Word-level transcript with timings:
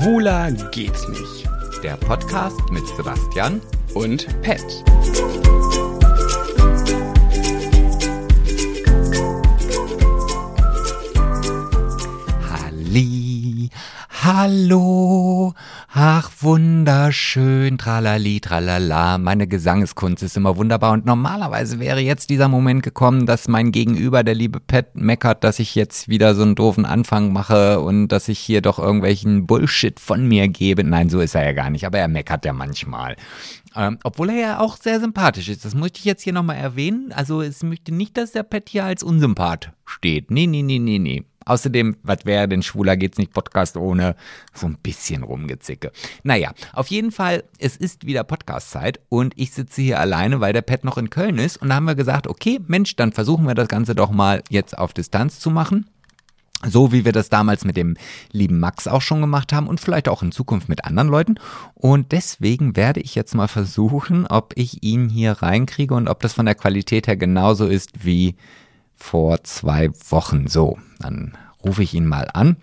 Schwuler 0.00 0.50
geht's 0.70 1.06
nicht. 1.08 1.46
Der 1.82 1.94
Podcast 1.98 2.58
mit 2.70 2.86
Sebastian 2.96 3.60
Und 3.92 4.26
Pet. 4.40 4.64
Halli, 12.48 13.68
hallo, 14.08 15.52
ach 15.92 16.30
wunderschön, 16.40 17.76
tralali, 17.76 18.40
tralala, 18.40 19.18
meine 19.18 19.48
Gesangeskunst 19.48 20.22
ist 20.22 20.36
immer 20.36 20.56
wunderbar 20.56 20.92
und 20.92 21.04
normalerweise 21.04 21.80
wäre 21.80 22.00
jetzt 22.00 22.30
dieser 22.30 22.48
Moment 22.48 22.82
gekommen, 22.84 23.26
dass 23.26 23.48
mein 23.48 23.72
Gegenüber, 23.72 24.22
der 24.22 24.36
liebe 24.36 24.60
Pat, 24.60 24.94
meckert, 24.94 25.42
dass 25.42 25.58
ich 25.58 25.74
jetzt 25.74 26.08
wieder 26.08 26.34
so 26.36 26.42
einen 26.42 26.54
doofen 26.54 26.84
Anfang 26.84 27.32
mache 27.32 27.80
und 27.80 28.08
dass 28.08 28.28
ich 28.28 28.38
hier 28.38 28.62
doch 28.62 28.78
irgendwelchen 28.78 29.46
Bullshit 29.46 29.98
von 29.98 30.28
mir 30.28 30.46
gebe. 30.48 30.84
Nein, 30.84 31.10
so 31.10 31.20
ist 31.20 31.34
er 31.34 31.44
ja 31.44 31.52
gar 31.52 31.70
nicht, 31.70 31.84
aber 31.84 31.98
er 31.98 32.08
meckert 32.08 32.44
ja 32.44 32.52
manchmal. 32.52 33.16
Ähm, 33.74 33.98
obwohl 34.04 34.30
er 34.30 34.36
ja 34.36 34.60
auch 34.60 34.76
sehr 34.76 35.00
sympathisch 35.00 35.48
ist. 35.48 35.64
Das 35.64 35.74
möchte 35.74 35.98
ich 35.98 36.04
jetzt 36.04 36.22
hier 36.22 36.32
nochmal 36.32 36.56
erwähnen. 36.56 37.12
Also 37.12 37.42
es 37.42 37.62
möchte 37.62 37.92
nicht, 37.92 38.16
dass 38.16 38.32
der 38.32 38.42
Pet 38.42 38.68
hier 38.68 38.84
als 38.84 39.02
Unsympath 39.02 39.72
steht. 39.84 40.30
Nee, 40.30 40.46
nee, 40.46 40.62
nee, 40.62 40.78
nee, 40.78 40.98
nee. 40.98 41.24
Außerdem, 41.46 41.96
was 42.02 42.26
wäre 42.26 42.48
denn 42.48 42.62
Schwuler 42.62 42.96
geht's 42.96 43.18
nicht 43.18 43.32
Podcast 43.32 43.76
ohne 43.76 44.14
so 44.52 44.66
ein 44.66 44.76
bisschen 44.76 45.22
Rumgezicke. 45.22 45.90
Naja, 46.22 46.52
auf 46.72 46.88
jeden 46.88 47.12
Fall, 47.12 47.44
es 47.58 47.76
ist 47.76 48.04
wieder 48.04 48.24
Podcast-Zeit 48.24 49.00
und 49.08 49.32
ich 49.36 49.52
sitze 49.52 49.80
hier 49.80 50.00
alleine, 50.00 50.40
weil 50.40 50.52
der 50.52 50.62
Pet 50.62 50.84
noch 50.84 50.98
in 50.98 51.10
Köln 51.10 51.38
ist. 51.38 51.56
Und 51.56 51.70
da 51.70 51.76
haben 51.76 51.86
wir 51.86 51.94
gesagt, 51.94 52.26
okay, 52.26 52.60
Mensch, 52.66 52.94
dann 52.96 53.12
versuchen 53.12 53.46
wir 53.46 53.54
das 53.54 53.68
Ganze 53.68 53.94
doch 53.94 54.10
mal 54.10 54.42
jetzt 54.50 54.76
auf 54.76 54.92
Distanz 54.92 55.40
zu 55.40 55.50
machen. 55.50 55.86
So 56.66 56.92
wie 56.92 57.06
wir 57.06 57.12
das 57.12 57.30
damals 57.30 57.64
mit 57.64 57.78
dem 57.78 57.96
lieben 58.32 58.60
Max 58.60 58.86
auch 58.86 59.00
schon 59.00 59.22
gemacht 59.22 59.50
haben 59.54 59.66
und 59.66 59.80
vielleicht 59.80 60.10
auch 60.10 60.22
in 60.22 60.30
Zukunft 60.30 60.68
mit 60.68 60.84
anderen 60.84 61.08
Leuten. 61.08 61.36
Und 61.74 62.12
deswegen 62.12 62.76
werde 62.76 63.00
ich 63.00 63.14
jetzt 63.14 63.34
mal 63.34 63.48
versuchen, 63.48 64.26
ob 64.26 64.52
ich 64.56 64.82
ihn 64.82 65.08
hier 65.08 65.32
reinkriege 65.32 65.94
und 65.94 66.06
ob 66.06 66.20
das 66.20 66.34
von 66.34 66.44
der 66.44 66.54
Qualität 66.54 67.06
her 67.06 67.16
genauso 67.16 67.66
ist 67.66 68.04
wie 68.04 68.36
vor 69.00 69.42
zwei 69.44 69.90
Wochen. 70.10 70.46
So, 70.46 70.78
dann 71.00 71.36
rufe 71.64 71.82
ich 71.82 71.94
ihn 71.94 72.06
mal 72.06 72.28
an. 72.32 72.56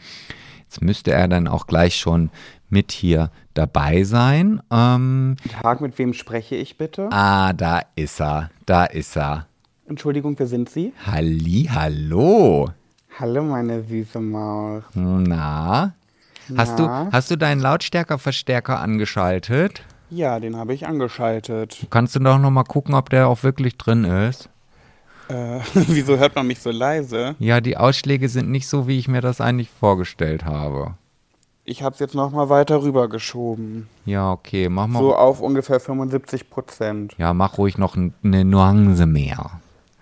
Jetzt 0.64 0.82
müsste 0.82 1.12
er 1.12 1.28
dann 1.28 1.48
auch 1.48 1.68
gleich 1.68 1.98
schon 1.98 2.30
mit 2.70 2.92
hier 2.92 3.32
dabei 3.54 4.04
sein. 4.04 4.62
Ähm, 4.72 5.36
Tag, 5.62 5.82
mit 5.82 5.98
wem 5.98 6.14
spreche 6.14 6.56
ich 6.56 6.78
bitte? 6.78 7.10
ah, 7.12 7.54
da 7.54 7.82
ist 7.96 8.22
er, 8.22 8.52
da 8.66 8.86
ist 8.86 9.18
er. 9.18 9.48
Entschuldigung, 9.88 10.38
wer 10.38 10.48
sind 10.48 10.70
Sie? 10.70 10.94
Halli, 11.06 11.70
hallo. 11.74 12.70
Hallo, 13.20 13.42
meine 13.44 13.84
süße 13.84 14.20
Maus. 14.20 14.84
Na? 14.94 15.94
Hast, 16.56 16.78
du, 16.78 16.84
Na? 16.86 17.08
hast 17.12 17.32
du 17.32 17.36
deinen 17.38 17.62
Lautstärkerverstärker 17.62 18.80
angeschaltet? 18.80 19.82
Ja, 20.10 20.40
den 20.40 20.56
habe 20.58 20.74
ich 20.74 20.88
angeschaltet. 20.88 21.88
Kannst 21.90 22.16
du 22.16 22.20
doch 22.20 22.38
noch 22.38 22.52
mal 22.52 22.64
gucken, 22.64 22.94
ob 22.96 23.10
der 23.10 23.28
auch 23.28 23.44
wirklich 23.44 23.78
drin 23.78 24.04
ist? 24.04 24.50
Äh, 25.30 25.60
wieso 25.74 26.18
hört 26.18 26.36
man 26.36 26.48
mich 26.48 26.60
so 26.60 26.72
leise? 26.72 27.36
Ja, 27.40 27.62
die 27.62 27.78
Ausschläge 27.78 28.30
sind 28.30 28.50
nicht 28.50 28.68
so, 28.68 28.88
wie 28.88 28.98
ich 29.00 29.08
mir 29.08 29.22
das 29.22 29.42
eigentlich 29.42 29.70
vorgestellt 29.70 30.46
habe. 30.46 30.96
Ich 31.66 31.84
habe 31.84 31.94
es 31.94 32.00
jetzt 32.00 32.16
noch 32.16 32.32
mal 32.32 32.48
weiter 32.50 32.82
rübergeschoben. 32.82 33.88
Ja, 34.06 34.32
okay, 34.32 34.70
mach 34.70 34.88
mal. 34.88 35.00
So 35.00 35.16
auf 35.16 35.42
ungefähr 35.42 35.80
75 35.82 36.50
Prozent. 36.50 37.14
Ja, 37.18 37.34
mach 37.34 37.58
ruhig 37.58 37.78
noch 37.78 37.98
eine 37.98 38.46
Nuance 38.46 39.06
mehr. 39.06 39.60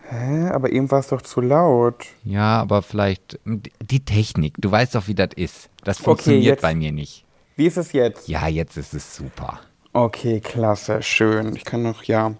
Hä? 0.08 0.50
Aber 0.50 0.72
eben 0.72 0.92
war 0.92 1.00
es 1.00 1.08
doch 1.08 1.24
zu 1.24 1.42
laut. 1.42 2.06
Ja, 2.24 2.62
aber 2.62 2.84
vielleicht 2.84 3.40
die 3.82 4.06
Technik. 4.06 4.54
Du 4.60 4.70
weißt 4.70 4.94
doch, 4.94 5.08
wie 5.08 5.16
das 5.16 5.30
ist. 5.36 5.70
Das 5.84 5.98
funktioniert 5.98 6.44
jetzt- 6.46 6.62
bei 6.62 6.76
mir 6.76 6.92
nicht. 6.92 7.26
Wie 7.56 7.66
ist 7.66 7.78
es 7.78 7.94
jetzt? 7.94 8.28
Ja, 8.28 8.48
jetzt 8.48 8.78
ist 8.78 8.94
es 8.94 9.16
super. 9.16 9.60
Okay, 9.96 10.42
klasse, 10.42 11.02
schön. 11.02 11.56
Ich 11.56 11.64
kann 11.64 11.82
noch, 11.82 12.04
ja. 12.04 12.34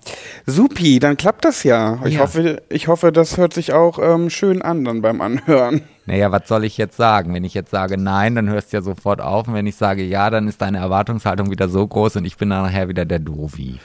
Supi, 0.46 1.00
dann 1.00 1.16
klappt 1.16 1.46
das 1.46 1.64
ja. 1.64 2.00
Ich, 2.04 2.16
Ja. 2.16 2.20
Hoffe, 2.20 2.62
ich 2.68 2.90
hoffe, 2.90 3.14
das 3.14 3.38
hört 3.38 3.54
sich 3.54 3.72
auch 3.72 3.98
ähm, 3.98 4.30
schön 4.30 4.62
an 4.62 4.84
dann 4.84 5.02
beim 5.02 5.22
Anhören. 5.22 5.84
Naja, 6.06 6.34
was 6.34 6.50
soll 6.50 6.66
ich 6.66 6.78
jetzt 6.78 6.98
sagen? 6.98 7.34
Wenn 7.34 7.46
ich 7.46 7.54
jetzt 7.54 7.72
sage 7.72 7.98
nein, 7.98 8.36
dann 8.36 8.50
hörst 8.50 8.74
du 8.74 8.78
ja 8.78 8.84
sofort 8.84 9.22
auf. 9.22 9.48
Und 9.48 9.54
wenn 9.54 9.68
ich 9.68 9.78
sage 9.78 10.04
ja, 10.04 10.30
dann 10.30 10.50
ist 10.50 10.62
deine 10.62 10.80
Erwartungshaltung 10.80 11.50
wieder 11.50 11.70
so 11.70 11.88
groß 11.88 12.18
und 12.18 12.26
ich 12.26 12.36
bin 12.36 12.50
dann 12.50 12.64
nachher 12.64 12.90
wieder 12.90 13.06
der 13.06 13.20
Dovi. 13.20 13.80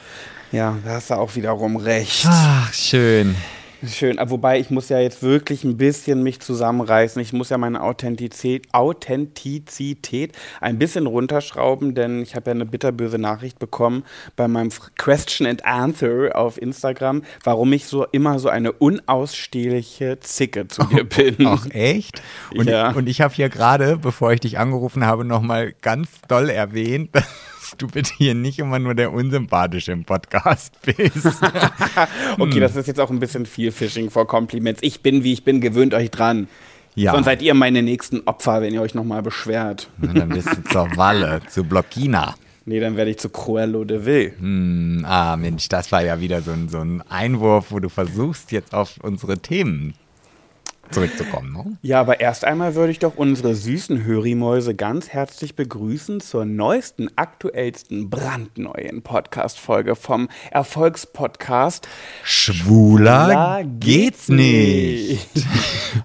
Ja, 0.51 0.77
da 0.85 0.95
hast 0.95 1.11
du 1.11 1.15
auch 1.15 1.37
wiederum 1.37 1.77
recht. 1.77 2.27
Ach, 2.29 2.73
schön. 2.73 3.37
Schön, 3.87 4.19
aber 4.19 4.31
wobei 4.33 4.61
ich 4.61 4.69
muss 4.71 4.91
ja 4.91 4.99
jetzt 5.01 5.23
wirklich 5.23 5.65
ein 5.65 5.77
bisschen 5.79 6.23
mich 6.23 6.41
zusammenreißen. 6.41 7.21
Ich 7.23 7.33
muss 7.33 7.49
ja 7.49 7.57
meine 7.57 7.83
Authentizität, 7.83 8.67
Authentizität 8.73 10.37
ein 10.61 10.79
bisschen 10.79 11.07
runterschrauben, 11.07 11.95
denn 11.95 12.23
ich 12.23 12.35
habe 12.37 12.51
ja 12.51 12.55
eine 12.55 12.67
bitterböse 12.67 13.19
Nachricht 13.19 13.59
bekommen 13.59 14.05
bei 14.37 14.49
meinem 14.49 14.71
Question 14.97 15.47
and 15.47 15.65
Answer 15.65 16.37
auf 16.37 16.61
Instagram, 16.61 17.23
warum 17.43 17.73
ich 17.73 17.87
so 17.87 18.05
immer 18.05 18.39
so 18.39 18.49
eine 18.51 18.73
unausstehliche 18.73 20.21
Zicke 20.21 20.69
zu 20.69 20.85
dir 20.85 21.05
bin. 21.05 21.37
Ach, 21.47 21.67
echt? 21.71 22.21
Und, 22.55 22.69
Ja. 22.69 22.91
und 22.93 23.09
ich 23.09 23.21
habe 23.21 23.33
hier 23.35 23.49
gerade, 23.49 23.97
bevor 23.97 24.33
ich 24.33 24.41
dich 24.41 24.59
angerufen 24.59 25.07
habe, 25.07 25.25
nochmal 25.25 25.73
ganz 25.81 26.09
doll 26.29 26.51
erwähnt, 26.51 27.11
dass 27.71 27.79
du 27.79 27.87
bitte 27.87 28.13
hier 28.17 28.35
nicht 28.35 28.59
immer 28.59 28.79
nur 28.79 28.95
der 28.95 29.13
Unsympathische 29.13 29.93
im 29.93 30.05
Podcast 30.05 30.73
bist. 30.83 31.27
Okay, 32.39 32.61
das 32.61 32.77
ist 32.77 32.87
jetzt 32.87 33.01
auch 33.01 33.11
ein 33.11 33.19
bisschen 33.19 33.45
viel 33.45 33.71
Fishing 33.71 34.11
for 34.11 34.27
Compliments. 34.27 34.81
Ich 34.83 35.03
bin, 35.03 35.25
wie 35.25 35.33
ich 35.33 35.45
bin, 35.45 35.61
gewöhnt 35.61 35.95
euch 35.95 36.11
dran. 36.11 36.49
Ja. 36.95 37.13
Sonst 37.13 37.27
seid 37.27 37.43
ihr 37.43 37.55
meine 37.55 37.83
nächsten 37.83 38.21
Opfer, 38.21 38.63
wenn 38.63 38.73
ihr 38.73 38.81
euch 38.81 38.95
nochmal 38.95 39.23
beschwert. 39.23 39.89
Und 40.01 40.17
dann 40.17 40.31
bist 40.31 40.49
du 40.49 40.63
zur 40.65 40.97
Walle, 40.97 41.41
zu 41.49 41.65
Blockina. 41.65 42.35
Nee, 42.65 42.81
dann 42.81 42.97
werde 42.97 43.11
ich 43.11 43.19
zu 43.19 43.29
Cruello 43.29 43.85
de 43.85 44.05
Vil. 44.05 44.35
Hm, 44.39 45.05
ah, 45.07 45.37
Mensch, 45.37 45.69
das 45.69 45.93
war 45.93 46.03
ja 46.03 46.21
wieder 46.21 46.41
so 46.43 46.53
ein, 46.53 46.69
so 46.69 46.79
ein 46.79 47.03
Einwurf, 47.09 47.67
wo 47.71 47.79
du 47.79 47.89
versuchst, 47.89 48.53
jetzt 48.53 48.75
auf 48.75 48.99
unsere 49.03 49.39
Themen 49.39 49.95
zurückzukommen. 50.91 51.53
Ne? 51.53 51.79
Ja, 51.83 52.01
aber 52.01 52.21
erst 52.21 52.45
einmal 52.45 52.75
würde 52.75 52.93
ich 52.93 52.99
doch 52.99 53.17
unsere 53.17 53.55
süßen 53.55 54.05
Hörimäuse 54.05 54.75
ganz 54.75 55.09
herzlich 55.09 55.55
begrüßen 55.55 56.21
zur 56.21 56.45
neuesten, 56.45 57.09
aktuellsten, 57.17 58.11
brandneuen 58.11 59.03
Podcast-Folge 59.03 59.97
vom 59.97 60.29
Erfolgspodcast. 60.51 61.89
Schwuler 62.23 63.29
Da 63.29 63.63
geht's 63.65 64.29
nicht. 64.29 65.29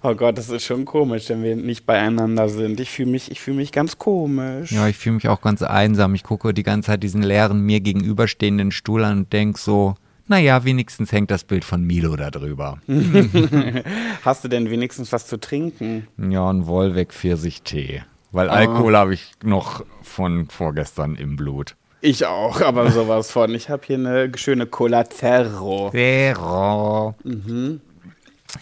oh 0.04 0.16
Gott, 0.16 0.38
das 0.38 0.50
ist 0.50 0.66
schon 0.66 0.86
komisch, 0.86 1.30
wenn 1.30 1.44
wir 1.44 1.56
nicht 1.56 1.86
beieinander 1.86 2.50
sind. 2.50 2.80
Ich 2.80 2.90
fühle 2.90 3.12
mich, 3.12 3.32
ich 3.32 3.42
fühle 3.42 3.58
mich 3.58 3.72
ganz 3.72 3.98
komisch. 3.98 4.72
Ja, 4.72 4.88
ich 4.88 4.98
fühle 4.98 5.16
mich 5.16 5.28
auch 5.28 5.42
ganz 5.42 5.62
einsam. 5.62 6.16
Ich 6.16 6.24
gucke 6.24 6.54
die 6.54 6.64
ganze 6.64 6.88
Zeit 6.88 7.04
diesen 7.04 7.24
leeren, 7.24 7.62
mir 7.62 7.80
gegenüberstehenden 7.80 8.72
Stuhl 8.72 9.04
an 9.04 9.20
und 9.20 9.34
denke 9.34 9.60
so, 9.60 9.96
naja, 10.28 10.64
wenigstens 10.64 11.12
hängt 11.12 11.32
das 11.32 11.44
Bild 11.44 11.64
von 11.64 11.84
Milo 11.84 12.16
da 12.16 12.32
drüber. 12.32 12.80
Hast 14.24 14.44
du 14.44 14.48
denn 14.48 14.70
wenigstens 14.70 15.12
was 15.12 15.28
zu 15.28 15.40
trinken? 15.40 16.08
Ja, 16.18 16.50
ein 16.50 16.68
Wolweg 16.68 17.14
Pfirsichtee. 17.14 18.04
Weil 18.32 18.50
Alkohol 18.50 18.98
habe 18.98 19.14
ich 19.14 19.32
noch 19.44 19.86
von 20.02 20.50
vorgestern 20.50 21.16
im 21.16 21.38
Blut. 21.38 21.76
Ich 22.02 22.26
auch, 22.26 22.62
aber 22.62 22.92
sowas 22.92 23.32
von. 23.32 23.54
Ich 23.56 23.70
habe 23.70 23.84
hier 23.86 23.96
eine 23.96 24.32
schöne 24.36 24.66
Cola 24.68 25.10
Zero. 25.10 25.90
Zero. 25.92 27.16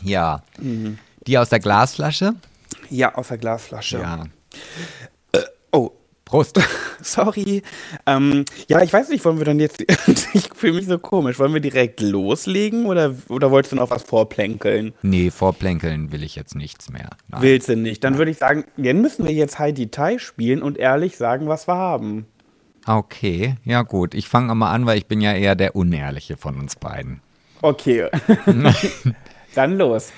Ja. 0.02 0.44
Die 1.28 1.38
aus 1.38 1.50
der 1.50 1.59
Glasflasche? 1.59 2.35
Ja, 2.90 3.16
aus 3.16 3.29
der 3.29 3.40
Glasflasche. 3.40 3.97
Ja. 3.97 4.25
Prost. 6.34 6.60
Sorry. 7.04 7.62
Ähm, 8.08 8.46
ja, 8.68 8.82
ich 8.82 8.92
weiß 8.92 9.10
nicht, 9.10 9.24
wollen 9.24 9.38
wir 9.38 9.46
dann 9.46 9.60
jetzt. 9.60 9.82
ich 10.34 10.50
fühle 10.56 10.74
mich 10.74 10.88
so 10.88 10.98
komisch. 10.98 11.38
Wollen 11.38 11.54
wir 11.54 11.62
direkt 11.62 12.02
loslegen 12.02 12.88
oder, 12.88 13.14
oder 13.30 13.52
wolltest 13.52 13.74
du 13.74 13.76
noch 13.76 13.92
was 13.92 14.02
vorplänkeln? 14.02 14.96
Nee, 15.04 15.30
vorplänkeln 15.30 16.12
will 16.12 16.24
ich 16.24 16.36
jetzt 16.36 16.56
nichts 16.56 16.90
mehr. 16.90 17.12
Nein. 17.28 17.44
Willst 17.44 17.70
du 17.70 17.76
nicht? 17.76 18.03
Dann 18.03 18.18
würde 18.18 18.32
ich 18.32 18.40
sagen, 18.40 18.64
dann 18.78 19.00
müssen 19.00 19.28
wir 19.28 19.32
jetzt 19.32 19.59
Heidi 19.59 19.91
Tai 19.91 20.18
spielen 20.18 20.64
und 20.64 20.80
ehrlich 20.80 21.18
sagen, 21.18 21.47
was 21.47 21.68
wir 21.68 21.76
haben. 21.76 22.26
Okay, 22.88 23.53
ja 23.64 23.84
gut. 23.84 24.16
Ich 24.16 24.28
fange 24.28 24.56
mal 24.56 24.72
an, 24.72 24.88
weil 24.88 24.97
ich 24.97 25.06
bin 25.06 25.22
ja 25.22 25.34
eher 25.34 25.53
der 25.53 25.76
Unehrliche 25.76 26.36
von 26.36 26.59
uns 26.59 26.78
beiden. 26.78 27.22
Okay. 27.62 28.09
dann 29.53 29.78
los. 29.78 30.12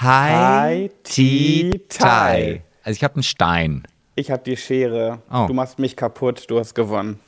Hi, 0.00 0.90
Ti, 1.04 1.70
Ti, 1.70 1.80
Tai. 1.88 1.98
Tai. 1.98 2.62
Also 2.82 2.96
ich 2.96 3.04
habe 3.04 3.14
einen 3.14 3.22
Stein. 3.22 3.84
Ich 4.14 4.30
habe 4.30 4.42
die 4.44 4.56
Schere. 4.56 5.22
Oh. 5.32 5.46
Du 5.46 5.54
machst 5.54 5.78
mich 5.78 5.96
kaputt. 5.96 6.44
Du 6.48 6.58
hast 6.58 6.74
gewonnen. 6.74 7.20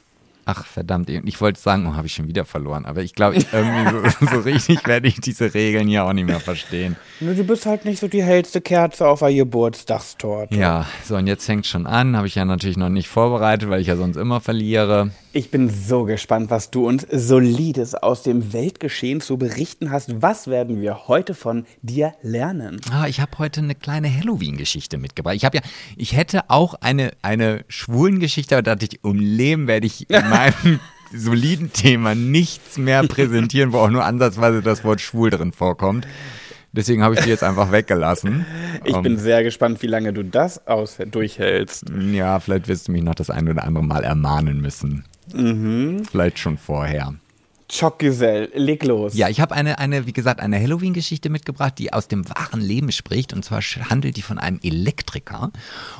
Ach, 0.44 0.67
verdammt. 0.67 1.08
Ich 1.08 1.40
wollte 1.40 1.61
sagen, 1.61 1.87
oh, 1.87 1.94
habe 1.94 2.08
ich 2.08 2.14
schon 2.14 2.26
wieder 2.26 2.44
verloren. 2.44 2.84
Aber 2.84 3.02
ich 3.02 3.14
glaube, 3.14 3.37
irgendwie 3.52 4.12
so, 4.20 4.26
so 4.32 4.40
richtig 4.40 4.87
werde 4.87 5.06
ich 5.06 5.20
diese 5.20 5.55
Regeln 5.55 5.87
hier 5.87 6.05
auch 6.05 6.12
nicht 6.12 6.26
mehr 6.26 6.40
verstehen. 6.40 6.96
Nur 7.20 7.34
du 7.34 7.44
bist 7.44 7.64
halt 7.64 7.84
nicht 7.84 8.00
so 8.00 8.08
die 8.08 8.23
hellste 8.23 8.61
Kerze 8.61 9.06
auf 9.06 9.20
der 9.20 9.32
Geburtstagstorte. 9.32 10.56
Ja, 10.56 10.87
so 11.05 11.17
und 11.17 11.29
jetzt 11.29 11.46
fängt 11.46 11.67
schon 11.67 11.87
an. 11.87 12.17
Habe 12.17 12.26
ich 12.26 12.34
ja 12.34 12.44
natürlich 12.44 12.76
noch 12.76 12.88
nicht 12.88 13.08
vorbereitet, 13.08 13.70
weil 13.70 13.81
ich 13.81 13.87
ja 13.87 13.96
sonst 13.96 14.17
immer 14.17 14.40
verliere. 14.40 15.12
Ich 15.34 15.50
bin 15.50 15.70
so 15.70 16.05
gespannt, 16.05 16.50
was 16.50 16.70
du 16.70 16.87
uns 16.87 17.06
Solides 17.11 17.94
aus 17.94 18.23
dem 18.23 18.52
Weltgeschehen 18.52 19.23
zu 19.23 19.38
berichten 19.38 19.90
hast. 19.90 20.20
Was 20.20 20.46
werden 20.46 20.82
wir 20.82 21.08
heute 21.08 21.34
von 21.34 21.64
dir 21.81 22.12
lernen? 22.20 22.82
Ah, 22.90 23.06
ich 23.06 23.19
habe 23.19 23.38
heute 23.38 23.61
eine 23.61 23.75
kleine 23.75 24.14
Halloween-Geschichte 24.14 24.99
mitgebracht. 24.99 25.34
Ich 25.37 25.46
habe 25.46 25.56
ja, 25.56 25.62
ich 25.96 26.14
hätte 26.14 26.50
auch 26.50 26.75
eine, 26.75 27.12
eine 27.23 27.64
schwulen 27.69 28.20
Geschichte, 28.20 28.56
aber 28.56 28.62
dachte 28.62 28.84
ich, 28.84 29.02
um 29.05 29.19
Leben 29.19 29.69
werde 29.69 29.87
ich 29.87 30.11
in 30.11 30.20
meinem 30.29 30.81
soliden 31.14 31.73
Thema 31.73 32.14
nichts 32.14 32.76
mehr 32.76 33.02
präsentieren, 33.02 33.73
wo 33.73 33.78
auch 33.78 33.90
nur 33.90 34.05
ansatzweise 34.05 34.61
das 34.61 34.85
Wort 34.85 35.00
schwul 35.00 35.31
drin 35.31 35.52
vorkommt. 35.52 36.06
Deswegen 36.73 37.02
habe 37.02 37.14
ich 37.14 37.20
die 37.23 37.31
jetzt 37.31 37.43
einfach 37.43 37.73
weggelassen. 37.73 38.44
Ich 38.85 38.94
um, 38.94 39.02
bin 39.02 39.19
sehr 39.19 39.43
gespannt, 39.43 39.81
wie 39.81 39.87
lange 39.87 40.12
du 40.12 40.25
das 40.25 40.67
aus 40.67 40.99
durchhältst. 41.11 41.87
Ja, 42.12 42.38
vielleicht 42.38 42.69
wirst 42.69 42.88
du 42.88 42.93
mich 42.93 43.02
noch 43.02 43.14
das 43.14 43.31
ein 43.31 43.49
oder 43.49 43.64
andere 43.64 43.85
Mal 43.85 44.05
ermahnen 44.05 44.61
müssen. 44.61 45.05
Mhm. 45.34 46.05
Vielleicht 46.11 46.38
schon 46.38 46.58
vorher. 46.58 47.14
Schockgesell, 47.73 48.50
leg 48.52 48.84
los. 48.84 49.14
Ja, 49.14 49.31
ich 49.31 49.40
habe 49.40 49.55
eine, 49.55 49.79
eine, 49.79 50.06
wie 50.06 50.12
gesagt, 50.12 50.40
eine 50.40 50.61
Halloween-Geschichte 50.61 51.31
mitgebracht, 51.31 51.79
die 51.79 51.90
aus 51.90 52.06
dem 52.06 52.29
wahren 52.29 52.61
Leben 52.61 52.93
spricht. 52.93 53.32
Und 53.32 53.46
zwar 53.46 53.62
handelt 53.62 54.19
die 54.19 54.23
von 54.23 54.38
einem 54.38 54.61
Elektriker. 54.62 55.50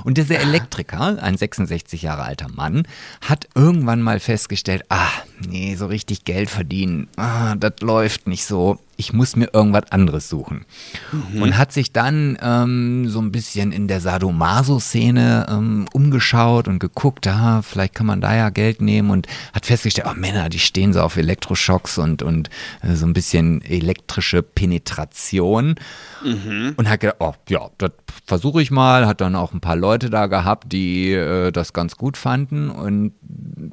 Und 0.05 0.19
dieser 0.19 0.34
ah. 0.34 0.43
Elektriker, 0.43 1.23
ein 1.23 1.38
66 1.38 2.02
Jahre 2.02 2.25
alter 2.25 2.50
Mann, 2.50 2.87
hat 3.23 3.49
irgendwann 3.55 4.02
mal 4.02 4.20
festgestellt, 4.20 4.84
ah, 4.90 5.08
nee, 5.49 5.75
so 5.75 5.87
richtig 5.87 6.25
Geld 6.25 6.50
verdienen, 6.50 7.08
ah, 7.17 7.55
das 7.55 7.81
läuft 7.81 8.26
nicht 8.26 8.44
so 8.44 8.78
ich 8.97 9.12
muss 9.12 9.37
mir 9.37 9.49
irgendwas 9.53 9.91
anderes 9.91 10.29
suchen. 10.29 10.65
Mhm. 11.12 11.43
Und 11.43 11.59
hat 11.59 11.73
sich 11.73 11.93
dann 11.93 12.39
ähm, 12.41 13.09
so 13.09 13.21
ein 13.21 13.33
bisschen 13.33 13.73
in 13.73 13.89
der 13.89 14.00
Sadomaso-Szene 14.00 15.47
ähm, 15.49 15.87
umgeschaut 15.93 16.69
und 16.69 16.79
geguckt, 16.79 17.27
ah, 17.27 17.62
vielleicht 17.62 17.94
kann 17.94 18.06
man 18.06 18.21
da 18.21 18.35
ja 18.35 18.50
Geld 18.50 18.81
nehmen 18.81 19.11
und 19.11 19.27
hat 19.53 19.67
festgestellt, 19.67 20.09
oh 20.11 20.15
Männer, 20.15 20.49
die 20.49 20.59
stehen 20.59 20.93
so 20.93 21.00
auf 21.00 21.17
Elektroschocks 21.17 21.99
und, 21.99 22.23
und 22.23 22.50
äh, 22.83 22.94
so 22.94 23.06
ein 23.06 23.12
bisschen 23.12 23.62
elektrische 23.62 24.43
Penetration. 24.43 25.75
Mhm. 26.23 26.75
Und 26.77 26.88
hat 26.88 27.00
gedacht, 27.00 27.17
oh 27.21 27.35
ja, 27.49 27.71
das 27.79 27.93
versuche 28.27 28.62
ich 28.62 28.71
mal. 28.71 29.06
Hat 29.06 29.21
dann 29.21 29.35
auch 29.35 29.53
ein 29.53 29.61
paar 29.61 29.77
Leute 29.77 30.11
da 30.11 30.27
gehabt, 30.27 30.73
die 30.73 31.12
äh, 31.12 31.50
das 31.50 31.73
ganz 31.73 31.97
gut 31.97 32.17
fanden 32.17 32.71
und 32.71 33.12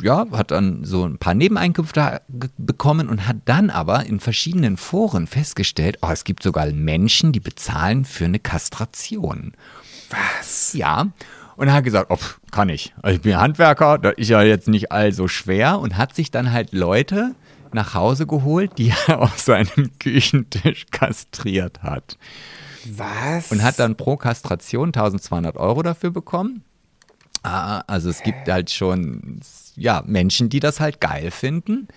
ja, 0.01 0.25
hat 0.31 0.51
dann 0.51 0.86
so 0.86 1.06
ein 1.06 1.18
paar 1.18 1.33
Nebeneinkünfte 1.33 2.22
bekommen 2.57 3.10
und 3.10 3.27
hat 3.27 3.38
dann 3.45 3.69
aber 3.69 4.06
in 4.06 4.19
verschiedenen 4.19 4.77
Foren 4.77 5.08
festgestellt, 5.27 5.97
oh, 6.01 6.09
es 6.11 6.23
gibt 6.23 6.44
sogar 6.44 6.67
Menschen, 6.67 7.31
die 7.31 7.39
bezahlen 7.39 8.06
für 8.06 8.25
eine 8.25 8.39
Kastration. 8.39 9.53
Was? 10.09 10.73
Ja. 10.73 11.07
Und 11.56 11.67
er 11.67 11.73
hat 11.73 11.83
gesagt, 11.83 12.09
oh, 12.09 12.17
kann 12.51 12.69
ich. 12.69 12.94
Also 13.01 13.17
ich 13.17 13.21
bin 13.21 13.38
Handwerker, 13.38 13.97
das 13.97 14.13
ist 14.17 14.29
ja 14.29 14.41
jetzt 14.41 14.67
nicht 14.67 14.91
allso 14.91 15.27
schwer 15.27 15.79
und 15.79 15.97
hat 15.97 16.15
sich 16.15 16.31
dann 16.31 16.51
halt 16.51 16.71
Leute 16.71 17.35
nach 17.73 17.94
Hause 17.94 18.25
geholt, 18.25 18.71
die 18.77 18.94
er 19.07 19.21
auf 19.21 19.39
seinem 19.39 19.91
Küchentisch 20.00 20.85
kastriert 20.91 21.83
hat. 21.83 22.17
Was? 22.85 23.51
Und 23.51 23.62
hat 23.62 23.77
dann 23.79 23.95
pro 23.95 24.15
Kastration 24.17 24.89
1200 24.89 25.57
Euro 25.57 25.83
dafür 25.83 26.12
bekommen. 26.12 26.63
Ah, 27.44 27.83
also 27.88 28.09
es 28.09 28.23
gibt 28.23 28.47
halt 28.50 28.69
schon 28.69 29.39
ja, 29.75 30.03
Menschen, 30.05 30.50
die 30.50 30.59
das 30.59 30.79
halt 30.79 31.00
geil 31.00 31.31
finden. 31.31 31.88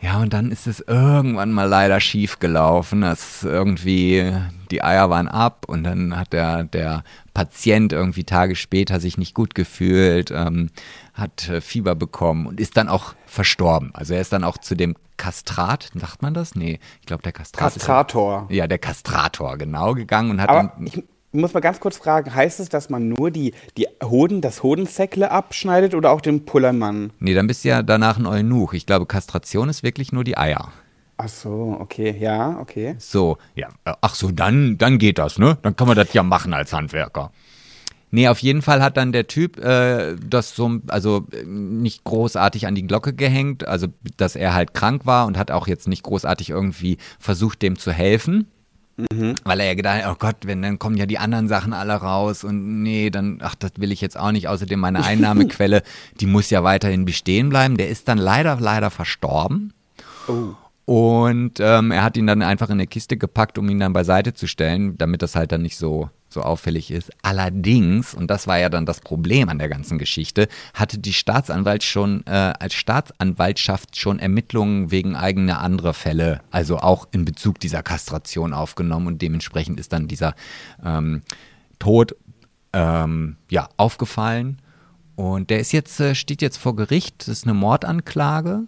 Ja, 0.00 0.20
und 0.20 0.32
dann 0.32 0.52
ist 0.52 0.68
es 0.68 0.80
irgendwann 0.80 1.50
mal 1.50 1.64
leider 1.64 1.98
schief 1.98 2.38
gelaufen, 2.38 3.00
dass 3.00 3.42
irgendwie 3.42 4.32
die 4.70 4.82
Eier 4.84 5.10
waren 5.10 5.26
ab 5.26 5.64
und 5.66 5.82
dann 5.82 6.16
hat 6.16 6.32
der, 6.32 6.64
der 6.64 7.02
Patient 7.34 7.92
irgendwie 7.92 8.22
Tage 8.22 8.54
später 8.54 9.00
sich 9.00 9.18
nicht 9.18 9.34
gut 9.34 9.56
gefühlt, 9.56 10.30
ähm, 10.30 10.70
hat 11.14 11.48
äh, 11.48 11.60
Fieber 11.60 11.96
bekommen 11.96 12.46
und 12.46 12.60
ist 12.60 12.76
dann 12.76 12.88
auch 12.88 13.14
verstorben. 13.26 13.90
Also 13.92 14.14
er 14.14 14.20
ist 14.20 14.32
dann 14.32 14.44
auch 14.44 14.58
zu 14.58 14.76
dem 14.76 14.94
Kastrat, 15.16 15.90
sagt 15.94 16.22
man 16.22 16.32
das? 16.32 16.54
Nee, 16.54 16.78
ich 17.00 17.06
glaube 17.06 17.24
der 17.24 17.32
Kastrat. 17.32 17.72
Kastrator. 17.72 18.46
Ist, 18.48 18.56
ja, 18.56 18.68
der 18.68 18.78
Kastrator, 18.78 19.58
genau, 19.58 19.94
gegangen 19.94 20.30
und 20.30 20.40
hat. 20.40 20.48
Aber 20.48 20.76
ich, 20.84 20.96
ich 20.96 21.04
muss 21.32 21.54
mal 21.54 21.60
ganz 21.60 21.80
kurz 21.80 21.96
fragen, 21.96 22.34
heißt 22.34 22.60
es, 22.60 22.68
dass 22.68 22.90
man 22.90 23.08
nur 23.08 23.30
die, 23.30 23.52
die 23.76 23.86
Hoden, 24.02 24.40
das 24.40 24.62
Hodensäckle 24.62 25.30
abschneidet 25.30 25.94
oder 25.94 26.10
auch 26.10 26.20
den 26.20 26.44
Pullermann? 26.44 27.12
Nee, 27.18 27.34
dann 27.34 27.46
bist 27.46 27.64
du 27.64 27.68
ja 27.68 27.82
danach 27.82 28.18
ein 28.18 28.26
Eunuch. 28.26 28.72
Ich 28.72 28.86
glaube, 28.86 29.06
Kastration 29.06 29.68
ist 29.68 29.82
wirklich 29.82 30.12
nur 30.12 30.24
die 30.24 30.38
Eier. 30.38 30.72
Ach 31.18 31.28
so, 31.28 31.76
okay, 31.80 32.16
ja, 32.18 32.58
okay. 32.60 32.94
So, 32.98 33.38
ja, 33.56 33.68
ach 33.84 34.14
so, 34.14 34.30
dann, 34.30 34.78
dann 34.78 34.98
geht 34.98 35.18
das, 35.18 35.38
ne? 35.38 35.58
Dann 35.62 35.74
kann 35.74 35.88
man 35.88 35.96
das 35.96 36.12
ja 36.12 36.22
machen 36.22 36.54
als 36.54 36.72
Handwerker. 36.72 37.32
Nee, 38.10 38.28
auf 38.28 38.38
jeden 38.38 38.62
Fall 38.62 38.82
hat 38.82 38.96
dann 38.96 39.12
der 39.12 39.26
Typ 39.26 39.58
äh, 39.58 40.16
das 40.16 40.54
so, 40.56 40.78
also 40.86 41.26
nicht 41.44 42.04
großartig 42.04 42.66
an 42.66 42.74
die 42.74 42.86
Glocke 42.86 43.12
gehängt, 43.12 43.66
also 43.66 43.88
dass 44.16 44.34
er 44.34 44.54
halt 44.54 44.72
krank 44.72 45.04
war 45.04 45.26
und 45.26 45.36
hat 45.36 45.50
auch 45.50 45.66
jetzt 45.66 45.88
nicht 45.88 46.04
großartig 46.04 46.50
irgendwie 46.50 46.96
versucht, 47.18 47.60
dem 47.60 47.78
zu 47.78 47.92
helfen. 47.92 48.46
Mhm. 48.98 49.36
Weil 49.44 49.60
er 49.60 49.66
ja 49.66 49.74
gedacht 49.74 50.02
hat, 50.02 50.12
oh 50.12 50.16
Gott, 50.18 50.36
wenn 50.44 50.60
dann 50.60 50.78
kommen 50.78 50.96
ja 50.96 51.06
die 51.06 51.18
anderen 51.18 51.46
Sachen 51.46 51.72
alle 51.72 51.94
raus 51.94 52.42
und 52.42 52.82
nee, 52.82 53.10
dann, 53.10 53.38
ach, 53.42 53.54
das 53.54 53.72
will 53.76 53.92
ich 53.92 54.00
jetzt 54.00 54.18
auch 54.18 54.32
nicht. 54.32 54.48
Außerdem 54.48 54.78
meine 54.78 55.04
Einnahmequelle, 55.04 55.82
die 56.20 56.26
muss 56.26 56.50
ja 56.50 56.64
weiterhin 56.64 57.04
bestehen 57.04 57.48
bleiben. 57.48 57.76
Der 57.76 57.88
ist 57.88 58.08
dann 58.08 58.18
leider, 58.18 58.58
leider 58.60 58.90
verstorben. 58.90 59.72
Oh. 60.26 60.54
Und 60.84 61.60
ähm, 61.60 61.90
er 61.90 62.02
hat 62.02 62.16
ihn 62.16 62.26
dann 62.26 62.42
einfach 62.42 62.68
in 62.68 62.74
eine 62.74 62.86
Kiste 62.86 63.16
gepackt, 63.16 63.58
um 63.58 63.68
ihn 63.68 63.78
dann 63.78 63.92
beiseite 63.92 64.34
zu 64.34 64.46
stellen, 64.46 64.96
damit 64.98 65.22
das 65.22 65.36
halt 65.36 65.52
dann 65.52 65.62
nicht 65.62 65.76
so 65.76 66.08
so 66.38 66.42
auffällig 66.42 66.90
ist. 66.90 67.10
Allerdings, 67.22 68.14
und 68.14 68.30
das 68.30 68.46
war 68.46 68.58
ja 68.58 68.68
dann 68.68 68.86
das 68.86 69.00
Problem 69.00 69.48
an 69.48 69.58
der 69.58 69.68
ganzen 69.68 69.98
Geschichte, 69.98 70.48
hatte 70.72 70.98
die 70.98 71.12
Staatsanwalt 71.12 71.82
schon 71.82 72.24
äh, 72.26 72.30
als 72.30 72.74
Staatsanwaltschaft 72.74 73.96
schon 73.96 74.18
Ermittlungen 74.18 74.90
wegen 74.90 75.16
eigener 75.16 75.60
anderer 75.60 75.94
Fälle, 75.94 76.40
also 76.50 76.78
auch 76.78 77.08
in 77.10 77.24
Bezug 77.24 77.58
dieser 77.58 77.82
Kastration 77.82 78.52
aufgenommen 78.52 79.08
und 79.08 79.22
dementsprechend 79.22 79.80
ist 79.80 79.92
dann 79.92 80.06
dieser 80.06 80.34
ähm, 80.84 81.22
Tod 81.78 82.14
ähm, 82.72 83.36
ja 83.50 83.68
aufgefallen. 83.76 84.62
Und 85.16 85.50
der 85.50 85.58
ist 85.58 85.72
jetzt, 85.72 85.98
äh, 85.98 86.14
steht 86.14 86.42
jetzt 86.42 86.58
vor 86.58 86.76
Gericht, 86.76 87.20
das 87.20 87.28
ist 87.28 87.44
eine 87.44 87.54
Mordanklage 87.54 88.62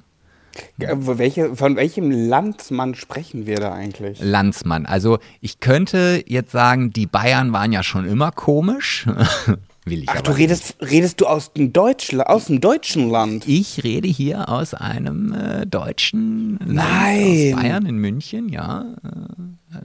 welche, 0.78 1.54
von 1.56 1.76
welchem 1.76 2.10
Landsmann 2.10 2.94
sprechen 2.94 3.46
wir 3.46 3.56
da 3.56 3.72
eigentlich? 3.72 4.20
Landsmann. 4.20 4.86
Also 4.86 5.18
ich 5.40 5.60
könnte 5.60 6.22
jetzt 6.26 6.52
sagen, 6.52 6.90
die 6.90 7.06
Bayern 7.06 7.52
waren 7.52 7.72
ja 7.72 7.82
schon 7.82 8.04
immer 8.06 8.32
komisch. 8.32 9.06
Will 9.86 10.02
ich 10.02 10.08
Ach, 10.10 10.20
du 10.20 10.32
redest, 10.32 10.76
redest 10.80 11.20
du 11.20 11.26
aus 11.26 11.54
dem, 11.54 11.72
Deutsch, 11.72 12.14
aus 12.14 12.46
dem 12.46 12.60
deutschen 12.60 13.08
Land? 13.08 13.48
Ich 13.48 13.82
rede 13.82 14.08
hier 14.08 14.50
aus 14.50 14.74
einem 14.74 15.32
äh, 15.32 15.66
deutschen 15.66 16.58
Nein. 16.66 16.74
Land, 16.74 17.54
aus 17.54 17.62
Bayern 17.62 17.86
in 17.86 17.96
München, 17.96 18.50
ja. 18.50 18.84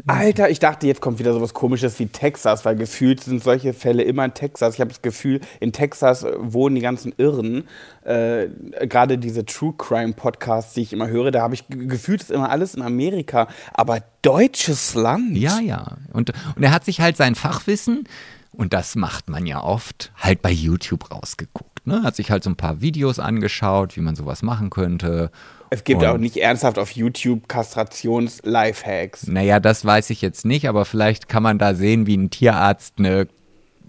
Alter, 0.08 0.50
ich 0.50 0.60
dachte, 0.60 0.88
jetzt 0.88 1.00
kommt 1.00 1.20
wieder 1.20 1.32
sowas 1.32 1.54
komisches 1.54 1.98
wie 2.00 2.08
Texas, 2.08 2.66
weil 2.66 2.76
gefühlt 2.76 3.24
sind 3.24 3.42
solche 3.42 3.74
Fälle 3.74 4.04
immer 4.04 4.26
in 4.26 4.34
Texas. 4.34 4.76
Ich 4.76 4.82
habe 4.82 4.90
das 4.90 5.02
Gefühl, 5.02 5.40
in 5.60 5.72
Texas 5.72 6.24
äh, 6.24 6.34
wohnen 6.40 6.76
die 6.76 6.82
ganzen 6.82 7.14
Irren. 7.18 7.64
Äh, 8.04 8.48
Gerade 8.88 9.18
diese 9.18 9.46
True 9.46 9.76
Crime 9.78 10.14
Podcasts, 10.14 10.74
die 10.74 10.82
ich 10.82 10.92
immer 10.92 11.08
höre, 11.08 11.32
da 11.32 11.42
habe 11.42 11.54
ich 11.54 11.66
gefühlt, 11.70 12.22
ist 12.22 12.32
immer 12.32 12.50
alles 12.50 12.76
in 12.76 12.82
Amerika. 12.82 13.48
Aber 13.74 14.00
deutsches 14.22 14.96
Land. 14.96 15.38
Ja, 15.38 15.60
ja. 15.60 15.98
Und, 16.12 16.34
und 16.56 16.64
er 16.64 16.72
hat 16.72 16.84
sich 16.84 17.00
halt 17.00 17.16
sein 17.16 17.36
Fachwissen 17.36 18.10
und 18.56 18.74
das 18.74 18.96
macht 18.96 19.30
man 19.30 19.46
ja 19.46 19.62
oft 19.62 20.12
halt 20.18 20.42
bei 20.42 20.52
YouTube 20.52 21.12
rausgeguckt. 21.12 21.86
Ne? 21.86 22.04
Hat 22.04 22.16
sich 22.16 22.32
halt 22.32 22.44
so 22.44 22.50
ein 22.50 22.56
paar 22.56 22.82
Videos 22.82 23.20
angeschaut, 23.20 23.96
wie 23.96 24.02
man 24.02 24.16
sowas 24.16 24.42
machen 24.42 24.70
könnte. 24.70 25.32
Es 25.70 25.84
gibt 25.84 26.02
und, 26.02 26.08
auch 26.08 26.18
nicht 26.18 26.38
ernsthaft 26.38 26.80
auf 26.80 26.92
YouTube 26.92 27.48
Kastrations-Lifehacks. 27.48 29.28
Naja, 29.28 29.60
das 29.60 29.84
weiß 29.84 30.10
ich 30.10 30.22
jetzt 30.22 30.46
nicht, 30.46 30.70
aber 30.70 30.86
vielleicht 30.86 31.28
kann 31.28 31.44
man 31.44 31.58
da 31.58 31.76
sehen, 31.76 32.08
wie 32.08 32.16
ein 32.16 32.30
Tierarzt 32.30 32.96
eine, 32.98 33.28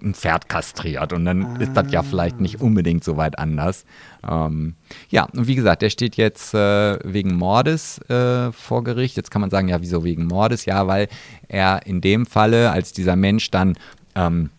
ein 0.03 0.15
Pferd 0.15 0.49
kastriert. 0.49 1.13
Und 1.13 1.25
dann 1.25 1.45
ah. 1.45 1.57
ist 1.61 1.75
das 1.75 1.93
ja 1.93 2.03
vielleicht 2.03 2.41
nicht 2.41 2.61
unbedingt 2.61 3.05
so 3.05 3.17
weit 3.17 3.39
anders. 3.39 3.85
Ähm, 4.29 4.75
ja, 5.11 5.25
und 5.25 5.47
wie 5.47 5.55
gesagt, 5.55 5.83
der 5.83 5.91
steht 5.91 6.17
jetzt 6.17 6.55
äh, 6.55 6.99
wegen 7.05 7.35
Mordes 7.37 7.99
äh, 8.09 8.53
vor 8.53 8.83
Gericht. 8.83 9.17
Jetzt 9.17 9.31
kann 9.31 9.41
man 9.41 9.51
sagen, 9.51 9.69
ja, 9.69 9.81
wieso 9.81 10.03
wegen 10.03 10.27
Mordes? 10.27 10.65
Ja, 10.65 10.87
weil 10.87 11.09
er 11.49 11.87
in 11.87 12.01
dem 12.01 12.27
Falle, 12.27 12.73
als 12.73 12.93
dieser 12.93 13.17
Mensch 13.17 13.51
dann 13.51 13.77
ähm, 14.17 14.51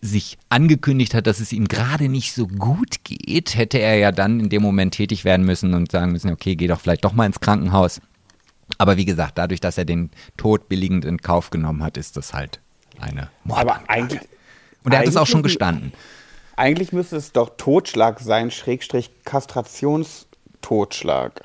sich 0.00 0.38
angekündigt 0.48 1.14
hat, 1.14 1.26
dass 1.26 1.40
es 1.40 1.52
ihm 1.52 1.68
gerade 1.68 2.08
nicht 2.08 2.34
so 2.34 2.46
gut 2.46 3.04
geht, 3.04 3.56
hätte 3.56 3.78
er 3.78 3.96
ja 3.96 4.12
dann 4.12 4.40
in 4.40 4.48
dem 4.48 4.62
Moment 4.62 4.94
tätig 4.94 5.24
werden 5.24 5.46
müssen 5.46 5.74
und 5.74 5.90
sagen 5.90 6.12
müssen, 6.12 6.30
okay, 6.30 6.56
geh 6.56 6.66
doch 6.66 6.80
vielleicht 6.80 7.04
doch 7.04 7.12
mal 7.12 7.26
ins 7.26 7.40
Krankenhaus. 7.40 8.00
Aber 8.78 8.96
wie 8.96 9.04
gesagt, 9.04 9.38
dadurch, 9.38 9.60
dass 9.60 9.78
er 9.78 9.84
den 9.84 10.10
Tod 10.36 10.68
billigend 10.68 11.04
in 11.04 11.18
Kauf 11.18 11.50
genommen 11.50 11.82
hat, 11.82 11.96
ist 11.96 12.16
das 12.16 12.32
halt 12.32 12.60
eine 12.98 13.30
Mordanklage. 13.44 13.80
Aber 13.80 13.90
eigentlich, 13.90 14.20
und 14.84 14.92
er 14.92 15.00
hat 15.00 15.08
es 15.08 15.16
auch 15.16 15.26
schon 15.26 15.42
gestanden. 15.42 15.92
Eigentlich 16.56 16.92
müsste 16.92 17.16
es 17.16 17.32
doch 17.32 17.50
Totschlag 17.56 18.20
sein, 18.20 18.50
Schrägstrich 18.50 19.10
Kastrationstotschlag. 19.24 21.42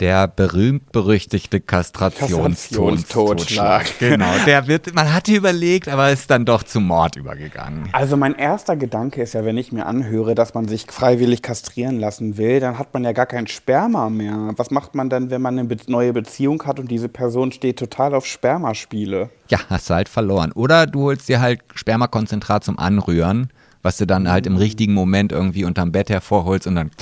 Der 0.00 0.28
berühmt-berüchtigte 0.28 1.60
Kastrationstotschlag. 1.60 3.98
Genau, 3.98 4.30
der 4.46 4.68
wird, 4.68 4.94
man 4.94 5.12
hatte 5.12 5.34
überlegt, 5.34 5.88
aber 5.88 6.12
ist 6.12 6.30
dann 6.30 6.44
doch 6.44 6.62
zu 6.62 6.80
Mord 6.80 7.16
übergegangen. 7.16 7.88
Also 7.92 8.16
mein 8.16 8.36
erster 8.36 8.76
Gedanke 8.76 9.22
ist 9.22 9.34
ja, 9.34 9.44
wenn 9.44 9.56
ich 9.56 9.72
mir 9.72 9.86
anhöre, 9.86 10.36
dass 10.36 10.54
man 10.54 10.68
sich 10.68 10.86
freiwillig 10.88 11.42
kastrieren 11.42 11.98
lassen 11.98 12.36
will, 12.36 12.60
dann 12.60 12.78
hat 12.78 12.94
man 12.94 13.02
ja 13.02 13.10
gar 13.10 13.26
kein 13.26 13.48
Sperma 13.48 14.08
mehr. 14.08 14.52
Was 14.56 14.70
macht 14.70 14.94
man 14.94 15.10
dann, 15.10 15.30
wenn 15.30 15.42
man 15.42 15.58
eine 15.58 15.76
neue 15.88 16.12
Beziehung 16.12 16.64
hat 16.64 16.78
und 16.78 16.88
diese 16.90 17.08
Person 17.08 17.50
steht 17.50 17.78
total 17.78 18.14
auf 18.14 18.24
Spermaspiele? 18.24 19.30
Ja, 19.48 19.58
hast 19.68 19.90
du 19.90 19.94
halt 19.94 20.08
verloren. 20.08 20.52
Oder 20.52 20.86
du 20.86 21.02
holst 21.02 21.28
dir 21.28 21.40
halt 21.40 21.60
Spermakonzentrat 21.74 22.62
zum 22.62 22.78
Anrühren, 22.78 23.50
was 23.82 23.96
du 23.96 24.06
dann 24.06 24.30
halt 24.30 24.46
im 24.46 24.56
richtigen 24.56 24.94
Moment 24.94 25.32
irgendwie 25.32 25.64
unterm 25.64 25.90
Bett 25.90 26.08
hervorholst 26.08 26.68
und 26.68 26.76
dann 26.76 26.92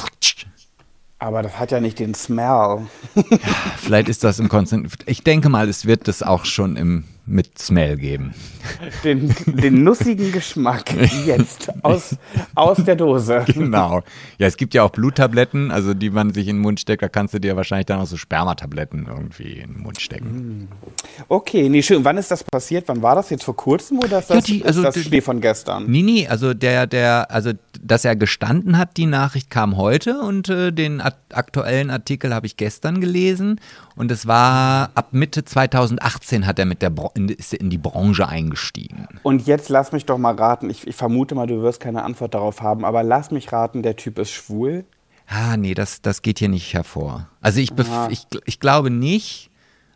aber 1.19 1.43
das 1.43 1.59
hat 1.59 1.71
ja 1.71 1.81
nicht 1.81 1.99
den 1.99 2.15
Smell. 2.15 2.87
ja, 3.15 3.39
vielleicht 3.79 4.09
ist 4.09 4.25
das 4.25 4.39
im 4.39 4.49
Konzentrat. 4.49 5.01
Ich 5.07 5.23
denke 5.23 5.49
mal, 5.49 5.69
es 5.69 5.87
wird 5.87 6.09
das 6.09 6.23
auch 6.23 6.45
schon 6.45 6.77
im 6.77 7.05
mit 7.27 7.59
Smell 7.59 7.97
geben. 7.97 8.35
Den, 9.03 9.35
den 9.47 9.83
nussigen 9.83 10.31
Geschmack 10.31 10.95
jetzt 11.27 11.73
aus, 11.83 12.17
aus 12.55 12.85
der 12.85 12.97
Dose. 12.97 13.45
Genau. 13.57 14.03
Ja, 14.39 14.47
es 14.47 14.57
gibt 14.57 14.75
ja 14.75 14.83
auch 14.83 14.91
Bluttabletten, 14.91 15.71
also 15.71 15.95
die 15.95 16.11
man 16.11 16.33
sich 16.33 16.47
in 16.47 16.57
den 16.57 16.63
Mund 16.63 16.79
steckt. 16.79 17.03
Da 17.03 17.09
kannst 17.09 17.35
du 17.35 17.41
dir 17.41 17.57
wahrscheinlich 17.57 17.87
dann 17.87 18.01
auch 18.01 18.07
so 18.07 18.17
Spermatabletten 18.17 19.07
irgendwie 19.09 19.55
in 19.55 19.75
den 19.75 19.83
Mund 19.83 20.01
stecken. 20.01 20.27
Hm. 20.27 20.69
Okay, 21.29 21.69
nee, 21.69 21.83
schön. 21.83 22.05
Wann 22.05 22.19
ist 22.19 22.31
das 22.31 22.45
passiert? 22.45 22.87
Wann 22.87 23.03
war 23.03 23.15
das 23.15 23.31
jetzt 23.31 23.45
vor 23.45 23.57
kurzem 23.57 23.99
oder 23.99 24.19
ist 24.19 24.31
das, 24.31 24.47
ja, 24.47 24.55
die, 24.55 24.65
also 24.65 24.83
ist 24.83 24.97
das 24.97 25.05
Schnee 25.05 25.21
von 25.21 25.41
gestern? 25.41 25.87
Nee, 25.91 26.03
nee, 26.03 26.29
also 26.29 26.55
der, 26.55 26.87
der, 26.87 27.31
also 27.31 27.53
dass 27.81 28.05
er 28.05 28.15
gestanden 28.15 28.79
hat, 28.79 28.97
die 28.97 29.07
Nachricht 29.07 29.51
kam 29.51 29.77
heute 29.77 30.21
und 30.21 30.49
äh, 30.49 30.73
den 30.73 31.01
aktuellen 31.01 31.91
Artikel 31.91 32.35
habe 32.35 32.47
ich 32.47 32.57
gestern 32.57 33.01
gelesen. 33.01 33.61
Und 33.97 34.13
es 34.13 34.27
war 34.27 34.91
ab 34.95 35.09
Mitte 35.13 35.45
2018 35.45 36.47
hat 36.47 36.59
er 36.59 36.67
mit 36.67 36.83
der 36.83 36.91
Bro 36.91 37.13
in, 37.15 37.29
ist 37.31 37.55
in 37.55 37.71
die 37.71 37.79
Branche 37.79 38.29
eingestiegen. 38.29 39.09
Und 39.23 39.47
jetzt 39.47 39.71
lass 39.71 39.93
mich 39.93 40.05
doch 40.05 40.19
mal 40.19 40.35
raten, 40.35 40.69
ich, 40.69 40.87
ich 40.87 40.95
vermute 40.95 41.35
mal, 41.35 41.47
du 41.47 41.63
wirst 41.63 41.81
keine 41.81 42.05
Antwort 42.05 42.35
darauf 42.35 42.61
haben, 42.61 42.85
aber 42.85 43.03
lass 43.03 43.31
mich 43.31 43.51
raten, 43.53 43.83
der 43.83 43.97
Typ 43.97 44.19
ist 44.19 44.31
schwul? 44.31 44.85
Ah, 45.27 45.57
nee, 45.57 45.75
das, 45.75 46.03
das 46.03 46.23
geht 46.23 46.39
hier 46.39 46.51
nicht 46.51 46.73
hervor. 46.75 47.29
Also 47.41 47.59
ich, 47.61 47.73
ich, 48.11 48.27
ich 48.45 48.61
glaube 48.61 48.91
nicht. 48.91 49.51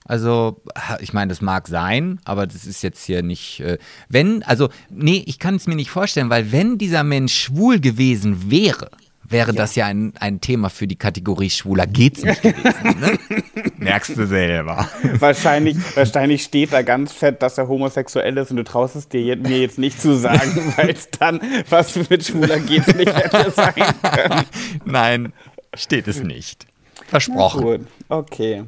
Also, 0.07 0.61
ich 0.99 1.13
meine, 1.13 1.29
das 1.29 1.41
mag 1.41 1.69
sein, 1.69 2.19
aber 2.25 2.47
das 2.47 2.67
ist 2.67 2.83
jetzt 2.83 3.05
hier 3.05 3.23
nicht. 3.23 3.61
Äh, 3.61 3.79
wenn, 4.09 4.43
also, 4.43 4.69
nee, 4.89 5.23
ich 5.27 5.39
kann 5.39 5.55
es 5.55 5.69
mir 5.69 5.77
nicht 5.77 5.91
vorstellen, 5.91 6.31
weil 6.31 6.51
wenn 6.51 6.79
dieser 6.79 7.05
Mensch 7.05 7.35
schwul 7.35 7.79
gewesen 7.79 8.51
wäre, 8.51 8.91
wäre 9.31 9.53
ja. 9.53 9.57
das 9.57 9.75
ja 9.75 9.87
ein, 9.87 10.13
ein 10.19 10.41
Thema 10.41 10.71
für 10.71 10.87
die 10.87 10.97
Kategorie 10.97 11.51
Schwuler 11.51 11.87
geht's 11.87 12.23
nicht 12.23 12.43
gewesen. 12.43 13.01
Ne? 13.01 13.19
Merkst 13.79 14.17
du 14.17 14.27
selber. 14.27 14.89
Wahrscheinlich, 15.19 15.77
wahrscheinlich 15.97 16.43
steht 16.43 16.73
da 16.73 16.83
ganz 16.83 17.13
fett, 17.13 17.43
dass 17.43 17.59
er 17.59 17.69
homosexuell 17.69 18.37
ist 18.37 18.51
und 18.51 18.57
du 18.57 18.65
traust 18.65 18.97
es 18.97 19.09
dir 19.09 19.37
mir 19.37 19.59
jetzt 19.59 19.79
nicht 19.79 20.01
zu 20.01 20.17
sagen, 20.17 20.73
weil 20.77 20.91
es 20.91 21.09
dann 21.11 21.41
was 21.69 22.09
mit 22.09 22.25
Schwuler 22.25 22.59
geht's 22.59 22.95
nicht 22.95 23.15
hätte 23.15 23.51
sein 23.51 23.75
können. 23.75 24.45
Nein, 24.85 25.33
steht 25.75 26.09
es 26.09 26.23
nicht. 26.23 26.67
Versprochen. 27.07 27.63
gut, 27.63 27.81
okay. 28.09 28.65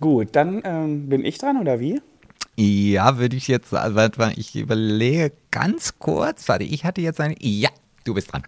Gut, 0.00 0.28
dann 0.32 0.62
ähm, 0.64 1.08
bin 1.08 1.24
ich 1.24 1.38
dran 1.38 1.58
oder 1.58 1.78
wie? 1.78 2.00
Ja, 2.56 3.18
würde 3.18 3.36
ich 3.36 3.48
jetzt, 3.48 3.72
warte 3.72 4.18
mal, 4.18 4.32
ich 4.36 4.54
überlege 4.54 5.32
ganz 5.50 5.98
kurz. 5.98 6.48
Warte, 6.48 6.64
ich 6.64 6.84
hatte 6.84 7.00
jetzt 7.00 7.20
eine. 7.20 7.34
Ja, 7.40 7.70
du 8.04 8.14
bist 8.14 8.32
dran. 8.32 8.42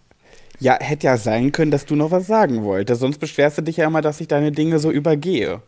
Ja, 0.62 0.78
hätte 0.80 1.08
ja 1.08 1.16
sein 1.16 1.50
können, 1.50 1.72
dass 1.72 1.86
du 1.86 1.96
noch 1.96 2.12
was 2.12 2.28
sagen 2.28 2.62
wolltest. 2.62 3.00
Sonst 3.00 3.18
beschwerst 3.18 3.58
du 3.58 3.62
dich 3.62 3.78
ja 3.78 3.86
immer, 3.86 4.00
dass 4.00 4.20
ich 4.20 4.28
deine 4.28 4.52
Dinge 4.52 4.78
so 4.78 4.92
übergehe. 4.92 5.60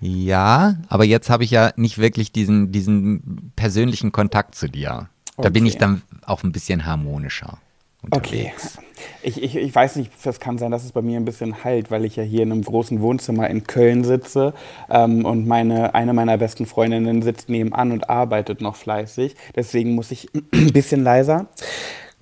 Ja, 0.00 0.76
aber 0.88 1.04
jetzt 1.04 1.28
habe 1.28 1.42
ich 1.42 1.50
ja 1.50 1.72
nicht 1.74 1.98
wirklich 1.98 2.30
diesen, 2.30 2.70
diesen 2.70 3.52
persönlichen 3.56 4.12
Kontakt 4.12 4.54
zu 4.54 4.68
dir. 4.68 5.08
Da 5.36 5.42
okay. 5.42 5.50
bin 5.50 5.66
ich 5.66 5.76
dann 5.78 6.02
auch 6.24 6.44
ein 6.44 6.52
bisschen 6.52 6.86
harmonischer. 6.86 7.58
Unterwegs. 8.00 8.78
Okay. 8.78 8.86
Ich, 9.24 9.42
ich, 9.42 9.56
ich 9.56 9.74
weiß 9.74 9.96
nicht, 9.96 10.12
es 10.24 10.38
kann 10.38 10.56
sein, 10.56 10.70
dass 10.70 10.84
es 10.84 10.92
bei 10.92 11.02
mir 11.02 11.18
ein 11.18 11.24
bisschen 11.24 11.64
halt, 11.64 11.90
weil 11.90 12.04
ich 12.04 12.14
ja 12.14 12.22
hier 12.22 12.44
in 12.44 12.52
einem 12.52 12.62
großen 12.62 13.00
Wohnzimmer 13.00 13.50
in 13.50 13.64
Köln 13.64 14.04
sitze 14.04 14.54
ähm, 14.88 15.24
und 15.24 15.48
meine, 15.48 15.96
eine 15.96 16.12
meiner 16.12 16.38
besten 16.38 16.64
Freundinnen 16.64 17.22
sitzt 17.22 17.48
nebenan 17.48 17.90
und 17.90 18.08
arbeitet 18.08 18.60
noch 18.60 18.76
fleißig. 18.76 19.34
Deswegen 19.56 19.96
muss 19.96 20.12
ich 20.12 20.28
ein 20.52 20.72
bisschen 20.72 21.02
leiser. 21.02 21.48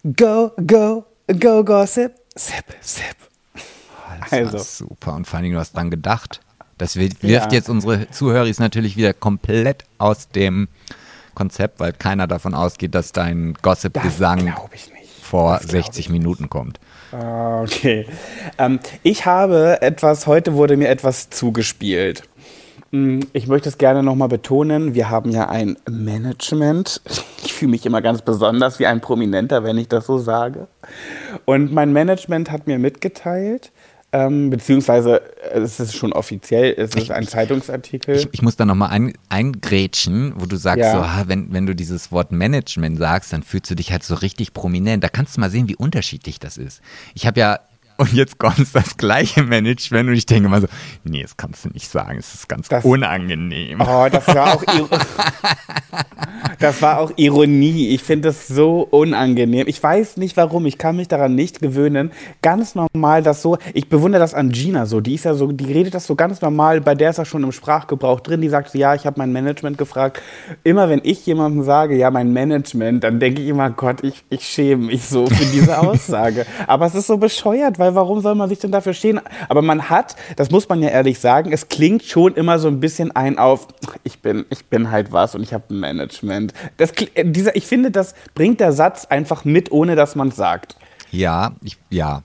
Go, 0.03 0.53
go, 0.67 1.05
Go 1.29 1.65
Gossip, 1.65 2.15
sip, 2.37 2.65
sip. 2.81 3.05
Oh, 3.57 3.61
also. 4.31 4.59
super. 4.59 5.15
Und 5.15 5.27
vor 5.27 5.41
allem, 5.41 5.53
du 5.53 5.59
hast 5.59 5.75
dran 5.75 5.91
gedacht. 5.91 6.41
Das 6.79 6.97
wirft 6.97 7.25
ja. 7.25 7.49
jetzt 7.51 7.69
unsere 7.69 8.09
Zuhörer 8.11 8.49
natürlich 8.59 8.97
wieder 8.97 9.13
komplett 9.13 9.85
aus 9.99 10.29
dem 10.29 10.69
Konzept, 11.35 11.81
weil 11.81 11.93
keiner 11.93 12.29
davon 12.29 12.55
ausgeht, 12.55 12.95
dass 12.95 13.11
dein 13.13 13.55
Gossip-Gesang 13.55 14.53
vor 15.23 15.59
60 15.59 16.11
Minuten 16.11 16.49
kommt. 16.49 16.79
Ah, 17.11 17.63
okay. 17.63 18.07
Ähm, 18.59 18.79
ich 19.03 19.27
habe 19.27 19.83
etwas, 19.83 20.27
heute 20.27 20.55
wurde 20.55 20.77
mir 20.77 20.89
etwas 20.89 21.31
zugespielt. 21.31 22.23
Hm, 22.93 23.21
ich 23.33 23.47
möchte 23.47 23.69
es 23.69 23.79
gerne 23.79 24.03
nochmal 24.03 24.29
betonen, 24.29 24.95
wir 24.95 25.11
haben 25.11 25.31
ja 25.31 25.49
ein 25.49 25.77
Management. 25.91 27.01
Ich 27.45 27.53
fühle 27.53 27.71
mich 27.71 27.87
immer 27.87 28.03
ganz 28.03 28.23
besonders 28.23 28.79
wie 28.79 28.87
ein 28.87 29.01
Prominenter, 29.01 29.65
wenn 29.65 29.79
ich 29.79 29.89
das 29.89 30.07
so 30.07 30.19
sage. 30.19 30.69
Und 31.45 31.73
mein 31.73 31.93
Management 31.93 32.51
hat 32.51 32.67
mir 32.67 32.79
mitgeteilt, 32.79 33.73
ähm, 34.13 34.51
beziehungsweise 34.51 35.21
äh, 35.53 35.59
es 35.59 35.81
ist 35.81 35.95
schon 35.95 36.13
offiziell, 36.13 36.75
es 36.77 36.95
ist 36.95 37.11
ein 37.11 37.27
Zeitungsartikel. 37.27 38.17
Ich, 38.17 38.29
ich 38.33 38.43
muss 38.43 38.57
da 38.57 38.65
nochmal 38.65 38.91
ein, 38.91 39.13
eingrätschen, 39.29 40.33
wo 40.37 40.47
du 40.47 40.57
sagst, 40.57 40.81
ja. 40.81 41.21
so, 41.23 41.29
wenn, 41.29 41.53
wenn 41.53 41.67
du 41.67 41.75
dieses 41.75 42.13
Wort 42.13 42.31
Management 42.31 42.99
sagst, 42.99 43.33
dann 43.33 43.43
fühlst 43.43 43.71
du 43.71 43.75
dich 43.75 43.93
halt 43.93 44.05
so 44.05 44.15
richtig 44.15 44.55
prominent. 44.55 45.03
Da 45.03 45.09
kannst 45.09 45.37
du 45.37 45.41
mal 45.41 45.51
sehen, 45.51 45.69
wie 45.69 45.77
unterschiedlich 45.77 46.39
das 46.39 46.57
ist. 46.57 46.81
Ich 47.15 47.27
habe 47.27 47.41
ja 47.41 47.59
und 47.97 48.13
jetzt 48.13 48.39
kommt 48.39 48.67
das 48.75 48.97
gleiche 48.97 49.43
Management 49.43 50.09
und 50.09 50.15
ich 50.15 50.27
denke 50.27 50.49
mal 50.49 50.61
so, 50.61 50.69
nee, 51.05 51.23
das 51.23 51.37
kannst 51.37 51.65
du 51.65 51.69
nicht 51.71 51.89
sagen, 51.89 52.19
es 52.19 52.35
ist 52.35 52.49
ganz 52.49 52.69
das, 52.69 52.85
unangenehm. 52.85 53.81
Oh, 53.81 54.07
das 54.11 54.27
war 54.29 54.55
auch, 54.55 54.65
das 56.59 56.83
war 56.83 56.99
auch 56.99 57.13
Ironie. 57.17 57.89
Ich 57.89 58.03
finde 58.03 58.29
das 58.29 58.49
so 58.49 58.87
unangenehm. 58.91 59.67
Ich 59.67 59.83
weiß 59.83 60.17
nicht 60.19 60.37
warum, 60.37 60.67
ich 60.67 60.79
kann 60.79 60.97
mich 60.97 61.09
daran 61.09 61.35
nicht 61.35 61.61
gewöhnen. 61.61 62.13
Ganz 62.43 62.75
normal 62.75 63.23
das 63.23 63.43
so, 63.43 63.59
ich 63.73 63.89
bewundere 63.89 64.21
das 64.21 64.35
an 64.35 64.51
Gina 64.51 64.87
so, 64.87 65.01
die 65.01 65.15
ist 65.15 65.25
ja 65.25 65.35
so, 65.35 65.53
die 65.53 65.73
redet 65.73 65.95
das 65.95 66.07
so 66.07 66.15
ganz 66.15 66.41
normal, 66.41 66.81
bei 66.81 66.95
der 66.95 67.11
ist 67.11 67.19
das 67.19 67.29
schon 67.29 67.45
im 67.45 67.53
Sprachgebrauch 67.53 68.21
drin, 68.21 68.41
die 68.41 68.49
sagt 68.49 68.71
so, 68.71 68.79
ja, 68.79 68.95
ich 68.95 69.07
habe 69.07 69.19
mein 69.19 69.33
Management 69.33 69.79
gefragt. 69.79 70.21
Immer 70.65 70.89
wenn 70.89 71.01
ich 71.03 71.25
jemandem 71.27 71.63
sage, 71.63 71.97
ja, 71.97 72.11
mein 72.11 72.33
Management, 72.33 73.05
dann 73.05 73.21
denke 73.21 73.43
ich 73.43 73.49
immer, 73.49 73.71
Gott, 73.71 74.03
ich, 74.03 74.25
ich 74.29 74.47
schäme 74.47 74.87
mich 74.87 75.07
so 75.07 75.27
für 75.27 75.45
diese 75.47 75.79
Aussage. 75.87 76.47
Aber 76.67 76.87
es 76.87 76.95
ist 76.95 77.07
so 77.07 77.17
bescheuert, 77.17 77.79
weil 77.79 77.86
weil 77.87 77.95
warum 77.95 78.21
soll 78.21 78.35
man 78.35 78.49
sich 78.49 78.59
denn 78.59 78.73
dafür 78.73 78.95
stehen? 78.95 79.21
Aber 79.49 79.63
man 79.63 79.89
hat, 79.89 80.17
das 80.35 80.51
muss 80.51 80.69
man 80.69 80.83
ja 80.83 80.89
ehrlich 80.89 81.21
sagen, 81.21 81.53
es 81.53 81.69
klingt 81.69 82.03
schon 82.03 82.35
immer 82.35 82.59
so 82.59 82.67
ein 82.67 82.81
bisschen 82.81 83.15
ein 83.15 83.39
auf, 83.39 83.69
ich 84.03 84.21
bin, 84.21 84.45
ich 84.51 84.67
bin 84.67 84.91
halt 84.91 85.13
was 85.13 85.35
und 85.37 85.43
ich 85.43 85.55
habe 85.55 85.65
ein 85.71 85.79
Management. 85.79 86.53
Das, 86.77 86.93
dieser, 87.17 87.55
ich 87.55 87.67
finde, 87.67 87.91
das 87.91 88.15
bringt 88.35 88.59
der 88.61 88.73
Satz 88.73 89.05
einfach 89.05 89.45
mit, 89.45 89.71
ohne 89.71 89.95
dass 89.95 90.17
man 90.17 90.29
es 90.29 90.37
sagt. 90.37 90.77
Ja, 91.13 91.53
ich, 91.63 91.79
ja, 91.91 92.23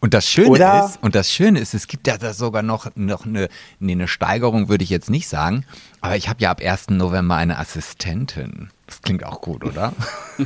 und 0.00 0.14
das 0.14 0.26
Schöne 0.26 0.50
Oder? 0.50 0.86
ist, 0.86 1.02
und 1.02 1.14
das 1.14 1.30
Schöne 1.30 1.60
ist, 1.60 1.74
es 1.74 1.86
gibt 1.86 2.06
ja 2.06 2.16
da 2.16 2.32
sogar 2.32 2.62
noch, 2.62 2.90
noch 2.94 3.26
eine, 3.26 3.48
nee, 3.78 3.92
eine 3.92 4.08
Steigerung, 4.08 4.68
würde 4.68 4.82
ich 4.82 4.90
jetzt 4.90 5.10
nicht 5.10 5.28
sagen, 5.28 5.66
aber 6.00 6.16
ich 6.16 6.28
habe 6.28 6.42
ja 6.42 6.50
ab 6.50 6.60
1. 6.64 6.90
November 6.90 7.36
eine 7.36 7.58
Assistentin. 7.58 8.70
Das 8.90 9.00
klingt 9.02 9.24
auch 9.24 9.40
gut, 9.40 9.64
oder? 9.64 9.92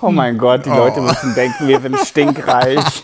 oh 0.00 0.10
mein 0.10 0.36
Gott, 0.36 0.66
die 0.66 0.70
oh. 0.70 0.76
Leute 0.76 1.00
müssen 1.00 1.32
denken, 1.36 1.68
wir 1.68 1.80
sind 1.80 1.96
stinkreich. 1.98 2.84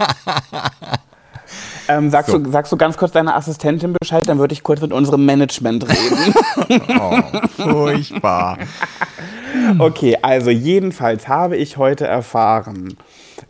Ähm, 1.91 2.11
sagst, 2.11 2.31
so. 2.31 2.39
du, 2.39 2.51
sagst 2.51 2.71
du 2.71 2.77
ganz 2.77 2.99
kurz 2.99 3.13
deiner 3.13 3.35
Assistentin 3.35 3.95
Bescheid, 3.99 4.23
dann 4.29 4.39
würde 4.39 4.53
ich 4.53 4.63
kurz 4.63 4.83
mit 4.83 4.93
unserem 4.93 5.25
Management 5.25 5.87
reden. 5.89 6.35
oh, 7.01 7.23
furchtbar. 7.57 8.59
Okay, 9.79 10.19
also 10.21 10.51
jedenfalls 10.51 11.29
habe 11.29 11.57
ich 11.57 11.79
heute 11.79 12.07
erfahren, 12.07 12.99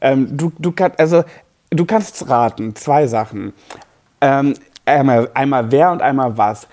ähm, 0.00 0.36
du, 0.36 0.52
du, 0.56 0.70
kann, 0.70 0.92
also, 0.98 1.24
du 1.70 1.84
kannst 1.84 2.28
raten, 2.28 2.76
zwei 2.76 3.08
Sachen. 3.08 3.54
Ähm, 4.20 4.54
einmal, 4.84 5.28
einmal 5.34 5.72
wer 5.72 5.90
und 5.90 6.00
einmal 6.00 6.38
was. 6.38 6.68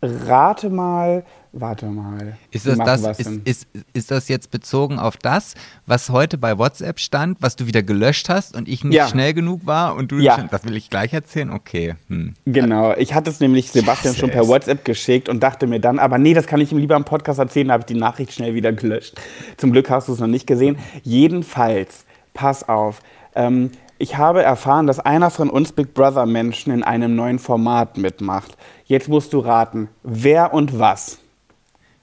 Rate 0.00 0.70
mal, 0.70 1.24
warte 1.52 1.86
mal. 1.86 2.36
Ist 2.50 2.66
das, 2.66 2.78
das 2.78 3.18
ist, 3.18 3.30
ist, 3.44 3.66
ist 3.92 4.10
das 4.10 4.28
jetzt 4.28 4.50
bezogen 4.50 4.98
auf 4.98 5.16
das, 5.16 5.54
was 5.86 6.10
heute 6.10 6.38
bei 6.38 6.58
WhatsApp 6.58 7.00
stand, 7.00 7.38
was 7.40 7.56
du 7.56 7.66
wieder 7.66 7.82
gelöscht 7.82 8.28
hast 8.28 8.56
und 8.56 8.68
ich 8.68 8.84
nicht 8.84 8.94
ja. 8.94 9.08
schnell 9.08 9.34
genug 9.34 9.66
war 9.66 9.96
und 9.96 10.12
du, 10.12 10.18
ja. 10.18 10.46
das 10.50 10.64
will 10.64 10.76
ich 10.76 10.90
gleich 10.90 11.12
erzählen? 11.12 11.50
Okay. 11.50 11.96
Hm. 12.08 12.34
Genau, 12.46 12.94
ich 12.96 13.14
hatte 13.14 13.30
es 13.30 13.40
nämlich 13.40 13.70
Sebastian 13.70 14.14
yes, 14.14 14.20
schon 14.20 14.30
per 14.30 14.48
WhatsApp 14.48 14.84
geschickt 14.84 15.28
und 15.28 15.42
dachte 15.42 15.66
mir 15.66 15.80
dann, 15.80 15.98
aber 15.98 16.18
nee, 16.18 16.34
das 16.34 16.46
kann 16.46 16.60
ich 16.60 16.72
ihm 16.72 16.78
lieber 16.78 16.96
im 16.96 17.04
Podcast 17.04 17.38
erzählen, 17.38 17.68
da 17.68 17.74
habe 17.74 17.82
ich 17.82 17.86
die 17.86 17.94
Nachricht 17.94 18.32
schnell 18.32 18.54
wieder 18.54 18.72
gelöscht. 18.72 19.14
Zum 19.56 19.72
Glück 19.72 19.90
hast 19.90 20.08
du 20.08 20.12
es 20.12 20.20
noch 20.20 20.26
nicht 20.26 20.46
gesehen. 20.46 20.78
Jedenfalls, 21.02 22.04
pass 22.34 22.68
auf, 22.68 23.00
ähm, 23.34 23.70
Ich 24.02 24.16
habe 24.16 24.42
erfahren, 24.42 24.86
dass 24.86 24.98
einer 24.98 25.30
von 25.30 25.50
uns 25.50 25.72
Big 25.72 25.92
Brother 25.92 26.24
Menschen 26.24 26.72
in 26.72 26.82
einem 26.82 27.14
neuen 27.14 27.38
Format 27.38 27.98
mitmacht. 27.98 28.56
Jetzt 28.86 29.08
musst 29.08 29.34
du 29.34 29.40
raten, 29.40 29.90
wer 30.02 30.54
und 30.54 30.78
was. 30.78 31.18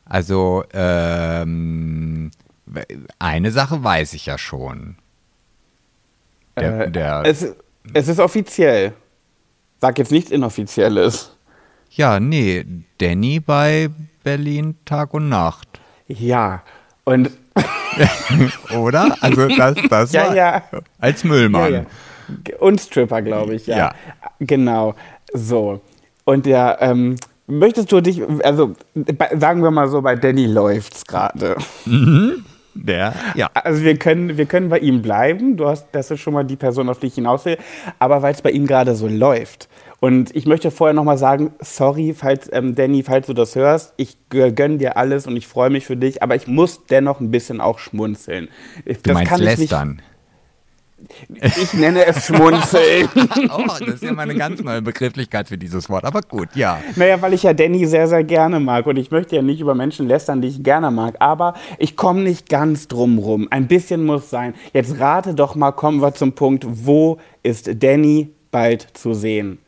Also, 0.10 0.64
ähm, 0.74 2.32
eine 3.20 3.52
Sache 3.52 3.84
weiß 3.84 4.14
ich 4.14 4.26
ja 4.26 4.38
schon. 4.38 4.98
Der, 6.58 6.82
Äh, 6.88 6.92
der, 6.92 7.24
Es, 7.26 7.46
es 7.94 8.08
ist 8.08 8.20
offiziell. 8.20 8.94
Sag 9.80 9.98
jetzt 10.00 10.12
nichts 10.12 10.32
Inoffizielles. 10.32 11.32
ja, 11.92 12.20
nee, 12.20 12.66
Danny 12.98 13.40
bei 13.40 13.90
Berlin 14.24 14.76
Tag 14.86 15.14
und 15.14 15.30
Nacht. 15.30 15.80
Ja. 16.08 16.64
Und 17.06 17.32
Oder? 18.78 19.16
Also, 19.22 19.48
das, 19.48 19.76
das 19.90 20.12
Ja, 20.14 20.28
war 20.28 20.36
ja. 20.36 20.64
als 21.00 21.24
Müllmann. 21.24 21.72
Ja, 21.74 21.80
ja. 21.80 22.58
Und 22.60 22.82
Stripper, 22.82 23.22
glaube 23.22 23.56
ich, 23.56 23.68
ja. 23.68 23.78
Ja. 23.78 23.96
Genau. 24.40 24.96
So. 25.34 25.82
Und 26.26 26.46
der, 26.46 26.78
ähm, 26.82 27.16
möchtest 27.48 27.92
du 27.92 28.02
dich, 28.02 28.22
also 28.44 28.74
sagen 29.38 29.64
wir 29.64 29.72
mal 29.72 29.88
so, 29.88 30.02
bei 30.02 30.16
Danny 30.16 30.46
läuft's 30.46 31.06
gerade. 31.06 31.56
Der, 32.80 33.16
ja. 33.34 33.50
Also 33.56 33.82
wir 33.84 33.98
können, 33.98 34.38
wir 34.38 34.46
können 34.46 34.70
bei 34.70 34.78
ihm 34.78 35.02
bleiben. 35.02 35.58
Du 35.58 35.68
hast, 35.68 35.88
das 35.94 36.12
ist 36.12 36.20
schon 36.20 36.34
mal 36.36 36.44
die 36.44 36.56
Person, 36.58 36.90
auf 36.90 37.00
die 37.00 37.08
ich 37.08 37.16
hinaus 37.16 37.44
will. 37.46 37.58
Aber 37.98 38.22
weil 38.22 38.34
es 38.36 38.42
bei 38.44 38.52
ihm 38.52 38.68
gerade 38.68 38.94
so 38.94 39.08
läuft. 39.08 39.68
Und 40.00 40.36
ich 40.36 40.46
möchte 40.46 40.70
vorher 40.70 40.94
nochmal 40.94 41.18
sagen, 41.18 41.54
sorry, 41.60 42.14
falls, 42.16 42.48
ähm, 42.54 42.76
Danny, 42.76 43.02
falls 43.02 43.26
du 43.26 43.34
das 43.34 43.56
hörst, 43.56 43.96
ich 43.98 44.16
gö- 44.32 44.52
gönn 44.52 44.78
dir 44.78 44.96
alles 44.96 45.26
und 45.26 45.36
ich 45.36 45.48
freue 45.48 45.72
mich 45.72 45.88
für 45.88 45.98
dich, 45.98 46.22
aber 46.22 46.36
ich 46.36 46.46
muss 46.46 46.86
dennoch 46.86 47.20
ein 47.20 47.32
bisschen 47.32 47.62
auch 47.62 47.80
schmunzeln. 47.80 48.48
Ich- 48.86 48.98
Du 48.98 49.10
das 49.10 49.14
meinst 49.16 49.30
kann 49.32 49.42
ich 49.42 49.48
nicht- 49.48 49.58
lästern. 49.72 50.02
Ich 51.30 51.74
nenne 51.74 52.06
es 52.06 52.26
Schmunzeln. 52.26 53.10
Oh, 53.50 53.64
das 53.68 53.96
ist 53.96 54.04
ja 54.04 54.14
mal 54.14 54.24
eine 54.24 54.36
ganz 54.36 54.62
neue 54.62 54.82
Begrifflichkeit 54.82 55.48
für 55.48 55.58
dieses 55.58 55.90
Wort. 55.90 56.06
Aber 56.06 56.22
gut, 56.22 56.50
ja. 56.56 56.80
naja, 56.96 57.22
weil 57.22 57.34
ich 57.34 57.44
ja 57.44 57.54
Danny 57.54 57.86
sehr, 57.86 58.08
sehr 58.08 58.24
gerne 58.24 58.60
mag. 58.60 58.86
Und 58.86 58.98
ich 58.98 59.12
möchte 59.12 59.36
ja 59.36 59.42
nicht 59.42 59.60
über 59.60 59.76
Menschen 59.76 60.08
lästern, 60.08 60.42
die 60.42 60.48
ich 60.48 60.64
gerne 60.64 60.92
mag. 60.92 61.16
Aber 61.20 61.54
ich 61.78 61.96
komme 61.96 62.22
nicht 62.22 62.50
ganz 62.50 62.88
drum 62.88 63.18
rum. 63.18 63.48
Ein 63.52 63.68
bisschen 63.68 64.06
muss 64.06 64.30
sein. 64.30 64.54
Jetzt 64.74 65.00
rate 65.00 65.34
doch 65.34 65.56
mal, 65.56 65.72
kommen 65.72 66.02
wir 66.02 66.14
zum 66.14 66.34
Punkt, 66.34 66.66
wo 66.68 67.20
ist 67.44 67.84
Danny 67.84 68.30
bald 68.52 68.88
zu 68.94 69.14
sehen? 69.14 69.60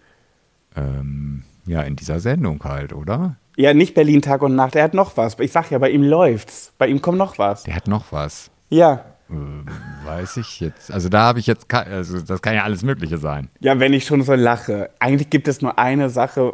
Ähm, 0.75 1.43
ja, 1.65 1.81
in 1.81 1.96
dieser 1.96 2.19
Sendung 2.19 2.63
halt, 2.63 2.93
oder? 2.93 3.36
Ja, 3.55 3.74
nicht 3.74 3.93
Berlin 3.93 4.22
Tag 4.22 4.41
und 4.41 4.55
Nacht. 4.55 4.75
Er 4.75 4.84
hat 4.84 4.93
noch 4.93 5.17
was. 5.17 5.38
Ich 5.39 5.51
sag 5.51 5.69
ja, 5.69 5.79
bei 5.79 5.89
ihm 5.89 6.03
läuft's. 6.03 6.74
Bei 6.77 6.88
ihm 6.88 7.01
kommt 7.01 7.17
noch 7.17 7.38
was. 7.38 7.63
Der 7.63 7.75
hat 7.75 7.88
noch 7.88 8.12
was. 8.12 8.50
Ja. 8.69 9.03
Ähm, 9.29 9.65
weiß 10.05 10.38
ich 10.38 10.59
jetzt. 10.59 10.91
Also 10.91 11.09
da 11.09 11.21
habe 11.21 11.39
ich 11.39 11.48
jetzt, 11.48 11.71
also 11.74 12.21
das 12.21 12.41
kann 12.41 12.55
ja 12.55 12.63
alles 12.63 12.83
Mögliche 12.83 13.17
sein. 13.17 13.50
Ja, 13.59 13.79
wenn 13.79 13.93
ich 13.93 14.05
schon 14.05 14.24
so 14.24 14.33
lache. 14.33 14.89
Eigentlich 15.00 15.29
gibt 15.29 15.48
es 15.48 15.62
nur 15.62 15.77
eine 15.77 16.09
Sache, 16.09 16.53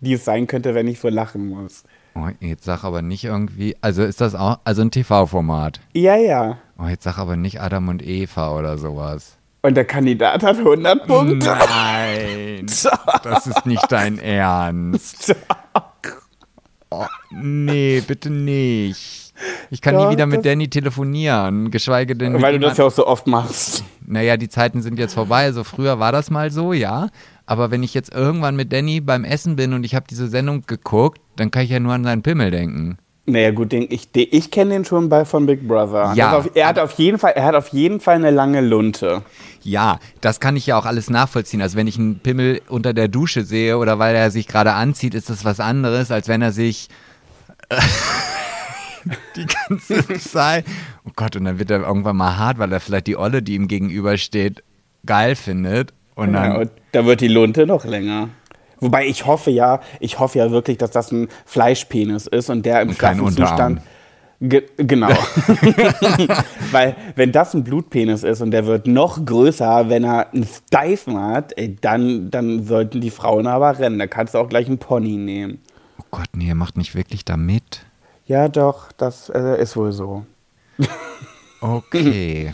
die 0.00 0.12
es 0.14 0.24
sein 0.24 0.46
könnte, 0.46 0.74
wenn 0.74 0.88
ich 0.88 1.00
so 1.00 1.08
lachen 1.08 1.48
muss. 1.48 1.84
Oh, 2.14 2.28
jetzt 2.40 2.64
sag 2.64 2.82
aber 2.84 3.02
nicht 3.02 3.24
irgendwie, 3.24 3.76
also 3.82 4.02
ist 4.02 4.20
das 4.22 4.34
auch, 4.34 4.58
also 4.64 4.80
ein 4.82 4.90
TV-Format. 4.90 5.80
Ja, 5.92 6.16
ja. 6.16 6.58
Oh, 6.78 6.86
jetzt 6.86 7.04
sag 7.04 7.18
aber 7.18 7.36
nicht 7.36 7.60
Adam 7.60 7.88
und 7.88 8.02
Eva 8.06 8.56
oder 8.56 8.78
sowas. 8.78 9.36
Und 9.60 9.76
der 9.76 9.84
Kandidat 9.84 10.42
hat 10.42 10.58
100 10.58 11.06
Punkte. 11.06 11.56
Nein, 11.68 12.66
das 13.22 13.46
ist 13.46 13.66
nicht 13.66 13.90
dein 13.90 14.18
Ernst. 14.18 15.34
Oh, 16.88 17.04
nee, 17.32 18.00
bitte 18.00 18.30
nicht. 18.30 19.25
Ich 19.70 19.80
kann 19.80 19.94
Doch, 19.94 20.06
nie 20.06 20.12
wieder 20.12 20.26
mit 20.26 20.44
Danny 20.46 20.68
telefonieren, 20.68 21.70
geschweige 21.70 22.16
denn 22.16 22.40
Weil 22.40 22.58
du 22.58 22.66
das 22.66 22.78
ja 22.78 22.84
auch 22.84 22.90
so 22.90 23.06
oft 23.06 23.26
machst. 23.26 23.84
Naja, 24.06 24.36
die 24.36 24.48
Zeiten 24.48 24.82
sind 24.82 24.98
jetzt 24.98 25.14
vorbei. 25.14 25.44
Also 25.44 25.64
früher 25.64 25.98
war 25.98 26.12
das 26.12 26.30
mal 26.30 26.50
so, 26.50 26.72
ja. 26.72 27.08
Aber 27.44 27.70
wenn 27.70 27.82
ich 27.82 27.94
jetzt 27.94 28.14
irgendwann 28.14 28.56
mit 28.56 28.72
Danny 28.72 29.00
beim 29.00 29.24
Essen 29.24 29.56
bin 29.56 29.72
und 29.72 29.84
ich 29.84 29.94
habe 29.94 30.06
diese 30.08 30.28
Sendung 30.28 30.64
geguckt, 30.66 31.20
dann 31.36 31.50
kann 31.50 31.62
ich 31.62 31.70
ja 31.70 31.80
nur 31.80 31.92
an 31.92 32.04
seinen 32.04 32.22
Pimmel 32.22 32.50
denken. 32.50 32.98
Naja, 33.28 33.50
gut, 33.50 33.72
den, 33.72 33.86
ich, 33.90 34.12
den, 34.12 34.28
ich 34.30 34.52
kenne 34.52 34.70
den 34.70 34.84
schon 34.84 35.08
bei 35.08 35.24
von 35.24 35.46
Big 35.46 35.66
Brother. 35.66 36.12
Ja. 36.14 36.38
Auf, 36.38 36.50
er, 36.54 36.68
hat 36.68 36.78
auf 36.78 36.92
jeden 36.92 37.18
Fall, 37.18 37.32
er 37.32 37.44
hat 37.44 37.56
auf 37.56 37.68
jeden 37.68 37.98
Fall 37.98 38.14
eine 38.14 38.30
lange 38.30 38.60
Lunte. 38.60 39.22
Ja, 39.62 39.98
das 40.20 40.38
kann 40.38 40.54
ich 40.54 40.66
ja 40.66 40.78
auch 40.78 40.86
alles 40.86 41.10
nachvollziehen. 41.10 41.60
Also 41.60 41.76
wenn 41.76 41.88
ich 41.88 41.98
einen 41.98 42.20
Pimmel 42.20 42.60
unter 42.68 42.94
der 42.94 43.08
Dusche 43.08 43.42
sehe 43.42 43.78
oder 43.78 43.98
weil 43.98 44.14
er 44.14 44.30
sich 44.30 44.46
gerade 44.46 44.74
anzieht, 44.74 45.14
ist 45.14 45.28
das 45.28 45.44
was 45.44 45.58
anderes, 45.58 46.12
als 46.12 46.28
wenn 46.28 46.40
er 46.40 46.52
sich 46.52 46.88
die 49.36 49.46
ganze 49.46 50.04
Zeit. 50.18 50.64
Oh 51.04 51.10
Gott, 51.14 51.36
und 51.36 51.44
dann 51.44 51.58
wird 51.58 51.70
er 51.70 51.80
irgendwann 51.80 52.16
mal 52.16 52.36
hart, 52.36 52.58
weil 52.58 52.72
er 52.72 52.80
vielleicht 52.80 53.06
die 53.06 53.16
Olle, 53.16 53.42
die 53.42 53.54
ihm 53.54 53.68
gegenübersteht, 53.68 54.62
geil 55.04 55.36
findet. 55.36 55.92
Und 56.14 56.32
dann. 56.32 56.52
Ja, 56.52 56.58
und 56.58 56.70
da 56.92 57.06
wird 57.06 57.20
die 57.20 57.28
Lunte 57.28 57.66
noch 57.66 57.84
länger. 57.84 58.30
Wobei 58.80 59.06
ich 59.06 59.26
hoffe 59.26 59.50
ja, 59.50 59.80
ich 60.00 60.18
hoffe 60.18 60.38
ja 60.38 60.50
wirklich, 60.50 60.78
dass 60.78 60.90
das 60.90 61.10
ein 61.10 61.28
Fleischpenis 61.46 62.26
ist 62.26 62.50
und 62.50 62.66
der 62.66 62.82
im 62.82 62.90
Unterarm. 62.90 63.30
Zustand. 63.30 63.80
Ge 64.38 64.64
genau. 64.76 65.08
Weil, 66.70 66.94
wenn 67.14 67.32
das 67.32 67.54
ein 67.54 67.64
Blutpenis 67.64 68.22
ist 68.22 68.42
und 68.42 68.50
der 68.50 68.66
wird 68.66 68.86
noch 68.86 69.24
größer, 69.24 69.88
wenn 69.88 70.04
er 70.04 70.30
einen 70.32 70.46
Steifen 70.46 71.18
hat, 71.18 71.56
ey, 71.56 71.74
dann, 71.80 72.30
dann 72.30 72.64
sollten 72.64 73.00
die 73.00 73.10
Frauen 73.10 73.46
aber 73.46 73.78
rennen. 73.78 73.98
Da 73.98 74.06
kannst 74.06 74.34
du 74.34 74.38
auch 74.38 74.48
gleich 74.50 74.66
einen 74.66 74.76
Pony 74.76 75.16
nehmen. 75.16 75.60
oh 75.98 76.04
Gott, 76.10 76.28
nee, 76.34 76.48
er 76.48 76.54
macht 76.54 76.76
nicht 76.76 76.94
wirklich 76.94 77.24
da 77.24 77.38
mit. 77.38 77.85
Ja, 78.26 78.48
doch, 78.48 78.92
das 78.92 79.28
äh, 79.28 79.60
ist 79.60 79.76
wohl 79.76 79.92
so. 79.92 80.24
Okay. 81.60 82.52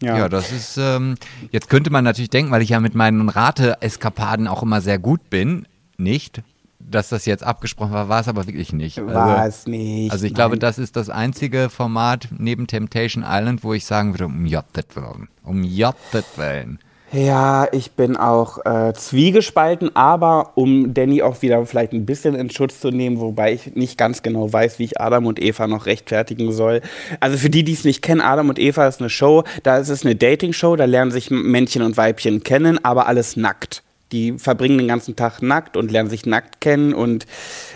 Ja. 0.00 0.16
Ja, 0.18 0.28
das 0.28 0.50
ist, 0.50 0.76
ähm, 0.78 1.16
jetzt 1.50 1.68
könnte 1.68 1.90
man 1.90 2.02
natürlich 2.02 2.30
denken, 2.30 2.50
weil 2.50 2.62
ich 2.62 2.70
ja 2.70 2.80
mit 2.80 2.94
meinen 2.94 3.28
Rate-Eskapaden 3.28 4.48
auch 4.48 4.62
immer 4.62 4.80
sehr 4.80 4.98
gut 4.98 5.30
bin, 5.30 5.68
nicht, 5.96 6.42
dass 6.80 7.10
das 7.10 7.24
jetzt 7.26 7.44
abgesprochen 7.44 7.92
war, 7.92 8.08
war 8.08 8.20
es 8.20 8.26
aber 8.28 8.46
wirklich 8.46 8.72
nicht. 8.72 9.04
War 9.04 9.38
Also, 9.38 9.48
es 9.48 9.66
nicht. 9.66 10.10
also 10.10 10.26
ich 10.26 10.34
glaube, 10.34 10.54
nein. 10.56 10.60
das 10.60 10.78
ist 10.78 10.96
das 10.96 11.08
einzige 11.10 11.68
Format 11.70 12.28
neben 12.36 12.66
Temptation 12.66 13.22
Island, 13.26 13.62
wo 13.62 13.74
ich 13.74 13.84
sagen 13.84 14.12
würde, 14.14 14.26
um 14.26 14.44
Jottet 14.44 14.96
Willen, 14.96 15.28
um 15.44 15.62
Jottet 15.62 16.26
Willen. 16.36 16.80
Ja, 17.12 17.68
ich 17.72 17.92
bin 17.92 18.16
auch 18.16 18.64
äh, 18.64 18.94
zwiegespalten, 18.94 19.94
aber 19.94 20.52
um 20.54 20.94
Danny 20.94 21.20
auch 21.20 21.42
wieder 21.42 21.66
vielleicht 21.66 21.92
ein 21.92 22.06
bisschen 22.06 22.34
in 22.34 22.48
Schutz 22.48 22.80
zu 22.80 22.90
nehmen, 22.90 23.20
wobei 23.20 23.52
ich 23.52 23.74
nicht 23.74 23.98
ganz 23.98 24.22
genau 24.22 24.50
weiß, 24.50 24.78
wie 24.78 24.84
ich 24.84 24.98
Adam 24.98 25.26
und 25.26 25.38
Eva 25.38 25.66
noch 25.66 25.84
rechtfertigen 25.84 26.52
soll. 26.52 26.80
Also 27.20 27.36
für 27.36 27.50
die, 27.50 27.64
die 27.64 27.74
es 27.74 27.84
nicht 27.84 28.00
kennen, 28.00 28.22
Adam 28.22 28.48
und 28.48 28.58
Eva 28.58 28.88
ist 28.88 29.00
eine 29.00 29.10
Show, 29.10 29.44
da 29.62 29.76
ist 29.76 29.90
es 29.90 30.06
eine 30.06 30.16
Dating-Show, 30.16 30.76
da 30.76 30.86
lernen 30.86 31.10
sich 31.10 31.30
Männchen 31.30 31.82
und 31.82 31.98
Weibchen 31.98 32.44
kennen, 32.44 32.82
aber 32.82 33.06
alles 33.08 33.36
nackt. 33.36 33.82
Die 34.12 34.38
verbringen 34.38 34.78
den 34.78 34.88
ganzen 34.88 35.14
Tag 35.14 35.42
nackt 35.42 35.76
und 35.76 35.90
lernen 35.90 36.08
sich 36.08 36.24
nackt 36.24 36.62
kennen 36.62 36.94
und 36.94 37.26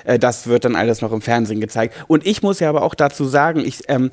äh, 0.07 0.19
das 0.19 0.47
wird 0.47 0.65
dann 0.65 0.77
alles 0.77 1.03
noch 1.03 1.13
im 1.13 1.21
Fernsehen 1.21 1.61
gezeigt. 1.61 1.95
Und 2.09 2.27
ich 2.27 2.43
muss 2.43 2.61
ja 2.61 2.69
aber 2.71 2.83
auch 2.83 2.95
dazu 2.95 3.25
sagen, 3.25 3.61
ich, 3.65 3.83
ähm, 3.89 4.11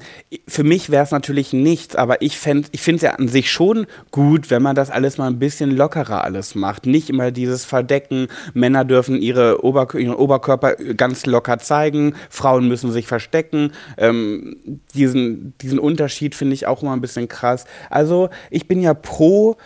für 0.48 0.64
mich 0.64 0.90
wäre 0.90 1.04
es 1.04 1.12
natürlich 1.12 1.54
nichts, 1.54 1.96
aber 1.96 2.22
ich, 2.22 2.34
ich 2.72 2.82
finde 2.82 2.96
es 2.96 3.02
ja 3.02 3.12
an 3.12 3.28
sich 3.28 3.52
schon 3.52 3.86
gut, 4.12 4.50
wenn 4.50 4.62
man 4.62 4.76
das 4.76 4.90
alles 4.90 5.18
mal 5.18 5.28
ein 5.28 5.40
bisschen 5.40 5.72
lockerer 5.72 6.24
alles 6.24 6.56
macht. 6.56 6.86
Nicht 6.86 7.10
immer 7.10 7.32
dieses 7.32 7.66
Verdecken, 7.66 8.28
Männer 8.54 8.84
dürfen 8.86 9.22
ihre 9.22 9.64
Oberk 9.64 9.94
ihren 9.94 10.16
Oberkörper 10.16 10.76
ganz 10.76 11.26
locker 11.26 11.60
zeigen, 11.60 12.16
Frauen 12.30 12.68
müssen 12.68 12.92
sich 12.92 13.08
verstecken. 13.08 13.72
Ähm, 13.98 14.82
diesen, 14.94 15.54
diesen 15.62 15.80
Unterschied 15.80 16.36
finde 16.36 16.56
ich 16.56 16.68
auch 16.68 16.82
immer 16.82 16.94
ein 16.94 17.02
bisschen 17.02 17.28
krass. 17.28 17.66
Also 17.90 18.30
ich 18.50 18.68
bin 18.68 18.82
ja 18.82 18.94
pro 18.94 19.58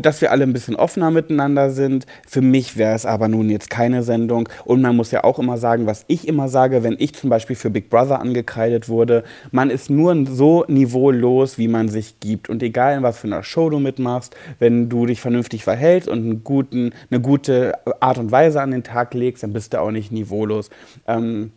dass 0.00 0.20
wir 0.20 0.30
alle 0.30 0.44
ein 0.44 0.52
bisschen 0.52 0.76
offener 0.76 1.10
miteinander 1.10 1.70
sind. 1.70 2.06
Für 2.26 2.40
mich 2.40 2.76
wäre 2.76 2.94
es 2.94 3.06
aber 3.06 3.28
nun 3.28 3.50
jetzt 3.50 3.70
keine 3.70 4.02
Sendung. 4.02 4.48
Und 4.64 4.82
man 4.82 4.96
muss 4.96 5.10
ja 5.10 5.24
auch 5.24 5.38
immer 5.38 5.58
sagen, 5.58 5.86
was 5.86 6.04
ich 6.08 6.26
immer 6.26 6.48
sage, 6.48 6.82
wenn 6.82 6.96
ich 6.98 7.14
zum 7.14 7.30
Beispiel 7.30 7.56
für 7.56 7.70
Big 7.70 7.90
Brother 7.90 8.20
angekreidet 8.20 8.88
wurde, 8.88 9.24
man 9.50 9.70
ist 9.70 9.90
nur 9.90 10.26
so 10.26 10.64
niveaulos, 10.68 11.58
wie 11.58 11.68
man 11.68 11.88
sich 11.88 12.20
gibt. 12.20 12.48
Und 12.48 12.62
egal 12.62 12.96
in 12.96 13.02
was 13.02 13.18
für 13.18 13.26
einer 13.26 13.42
Show 13.42 13.70
du 13.70 13.78
mitmachst, 13.78 14.34
wenn 14.58 14.88
du 14.88 15.06
dich 15.06 15.20
vernünftig 15.20 15.64
verhältst 15.64 16.08
und 16.08 16.18
einen 16.18 16.44
guten, 16.44 16.92
eine 17.10 17.20
gute 17.20 17.74
Art 18.00 18.18
und 18.18 18.32
Weise 18.32 18.60
an 18.60 18.70
den 18.70 18.82
Tag 18.82 19.14
legst, 19.14 19.42
dann 19.42 19.52
bist 19.52 19.74
du 19.74 19.80
auch 19.80 19.90
nicht 19.90 20.12
niveaulos. 20.12 20.70
Ähm, 21.06 21.52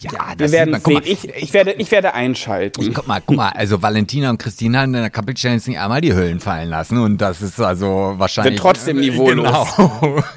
Ja, 0.00 0.12
wir 0.30 0.36
das 0.36 0.52
werden 0.52 0.70
man. 0.70 0.82
Guck 0.82 0.92
sehen. 0.92 1.02
mal, 1.02 1.12
Ich, 1.12 1.28
ich, 1.42 1.52
werde, 1.52 1.72
ich 1.72 1.90
werde 1.90 2.14
einschalten. 2.14 2.80
Ich, 2.82 2.94
guck 2.94 3.06
mal, 3.06 3.20
guck 3.24 3.36
mal, 3.36 3.50
also 3.50 3.82
Valentina 3.82 4.30
und 4.30 4.38
Christina 4.38 4.84
in 4.84 4.92
der 4.94 5.10
Kapitelstelle 5.10 5.56
nicht 5.56 5.78
einmal 5.78 6.00
die 6.00 6.14
Hüllen 6.14 6.40
fallen 6.40 6.70
lassen 6.70 6.98
und 6.98 7.18
das 7.18 7.42
ist 7.42 7.60
also 7.60 8.14
wahrscheinlich. 8.16 8.54
Sind 8.54 8.62
trotzdem 8.62 9.00
niveaulos. 9.00 9.68
Genau. 9.76 10.22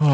Oh. 0.00 0.06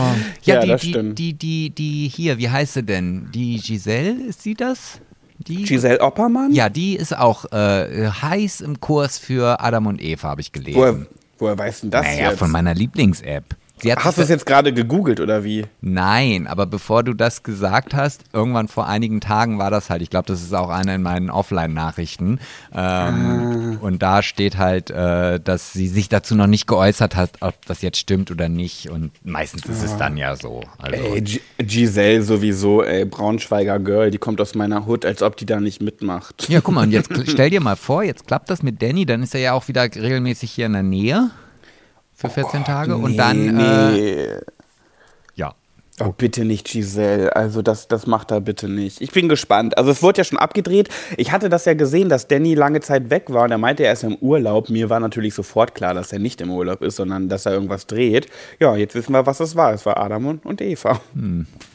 Ja, 0.42 0.57
Ja, 0.57 0.61
die, 0.61 0.68
das 0.68 0.81
die, 0.83 0.88
stimmt. 0.90 1.18
die, 1.18 1.33
die, 1.33 1.70
die, 1.70 2.09
hier, 2.14 2.37
wie 2.37 2.51
heißt 2.51 2.74
sie 2.74 2.83
denn? 2.83 3.31
Die 3.33 3.57
Giselle, 3.57 4.11
ist 4.29 4.42
sie 4.42 4.53
das? 4.53 5.01
Die? 5.38 5.62
Giselle 5.64 6.01
Oppermann? 6.03 6.53
Ja, 6.53 6.68
die 6.68 6.94
ist 6.94 7.16
auch 7.16 7.51
äh, 7.53 8.09
heiß 8.11 8.61
im 8.61 8.81
Kurs 8.81 9.18
für 9.18 9.61
Adam 9.62 9.87
und 9.87 10.03
Eva, 10.03 10.29
habe 10.29 10.42
ich 10.42 10.53
gelesen. 10.53 10.79
Woher, 10.79 11.07
woher 11.38 11.57
weißt 11.59 11.85
du 11.85 11.88
das 11.88 12.05
naja, 12.05 12.31
jetzt? 12.31 12.38
von 12.38 12.51
meiner 12.51 12.74
Lieblings-App. 12.74 13.44
Hast 13.99 14.19
du 14.19 14.23
es 14.23 14.29
jetzt 14.29 14.47
gerade 14.47 14.73
gegoogelt 14.73 15.21
oder 15.21 15.45
wie? 15.45 15.64
Nein, 15.81 16.47
aber 16.47 16.67
bevor 16.67 17.03
du 17.03 17.14
das 17.14 17.43
gesagt 17.43 17.95
hast, 17.95 18.25
irgendwann 18.33 18.69
vor 18.69 18.87
einigen 18.87 19.21
Tagen 19.21 19.59
war 19.59 19.71
das 19.71 19.91
halt, 19.91 20.03
ich 20.03 20.11
glaube, 20.11 20.27
das 20.27 20.43
ist 20.43 20.55
auch 20.55 20.69
eine 20.71 20.95
in 20.95 21.03
meinen 21.03 21.31
Offline-Nachrichten. 21.31 22.41
Ähm, 22.75 23.79
Und 23.81 24.03
da 24.03 24.23
steht 24.23 24.59
halt, 24.59 24.91
äh, 24.91 25.41
dass 25.41 25.73
sie 25.73 25.88
sich 25.88 26.09
dazu 26.09 26.35
noch 26.35 26.47
nicht 26.47 26.67
geäußert 26.67 27.17
hat, 27.17 27.31
ob 27.41 27.55
das 27.67 27.83
jetzt 27.83 27.99
stimmt 27.99 28.31
oder 28.31 28.49
nicht. 28.49 28.91
Und 28.91 29.12
meistens 29.25 29.67
ist 29.67 29.83
es 29.83 29.97
dann 29.97 30.17
ja 30.17 30.37
so. 30.37 30.62
Also, 30.79 30.97
Ey, 30.97 31.21
G 31.23 31.41
Giselle 31.59 32.23
sowieso, 32.23 32.83
ey, 32.83 33.05
Braunschweiger 33.05 33.79
Girl, 33.79 34.11
die 34.11 34.19
kommt 34.19 34.41
aus 34.41 34.55
meiner 34.55 34.87
Hut, 34.87 35.05
als 35.05 35.23
ob 35.23 35.37
die 35.37 35.47
da 35.47 35.61
nicht 35.61 35.83
mitmacht. 35.83 36.49
ja, 36.49 36.61
guck 36.61 36.75
mal, 36.75 36.83
und 36.85 36.93
jetzt 36.93 37.11
stell 37.31 37.51
dir 37.51 37.61
mal 37.61 37.77
vor, 37.77 38.03
jetzt 38.03 38.27
klappt 38.27 38.51
das 38.51 38.62
mit 38.62 38.83
Danny, 38.83 39.07
dann 39.07 39.23
ist 39.23 39.35
er 39.35 39.41
ja 39.41 39.53
auch 39.53 39.69
wieder 39.69 39.83
regelmäßig 39.83 40.51
hier 40.51 40.67
in 40.67 40.73
der 40.73 40.83
Nähe 40.83 41.31
für 42.18 42.28
14 42.28 42.64
Tage. 42.64 42.96
Und 42.96 43.16
dann, 43.16 43.61
äh, 43.61 43.92
nee. 43.92 44.26
ja. 45.37 45.54
Oh, 46.00 46.12
bitte 46.16 46.44
nicht 46.44 46.66
Giselle. 46.66 47.35
Also 47.37 47.62
das, 47.62 47.87
das 47.87 48.09
macht 48.09 48.33
er 48.33 48.40
bitte 48.40 48.68
nicht. 48.68 49.00
Ich 49.00 49.12
bin 49.12 49.28
gespannt. 49.28 49.78
Also 49.78 49.92
es 49.92 50.02
wurde 50.02 50.18
ja 50.18 50.24
schon 50.24 50.38
abgedreht. 50.38 50.88
Ich 51.16 51.31
hatte 51.31 51.48
das 51.48 51.64
ja 51.64 51.74
gesehen, 51.74 52.09
dass 52.09 52.26
Danny 52.26 52.54
lange 52.54 52.81
Zeit 52.81 53.11
weg 53.11 53.26
war 53.28 53.44
und 53.44 53.52
er 53.52 53.59
meinte, 53.59 53.85
er 53.85 53.92
ist 53.92 54.02
im 54.02 54.16
Urlaub. 54.16 54.68
Mir 54.68 54.90
war 54.90 54.98
natürlich 54.98 55.33
sofort 55.35 55.76
klar, 55.76 55.94
dass 55.94 56.12
er 56.12 56.18
nicht 56.18 56.40
im 56.40 56.50
Urlaub 56.50 56.83
ist, 56.83 56.96
sondern 56.96 57.28
dass 57.28 57.46
er 57.46 57.52
irgendwas 57.52 57.87
dreht. 57.87 58.26
Ja, 58.59 58.74
jetzt 58.74 58.96
wissen 58.96 59.12
wir, 59.12 59.24
was 59.26 59.38
es 59.38 59.54
war. 59.54 59.72
Es 59.72 59.87
war 59.87 59.96
Adam 59.96 60.26
und, 60.26 60.44
und 60.44 60.61
Eva. 60.61 61.00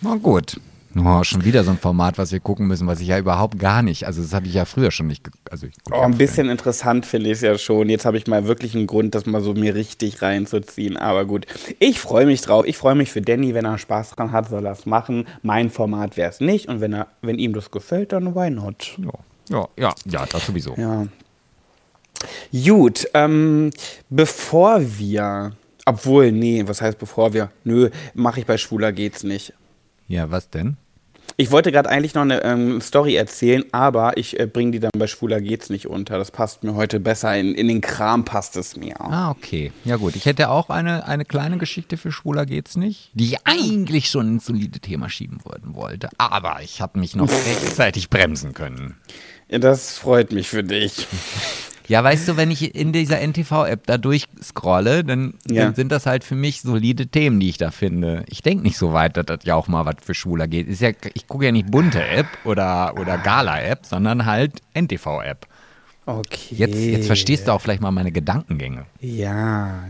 Na 0.02 0.16
gut. 0.16 0.60
Oh, 0.96 1.24
schon 1.24 1.44
wieder 1.44 1.64
so 1.64 1.72
ein 1.72 1.78
Format, 1.78 2.20
was 2.20 2.32
wir 2.32 2.40
gucken 2.40 2.68
müssen, 2.68 2.86
was 2.86 3.00
ich 3.00 3.08
ja 3.08 3.18
überhaupt 3.18 3.58
gar 3.58 3.82
nicht. 3.82 4.06
Also 4.06 4.22
das 4.22 4.34
habe 4.34 4.46
ich 4.46 4.54
ja 4.54 4.66
früher 4.66 4.92
schon 4.92 5.08
nicht. 5.08 5.28
Also 5.50 5.68
Oh, 5.92 6.02
ein 6.02 6.18
bisschen 6.18 6.50
interessant 6.50 7.06
finde 7.08 7.32
ich 7.32 7.38
es 7.38 7.42
ja 7.42 7.58
schon. 7.58 7.90
Jetzt 7.90 8.06
habe 8.06 8.18
ich 8.18 8.28
mal 8.28 8.46
wirklich 8.46 8.76
einen 8.76 8.86
Grund, 8.86 9.16
das 9.16 9.26
mal 9.26 9.42
so 9.42 9.54
mir 9.54 9.74
richtig 9.74 10.22
reinzuziehen. 10.22 10.96
Aber 10.98 11.26
gut, 11.26 11.48
ich 11.80 12.00
freue 12.00 12.28
mich 12.28 12.42
drauf. 12.42 12.66
Ich 12.68 12.78
freue 12.78 12.94
mich 12.94 13.12
für 13.12 13.22
Danny, 13.22 13.56
wenn 13.56 13.66
er 13.66 13.80
Spaß 13.80 14.12
dran 14.12 14.32
hat, 14.32 14.50
soll 14.50 14.66
er 14.66 14.74
es 14.74 14.86
machen. 14.86 15.26
Mein 15.42 15.72
Format 15.72 16.16
wäre 16.16 16.30
es 16.30 16.40
nicht. 16.40 16.68
Und 16.68 16.80
wenn, 16.80 16.94
er, 16.94 17.08
wenn 17.22 17.40
ihm 17.40 17.54
das 17.54 17.72
gefällt, 17.72 18.12
dann 18.12 18.36
why 18.36 18.52
not? 18.52 18.96
Ja, 19.00 19.14
ja, 19.50 19.68
ja, 19.78 19.94
ja 20.06 20.26
das 20.28 20.46
sowieso. 20.46 20.76
Ja. 20.78 21.08
Gut, 22.54 23.08
ähm, 23.16 23.72
bevor 24.10 24.80
wir, 24.98 25.54
obwohl, 25.86 26.32
nee, 26.32 26.64
was 26.68 26.82
heißt 26.82 27.00
bevor 27.00 27.34
wir? 27.34 27.50
Nö, 27.64 27.90
mache 28.14 28.40
ich 28.40 28.46
bei 28.46 28.58
Schwuler 28.58 28.92
geht's 28.92 29.24
nicht. 29.24 29.54
Ja, 30.08 30.30
was 30.30 30.50
denn? 30.50 30.78
Ich 31.36 31.50
wollte 31.50 31.72
gerade 31.72 31.90
eigentlich 31.90 32.14
noch 32.14 32.22
eine 32.22 32.44
ähm, 32.44 32.80
Story 32.80 33.16
erzählen, 33.16 33.64
aber 33.72 34.18
ich 34.18 34.40
äh, 34.40 34.46
bringe 34.46 34.72
die 34.72 34.80
dann 34.80 34.92
bei 34.98 35.08
Schwuler 35.08 35.42
geht's 35.42 35.70
nicht 35.70 35.88
unter. 35.88 36.18
Das 36.18 36.30
passt 36.32 36.64
mir 36.64 36.76
heute 36.76 37.00
besser. 37.00 37.36
In, 37.36 37.56
in 37.56 37.68
den 37.68 37.82
Kram 37.82 38.24
passt 38.24 38.56
es 38.56 38.76
mir. 38.78 39.00
Ah, 39.02 39.32
okay. 39.32 39.72
Ja 39.84 39.96
gut, 39.96 40.16
ich 40.16 40.26
hätte 40.26 40.50
auch 40.50 40.70
eine, 40.70 41.08
eine 41.08 41.26
kleine 41.26 41.58
Geschichte 41.58 41.98
für 41.98 42.12
Schwuler 42.12 42.46
geht's 42.46 42.76
nicht, 42.78 43.10
die 43.14 43.26
ich 43.26 43.38
eigentlich 43.46 44.10
schon 44.10 44.28
ins 44.28 44.46
solide 44.46 44.80
Thema 44.80 45.10
schieben 45.10 45.40
wollen 45.44 45.74
wollte. 45.74 46.10
Aber 46.20 46.58
ich 46.62 46.82
habe 46.82 47.00
mich 47.00 47.16
noch 47.16 47.30
rechtzeitig 47.48 48.10
bremsen 48.10 48.54
können. 48.54 48.96
Ja, 49.50 49.58
Das 49.58 49.98
freut 49.98 50.32
mich 50.32 50.50
für 50.50 50.64
dich. 50.64 51.08
Ja, 51.88 52.04
weißt 52.04 52.28
du, 52.28 52.38
wenn 52.38 52.50
ich 52.52 52.76
in 52.76 52.94
dieser 52.94 53.20
NTV-App 53.20 53.86
da 53.88 53.98
durchscrolle, 53.98 55.04
dann, 55.04 55.34
Ja. 55.50 55.66
dann 55.66 55.76
sind 55.76 55.92
das 55.92 56.06
halt 56.06 56.24
für 56.24 56.36
mich 56.36 56.62
solide 56.62 57.08
Themen, 57.08 57.40
die 57.40 57.50
ich 57.50 57.58
da 57.58 57.72
finde. 57.72 58.24
Ich 58.30 58.42
denke 58.42 58.64
nicht 58.64 58.78
so 58.78 58.94
weit, 58.94 59.18
dass 59.18 59.26
das 59.26 59.40
ja 59.44 59.56
auch 59.56 59.68
mal 59.68 59.86
was 59.86 59.96
für 60.02 60.14
Schwuler 60.14 60.48
geht. 60.48 60.68
Ist 60.68 60.82
ja, 60.82 60.92
ich 61.14 61.28
gucke 61.28 61.46
ja 61.46 61.52
nicht 61.52 61.70
bunte 61.72 62.02
App 62.06 62.28
oder, 62.46 62.94
oder 63.00 63.18
Gala-App, 63.18 63.86
sondern 63.86 64.26
halt 64.26 64.62
NTV-App. 64.74 65.48
Okay. 66.06 66.56
Jetzt, 66.56 66.76
jetzt 66.78 67.08
verstehst 67.08 67.48
du 67.48 67.52
auch 67.54 67.62
vielleicht 67.62 67.82
mal 67.82 67.92
meine 67.92 68.12
Gedankengänge. 68.12 68.86
Ja. 69.00 69.86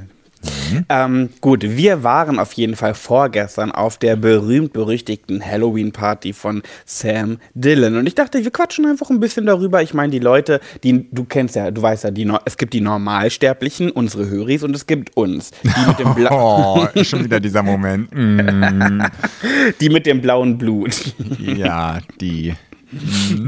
Ähm, 0.89 1.29
gut, 1.41 1.63
wir 1.63 2.03
waren 2.03 2.39
auf 2.39 2.53
jeden 2.53 2.75
Fall 2.75 2.93
vorgestern 2.93 3.71
auf 3.71 3.97
der 3.97 4.15
berühmt-berüchtigten 4.15 5.45
Halloween-Party 5.45 6.33
von 6.33 6.63
Sam 6.85 7.37
Dillon. 7.53 7.95
Und 7.95 8.07
ich 8.07 8.15
dachte, 8.15 8.43
wir 8.43 8.51
quatschen 8.51 8.85
einfach 8.85 9.09
ein 9.09 9.19
bisschen 9.19 9.45
darüber. 9.45 9.81
Ich 9.81 9.93
meine, 9.93 10.11
die 10.11 10.19
Leute, 10.19 10.59
die, 10.83 11.07
du 11.11 11.25
kennst 11.25 11.55
ja, 11.55 11.71
du 11.71 11.81
weißt 11.81 12.05
ja, 12.05 12.11
die, 12.11 12.31
es 12.45 12.57
gibt 12.57 12.73
die 12.73 12.81
Normalsterblichen, 12.81 13.91
unsere 13.91 14.29
Höris, 14.29 14.63
und 14.63 14.75
es 14.75 14.87
gibt 14.87 15.15
uns. 15.15 15.51
Die 15.63 15.87
mit 15.87 15.99
dem, 15.99 16.13
Bla 16.15 16.29
Oh, 16.33 16.87
schon 17.03 17.23
wieder 17.23 17.39
dieser 17.39 17.63
Moment. 17.63 18.09
Mm, 18.13 19.01
die 19.79 19.89
mit 19.89 20.05
dem 20.05 20.21
blauen 20.21 20.57
Blut. 20.57 21.13
ja, 21.39 21.99
die. 22.19 22.53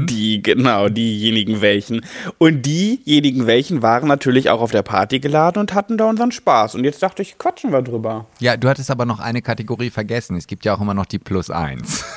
Die, 0.08 0.42
genau, 0.42 0.88
diejenigen 0.88 1.60
welchen. 1.60 2.04
Und 2.38 2.62
diejenigen 2.62 3.46
welchen 3.46 3.82
waren 3.82 4.08
natürlich 4.08 4.50
auch 4.50 4.60
auf 4.60 4.72
der 4.72 4.82
Party 4.82 5.20
geladen 5.20 5.60
und 5.60 5.74
hatten 5.74 5.96
da 5.98 6.06
unseren 6.06 6.32
Spaß. 6.32 6.74
Und 6.74 6.84
jetzt 6.84 7.02
dachte 7.02 7.22
ich, 7.22 7.38
quatschen 7.38 7.72
wir 7.72 7.82
drüber. 7.82 8.26
Ja, 8.40 8.56
du 8.56 8.68
hattest 8.68 8.90
aber 8.90 9.06
noch 9.06 9.20
eine 9.20 9.42
Kategorie 9.42 9.90
vergessen. 9.90 10.36
Es 10.36 10.46
gibt 10.46 10.64
ja 10.64 10.74
auch 10.74 10.80
immer 10.80 10.94
noch 10.94 11.06
die 11.06 11.18
Plus 11.18 11.50
1. 11.50 12.04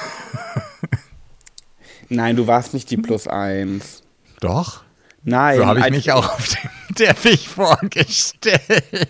Nein, 2.09 2.35
du 2.35 2.47
warst 2.47 2.73
nicht 2.73 2.89
die 2.89 2.97
Plus 2.97 3.27
eins. 3.27 4.01
Doch. 4.39 4.83
Nein. 5.23 5.57
So 5.57 5.65
habe 5.65 5.79
ich 5.81 5.89
mich 5.91 6.11
auch 6.11 6.27
auf 6.33 6.47
dem 6.47 6.69
Teppich 6.95 7.47
vorgestellt. 7.47 8.61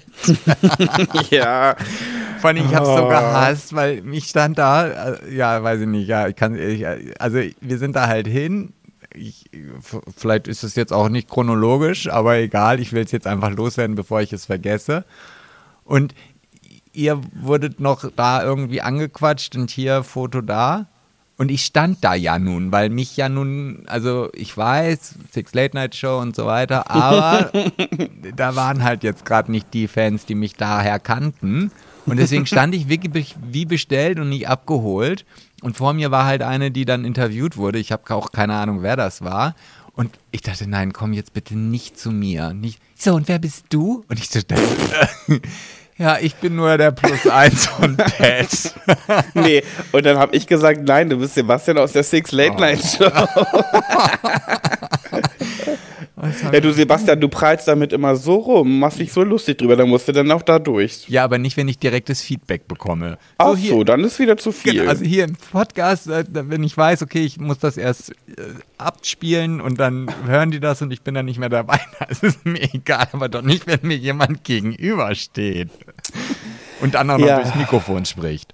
Ja. 1.29 1.75
Vor 2.39 2.49
allem, 2.49 2.65
ich 2.65 2.75
habe 2.75 2.85
es 2.87 2.95
so 2.95 3.05
Oh. 3.05 3.09
gehasst, 3.09 3.75
weil 3.75 4.01
mich 4.01 4.25
stand 4.25 4.57
da, 4.57 4.87
äh, 4.87 5.35
ja, 5.35 5.61
weiß 5.63 5.81
ich 5.81 5.87
nicht, 5.87 6.07
ja, 6.07 6.27
ich 6.27 6.35
kann, 6.35 6.55
ich, 6.55 6.85
also 7.19 7.39
wir 7.61 7.77
sind 7.77 7.95
da 7.95 8.07
halt 8.07 8.27
hin. 8.27 8.73
Ich, 9.13 9.45
vielleicht 10.15 10.47
ist 10.47 10.63
es 10.63 10.75
jetzt 10.75 10.93
auch 10.93 11.09
nicht 11.09 11.29
chronologisch, 11.29 12.09
aber 12.09 12.37
egal, 12.37 12.79
ich 12.79 12.93
will 12.93 13.03
es 13.03 13.11
jetzt 13.11 13.27
einfach 13.27 13.51
loswerden, 13.51 13.95
bevor 13.95 14.21
ich 14.21 14.31
es 14.33 14.45
vergesse. 14.45 15.03
Und 15.83 16.13
ihr 16.93 17.19
wurdet 17.33 17.79
noch 17.79 18.09
da 18.15 18.43
irgendwie 18.43 18.81
angequatscht 18.81 19.55
und 19.55 19.69
hier 19.71 20.03
Foto 20.03 20.41
da. 20.41 20.87
Und 21.37 21.49
ich 21.51 21.63
stand 21.65 22.03
da 22.03 22.15
ja 22.15 22.37
nun, 22.37 22.71
weil 22.73 22.89
mich 22.89 23.15
ja 23.15 23.29
nun, 23.29 23.83
also 23.87 24.29
ich 24.33 24.55
weiß, 24.55 25.15
Six 25.31 25.53
Late 25.53 25.75
Night 25.75 25.95
Show 25.95 26.19
und 26.19 26.35
so 26.35 26.45
weiter, 26.45 26.91
aber 26.91 27.49
da 28.35 28.55
waren 28.57 28.83
halt 28.83 29.03
jetzt 29.03 29.23
gerade 29.25 29.49
nicht 29.49 29.73
die 29.73 29.87
Fans, 29.87 30.25
die 30.25 30.35
mich 30.35 30.55
daher 30.55 30.99
kannten. 30.99 31.71
Und 32.05 32.17
deswegen 32.17 32.45
stand 32.45 32.75
ich 32.75 32.89
wirklich 32.89 33.35
wie 33.41 33.65
bestellt 33.65 34.19
und 34.19 34.29
nicht 34.29 34.47
abgeholt. 34.47 35.25
Und 35.61 35.77
vor 35.77 35.93
mir 35.93 36.11
war 36.11 36.25
halt 36.25 36.41
eine, 36.41 36.71
die 36.71 36.85
dann 36.85 37.05
interviewt 37.05 37.57
wurde. 37.57 37.79
Ich 37.79 37.91
habe 37.91 38.15
auch 38.15 38.31
keine 38.31 38.55
Ahnung, 38.55 38.81
wer 38.81 38.95
das 38.95 39.21
war. 39.21 39.55
Und 39.93 40.11
ich 40.31 40.41
dachte, 40.41 40.69
nein, 40.69 40.93
komm 40.93 41.13
jetzt 41.13 41.33
bitte 41.33 41.57
nicht 41.57 41.99
zu 41.99 42.11
mir. 42.11 42.53
Nicht, 42.53 42.79
so, 42.95 43.15
und 43.15 43.27
wer 43.27 43.39
bist 43.39 43.65
du? 43.69 44.05
Und 44.07 44.17
ich 44.17 44.29
dachte, 44.29 44.55
ja, 45.97 46.17
ich 46.19 46.35
bin 46.35 46.55
nur 46.55 46.77
der 46.77 46.91
Plus 46.91 47.27
eins 47.27 47.65
von 47.65 47.97
Pat. 47.97 48.73
Nee, 49.33 49.63
und 49.91 50.05
dann 50.05 50.17
habe 50.17 50.35
ich 50.35 50.47
gesagt, 50.47 50.81
nein, 50.83 51.09
du 51.09 51.17
bist 51.17 51.35
Sebastian 51.35 51.77
aus 51.77 51.91
der 51.91 52.03
Six 52.03 52.31
Late 52.31 52.55
Night 52.55 52.81
Show. 52.81 53.11
Ja, 56.51 56.59
du 56.59 56.73
Sebastian, 56.73 57.19
du 57.21 57.29
prallst 57.29 57.67
damit 57.67 57.93
immer 57.93 58.15
so 58.15 58.35
rum, 58.35 58.79
machst 58.79 58.99
dich 58.99 59.11
so 59.13 59.23
lustig 59.23 59.57
drüber, 59.57 59.75
dann 59.75 59.87
musst 59.89 60.07
du 60.07 60.11
dann 60.11 60.29
auch 60.31 60.41
da 60.41 60.59
durch. 60.59 61.07
Ja, 61.07 61.23
aber 61.23 61.37
nicht, 61.37 61.55
wenn 61.57 61.67
ich 61.67 61.79
direktes 61.79 62.21
Feedback 62.21 62.67
bekomme. 62.67 63.17
Ach 63.37 63.55
hier- 63.55 63.71
so, 63.71 63.83
dann 63.83 64.03
ist 64.03 64.19
wieder 64.19 64.37
zu 64.37 64.51
viel. 64.51 64.73
Genau, 64.73 64.89
also 64.89 65.05
hier 65.05 65.23
im 65.25 65.35
Podcast, 65.35 66.07
äh, 66.07 66.25
wenn 66.29 66.63
ich 66.63 66.75
weiß, 66.75 67.01
okay, 67.03 67.23
ich 67.23 67.39
muss 67.39 67.59
das 67.59 67.77
erst 67.77 68.11
äh, 68.11 68.13
abspielen 68.77 69.61
und 69.61 69.79
dann 69.79 70.09
hören 70.25 70.51
die 70.51 70.59
das 70.59 70.81
und 70.81 70.91
ich 70.91 71.01
bin 71.01 71.13
dann 71.13 71.25
nicht 71.25 71.39
mehr 71.39 71.49
dabei, 71.49 71.79
das 72.09 72.21
ist 72.23 72.45
mir 72.45 72.61
egal, 72.73 73.07
aber 73.13 73.29
doch 73.29 73.41
nicht, 73.41 73.65
wenn 73.67 73.79
mir 73.83 73.97
jemand 73.97 74.43
gegenübersteht 74.43 75.69
und 76.81 76.95
dann 76.95 77.09
auch 77.09 77.17
noch 77.17 77.27
Ja. 77.27 77.41
durchs 77.41 77.55
Mikrofon 77.55 78.05
spricht. 78.05 78.53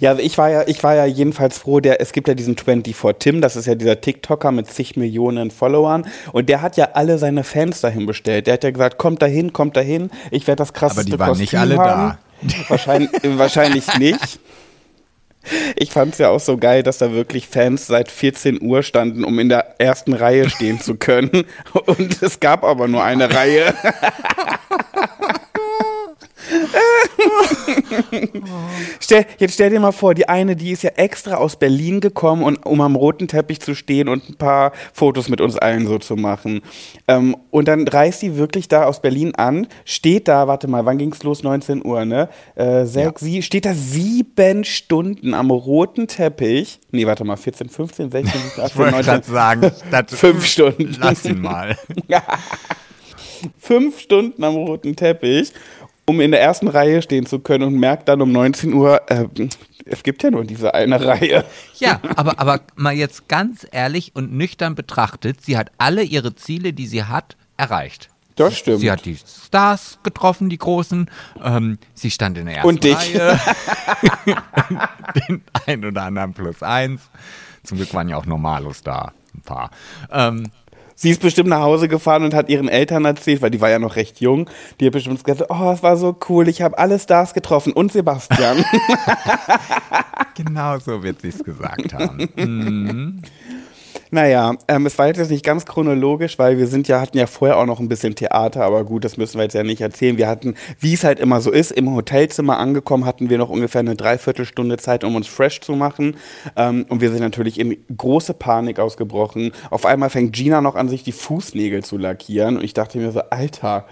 Ja, 0.00 0.18
ich 0.18 0.38
war 0.38 0.50
ja, 0.50 0.64
ich 0.66 0.82
war 0.82 0.94
ja 0.94 1.04
jedenfalls 1.04 1.58
froh, 1.58 1.80
der, 1.80 2.00
es 2.00 2.12
gibt 2.12 2.28
ja 2.28 2.34
diesen 2.34 2.56
24 2.56 2.94
Tim, 3.18 3.40
das 3.40 3.56
ist 3.56 3.66
ja 3.66 3.74
dieser 3.74 4.00
TikToker 4.00 4.52
mit 4.52 4.70
zig 4.70 4.96
Millionen 4.96 5.50
Followern 5.50 6.06
und 6.32 6.48
der 6.48 6.62
hat 6.62 6.76
ja 6.76 6.90
alle 6.94 7.18
seine 7.18 7.44
Fans 7.44 7.80
dahin 7.80 8.06
bestellt. 8.06 8.46
Der 8.46 8.54
hat 8.54 8.64
ja 8.64 8.70
gesagt, 8.70 8.98
kommt 8.98 9.22
dahin, 9.22 9.52
kommt 9.52 9.76
dahin, 9.76 10.10
ich 10.30 10.46
werde 10.46 10.58
das 10.60 10.72
krasseste 10.72 11.02
Aber 11.02 11.10
die 11.10 11.18
waren 11.18 11.28
Kostüm 11.28 11.42
nicht 11.42 11.58
alle 11.58 11.76
haben. 11.78 12.18
Wahrscheinlich, 12.68 13.10
wahrscheinlich 13.22 13.98
nicht. 13.98 14.38
Ich 15.76 15.90
fand 15.90 16.12
es 16.12 16.18
ja 16.18 16.30
auch 16.30 16.40
so 16.40 16.56
geil, 16.56 16.82
dass 16.82 16.98
da 16.98 17.12
wirklich 17.12 17.48
Fans 17.48 17.86
seit 17.86 18.10
14 18.10 18.62
Uhr 18.62 18.82
standen, 18.82 19.24
um 19.24 19.38
in 19.38 19.48
der 19.48 19.80
ersten 19.80 20.14
Reihe 20.14 20.48
stehen 20.48 20.80
zu 20.80 20.96
können. 20.96 21.44
Und 21.86 22.22
es 22.22 22.40
gab 22.40 22.64
aber 22.64 22.88
nur 22.88 23.02
eine 23.02 23.32
Reihe. 23.32 23.74
Stell, 29.00 29.26
jetzt 29.38 29.54
stell 29.54 29.70
dir 29.70 29.80
mal 29.80 29.92
vor, 29.92 30.14
die 30.14 30.28
eine, 30.28 30.56
die 30.56 30.72
ist 30.72 30.82
ja 30.82 30.90
extra 30.90 31.36
aus 31.36 31.56
Berlin 31.56 32.00
gekommen, 32.00 32.42
und, 32.42 32.64
um 32.66 32.80
am 32.80 32.96
roten 32.96 33.28
Teppich 33.28 33.60
zu 33.60 33.74
stehen 33.74 34.08
und 34.08 34.28
ein 34.28 34.36
paar 34.36 34.72
Fotos 34.92 35.28
mit 35.28 35.40
uns 35.40 35.56
allen 35.56 35.86
so 35.86 35.98
zu 35.98 36.16
machen. 36.16 36.60
Ähm, 37.08 37.36
und 37.50 37.68
dann 37.68 37.86
reist 37.88 38.22
die 38.22 38.36
wirklich 38.36 38.68
da 38.68 38.84
aus 38.84 39.00
Berlin 39.00 39.34
an, 39.34 39.66
steht 39.84 40.28
da, 40.28 40.48
warte 40.48 40.68
mal, 40.68 40.84
wann 40.84 40.98
ging's 40.98 41.22
los? 41.22 41.42
19 41.42 41.84
Uhr, 41.84 42.04
ne? 42.04 42.28
Äh, 42.54 42.84
sechs, 42.84 43.20
sie, 43.20 43.42
steht 43.42 43.64
da 43.64 43.74
sieben 43.74 44.64
Stunden 44.64 45.34
am 45.34 45.50
roten 45.50 46.06
Teppich. 46.06 46.80
Nee, 46.90 47.06
warte 47.06 47.24
mal, 47.24 47.36
14, 47.36 47.68
15, 47.68 48.10
16, 48.10 48.32
17, 48.32 48.64
18, 48.64 48.66
Ich 48.66 48.76
wollte 48.76 48.92
19. 48.92 49.12
gerade 49.12 49.30
sagen, 49.30 49.72
Fünf 50.08 50.46
Stunden. 50.46 50.96
Lass 51.00 51.24
ihn 51.24 51.40
mal. 51.40 51.76
fünf 53.58 54.00
Stunden 54.00 54.42
am 54.44 54.54
roten 54.54 54.96
Teppich 54.96 55.52
um 56.06 56.20
in 56.20 56.30
der 56.30 56.40
ersten 56.40 56.68
Reihe 56.68 57.02
stehen 57.02 57.26
zu 57.26 57.38
können 57.38 57.64
und 57.64 57.78
merkt 57.78 58.08
dann 58.08 58.20
um 58.20 58.30
19 58.32 58.72
Uhr, 58.72 59.00
äh, 59.10 59.26
es 59.86 60.02
gibt 60.02 60.22
ja 60.22 60.30
nur 60.30 60.44
diese 60.44 60.74
eine 60.74 61.04
Reihe. 61.04 61.44
Ja, 61.78 62.00
aber, 62.16 62.38
aber 62.38 62.60
mal 62.76 62.94
jetzt 62.94 63.28
ganz 63.28 63.66
ehrlich 63.70 64.12
und 64.14 64.32
nüchtern 64.32 64.74
betrachtet, 64.74 65.42
sie 65.42 65.56
hat 65.56 65.70
alle 65.78 66.02
ihre 66.02 66.34
Ziele, 66.34 66.72
die 66.72 66.86
sie 66.86 67.04
hat, 67.04 67.36
erreicht. 67.56 68.10
Das 68.36 68.58
stimmt. 68.58 68.80
Sie 68.80 68.90
hat 68.90 69.04
die 69.04 69.16
Stars 69.16 69.98
getroffen, 70.02 70.48
die 70.48 70.58
großen. 70.58 71.08
Ähm, 71.42 71.78
sie 71.94 72.10
stand 72.10 72.36
in 72.36 72.46
der 72.46 72.56
ersten 72.56 72.68
Und 72.68 72.84
dich. 72.84 72.96
Reihe. 72.96 73.40
Den 75.28 75.42
ein 75.66 75.84
oder 75.84 76.02
anderen 76.02 76.34
plus 76.34 76.62
eins. 76.62 77.02
Zum 77.62 77.78
Glück 77.78 77.94
waren 77.94 78.08
ja 78.08 78.16
auch 78.16 78.26
Normalos 78.26 78.82
da, 78.82 79.12
ein 79.34 79.42
paar. 79.42 79.70
Ähm, 80.10 80.50
Sie 80.94 81.10
ist 81.10 81.20
bestimmt 81.20 81.48
nach 81.48 81.60
Hause 81.60 81.88
gefahren 81.88 82.24
und 82.24 82.34
hat 82.34 82.48
ihren 82.48 82.68
Eltern 82.68 83.04
erzählt, 83.04 83.42
weil 83.42 83.50
die 83.50 83.60
war 83.60 83.70
ja 83.70 83.78
noch 83.78 83.96
recht 83.96 84.20
jung. 84.20 84.48
Die 84.80 84.86
hat 84.86 84.92
bestimmt 84.92 85.22
gesagt, 85.22 85.50
oh, 85.50 85.70
es 85.72 85.82
war 85.82 85.96
so 85.96 86.16
cool, 86.28 86.48
ich 86.48 86.62
habe 86.62 86.78
alle 86.78 86.98
Stars 86.98 87.34
getroffen 87.34 87.72
und 87.72 87.92
Sebastian. 87.92 88.64
genau 90.36 90.78
so 90.78 91.02
wird 91.02 91.20
sie 91.20 91.28
es 91.28 91.42
gesagt 91.42 91.94
haben. 91.94 92.28
Mhm. 92.36 93.22
Naja, 94.14 94.54
ähm, 94.68 94.86
es 94.86 94.96
war 94.96 95.08
jetzt 95.08 95.30
nicht 95.30 95.44
ganz 95.44 95.66
chronologisch, 95.66 96.38
weil 96.38 96.56
wir 96.56 96.68
sind 96.68 96.86
ja, 96.86 97.00
hatten 97.00 97.18
ja 97.18 97.26
vorher 97.26 97.58
auch 97.58 97.66
noch 97.66 97.80
ein 97.80 97.88
bisschen 97.88 98.14
Theater, 98.14 98.62
aber 98.62 98.84
gut, 98.84 99.04
das 99.04 99.16
müssen 99.16 99.38
wir 99.38 99.42
jetzt 99.42 99.54
ja 99.54 99.64
nicht 99.64 99.80
erzählen. 99.80 100.16
Wir 100.16 100.28
hatten, 100.28 100.54
wie 100.78 100.94
es 100.94 101.02
halt 101.02 101.18
immer 101.18 101.40
so 101.40 101.50
ist, 101.50 101.72
im 101.72 101.92
Hotelzimmer 101.92 102.58
angekommen, 102.58 103.06
hatten 103.06 103.28
wir 103.28 103.38
noch 103.38 103.50
ungefähr 103.50 103.80
eine 103.80 103.96
Dreiviertelstunde 103.96 104.76
Zeit, 104.76 105.02
um 105.02 105.16
uns 105.16 105.26
fresh 105.26 105.60
zu 105.60 105.72
machen. 105.72 106.16
Ähm, 106.54 106.86
und 106.88 107.00
wir 107.00 107.10
sind 107.10 107.22
natürlich 107.22 107.58
in 107.58 107.76
große 107.96 108.34
Panik 108.34 108.78
ausgebrochen. 108.78 109.50
Auf 109.70 109.84
einmal 109.84 110.10
fängt 110.10 110.32
Gina 110.32 110.60
noch 110.60 110.76
an, 110.76 110.88
sich 110.88 111.02
die 111.02 111.12
Fußnägel 111.12 111.82
zu 111.82 111.98
lackieren. 111.98 112.56
Und 112.56 112.64
ich 112.64 112.72
dachte 112.72 112.98
mir 112.98 113.10
so, 113.10 113.20
Alter, 113.30 113.84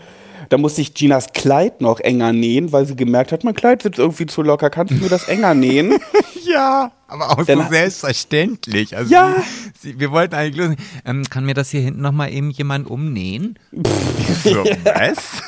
da 0.48 0.58
musste 0.58 0.80
ich 0.80 0.94
Ginas 0.94 1.32
Kleid 1.32 1.80
noch 1.80 2.00
enger 2.00 2.32
nähen, 2.32 2.72
weil 2.72 2.86
sie 2.86 2.96
gemerkt 2.96 3.32
hat, 3.32 3.44
mein 3.44 3.54
Kleid 3.54 3.82
sitzt 3.82 3.98
irgendwie 3.98 4.26
zu 4.26 4.42
locker. 4.42 4.70
Kannst 4.70 4.92
du 4.92 4.96
mir 4.98 5.08
das 5.08 5.24
enger 5.28 5.54
nähen? 5.54 5.98
Ja, 6.44 6.90
aber 7.06 7.30
auch 7.30 7.44
Dann- 7.46 7.62
so 7.62 7.68
selbstverständlich. 7.70 8.96
Also 8.96 9.10
Ja. 9.14 9.36
sie, 9.80 9.90
sie, 9.92 10.00
wir 10.00 10.10
wollten 10.10 10.34
eigentlich 10.34 10.56
lösen. 10.56 10.76
Ähm, 11.06 11.22
kann 11.30 11.46
mir 11.46 11.54
das 11.54 11.70
hier 11.70 11.80
hinten 11.80 12.02
nochmal 12.02 12.32
eben 12.32 12.50
jemand 12.50 12.90
umnähen? 12.90 13.58
Ich 13.70 14.42
so, 14.52 14.56
was? 14.84 15.40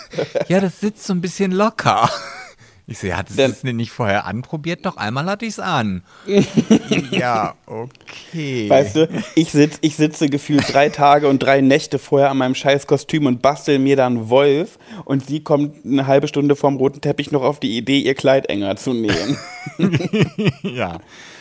Ja, 0.49 0.61
das 0.61 0.81
sitzt 0.81 1.05
so 1.05 1.13
ein 1.13 1.21
bisschen 1.21 1.51
locker. 1.51 2.09
Ich 2.87 2.99
so, 2.99 3.07
ja, 3.07 3.17
hattest 3.17 3.39
du 3.39 3.43
es 3.45 3.63
denn 3.63 3.77
nicht 3.77 3.93
vorher 3.93 4.27
anprobiert? 4.27 4.85
Doch, 4.85 4.99
einmal 4.99 5.25
hatte 5.25 5.47
ich 5.47 5.53
es 5.53 5.59
an. 5.59 6.03
ja, 7.11 7.55
okay. 7.65 8.69
Weißt 8.69 8.97
du, 8.97 9.09
ich, 9.35 9.53
sitz, 9.53 9.79
ich 9.81 9.97
sitze 9.97 10.29
gefühlt 10.29 10.71
drei 10.71 10.91
Tage 10.91 11.29
und 11.29 11.39
drei 11.39 11.63
Nächte 11.63 11.99
vorher 11.99 12.31
an 12.31 12.37
meinem 12.37 12.55
scheiß 12.55 12.87
Kostüm 12.87 13.25
und 13.25 13.41
bastel 13.41 13.79
mir 13.79 13.97
dann 13.97 14.29
Wolf 14.29 14.79
und 15.07 15.25
sie 15.25 15.43
kommt 15.43 15.85
eine 15.87 16.07
halbe 16.07 16.29
Stunde 16.29 16.57
vorm 16.57 16.77
roten 16.77 17.01
Teppich 17.01 17.33
noch 17.33 17.43
auf 17.43 17.59
die 17.59 17.75
Idee, 17.79 18.01
ihr 18.01 18.15
Kleid 18.15 18.51
enger 18.51 18.77
zu 18.77 18.93
nähen. 18.93 19.39
Ja. 20.63 20.99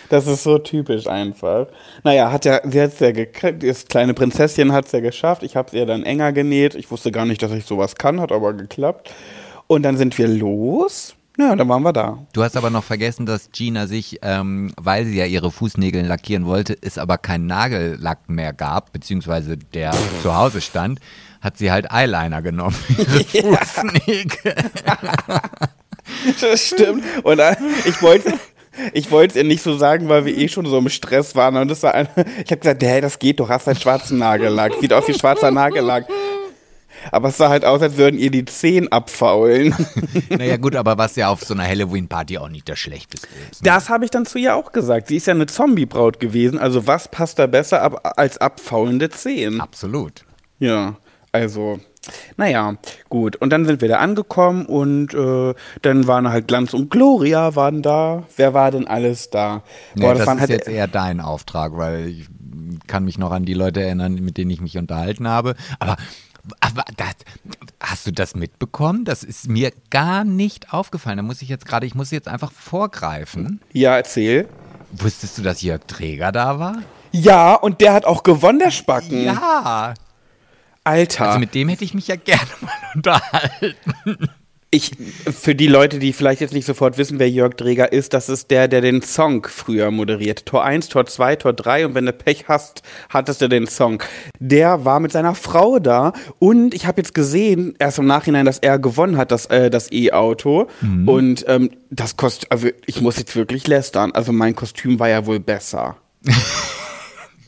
Das 0.09 0.27
ist 0.27 0.43
so 0.43 0.59
typisch 0.59 1.07
einfach. 1.07 1.67
Naja, 2.03 2.31
hat 2.31 2.45
ja, 2.45 2.61
sie 2.63 2.81
hat's 2.81 2.99
ja 2.99 3.11
gekriegt, 3.11 3.63
das 3.63 3.87
kleine 3.87 4.13
Prinzesschen 4.13 4.71
hat 4.71 4.85
es 4.85 4.91
ja 4.91 4.99
geschafft. 4.99 5.43
Ich 5.43 5.55
habe 5.55 5.69
es 5.69 5.73
ihr 5.73 5.85
dann 5.85 6.03
enger 6.03 6.31
genäht. 6.33 6.75
Ich 6.75 6.91
wusste 6.91 7.11
gar 7.11 7.25
nicht, 7.25 7.41
dass 7.41 7.51
ich 7.51 7.65
sowas 7.65 7.95
kann, 7.95 8.21
hat 8.21 8.31
aber 8.31 8.53
geklappt. 8.53 9.13
Und 9.67 9.83
dann 9.83 9.97
sind 9.97 10.17
wir 10.17 10.27
los. 10.27 11.15
Ja, 11.37 11.55
dann 11.55 11.67
waren 11.67 11.81
wir 11.81 11.93
da. 11.93 12.19
Du 12.33 12.43
hast 12.43 12.55
aber 12.55 12.69
noch 12.69 12.83
vergessen, 12.83 13.25
dass 13.25 13.49
Gina 13.51 13.87
sich, 13.87 14.19
ähm, 14.21 14.71
weil 14.79 15.05
sie 15.05 15.17
ja 15.17 15.25
ihre 15.25 15.51
Fußnägel 15.51 16.05
lackieren 16.05 16.45
wollte, 16.45 16.77
es 16.79 16.99
aber 16.99 17.17
keinen 17.17 17.47
Nagellack 17.47 18.29
mehr 18.29 18.53
gab, 18.53 18.93
beziehungsweise 18.93 19.57
der 19.57 19.93
zu 20.21 20.35
Hause 20.35 20.61
stand, 20.61 20.99
hat 21.41 21.57
sie 21.57 21.71
halt 21.71 21.91
Eyeliner 21.91 22.41
genommen. 22.41 22.75
Ihre 23.33 23.57
Fußnägel. 23.57 24.55
Das 26.39 26.67
stimmt. 26.67 27.03
Und 27.23 27.39
äh, 27.39 27.55
ich 27.85 28.01
wollte. 28.01 28.33
Ich 28.91 29.11
wollte 29.11 29.33
es 29.33 29.35
ihr 29.35 29.43
nicht 29.43 29.61
so 29.61 29.77
sagen, 29.77 30.09
weil 30.09 30.25
wir 30.25 30.35
eh 30.35 30.47
schon 30.47 30.65
so 30.65 30.79
im 30.79 30.89
Stress 30.89 31.35
waren. 31.35 31.55
Und 31.57 31.67
das 31.67 31.83
war 31.83 31.93
eine, 31.93 32.09
ich 32.43 32.49
habe 32.49 32.57
gesagt, 32.57 32.81
hey, 32.81 33.01
das 33.01 33.19
geht 33.19 33.39
doch, 33.39 33.47
hast 33.47 33.67
halt 33.67 33.79
schwarzen 33.79 34.17
Nagellack. 34.17 34.73
Sieht 34.81 34.91
aus 34.91 35.07
wie 35.07 35.13
schwarzer 35.13 35.51
Nagellack. 35.51 36.07
Aber 37.11 37.29
es 37.29 37.37
sah 37.37 37.49
halt 37.49 37.65
aus, 37.65 37.81
als 37.81 37.97
würden 37.97 38.19
ihr 38.19 38.31
die 38.31 38.45
Zehen 38.45 38.91
abfaulen. 38.91 39.75
Naja 40.29 40.57
gut, 40.57 40.75
aber 40.75 40.97
was 40.97 41.15
ja 41.15 41.29
auf 41.29 41.43
so 41.43 41.53
einer 41.53 41.63
Halloween-Party 41.67 42.37
auch 42.37 42.49
nicht 42.49 42.67
das 42.67 42.79
Schlechteste 42.79 43.27
ist. 43.51 43.61
Ne? 43.63 43.69
Das 43.69 43.89
habe 43.89 44.05
ich 44.05 44.11
dann 44.11 44.25
zu 44.25 44.37
ihr 44.39 44.55
auch 44.55 44.71
gesagt. 44.71 45.07
Sie 45.07 45.17
ist 45.17 45.27
ja 45.27 45.33
eine 45.33 45.45
Zombie-Braut 45.45 46.19
gewesen. 46.19 46.57
Also 46.57 46.87
was 46.87 47.07
passt 47.07 47.39
da 47.39 47.47
besser 47.47 47.81
ab, 47.81 48.13
als 48.17 48.37
abfaulende 48.39 49.09
Zehen? 49.09 49.61
Absolut. 49.61 50.25
Ja, 50.59 50.95
also, 51.31 51.79
naja, 52.37 52.75
gut. 53.09 53.35
Und 53.37 53.51
dann 53.51 53.65
sind 53.65 53.81
wir 53.81 53.89
da 53.89 53.97
angekommen 53.99 54.65
und 54.65 55.13
äh, 55.13 55.53
dann 55.81 56.07
waren 56.07 56.29
halt 56.29 56.47
Glanz 56.47 56.73
und 56.73 56.89
Gloria 56.89 57.55
waren 57.55 57.81
da. 57.81 58.23
Wer 58.35 58.53
war 58.53 58.71
denn 58.71 58.87
alles 58.87 59.29
da? 59.29 59.63
Nee, 59.95 60.01
das, 60.13 60.25
waren 60.27 60.37
ist 60.37 60.41
halt- 60.41 60.49
jetzt 60.51 60.67
eher 60.67 60.87
dein 60.87 61.19
Auftrag, 61.19 61.77
weil 61.77 62.07
ich 62.07 62.27
kann 62.87 63.05
mich 63.05 63.17
noch 63.17 63.31
an 63.31 63.45
die 63.45 63.53
Leute 63.53 63.81
erinnern, 63.81 64.15
mit 64.15 64.37
denen 64.37 64.51
ich 64.51 64.61
mich 64.61 64.77
unterhalten 64.77 65.27
habe. 65.27 65.55
Aber, 65.79 65.97
aber 66.59 66.83
das, 66.97 67.15
hast 67.79 68.07
du 68.07 68.11
das 68.11 68.35
mitbekommen? 68.35 69.05
Das 69.05 69.23
ist 69.23 69.47
mir 69.47 69.71
gar 69.89 70.23
nicht 70.23 70.73
aufgefallen. 70.73 71.17
Da 71.17 71.23
muss 71.23 71.41
ich 71.41 71.49
jetzt 71.49 71.65
gerade, 71.65 71.85
ich 71.85 71.95
muss 71.95 72.11
jetzt 72.11 72.27
einfach 72.27 72.51
vorgreifen. 72.51 73.61
Ja, 73.71 73.95
erzähl. 73.95 74.47
Wusstest 74.91 75.37
du, 75.37 75.41
dass 75.41 75.61
Jörg 75.61 75.85
Träger 75.87 76.31
da 76.31 76.59
war? 76.59 76.83
Ja, 77.11 77.55
und 77.55 77.81
der 77.81 77.93
hat 77.93 78.05
auch 78.05 78.23
gewonnen, 78.23 78.59
der 78.59 78.71
Spacken. 78.71 79.23
Ja. 79.23 79.93
Alter. 80.83 81.27
Also 81.27 81.39
mit 81.39 81.55
dem 81.55 81.69
hätte 81.69 81.83
ich 81.83 81.93
mich 81.93 82.07
ja 82.07 82.15
gerne 82.15 82.47
mal 82.61 82.71
unterhalten. 82.95 84.29
Ich, 84.73 84.91
für 85.31 85.55
die 85.55 85.67
Leute, 85.67 85.99
die 85.99 86.13
vielleicht 86.13 86.41
jetzt 86.41 86.53
nicht 86.53 86.65
sofort 86.65 86.97
wissen, 86.97 87.19
wer 87.19 87.29
Jörg 87.29 87.53
Dreger 87.55 87.91
ist, 87.91 88.13
das 88.13 88.27
ist 88.27 88.49
der, 88.51 88.67
der 88.67 88.81
den 88.81 89.01
Song 89.01 89.45
früher 89.47 89.91
moderiert. 89.91 90.45
Tor 90.45 90.63
1, 90.63 90.89
Tor 90.89 91.05
2, 91.05 91.35
Tor 91.35 91.53
3 91.53 91.85
und 91.85 91.95
wenn 91.95 92.05
du 92.05 92.13
Pech 92.13 92.45
hast, 92.47 92.81
hattest 93.09 93.41
du 93.41 93.47
den 93.47 93.67
Song. 93.67 94.01
Der 94.39 94.83
war 94.83 94.99
mit 94.99 95.11
seiner 95.11 95.35
Frau 95.35 95.79
da 95.79 96.13
und 96.39 96.73
ich 96.73 96.87
habe 96.87 97.01
jetzt 97.01 97.13
gesehen, 97.13 97.75
erst 97.77 97.99
im 97.99 98.05
Nachhinein, 98.05 98.45
dass 98.45 98.57
er 98.57 98.79
gewonnen 98.79 99.17
hat, 99.17 99.31
das 99.31 99.45
äh, 99.47 99.69
das 99.69 99.91
E-Auto. 99.91 100.67
Und 101.07 101.45
ähm, 101.47 101.69
das 101.89 102.17
kostet, 102.17 102.51
also 102.51 102.67
ich 102.85 103.01
muss 103.01 103.17
jetzt 103.17 103.35
wirklich 103.35 103.67
lästern. 103.67 104.11
Also 104.13 104.31
mein 104.31 104.55
Kostüm 104.55 104.99
war 104.99 105.09
ja 105.09 105.25
wohl 105.25 105.39
besser. 105.39 105.97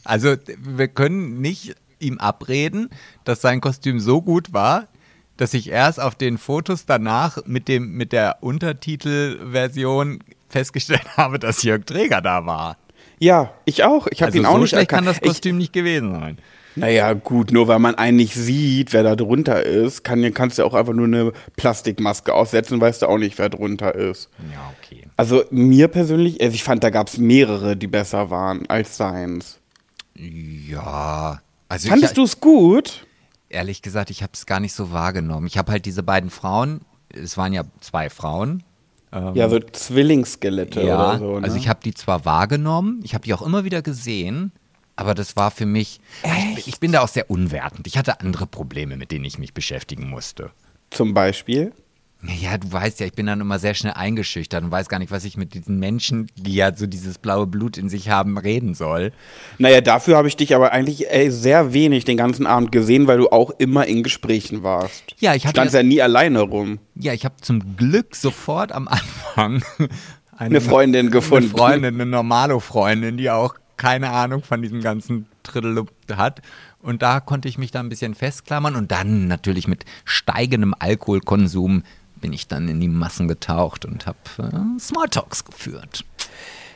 Also 0.08 0.36
wir 0.60 0.88
können 0.88 1.42
nicht 1.42 1.74
ihm 1.98 2.20
abreden, 2.20 2.90
dass 3.24 3.42
sein 3.42 3.60
Kostüm 3.60 4.00
so 4.00 4.22
gut 4.22 4.54
war, 4.54 4.88
dass 5.38 5.54
ich 5.54 5.70
erst 5.70 6.00
auf 6.00 6.16
den 6.16 6.38
Fotos 6.38 6.86
danach 6.86 7.40
mit, 7.46 7.68
dem, 7.68 7.92
mit 7.94 8.12
der 8.12 8.38
Untertitelversion 8.42 10.20
festgestellt 10.50 11.06
habe, 11.18 11.40
dass 11.40 11.64
Jörg 11.64 11.86
Träger 11.86 12.22
da 12.22 12.46
war. 12.46 12.78
Ja, 13.20 13.54
ich 13.66 13.84
auch. 13.84 14.08
Ich 14.08 14.22
habe 14.22 14.30
Also 14.30 14.40
ihn 14.40 14.46
auch 14.46 14.54
so 14.54 14.60
nicht 14.60 14.70
schlecht 14.70 14.90
kann 14.90 15.06
erkannt. 15.06 15.24
das 15.24 15.30
Kostüm 15.30 15.58
nicht 15.58 15.74
gewesen 15.74 16.12
sein. 16.14 16.38
Ich, 16.38 16.78
naja, 16.78 17.14
gut, 17.14 17.54
nur 17.54 17.70
weil 17.70 17.80
man 17.80 17.96
einen 17.96 18.18
nicht 18.18 18.34
sieht, 18.34 18.92
wer 18.92 19.04
da 19.04 19.16
drunter 19.16 19.64
ist, 19.64 20.04
kann, 20.04 20.34
kannst 20.34 20.60
du 20.60 20.66
auch 20.66 20.74
einfach 20.74 20.92
nur 20.92 21.06
eine 21.06 21.32
Plastikmaske 21.56 22.34
aufsetzen, 22.34 22.82
weißt 22.82 23.04
du 23.04 23.08
auch 23.08 23.18
nicht, 23.18 23.38
wer 23.38 23.48
drunter 23.48 23.96
ist. 23.96 24.30
Ja, 24.52 24.74
okay. 24.84 25.04
Also 25.16 25.46
mir 25.52 25.88
persönlich, 25.88 26.42
also 26.42 26.54
ich 26.54 26.64
fand, 26.64 26.84
da 26.84 26.90
gab 26.90 27.08
es 27.08 27.18
mehrere, 27.18 27.78
die 27.78 27.88
besser 27.88 28.30
waren 28.30 28.68
als 28.68 28.98
seins. 28.98 29.60
Ja. 30.18 31.42
Also 31.70 31.88
Fandest 31.90 32.12
ich, 32.12 32.16
du 32.16 32.24
es 32.24 32.40
gut? 32.42 33.05
Ehrlich 33.56 33.82
gesagt, 33.82 34.10
ich 34.12 34.22
habe 34.22 34.34
es 34.34 34.46
gar 34.46 34.60
nicht 34.60 34.74
so 34.74 34.92
wahrgenommen. 34.92 35.48
Ich 35.48 35.58
habe 35.58 35.72
halt 35.72 35.86
diese 35.86 36.04
beiden 36.04 36.30
Frauen, 36.30 36.82
es 37.10 37.38
waren 37.38 37.54
ja 37.54 37.64
zwei 37.80 38.10
Frauen. 38.10 38.64
ähm, 39.12 39.34
Ja, 39.34 39.50
so 39.50 39.60
Zwillingsskelette 39.60 40.84
Ja, 40.84 40.96
oder 41.12 41.20
so. 41.20 41.40
Ne? 41.40 41.46
also 41.46 41.58
ich 41.58 41.68
habe 41.68 41.80
die 41.84 41.94
zwar 41.94 42.26
wahrgenommen, 42.26 43.00
ich 43.04 43.14
habe 43.14 43.24
die 43.24 43.34
auch 43.34 43.42
immer 43.42 43.64
wieder 43.64 43.82
gesehen, 43.82 44.52
aber 44.96 45.14
das 45.14 45.36
war 45.36 45.52
für 45.52 45.66
mich, 45.66 46.00
ich, 46.58 46.68
ich 46.68 46.80
bin 46.80 46.92
da 46.92 47.02
auch 47.02 47.08
sehr 47.08 47.30
unwertend. 47.30 47.88
Ich 47.88 47.98
hatte 47.98 48.22
andere 48.22 48.46
Probleme, 48.48 48.96
mit 48.96 49.12
denen 49.12 49.26
ich 49.26 49.40
mich 49.40 49.54
beschäftigen 49.54 50.10
musste. 50.10 50.52
Zum 50.92 51.14
Beispiel. 51.14 51.74
Ja, 52.40 52.58
du 52.58 52.72
weißt 52.72 53.00
ja, 53.00 53.06
ich 53.06 53.14
bin 53.14 53.26
dann 53.26 53.42
immer 53.42 53.60
sehr 53.60 53.74
schnell 53.74 53.94
eingeschüchtert 53.94 54.64
und 54.64 54.72
weiß 54.72 54.90
gar 54.90 55.00
nicht, 55.00 55.12
was 55.12 55.26
ich 55.26 55.38
mit 55.38 55.54
diesen 55.54 55.80
Menschen, 55.80 56.28
die 56.36 56.56
ja 56.56 56.76
so 56.76 56.88
dieses 56.88 57.18
blaue 57.18 57.48
Blut 57.48 57.78
in 57.78 57.90
sich 57.90 58.10
haben, 58.10 58.38
reden 58.38 58.74
soll. 58.74 59.12
Naja, 59.58 59.82
dafür 59.82 60.18
habe 60.18 60.28
ich 60.28 60.36
dich 60.36 60.56
aber 60.56 60.72
eigentlich 60.72 61.10
ey, 61.10 61.30
sehr 61.32 61.74
wenig 61.74 62.06
den 62.06 62.18
ganzen 62.18 62.48
Abend 62.48 62.72
gesehen, 62.72 63.08
weil 63.08 63.18
du 63.18 63.30
auch 63.30 63.52
immer 63.58 63.86
in 63.86 64.04
Gesprächen 64.04 64.64
warst. 64.64 65.16
Ja, 65.20 65.36
ich 65.36 65.46
hatte 65.46 65.58
Standst 65.58 65.76
ja 65.76 65.84
nie 65.84 66.02
alleine 66.02 66.42
rum. 66.42 66.80
Ja, 66.96 67.14
ich 67.14 67.26
habe 67.26 67.36
zum 67.42 67.76
Glück 67.76 68.16
sofort 68.16 68.72
am 68.72 68.88
Anfang 68.88 69.64
Eine 70.38 70.60
Freundin 70.60 71.12
gefunden. 71.12 71.50
Eine 71.50 71.58
Freundin, 71.58 71.94
eine 71.96 72.06
normale 72.06 72.60
Freundin, 72.60 73.18
die 73.18 73.30
auch 73.30 73.56
keine 73.78 74.10
Ahnung 74.12 74.44
von 74.44 74.62
diesem 74.62 74.82
ganzen 74.82 75.28
Triddle 75.44 75.86
hat. 76.16 76.42
Und 76.82 77.02
da 77.02 77.20
konnte 77.20 77.48
ich 77.48 77.58
mich 77.58 77.72
da 77.72 77.80
ein 77.80 77.90
bisschen 77.90 78.16
festklammern 78.16 78.76
und 78.76 78.92
dann 78.92 79.28
natürlich 79.28 79.68
mit 79.68 79.86
steigendem 80.04 80.76
Alkoholkonsum 80.78 81.84
bin 82.26 82.34
ich 82.34 82.48
dann 82.48 82.68
in 82.70 82.80
die 82.82 82.88
Massen 82.88 83.28
getaucht 83.28 83.86
und 83.86 84.08
habe 84.08 84.18
äh, 84.40 84.80
Smalltalks 84.80 85.46
geführt. 85.46 86.04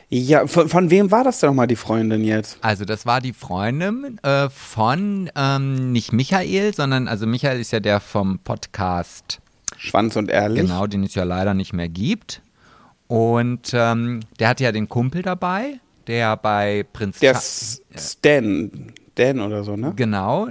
Ja, 0.08 0.46
von, 0.46 0.68
von 0.68 0.90
wem 0.90 1.10
war 1.10 1.24
das 1.24 1.40
denn 1.40 1.48
nochmal, 1.48 1.66
die 1.66 1.74
Freundin 1.74 2.22
jetzt? 2.22 2.58
Also 2.60 2.84
das 2.84 3.04
war 3.04 3.20
die 3.20 3.32
Freundin 3.32 4.18
äh, 4.22 4.48
von 4.48 5.28
ähm, 5.34 5.90
nicht 5.90 6.12
Michael, 6.12 6.72
sondern 6.72 7.08
also 7.08 7.26
Michael 7.26 7.58
ist 7.58 7.72
ja 7.72 7.80
der 7.80 7.98
vom 7.98 8.38
Podcast 8.38 9.40
Schwanz 9.76 10.14
und 10.14 10.30
ehrlich. 10.30 10.60
Genau, 10.60 10.86
den 10.86 11.02
es 11.02 11.16
ja 11.16 11.24
leider 11.24 11.52
nicht 11.54 11.72
mehr 11.72 11.88
gibt. 11.88 12.42
Und 13.08 13.72
ähm, 13.72 14.20
der 14.38 14.50
hat 14.50 14.60
ja 14.60 14.70
den 14.70 14.88
Kumpel 14.88 15.22
dabei, 15.22 15.80
der 16.06 16.36
bei 16.36 16.86
Prinz 16.92 17.18
Der. 17.18 17.34
Stan, 17.34 18.70
Dan 19.16 19.40
oder 19.40 19.64
so, 19.64 19.74
ne? 19.74 19.94
Genau, 19.96 20.46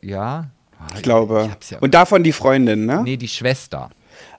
ja. 0.00 0.46
Ich 0.94 1.02
glaube. 1.02 1.50
Ich 1.60 1.72
ja- 1.72 1.78
und 1.80 1.92
davon 1.92 2.22
die 2.22 2.32
Freundin, 2.32 2.86
ne? 2.86 3.02
Nee, 3.02 3.18
die 3.18 3.28
Schwester. 3.28 3.90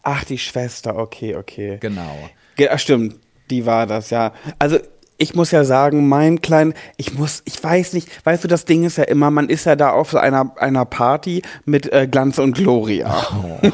Ach, 0.03 0.23
die 0.23 0.37
Schwester, 0.37 0.97
okay, 0.97 1.35
okay. 1.35 1.77
Genau. 1.79 2.29
Ge- 2.55 2.69
Ach, 2.71 2.79
stimmt, 2.79 3.15
die 3.49 3.65
war 3.65 3.85
das, 3.87 4.09
ja. 4.09 4.33
Also 4.59 4.77
ich 5.21 5.35
muss 5.35 5.51
ja 5.51 5.65
sagen, 5.65 6.07
mein 6.07 6.41
klein, 6.41 6.73
ich 6.95 7.13
muss, 7.13 7.41
ich 7.43 7.61
weiß 7.61 7.91
nicht, 7.91 8.07
weißt 8.25 8.45
du, 8.45 8.47
das 8.47 8.63
Ding 8.63 8.85
ist 8.85 8.97
ja 8.97 9.03
immer, 9.03 9.29
man 9.31 9.49
ist 9.49 9.65
ja 9.65 9.75
da 9.75 9.89
auf 9.89 10.11
so 10.11 10.17
einer, 10.17 10.53
einer 10.57 10.85
Party 10.85 11.41
mit 11.65 11.91
äh, 11.91 12.07
Glanz 12.09 12.37
und 12.39 12.53
Gloria. 12.55 13.27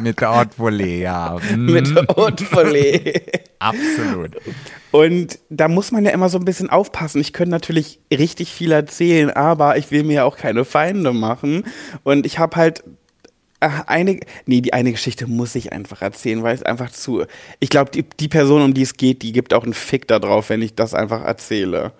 Mit 0.00 0.20
der 0.20 0.34
Haute 0.36 0.56
Volée, 0.58 1.00
ja. 1.00 1.36
Mhm, 1.54 1.64
Mit 1.72 1.94
Haute 2.16 2.44
Volée. 2.44 3.22
Absolut. 3.58 4.36
Und 4.90 5.38
da 5.50 5.68
muss 5.68 5.92
man 5.92 6.04
ja 6.04 6.10
immer 6.10 6.28
so 6.28 6.38
ein 6.38 6.44
bisschen 6.44 6.70
aufpassen. 6.70 7.20
Ich 7.20 7.32
könnte 7.32 7.50
natürlich 7.50 8.00
richtig 8.12 8.52
viel 8.52 8.72
erzählen, 8.72 9.30
aber 9.30 9.76
ich 9.78 9.90
will 9.90 10.02
mir 10.04 10.14
ja 10.14 10.24
auch 10.24 10.36
keine 10.36 10.64
Feinde 10.64 11.12
machen. 11.12 11.64
Und 12.02 12.26
ich 12.26 12.38
habe 12.38 12.56
halt 12.56 12.82
eine, 13.62 14.20
nee, 14.46 14.60
die 14.60 14.72
eine 14.72 14.92
Geschichte 14.92 15.26
muss 15.26 15.54
ich 15.54 15.72
einfach 15.72 16.02
erzählen, 16.02 16.42
weil 16.42 16.54
es 16.54 16.62
einfach 16.62 16.90
zu, 16.90 17.24
ich 17.60 17.70
glaube, 17.70 17.90
die, 17.90 18.02
die 18.02 18.28
Person, 18.28 18.62
um 18.62 18.74
die 18.74 18.82
es 18.82 18.96
geht, 18.96 19.22
die 19.22 19.32
gibt 19.32 19.54
auch 19.54 19.64
einen 19.64 19.74
Fick 19.74 20.08
da 20.08 20.18
drauf, 20.18 20.50
wenn 20.50 20.62
ich 20.62 20.74
das 20.74 20.94
einfach 20.94 21.22
erzähle. 21.22 21.92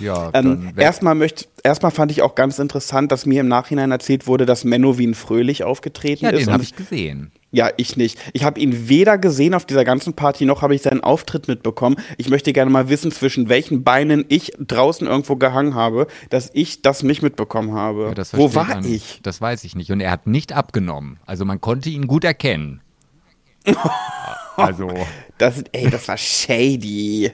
Ja, 0.00 0.30
Ähm, 0.34 0.72
erstmal 0.76 1.14
möchte, 1.14 1.46
erstmal 1.62 1.92
fand 1.92 2.10
ich 2.10 2.22
auch 2.22 2.34
ganz 2.34 2.58
interessant, 2.58 3.12
dass 3.12 3.26
mir 3.26 3.40
im 3.40 3.48
Nachhinein 3.48 3.90
erzählt 3.90 4.26
wurde, 4.26 4.46
dass 4.46 4.64
Menno 4.64 4.98
Wien 4.98 5.14
Fröhlich 5.14 5.64
aufgetreten 5.64 6.24
ja 6.24 6.30
ist. 6.30 6.40
den 6.40 6.48
und 6.48 6.52
habe 6.54 6.62
ich 6.62 6.74
gesehen. 6.74 7.32
ja, 7.52 7.68
ich 7.76 7.96
nicht. 7.96 8.18
Ich 8.32 8.44
habe 8.44 8.58
ihn 8.60 8.88
weder 8.88 9.18
gesehen 9.18 9.54
auf 9.54 9.64
dieser 9.66 9.84
ganzen 9.84 10.14
Party, 10.14 10.44
noch 10.44 10.62
habe 10.62 10.74
ich 10.74 10.82
seinen 10.82 11.02
Auftritt 11.02 11.48
mitbekommen. 11.48 11.96
Ich 12.16 12.28
möchte 12.30 12.52
gerne 12.52 12.70
mal 12.70 12.88
wissen, 12.88 13.10
zwischen 13.12 13.48
welchen 13.48 13.82
Beinen 13.84 14.24
ich 14.28 14.52
draußen 14.58 15.06
irgendwo 15.06 15.36
gehangen 15.36 15.74
habe, 15.74 16.06
dass 16.30 16.50
ich 16.54 16.82
das 16.82 17.02
nicht 17.02 17.22
mitbekommen 17.22 17.74
habe. 17.74 18.12
Ja, 18.16 18.24
Wo 18.38 18.54
war 18.54 18.66
man- 18.66 18.84
ich? 18.84 19.20
Das 19.22 19.40
weiß 19.40 19.64
ich 19.64 19.76
nicht. 19.76 19.90
Und 19.92 20.00
er 20.00 20.10
hat 20.12 20.26
nicht 20.26 20.52
abgenommen. 20.52 21.18
Also 21.26 21.44
man 21.44 21.60
konnte 21.60 21.90
ihn 21.90 22.06
gut 22.06 22.24
erkennen. 22.24 22.80
also, 24.56 24.88
Das, 25.38 25.62
ey, 25.72 25.90
das 25.90 26.08
war 26.08 26.16
shady. 26.16 27.32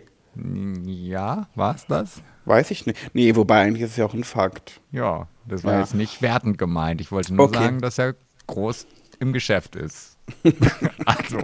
ja, 0.87 1.47
war's 1.55 1.87
das? 1.87 2.21
Weiß 2.47 2.71
ich 2.71 2.87
nicht. 2.87 2.99
Nee, 3.13 3.37
wobei 3.37 3.61
eigentlich 3.63 3.83
ist 3.83 3.91
es 3.93 3.97
ja 3.99 4.07
auch 4.07 4.15
ein 4.15 4.25
Fakt. 4.25 4.81
Ja, 4.93 5.29
das 5.47 5.63
war 5.65 5.75
Ja. 5.75 5.81
jetzt 5.81 5.95
nicht 5.95 6.23
wertend 6.23 6.57
gemeint. 6.59 7.01
Ich 7.01 7.13
wollte 7.13 7.35
nur 7.35 7.47
Okay. 7.47 7.59
sagen, 7.59 7.81
dass 7.81 7.99
er 7.99 8.15
groß 8.47 8.87
im 9.21 9.33
Geschäft 9.33 9.77
ist. 9.77 10.17
also, 11.05 11.39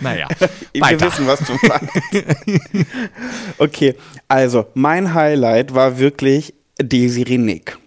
naja, 0.00 0.28
Wir 0.72 0.80
weiter. 0.82 1.06
wissen, 1.06 1.26
was 1.26 1.40
du 1.40 1.52
meinst. 1.66 2.86
okay, 3.58 3.94
also 4.28 4.66
mein 4.74 5.14
Highlight 5.14 5.74
war 5.74 5.98
wirklich 5.98 6.54
Desiree 6.80 7.38
Nick. 7.38 7.78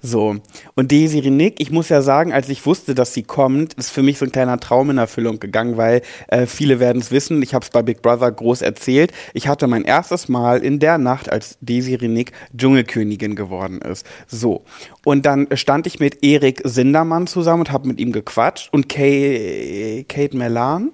So, 0.00 0.36
und 0.76 0.90
Desiree 0.90 1.30
Nick, 1.30 1.60
ich 1.60 1.70
muss 1.70 1.90
ja 1.90 2.00
sagen, 2.00 2.32
als 2.32 2.48
ich 2.48 2.64
wusste, 2.64 2.94
dass 2.94 3.12
sie 3.12 3.22
kommt, 3.22 3.74
ist 3.74 3.90
für 3.90 4.02
mich 4.02 4.16
so 4.16 4.24
ein 4.24 4.32
kleiner 4.32 4.58
Traum 4.58 4.88
in 4.88 4.96
Erfüllung 4.96 5.40
gegangen, 5.40 5.76
weil 5.76 6.00
äh, 6.28 6.46
viele 6.46 6.80
werden 6.80 7.02
es 7.02 7.10
wissen, 7.10 7.42
ich 7.42 7.52
habe 7.52 7.64
es 7.64 7.70
bei 7.70 7.82
Big 7.82 8.00
Brother 8.00 8.32
groß 8.32 8.62
erzählt. 8.62 9.12
Ich 9.34 9.46
hatte 9.46 9.66
mein 9.66 9.84
erstes 9.84 10.28
Mal 10.28 10.64
in 10.64 10.78
der 10.78 10.96
Nacht, 10.96 11.30
als 11.30 11.58
Desiree 11.60 12.08
Nick 12.08 12.32
Dschungelkönigin 12.56 13.34
geworden 13.34 13.82
ist. 13.82 14.06
So, 14.26 14.64
und 15.04 15.26
dann 15.26 15.48
stand 15.52 15.86
ich 15.86 16.00
mit 16.00 16.24
Erik 16.24 16.62
Sindermann 16.64 17.26
zusammen 17.26 17.60
und 17.60 17.72
habe 17.72 17.88
mit 17.88 18.00
ihm 18.00 18.12
gequatscht 18.12 18.72
und 18.72 18.88
Kay, 18.88 20.04
Kate 20.08 20.36
Melan. 20.36 20.92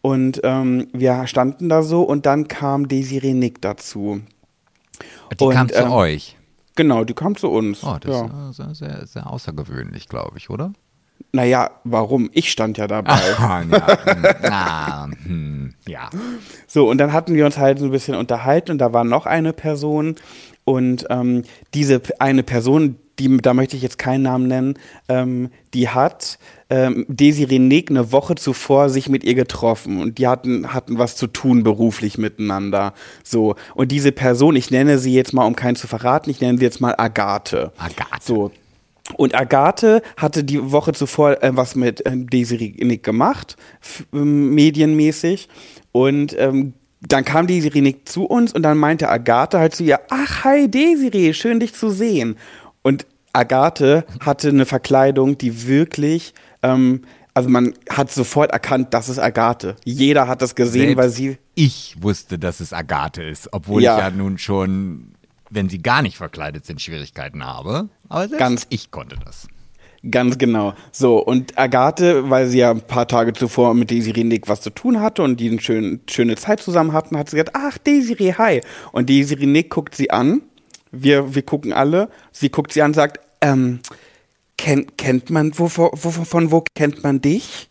Und 0.00 0.40
ähm, 0.44 0.88
wir 0.92 1.26
standen 1.26 1.68
da 1.68 1.82
so 1.82 2.02
und 2.02 2.26
dann 2.26 2.48
kam 2.48 2.88
Desiree 2.88 3.32
Nick 3.34 3.62
dazu. 3.62 4.20
Die 5.32 5.48
kam 5.48 5.62
und, 5.62 5.72
zu 5.72 5.82
ähm, 5.82 5.92
euch. 5.92 6.36
Genau, 6.76 7.04
die 7.04 7.14
kam 7.14 7.36
zu 7.36 7.50
uns. 7.50 7.84
Oh, 7.84 7.96
das 8.00 8.12
ja. 8.12 8.24
ist 8.50 8.58
äh, 8.58 8.62
sehr, 8.62 8.74
sehr, 8.74 9.06
sehr 9.06 9.30
außergewöhnlich, 9.30 10.08
glaube 10.08 10.38
ich, 10.38 10.50
oder? 10.50 10.72
Naja, 11.32 11.70
warum? 11.84 12.30
Ich 12.32 12.50
stand 12.50 12.78
ja 12.78 12.86
dabei. 12.86 13.18
Ah, 13.38 13.62
ja, 13.62 13.86
hm, 14.04 14.52
ah, 14.52 15.08
hm, 15.24 15.74
ja. 15.86 16.10
So, 16.66 16.88
und 16.88 16.98
dann 16.98 17.12
hatten 17.12 17.34
wir 17.34 17.44
uns 17.44 17.58
halt 17.58 17.78
so 17.78 17.86
ein 17.86 17.90
bisschen 17.90 18.14
unterhalten 18.14 18.72
und 18.72 18.78
da 18.78 18.92
war 18.92 19.04
noch 19.04 19.26
eine 19.26 19.52
Person 19.52 20.16
und 20.64 21.06
ähm, 21.10 21.44
diese 21.74 22.00
eine 22.18 22.42
Person, 22.42 22.96
die, 23.18 23.36
da 23.38 23.54
möchte 23.54 23.76
ich 23.76 23.82
jetzt 23.82 23.98
keinen 23.98 24.22
Namen 24.22 24.48
nennen, 24.48 24.74
ähm, 25.08 25.50
die 25.72 25.88
hat 25.88 26.38
ähm, 26.70 27.06
Desiree 27.08 27.58
Nick 27.58 27.90
eine 27.90 28.12
Woche 28.12 28.34
zuvor 28.34 28.88
sich 28.88 29.08
mit 29.08 29.24
ihr 29.24 29.34
getroffen 29.34 30.00
und 30.00 30.18
die 30.18 30.26
hatten, 30.26 30.72
hatten 30.72 30.98
was 30.98 31.16
zu 31.16 31.26
tun 31.26 31.62
beruflich 31.62 32.18
miteinander. 32.18 32.94
So, 33.22 33.54
und 33.74 33.92
diese 33.92 34.12
Person, 34.12 34.56
ich 34.56 34.70
nenne 34.70 34.98
sie 34.98 35.14
jetzt 35.14 35.32
mal, 35.32 35.44
um 35.44 35.56
keinen 35.56 35.76
zu 35.76 35.86
verraten, 35.86 36.30
ich 36.30 36.40
nenne 36.40 36.58
sie 36.58 36.64
jetzt 36.64 36.80
mal 36.80 36.94
Agathe. 36.96 37.72
Agathe. 37.76 38.22
So, 38.22 38.50
und 39.16 39.34
Agathe 39.34 40.02
hatte 40.16 40.44
die 40.44 40.72
Woche 40.72 40.92
zuvor 40.92 41.42
äh, 41.42 41.54
was 41.54 41.74
mit 41.74 42.02
ähm, 42.06 42.28
Desiree 42.28 42.74
Nick 42.78 43.02
gemacht, 43.02 43.56
ähm, 44.12 44.54
medienmäßig. 44.54 45.48
Und 45.92 46.34
ähm, 46.38 46.72
dann 47.00 47.24
kam 47.24 47.46
Desiree 47.46 47.82
Nick 47.82 48.08
zu 48.08 48.24
uns 48.24 48.54
und 48.54 48.62
dann 48.62 48.78
meinte 48.78 49.10
Agathe 49.10 49.58
halt 49.58 49.74
zu 49.74 49.84
ihr, 49.84 50.00
ach, 50.08 50.44
hi 50.44 50.70
Desiree, 50.70 51.34
schön 51.34 51.60
dich 51.60 51.74
zu 51.74 51.90
sehen. 51.90 52.36
Und 52.84 53.06
Agathe 53.32 54.04
hatte 54.20 54.50
eine 54.50 54.66
Verkleidung, 54.66 55.36
die 55.38 55.66
wirklich, 55.66 56.34
ähm, 56.62 57.00
also 57.32 57.48
man 57.48 57.74
hat 57.90 58.12
sofort 58.12 58.52
erkannt, 58.52 58.94
das 58.94 59.08
ist 59.08 59.18
Agathe. 59.18 59.74
Jeder 59.84 60.28
hat 60.28 60.40
das 60.40 60.54
gesehen, 60.54 60.82
Selbst 60.90 60.96
weil 60.98 61.08
sie 61.10 61.38
ich 61.56 61.96
wusste, 62.00 62.38
dass 62.38 62.60
es 62.60 62.72
Agathe 62.72 63.24
ist, 63.24 63.48
obwohl 63.52 63.82
Ja. 63.82 63.96
ich 63.96 64.04
ja 64.04 64.10
nun 64.10 64.38
schon, 64.38 65.14
wenn 65.50 65.68
sie 65.68 65.82
gar 65.82 66.02
nicht 66.02 66.16
verkleidet 66.16 66.64
sind, 66.66 66.80
Schwierigkeiten 66.80 67.44
habe. 67.44 67.88
Aber 68.08 68.20
selbst 68.28 68.38
Ganz- 68.38 68.66
ich 68.70 68.90
konnte 68.92 69.16
das. 69.24 69.48
Ganz 70.10 70.36
genau. 70.36 70.74
So, 70.92 71.16
und 71.18 71.56
Agathe, 71.58 72.28
weil 72.28 72.46
sie 72.46 72.58
ja 72.58 72.70
ein 72.72 72.82
paar 72.82 73.08
Tage 73.08 73.32
zuvor 73.32 73.72
mit 73.72 73.90
Desiree 73.90 74.22
Nick 74.24 74.48
was 74.48 74.60
zu 74.60 74.68
tun 74.70 75.00
hatte 75.00 75.22
und 75.22 75.40
die 75.40 75.48
eine 75.50 75.60
schön, 75.62 76.00
schöne 76.10 76.36
Zeit 76.36 76.60
zusammen 76.60 76.92
hatten, 76.92 77.16
hat 77.16 77.30
sie 77.30 77.36
gesagt, 77.36 77.56
ach, 77.56 77.78
Desiree, 77.78 78.34
hi. 78.34 78.60
Und 78.92 79.08
Desiree 79.08 79.46
Nick 79.46 79.70
guckt 79.70 79.94
sie 79.94 80.10
an. 80.10 80.42
Wir, 81.02 81.34
wir 81.34 81.42
gucken 81.42 81.72
alle. 81.72 82.08
Sie 82.30 82.50
guckt 82.50 82.72
sie 82.72 82.82
an 82.82 82.90
und 82.90 82.94
sagt, 82.94 83.20
ähm, 83.40 83.80
kennt, 84.56 84.96
kennt 84.98 85.30
man, 85.30 85.52
wo, 85.58 85.64
wo, 85.64 86.10
von 86.10 86.50
wo 86.50 86.64
kennt 86.74 87.02
man 87.02 87.20
dich? 87.20 87.68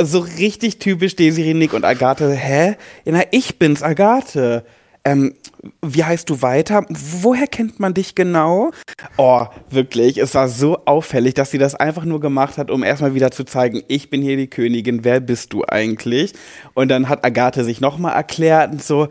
So 0.00 0.20
richtig 0.20 0.78
typisch 0.78 1.16
Desiree 1.16 1.54
Nick 1.54 1.72
und 1.72 1.84
Agathe, 1.84 2.32
hä? 2.32 2.76
Ja, 3.04 3.12
na, 3.12 3.22
ich 3.30 3.58
bin's, 3.58 3.82
Agathe. 3.82 4.64
Ähm, 5.04 5.34
wie 5.82 6.04
heißt 6.04 6.28
du 6.28 6.42
weiter? 6.42 6.84
Woher 6.88 7.46
kennt 7.46 7.80
man 7.80 7.94
dich 7.94 8.14
genau? 8.14 8.72
Oh, 9.16 9.46
wirklich, 9.70 10.18
es 10.18 10.34
war 10.34 10.48
so 10.48 10.84
auffällig, 10.84 11.34
dass 11.34 11.50
sie 11.50 11.58
das 11.58 11.74
einfach 11.74 12.04
nur 12.04 12.20
gemacht 12.20 12.58
hat, 12.58 12.70
um 12.70 12.82
erstmal 12.82 13.14
wieder 13.14 13.30
zu 13.30 13.44
zeigen, 13.44 13.82
ich 13.88 14.10
bin 14.10 14.20
hier 14.20 14.36
die 14.36 14.50
Königin, 14.50 15.04
wer 15.04 15.20
bist 15.20 15.52
du 15.52 15.64
eigentlich? 15.66 16.34
Und 16.74 16.88
dann 16.88 17.08
hat 17.08 17.24
Agathe 17.24 17.64
sich 17.64 17.80
nochmal 17.80 18.14
erklärt 18.14 18.72
und 18.72 18.82
so, 18.82 19.08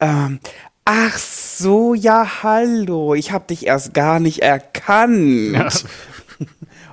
ähm, 0.00 0.40
ach 0.84 1.16
so, 1.16 1.94
ja, 1.94 2.42
hallo, 2.42 3.14
ich 3.14 3.32
hab 3.32 3.48
dich 3.48 3.66
erst 3.66 3.94
gar 3.94 4.20
nicht 4.20 4.40
erkannt. 4.40 5.84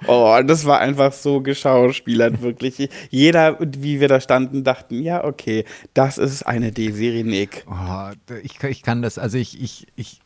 Oh, 0.08 0.39
das 0.43 0.65
war 0.65 0.80
einfach 0.80 1.13
so 1.13 1.41
geschauspielert, 1.41 2.41
wirklich. 2.41 2.89
Jeder, 3.12 3.58
wie 3.60 3.99
wir 3.99 4.08
da 4.08 4.19
standen, 4.19 4.63
dachten, 4.63 5.01
ja, 5.04 5.23
okay, 5.23 5.63
das 5.93 6.17
ist 6.17 6.41
eine 6.43 6.71
Desiree 6.71 7.23
Nick. 7.23 7.65
Oh, 7.69 8.10
ich, 8.41 8.62
ich 8.63 8.82
kann 8.82 9.04
das, 9.04 9.19
also 9.19 9.38
ich, 9.38 9.62
ich, 9.62 9.88
ich, 9.95 10.19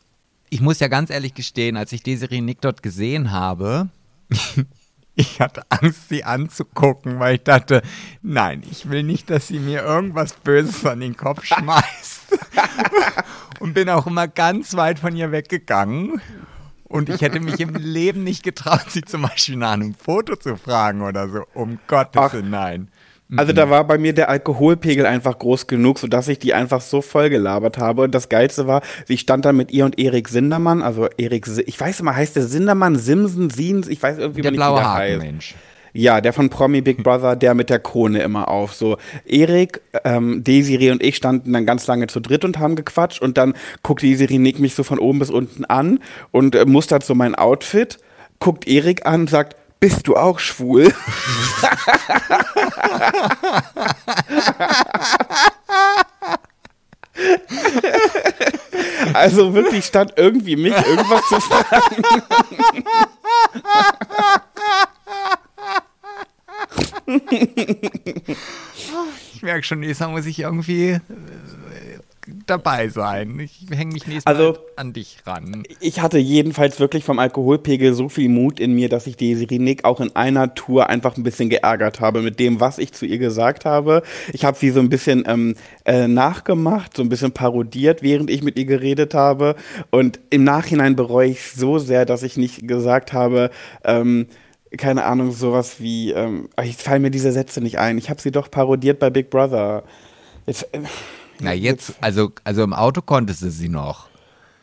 ich 0.50 0.62
muss 0.62 0.80
ja 0.80 0.88
ganz 0.88 1.10
ehrlich 1.10 1.34
gestehen, 1.34 1.76
als 1.76 1.92
ich 1.92 2.04
Desiree 2.04 2.40
Nick 2.40 2.62
dort 2.62 2.84
gesehen 2.84 3.32
habe, 3.32 3.90
ich 5.16 5.42
hatte 5.42 5.64
Angst, 5.70 6.10
sie 6.10 6.24
anzugucken, 6.24 7.20
weil 7.20 7.36
ich 7.36 7.44
dachte, 7.44 7.82
nein, 8.22 8.64
ich 8.72 8.90
will 8.90 9.04
nicht, 9.04 9.30
dass 9.30 9.50
sie 9.50 9.60
mir 9.60 9.84
irgendwas 9.84 10.34
Böses 10.34 10.86
an 10.86 11.02
den 11.02 11.18
Kopf 11.18 11.44
schmeißt. 11.44 12.25
Und 13.60 13.74
bin 13.74 13.90
auch 13.90 14.06
immer 14.08 14.28
ganz 14.28 14.76
weit 14.76 15.00
von 15.00 15.16
ihr 15.16 15.32
weggegangen. 15.32 16.22
Und 16.84 17.10
ich 17.10 17.22
hätte 17.22 17.40
mich 17.40 17.60
im 17.60 17.74
Leben 17.80 18.24
nicht 18.24 18.44
getraut, 18.44 18.86
sie 18.90 19.02
zum 19.02 19.24
Beispiel 19.24 19.56
nach 19.56 19.74
einem 19.74 19.96
Foto 19.96 20.36
zu 20.36 20.56
fragen 20.56 21.02
oder 21.02 21.28
so. 21.30 21.44
Um 21.54 21.80
Gottes 21.88 22.22
Ach. 22.22 22.34
Willen, 22.34 22.50
nein. 22.50 22.90
Also 23.38 23.54
da 23.54 23.72
war 23.72 23.84
bei 23.86 23.98
mir 23.98 24.14
der 24.14 24.30
Alkoholpegel 24.30 25.06
einfach 25.08 25.40
groß 25.40 25.66
genug, 25.66 25.98
sodass 25.98 26.28
ich 26.28 26.38
die 26.38 26.54
einfach 26.54 26.80
so 26.80 27.02
voll 27.02 27.32
gelabert 27.32 27.80
habe. 27.80 28.04
Und 28.04 28.14
das 28.14 28.30
Geilste 28.30 28.68
war, 28.68 28.82
sie 29.08 29.18
stand 29.18 29.46
dann 29.46 29.58
mit 29.58 29.72
ihr 29.72 29.86
und 29.86 29.98
Erik 29.98 30.30
Sindermann, 30.30 30.84
also 30.84 31.08
Erik, 31.18 31.48
ich 31.66 31.80
weiß 31.80 32.02
immer, 32.02 32.16
heißt 32.16 32.36
der 32.36 32.44
Sindermann, 32.44 32.96
Simsen, 32.96 33.50
Siens, 33.50 33.88
ich 33.88 34.02
weiß 34.04 34.20
irgendwie 34.20 34.42
Der 34.42 34.52
blaue 34.52 34.78
wie 34.78 34.84
der 34.84 34.94
Haken. 34.94 35.18
Mensch. 35.18 35.56
Ja, 35.98 36.20
der 36.20 36.34
von 36.34 36.50
Promi 36.50 36.82
Big 36.82 37.04
Brother, 37.04 37.38
der 37.38 37.54
mit 37.54 37.70
der 37.70 37.80
Krone 37.80 38.22
immer 38.22 38.50
auf. 38.50 38.74
So, 38.74 38.98
Erik, 39.26 39.80
ähm, 40.04 40.44
Desiree 40.44 40.92
und 40.92 41.02
ich 41.02 41.16
standen 41.16 41.54
dann 41.54 41.66
ganz 41.66 41.88
lange 41.88 42.08
zu 42.08 42.20
dritt 42.20 42.44
und 42.44 42.60
haben 42.60 42.76
gequatscht 42.76 43.22
und 43.22 43.38
dann 43.38 43.54
guckt 43.82 44.02
Desiree 44.02 44.38
Nick 44.38 44.60
mich 44.60 44.76
so 44.76 44.84
von 44.84 45.00
oben 45.00 45.20
bis 45.20 45.30
unten 45.30 45.64
an 45.64 46.00
und 46.32 46.54
äh, 46.54 46.66
mustert 46.66 47.06
so 47.06 47.16
mein 47.16 47.34
Outfit, 47.34 47.98
guckt 48.40 48.68
Erik 48.68 49.06
an 49.06 49.22
und 49.22 49.30
sagt, 49.30 49.56
bist 49.80 50.06
du 50.08 50.18
auch 50.18 50.40
schwul? 50.40 50.94
also 59.14 59.54
wirklich 59.54 59.86
stand 59.86 60.12
irgendwie 60.18 60.58
mich 60.58 60.76
irgendwas 60.76 61.22
zu 61.30 61.40
fragen. 61.40 62.04
Ich 69.34 69.42
merke 69.42 69.64
schon, 69.64 69.80
nächstes 69.82 70.06
Mal 70.08 70.14
muss 70.14 70.26
ich 70.26 70.40
irgendwie 70.40 70.92
äh, 70.92 71.00
dabei 72.48 72.88
sein. 72.90 73.38
Ich 73.40 73.66
hänge 73.70 73.94
mich 73.94 74.08
nächstes 74.08 74.26
Also- 74.26 74.54
Mal 74.54 74.60
an 74.78 74.94
dich 74.94 75.18
ran. 75.26 75.64
Ich 75.82 76.00
hatte 76.02 76.18
jedenfalls 76.18 76.80
wirklich 76.80 77.04
vom 77.04 77.20
Alkoholpegel 77.20 77.94
so 77.94 78.10
viel 78.10 78.30
Mut 78.30 78.60
in 78.60 78.74
mir, 78.74 78.90
dass 78.90 79.08
ich 79.08 79.18
Desiree 79.18 79.60
Nick 79.60 79.84
auch 79.86 80.00
in 80.02 80.16
einer 80.16 80.56
Tour 80.56 80.90
einfach 80.90 81.18
ein 81.18 81.24
bisschen 81.24 81.50
geärgert 81.50 82.00
habe 82.00 82.22
mit 82.22 82.40
dem, 82.40 82.60
was 82.60 82.78
ich 82.78 82.94
zu 82.94 83.06
ihr 83.06 83.18
gesagt 83.20 83.66
habe. 83.66 84.02
Ich 84.34 84.46
habe 84.46 84.58
sie 84.58 84.70
so 84.72 84.80
ein 84.80 84.90
bisschen 84.90 85.24
ähm, 85.28 85.56
äh, 85.84 86.08
nachgemacht, 86.08 86.96
so 86.96 87.04
ein 87.04 87.10
bisschen 87.10 87.32
parodiert, 87.34 88.02
während 88.02 88.30
ich 88.30 88.42
mit 88.42 88.58
ihr 88.58 88.66
geredet 88.66 89.14
habe. 89.14 89.56
Und 89.92 90.20
im 90.30 90.44
Nachhinein 90.44 90.96
bereue 90.96 91.30
ich 91.30 91.52
so 91.52 91.78
sehr, 91.78 92.06
dass 92.06 92.24
ich 92.24 92.38
nicht 92.38 92.68
gesagt 92.68 93.14
habe, 93.14 93.52
ähm, 93.84 94.28
keine 94.78 95.06
Ahnung, 95.06 95.32
sowas 95.32 95.80
wie, 95.80 96.12
ähm, 96.12 96.50
jetzt 96.64 96.82
fallen 96.82 97.02
mir 97.02 97.12
diese 97.12 97.32
Sätze 97.32 97.62
nicht 97.62 97.80
ein. 97.80 97.98
Ich 97.98 98.10
habe 98.10 98.22
sie 98.22 98.32
doch 98.32 98.50
parodiert 98.50 99.00
bei 99.00 99.10
Big 99.10 99.30
Brother. 99.30 99.84
Jetzt, 100.46 100.68
äh, 100.74 100.82
Na 101.40 101.54
jetzt, 101.54 101.94
also, 102.02 102.32
also 102.44 102.64
im 102.64 102.74
Auto 102.74 103.02
konntest 103.02 103.42
du 103.42 103.50
sie 103.50 103.70
noch. 103.70 104.08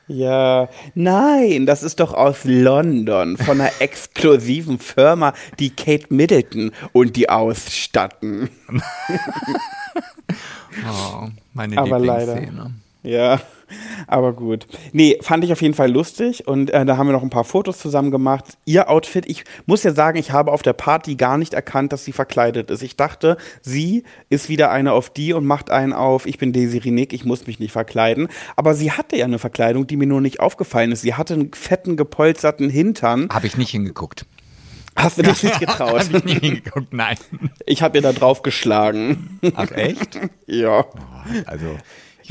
Ja, 0.09 0.69
nein, 0.95 1.65
das 1.65 1.83
ist 1.83 2.01
doch 2.01 2.13
aus 2.13 2.41
London 2.45 3.37
von 3.37 3.61
einer 3.61 3.71
exklusiven 3.81 4.79
Firma, 4.79 5.33
die 5.59 5.71
Kate 5.71 6.13
Middleton 6.13 6.73
und 6.93 7.17
die 7.17 7.29
ausstatten. 7.29 8.51
Oh, 10.89 11.29
meine 11.53 11.77
Aber 11.77 11.99
leider. 11.99 12.71
Ja, 13.03 13.41
aber 14.07 14.33
gut. 14.33 14.67
Nee, 14.93 15.19
fand 15.23 15.43
ich 15.45 15.53
auf 15.53 15.61
jeden 15.61 15.75
Fall 15.75 15.91
lustig 15.91 16.47
und 16.47 16.71
äh, 16.71 16.85
da 16.85 16.97
haben 16.97 17.09
wir 17.09 17.13
noch 17.13 17.25
ein 17.25 17.31
paar 17.31 17.45
Fotos 17.45 17.79
zusammen 17.79 18.13
gemacht. 18.13 18.45
Ihr 18.65 18.89
Outfit, 18.89 19.27
ich 19.27 19.45
muss 19.67 19.83
ja 19.83 19.93
sagen, 19.93 20.19
ich 20.19 20.31
habe 20.31 20.53
auf 20.53 20.63
der 20.63 20.73
Party 20.73 21.17
gar 21.17 21.37
nicht 21.37 21.53
erkannt, 21.53 21.93
dass 21.93 22.05
sie 22.05 22.13
verkleidet 22.13 22.71
ist. 22.71 22.83
Ich 22.83 22.97
dachte, 22.97 23.39
sie 23.61 24.05
ist 24.29 24.49
wieder 24.49 24.71
eine 24.71 24.93
auf 24.93 25.11
die 25.11 25.33
und 25.33 25.47
macht 25.47 25.71
einen 25.71 25.93
auf, 25.93 26.27
ich 26.27 26.39
bin 26.39 26.53
Desiree 26.53 26.93
Nick, 26.93 27.13
ich 27.13 27.25
muss 27.25 27.47
mich 27.49 27.59
nicht 27.59 27.73
verkleiden. 27.73 28.29
Aber 28.55 28.75
sie 28.75 28.93
hatte 28.93 29.17
ja 29.17 29.25
eine 29.25 29.41
Verkleidung, 29.41 29.87
die 29.89 29.97
mir 29.97 30.07
nur 30.07 30.21
nicht 30.21 30.39
aufgefallen 30.39 30.93
ist. 30.93 31.03
Sie 31.03 31.15
hatte 31.15 31.35
einen 31.35 31.53
fetten, 31.55 31.97
gepolsterten 31.97 32.71
Hintern. 32.71 33.29
Habe 33.33 33.49
ich 33.49 33.57
nicht 33.57 33.71
hingeguckt. 33.71 34.27
Hast 34.95 35.19
du 35.19 35.23
dich 35.23 35.43
nicht 35.43 35.59
getraut? 35.59 36.01
Habe 36.13 36.19
ich 36.19 36.25
nicht 36.25 36.41
hingeguckt, 36.41 36.93
nein. 36.93 37.17
Ich 37.67 37.83
habe 37.83 37.99
ihr 37.99 38.03
da 38.03 38.13
drauf 38.13 38.43
geschlagen. 38.43 39.41
Ach 39.55 39.71
echt? 39.73 40.19
Ja. 40.47 40.85
Also, 41.47 41.79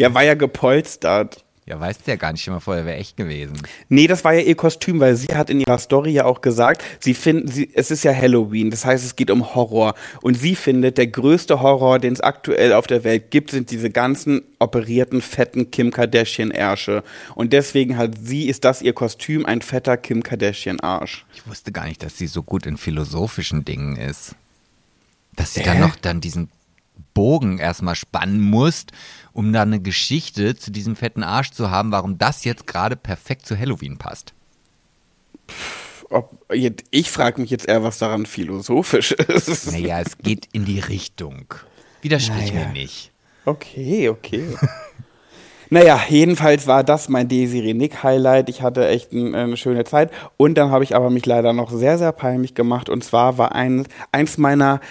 Ja, 0.02 0.14
war 0.14 0.24
ja 0.24 0.34
gepolstert. 0.34 1.44
ja, 1.66 1.80
weißt 1.80 2.02
du 2.06 2.12
ja 2.12 2.18
gar 2.18 2.32
nicht 2.34 2.46
immer 2.48 2.60
vorher, 2.60 2.86
wäre 2.86 2.98
echt 2.98 3.16
gewesen. 3.16 3.62
Nee, 3.88 4.08
das 4.08 4.24
war 4.26 4.34
ja 4.34 4.42
ihr 4.42 4.56
Kostüm, 4.56 5.00
weil 5.00 5.16
sie 5.16 5.34
hat 5.34 5.50
in 5.50 5.60
ihrer 5.62 5.78
Story 5.78 6.12
ja 6.12 6.26
auch 6.26 6.42
gesagt, 6.42 6.84
sie 7.00 7.14
finden, 7.14 7.48
sie, 7.48 7.70
es 7.74 7.92
ist 7.92 8.04
ja 8.04 8.14
Halloween, 8.14 8.72
das 8.72 8.84
heißt, 8.84 9.06
es 9.06 9.16
geht 9.16 9.30
um 9.32 9.56
Horror. 9.56 9.94
Und 10.22 10.34
sie 10.36 10.56
findet, 10.56 10.98
der 10.98 11.08
größte 11.08 11.62
Horror, 11.62 12.00
den 12.00 12.14
es 12.14 12.20
aktuell 12.20 12.74
auf 12.74 12.88
der 12.88 13.04
Welt 13.06 13.32
gibt, 13.32 13.52
sind 13.52 13.70
diese 13.72 13.90
ganzen 13.90 14.42
operierten, 14.60 15.22
fetten 15.22 15.72
Kim 15.72 15.92
Kardashian-Ärsche. 15.92 17.04
Und 17.36 17.54
deswegen 17.54 17.96
hat 17.96 18.16
sie, 18.22 18.50
ist 18.50 18.66
das 18.66 18.82
ihr 18.82 18.94
Kostüm, 18.94 19.46
ein 19.46 19.62
fetter 19.62 19.96
Kim 19.98 20.24
Kardashian-Arsch. 20.24 21.26
Ich 21.36 21.48
wusste 21.48 21.72
gar 21.72 21.86
nicht, 21.86 22.04
dass 22.04 22.18
sie 22.18 22.28
so 22.28 22.44
gut 22.44 22.66
in 22.66 22.76
philosophischen 22.78 23.64
Dingen 23.64 23.96
ist. 23.98 24.36
Dass 25.36 25.54
sie 25.54 25.62
Äh? 25.62 25.66
dann 25.66 25.80
noch 25.80 25.96
dann 25.96 26.20
diesen 26.20 26.50
Bogen 27.14 27.58
erstmal 27.58 27.96
spannen 27.96 28.42
musst, 28.42 28.92
um 29.34 29.54
dann 29.54 29.70
eine 29.70 29.82
Geschichte 29.82 30.56
zu 30.56 30.72
diesem 30.72 30.96
fetten 30.96 31.24
Arsch 31.24 31.52
zu 31.52 31.72
haben, 31.72 31.92
warum 31.92 32.18
das 32.18 32.44
jetzt 32.44 32.68
gerade 32.68 32.96
perfekt 32.96 33.46
zu 33.46 33.58
Halloween 33.58 33.98
passt. 33.98 34.34
Ob, 36.10 36.38
ich 36.50 37.10
frage 37.10 37.40
mich 37.40 37.50
jetzt 37.50 37.68
eher, 37.68 37.84
was 37.84 37.98
daran 37.98 38.26
philosophisch 38.26 39.14
ist. 39.14 39.72
Naja, 39.72 40.02
es 40.02 40.18
geht 40.18 40.48
in 40.52 40.66
die 40.66 40.80
Richtung. 40.80 41.46
Widersprich 42.02 42.54
Naja. 42.54 42.68
mir 42.68 42.74
nicht. 42.74 43.12
Okay, 43.46 44.10
okay. 44.10 44.44
naja, 45.70 46.00
jedenfalls 46.10 46.68
war 46.68 46.84
das 46.84 47.08
mein 47.08 47.30
Desiree 47.30 47.74
Nick 47.74 48.04
Highlight. 48.04 48.50
Ich 48.50 48.62
hatte 48.62 48.88
echt 48.90 49.14
ein, 49.14 49.34
eine 49.34 49.56
schöne 49.56 49.86
Zeit. 49.86 50.12
Und 50.36 50.56
dann 50.56 50.70
habe 50.70 50.84
ich 50.84 50.96
aber 50.96 51.10
mich 51.10 51.26
leider 51.26 51.54
noch 51.54 51.72
sehr, 51.72 51.98
sehr 51.98 52.12
peinlich 52.12 52.56
gemacht. 52.56 52.90
Und 52.90 53.04
zwar 53.06 53.38
war 53.38 53.56
ein, 53.56 53.88
eins 54.12 54.38
meiner 54.38 54.82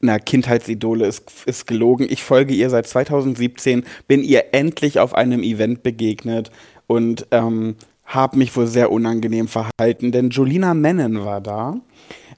na, 0.00 0.18
Kindheitsidole 0.18 1.06
ist, 1.06 1.46
ist 1.46 1.66
gelogen. 1.66 2.06
Ich 2.08 2.22
folge 2.22 2.54
ihr 2.54 2.70
seit 2.70 2.86
2017, 2.86 3.84
bin 4.08 4.22
ihr 4.22 4.54
endlich 4.54 4.98
auf 4.98 5.14
einem 5.14 5.42
Event 5.42 5.82
begegnet 5.82 6.50
und 6.86 7.26
ähm, 7.30 7.76
habe 8.06 8.38
mich 8.38 8.56
wohl 8.56 8.66
sehr 8.66 8.90
unangenehm 8.90 9.46
verhalten, 9.46 10.10
denn 10.10 10.30
Jolina 10.30 10.74
Mennen 10.74 11.24
war 11.24 11.40
da. 11.40 11.76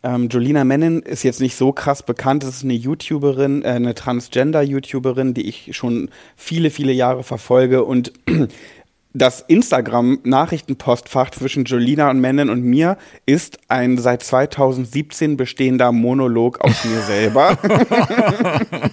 Ähm, 0.03 0.29
Jolina 0.29 0.65
Mennen 0.65 1.01
ist 1.01 1.23
jetzt 1.23 1.41
nicht 1.41 1.55
so 1.55 1.73
krass 1.73 2.03
bekannt. 2.03 2.43
Es 2.43 2.57
ist 2.57 2.65
eine 2.65 2.75
YouTuberin, 2.75 3.63
äh, 3.63 3.69
eine 3.69 3.95
Transgender-YouTuberin, 3.95 5.33
die 5.33 5.49
ich 5.49 5.77
schon 5.77 6.11
viele, 6.37 6.71
viele 6.71 6.93
Jahre 6.93 7.23
verfolge. 7.23 7.85
Und 7.85 8.13
das 9.15 9.41
Instagram-Nachrichtenpostfach 9.43 11.31
zwischen 11.31 11.65
Jolina 11.65 12.11
und 12.11 12.21
Mennen 12.21 12.49
und 12.51 12.63
mir 12.63 12.97
ist 13.27 13.59
ein 13.69 13.99
seit 13.99 14.23
2017 14.23 15.37
bestehender 15.37 15.93
Monolog 15.93 16.61
aus 16.63 16.85
mir 16.85 17.01
selber. 17.03 17.59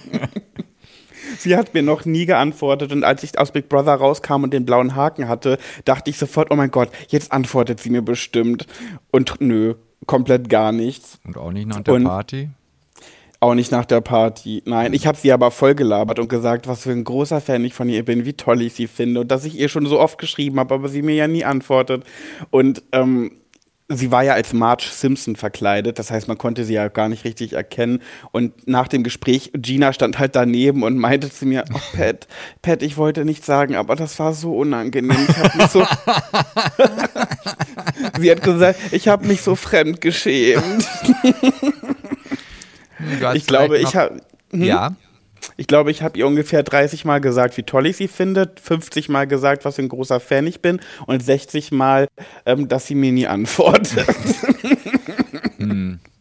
Sie 1.38 1.56
hat 1.56 1.72
mir 1.72 1.82
noch 1.82 2.04
nie 2.04 2.26
geantwortet 2.26 2.92
und 2.92 3.02
als 3.04 3.22
ich 3.22 3.38
aus 3.38 3.50
Big 3.52 3.68
Brother 3.70 3.94
rauskam 3.94 4.42
und 4.44 4.52
den 4.52 4.66
blauen 4.66 4.94
Haken 4.94 5.26
hatte, 5.28 5.58
dachte 5.86 6.10
ich 6.10 6.18
sofort, 6.18 6.50
oh 6.50 6.56
mein 6.56 6.70
Gott, 6.70 6.90
jetzt 7.08 7.32
antwortet 7.32 7.80
sie 7.80 7.88
mir 7.90 8.02
bestimmt. 8.02 8.66
Und 9.10 9.36
nö, 9.40 9.74
komplett 10.06 10.50
gar 10.50 10.72
nichts. 10.72 11.18
Und 11.24 11.38
auch 11.38 11.52
nicht 11.52 11.68
nach 11.68 11.80
der 11.80 11.94
Und- 11.94 12.04
Party? 12.04 12.50
Auch 13.42 13.54
nicht 13.54 13.72
nach 13.72 13.86
der 13.86 14.02
Party. 14.02 14.62
Nein, 14.66 14.92
ich 14.92 15.06
habe 15.06 15.16
sie 15.16 15.32
aber 15.32 15.50
voll 15.50 15.74
gelabert 15.74 16.18
und 16.18 16.28
gesagt, 16.28 16.68
was 16.68 16.82
für 16.82 16.90
ein 16.90 17.04
großer 17.04 17.40
Fan 17.40 17.64
ich 17.64 17.72
von 17.72 17.88
ihr 17.88 18.04
bin, 18.04 18.26
wie 18.26 18.34
toll 18.34 18.60
ich 18.60 18.74
sie 18.74 18.86
finde 18.86 19.20
und 19.20 19.30
dass 19.30 19.46
ich 19.46 19.58
ihr 19.58 19.70
schon 19.70 19.86
so 19.86 19.98
oft 19.98 20.18
geschrieben 20.18 20.60
habe, 20.60 20.74
aber 20.74 20.90
sie 20.90 21.00
mir 21.00 21.14
ja 21.14 21.26
nie 21.26 21.46
antwortet. 21.46 22.04
Und 22.50 22.82
ähm, 22.92 23.32
sie 23.88 24.12
war 24.12 24.22
ja 24.22 24.34
als 24.34 24.52
Marge 24.52 24.84
Simpson 24.90 25.36
verkleidet, 25.36 25.98
das 25.98 26.10
heißt, 26.10 26.28
man 26.28 26.36
konnte 26.36 26.64
sie 26.64 26.74
ja 26.74 26.88
gar 26.88 27.08
nicht 27.08 27.24
richtig 27.24 27.54
erkennen. 27.54 28.02
Und 28.30 28.68
nach 28.68 28.88
dem 28.88 29.02
Gespräch, 29.02 29.52
Gina 29.54 29.94
stand 29.94 30.18
halt 30.18 30.36
daneben 30.36 30.82
und 30.82 30.98
meinte 30.98 31.30
zu 31.30 31.46
mir, 31.46 31.64
oh 31.74 31.96
Pat, 31.96 32.28
Pat, 32.60 32.82
ich 32.82 32.98
wollte 32.98 33.24
nichts 33.24 33.46
sagen, 33.46 33.74
aber 33.74 33.96
das 33.96 34.18
war 34.18 34.34
so 34.34 34.54
unangenehm. 34.54 35.16
Ich 35.28 35.38
hab 35.38 35.54
mich 35.54 35.66
so 35.68 35.82
sie 38.20 38.30
hat 38.30 38.42
gesagt, 38.42 38.78
ich 38.92 39.08
habe 39.08 39.26
mich 39.26 39.40
so 39.40 39.56
fremd 39.56 40.02
geschämt. 40.02 40.86
Ich 43.34 43.46
glaube, 43.46 43.78
ich 43.78 43.94
habe 43.96 44.20
Ja, 44.52 44.94
Ich 45.56 45.66
glaube, 45.66 45.90
ich 45.90 46.02
habe 46.02 46.18
ihr 46.18 46.26
ungefähr 46.26 46.62
30 46.62 47.04
Mal 47.04 47.20
gesagt, 47.20 47.56
wie 47.56 47.62
toll 47.62 47.86
ich 47.86 47.96
sie 47.96 48.08
finde, 48.08 48.52
50 48.62 49.08
Mal 49.08 49.26
gesagt, 49.26 49.64
was 49.64 49.76
für 49.76 49.82
ein 49.82 49.88
großer 49.88 50.20
Fan 50.20 50.46
ich 50.46 50.60
bin 50.60 50.80
und 51.06 51.22
60 51.22 51.72
Mal, 51.72 52.08
ähm, 52.46 52.68
dass 52.68 52.86
sie 52.86 52.94
mir 52.94 53.12
nie 53.12 53.26
antwortet. 53.26 54.06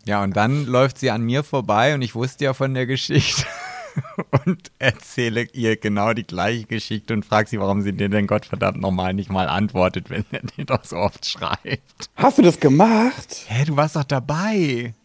Ja, 0.10 0.24
und 0.24 0.36
dann 0.36 0.66
läuft 0.66 0.98
sie 0.98 1.12
an 1.12 1.22
mir 1.22 1.44
vorbei 1.44 1.94
und 1.94 2.02
ich 2.02 2.16
wusste 2.16 2.46
ja 2.46 2.56
von 2.56 2.74
der 2.74 2.88
Geschichte 2.88 3.44
und 4.46 4.72
erzähle 4.80 5.44
ihr 5.54 5.78
genau 5.78 6.14
die 6.14 6.26
gleiche 6.26 6.66
Geschichte 6.66 7.14
und 7.14 7.26
frage 7.26 7.48
sie, 7.48 7.60
warum 7.60 7.84
sie 7.84 7.94
dir 7.94 8.10
denn 8.10 8.26
Gottverdammt 8.26 8.82
nochmal 8.82 9.14
nicht 9.14 9.30
mal 9.30 9.48
antwortet, 9.48 10.10
wenn 10.10 10.26
er 10.32 10.42
dir 10.42 10.66
doch 10.66 10.84
so 10.84 10.96
oft 10.96 11.28
schreibt. 11.28 12.10
Hast 12.16 12.40
du 12.40 12.42
das 12.42 12.60
gemacht? 12.60 13.46
Hä, 13.50 13.66
du 13.66 13.78
warst 13.78 13.96
doch 13.98 14.04
dabei. 14.04 14.96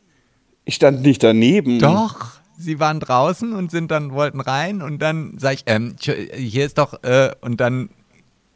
Ich 0.64 0.76
stand 0.76 1.02
nicht 1.02 1.22
daneben. 1.22 1.78
Doch. 1.78 2.32
Sie 2.56 2.78
waren 2.78 3.00
draußen 3.00 3.52
und 3.52 3.70
sind 3.70 3.90
dann, 3.90 4.12
wollten 4.12 4.40
rein 4.40 4.80
und 4.80 5.00
dann 5.00 5.36
sag 5.38 5.54
ich, 5.54 5.62
ähm, 5.66 5.96
hier 6.00 6.64
ist 6.64 6.78
doch, 6.78 7.02
äh, 7.02 7.32
und 7.40 7.60
dann 7.60 7.90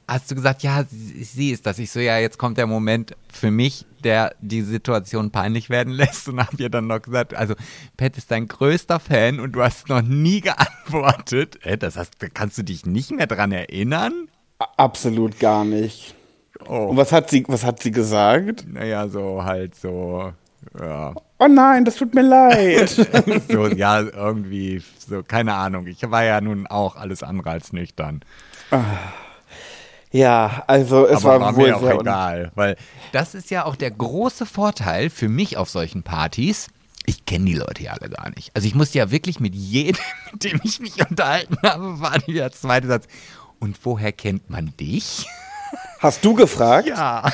hast 0.07 0.31
du 0.31 0.35
gesagt, 0.37 0.63
ja, 0.63 0.85
sie, 0.89 1.25
sie 1.25 1.51
ist 1.51 1.67
das. 1.67 1.79
Ich 1.79 1.91
so, 1.91 2.01
ja, 2.01 2.19
jetzt 2.19 2.39
kommt 2.39 2.59
der 2.59 2.67
Moment 2.67 3.17
für 3.31 3.51
mich, 3.51 3.85
der 4.05 4.35
die 4.41 4.63
Situation 4.63 5.31
peinlich 5.31 5.69
werden 5.69 5.93
lässt 5.93 6.29
und 6.29 6.39
hab 6.41 6.59
ihr 6.59 6.71
dann 6.71 6.87
noch 6.87 7.03
gesagt, 7.03 7.35
also 7.35 7.55
Pat 7.97 8.17
ist 8.17 8.31
dein 8.31 8.47
größter 8.49 9.01
Fan 9.01 9.41
und 9.41 9.53
du 9.53 9.63
hast 9.63 9.89
noch 9.89 10.03
nie 10.03 10.41
geantwortet. 10.41 11.59
Äh, 11.65 11.77
das 11.77 11.97
heißt, 11.97 12.13
kannst 12.35 12.57
du 12.57 12.63
dich 12.63 12.87
nicht 12.87 13.11
mehr 13.11 13.27
dran 13.27 13.53
erinnern? 13.53 14.29
Absolut 14.77 15.39
gar 15.41 15.65
nicht. 15.65 16.15
Oh, 16.67 16.87
Und 16.87 16.97
was 16.97 17.13
hat 17.13 17.31
sie, 17.31 17.45
was 17.47 17.65
hat 17.65 17.83
sie 17.83 17.91
gesagt? 17.91 18.65
naja, 18.69 19.09
so 19.09 19.45
halt 19.45 19.75
so, 19.75 20.33
ja. 20.79 21.15
Oh 21.39 21.47
nein, 21.47 21.85
das 21.85 21.97
tut 21.97 22.15
mir 22.15 22.23
leid. 22.23 22.89
so, 23.49 23.69
ja, 23.69 24.01
irgendwie, 24.01 24.83
so, 24.99 25.23
keine 25.23 25.55
Ahnung. 25.55 25.87
Ich 25.87 26.03
war 26.11 26.25
ja 26.25 26.41
nun 26.41 26.67
auch 26.67 26.97
alles 26.97 27.23
andere 27.23 27.51
als 27.51 27.73
nüchtern. 27.73 28.23
Ja, 30.11 30.65
also 30.67 31.07
es 31.07 31.25
Aber 31.25 31.35
war, 31.35 31.41
war 31.41 31.57
wohl 31.57 31.69
mir 31.69 31.77
auch 31.77 32.01
egal, 32.01 32.51
weil 32.55 32.77
das 33.13 33.35
ist 33.35 33.51
ja 33.51 33.65
auch 33.67 33.77
der 33.77 33.91
große 33.91 34.47
Vorteil 34.47 35.11
für 35.11 35.29
mich 35.29 35.57
auf 35.57 35.69
solchen 35.69 36.03
Partys. 36.03 36.69
Ich 37.07 37.25
kenne 37.25 37.47
die 37.47 37.55
Leute 37.55 37.83
ja 37.85 37.93
alle 37.93 38.11
gar 38.11 38.31
nicht. 38.31 38.51
Also 38.55 38.67
ich 38.67 38.75
musste 38.75 38.99
ja 38.99 39.11
wirklich 39.11 39.41
mit 39.41 39.55
jedem, 39.55 40.03
mit 40.33 40.45
dem 40.45 40.61
ich 40.63 40.81
mich 40.81 40.99
unterhalten 41.09 41.57
habe, 41.63 42.01
war 42.01 42.19
der 42.19 42.53
zweite 42.53 42.87
Satz. 42.87 43.07
Und 43.61 43.79
woher 43.83 44.13
kennt 44.13 44.51
man 44.51 44.73
dich? 44.79 45.27
Hast 46.01 46.25
du 46.25 46.35
gefragt? 46.35 46.89
Ja. 46.89 47.31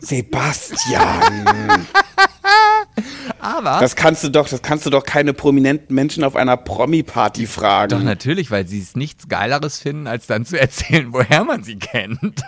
Sebastian. 0.00 1.86
Aber 3.40 3.78
das 3.80 3.96
kannst 3.96 4.24
du 4.24 4.28
doch, 4.28 4.48
das 4.48 4.62
kannst 4.62 4.86
du 4.86 4.90
doch 4.90 5.04
keine 5.04 5.32
prominenten 5.32 5.94
Menschen 5.94 6.24
auf 6.24 6.36
einer 6.36 6.56
Promi-Party 6.56 7.46
fragen. 7.46 7.90
doch 7.90 8.02
natürlich, 8.02 8.50
weil 8.50 8.66
sie 8.66 8.80
es 8.80 8.96
nichts 8.96 9.28
Geileres 9.28 9.78
finden, 9.80 10.06
als 10.06 10.26
dann 10.26 10.44
zu 10.44 10.58
erzählen, 10.60 11.12
woher 11.12 11.44
man 11.44 11.62
sie 11.62 11.78
kennt. 11.78 12.42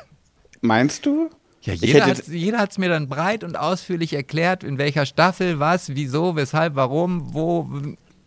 Meinst 0.60 1.06
du? 1.06 1.30
Ja, 1.62 1.74
jeder 1.74 2.06
hat 2.06 2.22
hat's 2.60 2.78
mir 2.78 2.88
dann 2.88 3.08
breit 3.08 3.44
und 3.44 3.58
ausführlich 3.58 4.14
erklärt, 4.14 4.64
in 4.64 4.78
welcher 4.78 5.06
Staffel, 5.06 5.58
was, 5.58 5.94
wieso, 5.94 6.36
weshalb, 6.36 6.76
warum, 6.76 7.34
wo. 7.34 7.68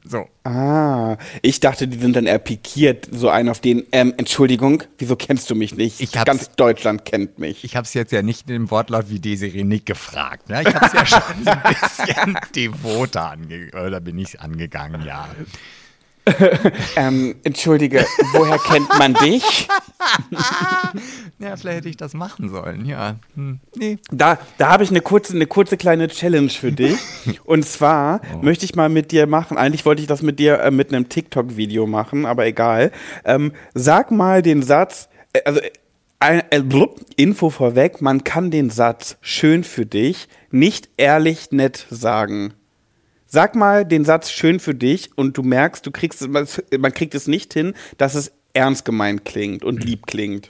So. 0.03 0.27
Ah, 0.43 1.17
ich 1.41 1.59
dachte, 1.59 1.87
die 1.87 1.97
sind 1.97 2.15
dann 2.15 2.25
eher 2.25 2.39
pikiert, 2.39 3.07
so 3.11 3.29
ein 3.29 3.49
auf 3.49 3.59
den, 3.59 3.83
ähm, 3.91 4.13
Entschuldigung, 4.17 4.83
wieso 4.97 5.15
kennst 5.15 5.49
du 5.49 5.55
mich 5.55 5.75
nicht? 5.75 6.01
Ich 6.01 6.11
Ganz 6.11 6.49
Deutschland 6.51 7.05
kennt 7.05 7.37
mich. 7.37 7.63
Ich 7.63 7.75
habe 7.75 7.85
es 7.85 7.93
jetzt 7.93 8.11
ja 8.11 8.21
nicht 8.21 8.49
im 8.49 8.71
Wortlaut 8.71 9.09
wie 9.09 9.19
Desiree 9.19 9.63
Nick 9.63 9.85
gefragt. 9.85 10.49
Ne? 10.49 10.63
Ich 10.63 10.73
habe 10.73 10.85
es 10.85 10.93
ja 10.93 11.05
schon 11.05 11.43
so 11.43 11.51
ein 11.51 11.61
bisschen 11.63 12.37
devoter 12.55 13.31
ange 13.31 13.69
oder 13.73 13.99
bin 13.99 14.17
ich 14.17 14.39
angegangen, 14.39 15.05
ja. 15.05 15.27
Ähm, 16.95 17.35
entschuldige, 17.43 18.05
woher 18.33 18.57
kennt 18.59 18.89
man 18.99 19.13
dich? 19.15 19.67
Ja, 21.39 21.55
vielleicht 21.57 21.77
hätte 21.77 21.89
ich 21.89 21.97
das 21.97 22.13
machen 22.13 22.49
sollen, 22.49 22.85
ja. 22.85 23.15
Hm, 23.35 23.59
nee. 23.75 23.97
Da, 24.11 24.37
da 24.59 24.69
habe 24.69 24.83
ich 24.83 24.91
eine 24.91 25.01
kurze, 25.01 25.33
eine 25.33 25.47
kurze 25.47 25.75
kleine 25.75 26.07
Challenge 26.07 26.49
für 26.49 26.71
dich. 26.71 26.99
Und 27.45 27.65
zwar 27.65 28.21
Oh. 28.35 28.43
möchte 28.43 28.65
ich 28.65 28.75
mal 28.75 28.89
mit 28.89 29.11
dir 29.11 29.25
machen. 29.25 29.57
Eigentlich 29.57 29.83
wollte 29.85 30.01
ich 30.01 30.07
das 30.07 30.21
mit 30.21 30.37
dir 30.37 30.59
äh, 30.59 30.69
mit 30.69 30.93
einem 30.93 31.09
TikTok-Video 31.09 31.87
machen, 31.87 32.25
aber 32.27 32.45
egal. 32.45 32.91
Ähm, 33.25 33.53
sag 33.73 34.11
mal 34.11 34.43
den 34.43 34.61
Satz, 34.61 35.09
äh, 35.33 35.41
also 35.45 35.59
äh, 36.19 36.43
äh, 36.51 36.61
blub, 36.61 36.99
Info 37.15 37.49
vorweg, 37.49 38.01
man 38.01 38.23
kann 38.23 38.51
den 38.51 38.69
Satz 38.69 39.17
schön 39.21 39.63
für 39.63 39.87
dich 39.87 40.27
nicht 40.51 40.89
ehrlich 40.97 41.51
nett 41.51 41.87
sagen. 41.89 42.53
Sag 43.33 43.55
mal 43.55 43.85
den 43.85 44.03
Satz 44.03 44.29
schön 44.29 44.59
für 44.59 44.75
dich 44.75 45.17
und 45.17 45.37
du 45.37 45.41
merkst, 45.43 45.85
du 45.85 45.91
kriegst 45.91 46.21
es- 46.21 46.61
man 46.77 46.93
kriegt 46.93 47.15
es 47.15 47.27
nicht 47.27 47.53
hin, 47.53 47.73
dass 47.97 48.13
es 48.13 48.33
ernst 48.53 48.83
gemeint 48.83 49.23
klingt 49.23 49.63
und 49.63 49.85
lieb 49.85 50.05
klingt. 50.05 50.49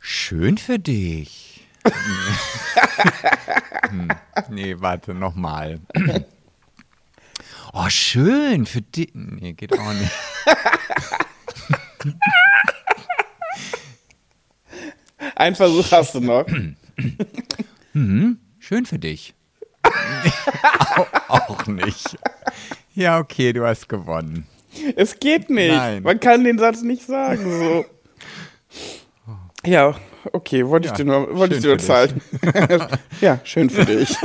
Schön 0.00 0.56
für 0.56 0.78
dich. 0.78 1.66
hm, 3.90 4.08
nee, 4.50 4.76
warte, 4.78 5.14
nochmal. 5.14 5.80
Oh, 7.72 7.88
schön 7.88 8.64
für 8.64 8.82
dich. 8.82 9.10
Nee, 9.12 9.52
geht 9.54 9.72
auch 9.76 9.92
nicht. 9.94 10.12
Ein 15.34 15.54
Versuch 15.56 15.90
hast 15.90 16.14
du 16.14 16.20
noch. 16.20 16.46
Schön 17.92 18.86
für 18.86 18.98
dich. 18.98 19.34
Auch, 20.96 21.06
auch 21.28 21.66
nicht. 21.66 22.16
Ja, 22.94 23.18
okay, 23.18 23.52
du 23.52 23.66
hast 23.66 23.88
gewonnen. 23.88 24.46
Es 24.96 25.18
geht 25.20 25.50
nicht. 25.50 25.74
Nein. 25.74 26.02
Man 26.02 26.20
kann 26.20 26.44
den 26.44 26.58
Satz 26.58 26.82
nicht 26.82 27.06
sagen. 27.06 27.44
So. 27.44 27.84
Ja, 29.64 29.94
okay, 30.32 30.66
wollte 30.66 30.86
Ja, 30.86 30.92
ich 30.92 30.96
dir 30.96 31.04
nur, 31.04 31.36
wollte 31.36 31.56
ich 31.56 31.62
dir 31.62 31.68
nur 31.68 31.78
zeigen. 31.78 32.20
ja, 33.20 33.40
schön 33.44 33.70
für 33.70 33.84
dich. 33.84 34.16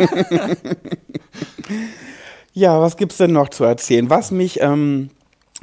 ja, 2.53 2.79
was 2.81 2.97
gibt's 2.97 3.17
denn 3.17 3.31
noch 3.31 3.49
zu 3.49 3.63
erzählen? 3.63 4.09
Was 4.09 4.31
mich, 4.31 4.59
ähm, 4.61 5.09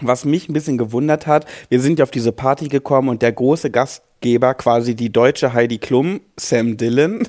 was 0.00 0.24
mich 0.24 0.48
ein 0.48 0.52
bisschen 0.52 0.78
gewundert 0.78 1.26
hat, 1.26 1.46
wir 1.68 1.80
sind 1.80 1.98
ja 1.98 2.04
auf 2.04 2.10
diese 2.10 2.32
Party 2.32 2.68
gekommen 2.68 3.08
und 3.08 3.22
der 3.22 3.32
große 3.32 3.70
Gastgeber, 3.70 4.54
quasi 4.54 4.94
die 4.94 5.10
deutsche 5.12 5.52
Heidi 5.52 5.78
Klum, 5.78 6.20
Sam 6.36 6.76
Dillon, 6.76 7.28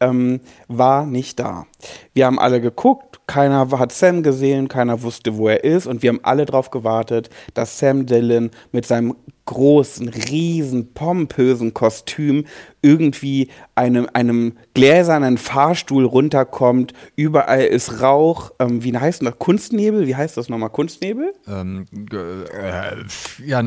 ähm, 0.00 0.40
war 0.68 1.06
nicht 1.06 1.38
da. 1.38 1.66
Wir 2.12 2.26
haben 2.26 2.38
alle 2.38 2.60
geguckt, 2.60 3.20
keiner 3.26 3.70
hat 3.78 3.92
Sam 3.92 4.22
gesehen, 4.22 4.68
keiner 4.68 5.02
wusste, 5.02 5.36
wo 5.36 5.48
er 5.48 5.64
ist 5.64 5.86
und 5.86 6.02
wir 6.02 6.10
haben 6.10 6.20
alle 6.22 6.46
darauf 6.46 6.70
gewartet, 6.70 7.30
dass 7.54 7.78
Sam 7.78 8.06
Dillon 8.06 8.50
mit 8.72 8.86
seinem 8.86 9.14
großen, 9.48 10.08
riesen, 10.08 10.92
pompösen 10.92 11.72
Kostüm 11.74 12.44
irgendwie 12.82 13.48
einem, 13.74 14.06
einem 14.12 14.52
gläsernen 14.74 15.38
Fahrstuhl 15.38 16.04
runterkommt. 16.04 16.92
Überall 17.16 17.62
ist 17.64 18.00
Rauch. 18.02 18.52
Ähm, 18.60 18.84
wie 18.84 18.96
heißt 18.96 19.22
das? 19.22 19.38
Kunstnebel? 19.38 20.06
Wie 20.06 20.14
heißt 20.14 20.36
das 20.36 20.48
nochmal? 20.48 20.70
Kunstnebel? 20.70 21.32
Ähm, 21.48 21.86
äh, 22.12 23.44
ja, 23.44 23.62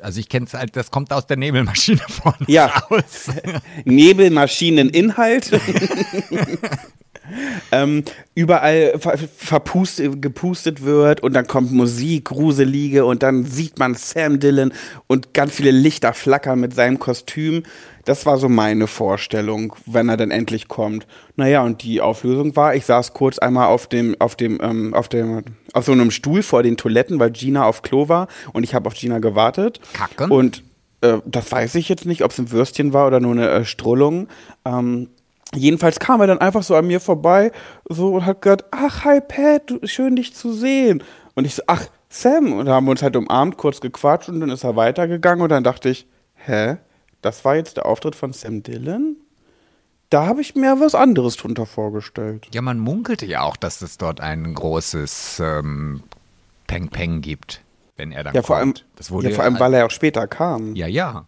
also 0.00 0.18
ich 0.20 0.28
kenne 0.28 0.46
es 0.46 0.54
halt, 0.54 0.74
das 0.74 0.90
kommt 0.90 1.12
aus 1.12 1.26
der 1.26 1.36
Nebelmaschine 1.36 2.00
vorne 2.08 2.38
Ja. 2.48 2.66
raus. 2.66 3.28
Nebelmaschineninhalt. 3.84 5.50
ähm, 7.72 8.04
überall 8.34 8.98
ver 8.98 9.18
verpustet, 9.18 10.22
gepustet 10.22 10.82
wird 10.82 11.22
und 11.22 11.32
dann 11.32 11.46
kommt 11.46 11.72
Musik, 11.72 12.26
Gruselige 12.26 13.04
und 13.04 13.22
dann 13.22 13.44
sieht 13.44 13.78
man 13.78 13.94
Sam 13.94 14.40
Dillon 14.40 14.72
und 15.06 15.34
ganz 15.34 15.52
viele 15.52 15.70
Lichter 15.70 16.12
flackern 16.12 16.60
mit 16.60 16.74
seinem 16.74 16.98
Kostüm. 16.98 17.62
Das 18.04 18.26
war 18.26 18.38
so 18.38 18.48
meine 18.48 18.86
Vorstellung, 18.86 19.74
wenn 19.86 20.08
er 20.08 20.16
dann 20.16 20.30
endlich 20.30 20.68
kommt. 20.68 21.06
Naja, 21.36 21.62
und 21.62 21.82
die 21.82 22.00
Auflösung 22.00 22.56
war, 22.56 22.74
ich 22.74 22.86
saß 22.86 23.12
kurz 23.12 23.38
einmal 23.38 23.66
auf 23.66 23.86
dem, 23.86 24.16
auf 24.18 24.36
dem, 24.36 24.58
ähm, 24.62 24.94
auf 24.94 25.08
dem, 25.08 25.42
auf 25.74 25.84
so 25.84 25.92
einem 25.92 26.10
Stuhl 26.10 26.42
vor 26.42 26.62
den 26.62 26.76
Toiletten, 26.76 27.20
weil 27.20 27.30
Gina 27.30 27.64
auf 27.64 27.82
Klo 27.82 28.08
war 28.08 28.28
und 28.52 28.64
ich 28.64 28.74
habe 28.74 28.86
auf 28.86 28.94
Gina 28.94 29.18
gewartet. 29.18 29.80
Kacken? 29.92 30.30
Und 30.30 30.62
äh, 31.02 31.18
das 31.26 31.50
weiß 31.50 31.74
ich 31.76 31.88
jetzt 31.88 32.06
nicht, 32.06 32.24
ob 32.24 32.30
es 32.30 32.38
ein 32.38 32.50
Würstchen 32.50 32.92
war 32.92 33.06
oder 33.06 33.20
nur 33.20 33.32
eine 33.32 33.48
äh, 33.48 33.64
Strullung. 33.64 34.28
Ähm, 34.64 35.08
jedenfalls 35.54 35.98
kam 35.98 36.20
er 36.20 36.26
dann 36.26 36.38
einfach 36.38 36.62
so 36.62 36.74
an 36.76 36.86
mir 36.86 37.00
vorbei 37.00 37.52
so 37.88 38.14
und 38.14 38.26
hat 38.26 38.42
gesagt, 38.42 38.66
ach, 38.70 39.04
hi 39.04 39.20
Pat, 39.20 39.72
schön 39.84 40.16
dich 40.16 40.34
zu 40.34 40.52
sehen. 40.52 41.02
Und 41.34 41.44
ich 41.44 41.54
so, 41.54 41.62
ach, 41.66 41.86
Sam. 42.08 42.52
Und 42.54 42.66
da 42.66 42.72
haben 42.74 42.86
wir 42.86 42.90
uns 42.92 43.02
halt 43.02 43.16
umarmt, 43.16 43.56
kurz 43.56 43.80
gequatscht 43.80 44.28
und 44.28 44.40
dann 44.40 44.50
ist 44.50 44.64
er 44.64 44.76
weitergegangen 44.76 45.42
und 45.42 45.48
dann 45.50 45.64
dachte 45.64 45.88
ich, 45.90 46.06
hä, 46.34 46.76
das 47.22 47.44
war 47.44 47.56
jetzt 47.56 47.76
der 47.76 47.86
Auftritt 47.86 48.14
von 48.16 48.32
Sam 48.32 48.62
Dillon? 48.62 49.16
Da 50.08 50.26
habe 50.26 50.40
ich 50.40 50.56
mir 50.56 50.80
was 50.80 50.96
anderes 50.96 51.36
drunter 51.36 51.66
vorgestellt. 51.66 52.48
Ja, 52.52 52.62
man 52.62 52.80
munkelte 52.80 53.26
ja 53.26 53.42
auch, 53.42 53.56
dass 53.56 53.80
es 53.80 53.96
dort 53.96 54.20
ein 54.20 54.54
großes 54.54 55.40
ähm, 55.40 56.02
Peng 56.66 56.88
Peng 56.88 57.20
gibt, 57.20 57.60
wenn 57.96 58.10
er 58.10 58.24
dann 58.24 58.34
Ja, 58.34 58.40
kommt. 58.40 58.46
vor 58.48 58.56
allem, 58.56 58.74
das 58.96 59.12
wurde 59.12 59.28
ja, 59.30 59.34
vor 59.36 59.44
allem 59.44 59.60
weil 59.60 59.72
er 59.74 59.86
auch 59.86 59.90
später 59.90 60.26
kam. 60.26 60.74
ja, 60.74 60.88
ja. 60.88 61.26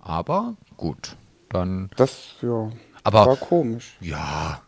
Aber 0.00 0.54
gut, 0.76 1.16
dann 1.50 1.88
Das, 1.96 2.34
ja, 2.42 2.70
Aber- 3.06 3.26
war 3.26 3.36
komisch. 3.36 3.96
ja. 4.00 4.60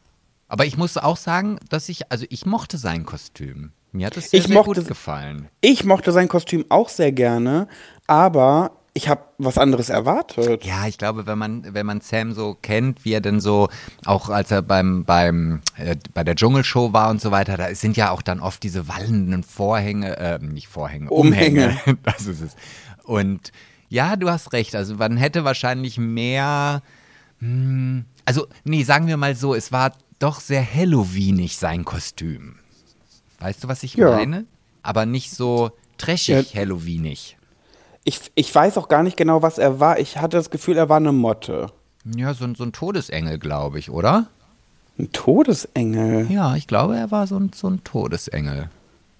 Aber 0.51 0.65
ich 0.65 0.79
muss 0.79 0.97
auch 0.97 1.19
sagen, 1.19 1.59
dass 1.69 1.91
ich, 1.91 2.11
also 2.11 2.25
ich 2.31 2.47
mochte 2.47 2.79
sein 2.79 3.05
Kostüm. 3.05 3.73
Mir 3.93 4.07
hat 4.07 4.17
es 4.17 4.31
sehr, 4.31 4.41
sehr 4.41 4.57
mochte- 4.57 4.81
gut 4.81 4.89
gefallen. 4.89 5.49
Ich 5.61 5.85
mochte 5.85 6.11
sein 6.11 6.27
Kostüm 6.29 6.65
auch 6.71 6.89
sehr 6.89 7.13
gerne, 7.13 7.69
aber 8.07 8.71
ich 8.95 9.09
habe 9.11 9.21
was 9.37 9.59
anderes 9.59 9.91
erwartet. 9.91 10.65
Ja, 10.65 10.87
ich 10.87 10.97
glaube, 10.97 11.27
wenn 11.27 11.37
man, 11.37 11.75
wenn 11.75 11.85
man 11.85 12.01
Sam 12.01 12.33
so 12.33 12.57
kennt, 12.63 13.05
wie 13.05 13.13
er 13.13 13.21
denn 13.21 13.41
so, 13.41 13.69
auch 14.07 14.31
als 14.31 14.51
er 14.51 14.63
beim, 14.63 15.05
beim, 15.05 15.61
äh, 15.77 15.97
bei 16.15 16.25
der 16.25 16.35
Dschungelshow 16.35 16.95
war 16.95 17.11
und 17.11 17.21
so 17.21 17.31
weiter, 17.31 17.59
da 17.59 17.75
sind 17.75 17.99
ja 17.99 18.11
auch 18.11 18.23
dann 18.23 18.41
oft 18.41 18.63
diese 18.63 18.89
wallenden 18.89 19.43
Vorhänge, 19.43 20.17
äh, 20.17 20.39
nicht 20.41 20.69
Vorhänge, 20.69 21.11
Umhänge. 21.11 21.67
Umhänge. 21.85 21.99
das 22.05 22.27
ist 22.27 22.41
es. 22.41 22.57
Und 23.05 23.53
ja, 23.91 24.17
du 24.17 24.31
hast 24.31 24.55
recht. 24.55 24.75
Also 24.75 24.95
man 24.97 25.19
hätte 25.19 25.45
wahrscheinlich 25.45 25.99
mehr, 25.99 26.81
also 27.41 28.47
nee, 28.65 28.83
sagen 28.83 29.07
wir 29.07 29.17
mal 29.17 29.35
so, 29.37 29.55
es 29.55 29.71
war 29.73 29.93
doch 30.19 30.41
sehr 30.41 30.63
Halloweenig 30.75 31.57
sein 31.57 31.85
Kostüm. 31.85 32.57
Weißt 33.39 33.63
du, 33.65 33.69
was 33.69 33.83
ich 33.85 33.95
Ja. 33.95 34.11
meine? 34.11 34.45
Aber 34.83 35.07
nicht 35.07 35.31
so 35.31 35.71
trashig 35.99 36.55
Halloweenig. 36.57 37.37
Ich, 38.05 38.21
ich 38.35 38.53
weiß 38.55 38.79
auch 38.79 38.89
gar 38.89 39.03
nicht 39.03 39.17
genau, 39.17 39.43
was 39.43 39.59
er 39.59 39.81
war. 39.81 39.99
Ich 39.99 40.17
hatte 40.19 40.37
das 40.37 40.51
Gefühl, 40.51 40.77
er 40.79 40.89
war 40.89 40.97
eine 40.97 41.13
Motte. 41.13 41.67
Ja, 42.17 42.33
so, 42.35 42.45
ein- 42.45 42.55
so 42.55 42.65
ein 42.65 42.73
Todesengel, 42.73 43.39
glaube 43.39 43.79
ich, 43.79 43.91
oder? 43.91 44.27
Ein 44.99 45.13
Todesengel. 45.13 46.27
Ja, 46.31 46.57
ich 46.57 46.67
glaube, 46.67 46.97
er 46.97 47.11
war 47.11 47.27
so 47.27 47.37
ein, 47.39 47.51
so 47.55 47.69
ein 47.69 47.85
Todesengel. 47.85 48.71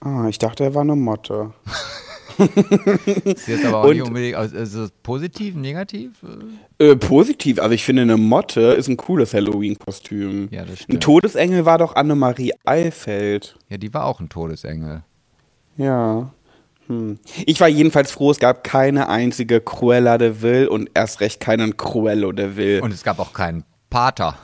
Ah, 0.01 0.27
ich 0.29 0.39
dachte, 0.39 0.65
er 0.65 0.75
war 0.75 0.83
eine 0.83 0.97
Motte. 0.97 1.53
Ist 3.25 3.49
jetzt 3.49 3.65
aber 3.65 3.79
auch 3.79 3.85
Und- 3.85 3.97
nicht 3.97 4.03
unbedingt 4.07 4.37
also 4.37 4.87
positiv, 5.03 5.55
negativ? 5.55 6.13
Äh, 6.79 6.97
positiv, 6.97 7.61
also 7.61 7.73
ich 7.75 7.85
finde, 7.85 8.03
eine 8.03 8.17
Motte 8.17 8.61
ist 8.61 8.89
ein 8.89 8.97
cooles 8.97 9.35
Halloween-Kostüm. 9.35 10.49
Ja, 10.51 10.63
das 10.63 10.71
Ein 10.71 10.77
stimmt. 10.77 11.03
Todesengel 11.03 11.65
war 11.65 11.79
doch 11.79 11.97
Annemarie 11.97 12.53
Eilfeld. 12.65 13.57
Ja, 13.69 13.79
die 13.79 13.93
war 13.95 14.05
auch 14.05 14.21
ein 14.21 14.29
Todesengel. 14.29 15.03
Ja. 15.77 16.31
Hm. 16.87 17.19
Ich 17.47 17.61
war 17.61 17.69
jedenfalls 17.69 18.11
froh, 18.11 18.31
es 18.31 18.39
gab 18.39 18.65
keine 18.65 19.09
einzige 19.09 19.61
Cruella 19.61 20.19
de 20.19 20.43
Vil 20.43 20.69
und 20.69 20.91
erst 20.95 21.21
recht 21.21 21.41
keinen 21.41 21.77
Cruello 21.77 22.33
de 22.33 22.57
Vil. 22.57 22.81
Und 22.81 22.93
es 22.93 23.03
gab 23.05 23.19
auch 23.19 23.33
keinen 23.33 23.65
Pater. 23.91 24.37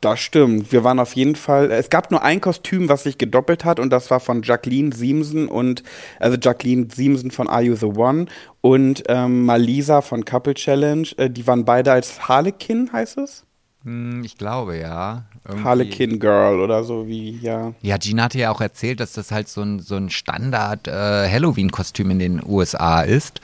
Das 0.00 0.20
stimmt. 0.20 0.70
Wir 0.70 0.84
waren 0.84 1.00
auf 1.00 1.14
jeden 1.14 1.34
Fall. 1.34 1.70
Es 1.70 1.90
gab 1.90 2.10
nur 2.10 2.22
ein 2.22 2.40
Kostüm, 2.40 2.88
was 2.88 3.02
sich 3.02 3.18
gedoppelt 3.18 3.64
hat, 3.64 3.80
und 3.80 3.90
das 3.90 4.10
war 4.10 4.20
von 4.20 4.42
Jacqueline 4.42 4.94
Siemsen 4.94 5.48
und 5.48 5.82
also 6.20 6.36
Jacqueline 6.40 6.88
Siemsen 6.94 7.30
von 7.30 7.48
Are 7.48 7.62
You 7.62 7.74
the 7.74 7.86
One 7.86 8.26
und 8.60 9.02
ähm, 9.08 9.44
Malisa 9.44 10.00
von 10.00 10.24
Couple 10.24 10.54
Challenge. 10.54 11.08
Äh, 11.16 11.30
die 11.30 11.46
waren 11.46 11.64
beide 11.64 11.92
als 11.92 12.28
Harlequin, 12.28 12.92
heißt 12.92 13.18
es? 13.18 13.44
Hm, 13.84 14.22
ich 14.24 14.36
glaube 14.36 14.76
ja. 14.76 15.24
Irgendwie. 15.44 15.64
Harlequin 15.64 16.20
Girl 16.20 16.60
oder 16.60 16.84
so 16.84 17.08
wie, 17.08 17.38
ja. 17.38 17.72
Ja, 17.82 17.96
Gina 17.96 18.24
hatte 18.24 18.38
ja 18.38 18.50
auch 18.50 18.60
erzählt, 18.60 19.00
dass 19.00 19.12
das 19.12 19.32
halt 19.32 19.48
so 19.48 19.62
ein, 19.62 19.80
so 19.80 19.96
ein 19.96 20.10
Standard 20.10 20.86
äh, 20.86 21.34
in 21.34 22.18
den 22.18 22.42
USA 22.44 23.02
ist. 23.02 23.40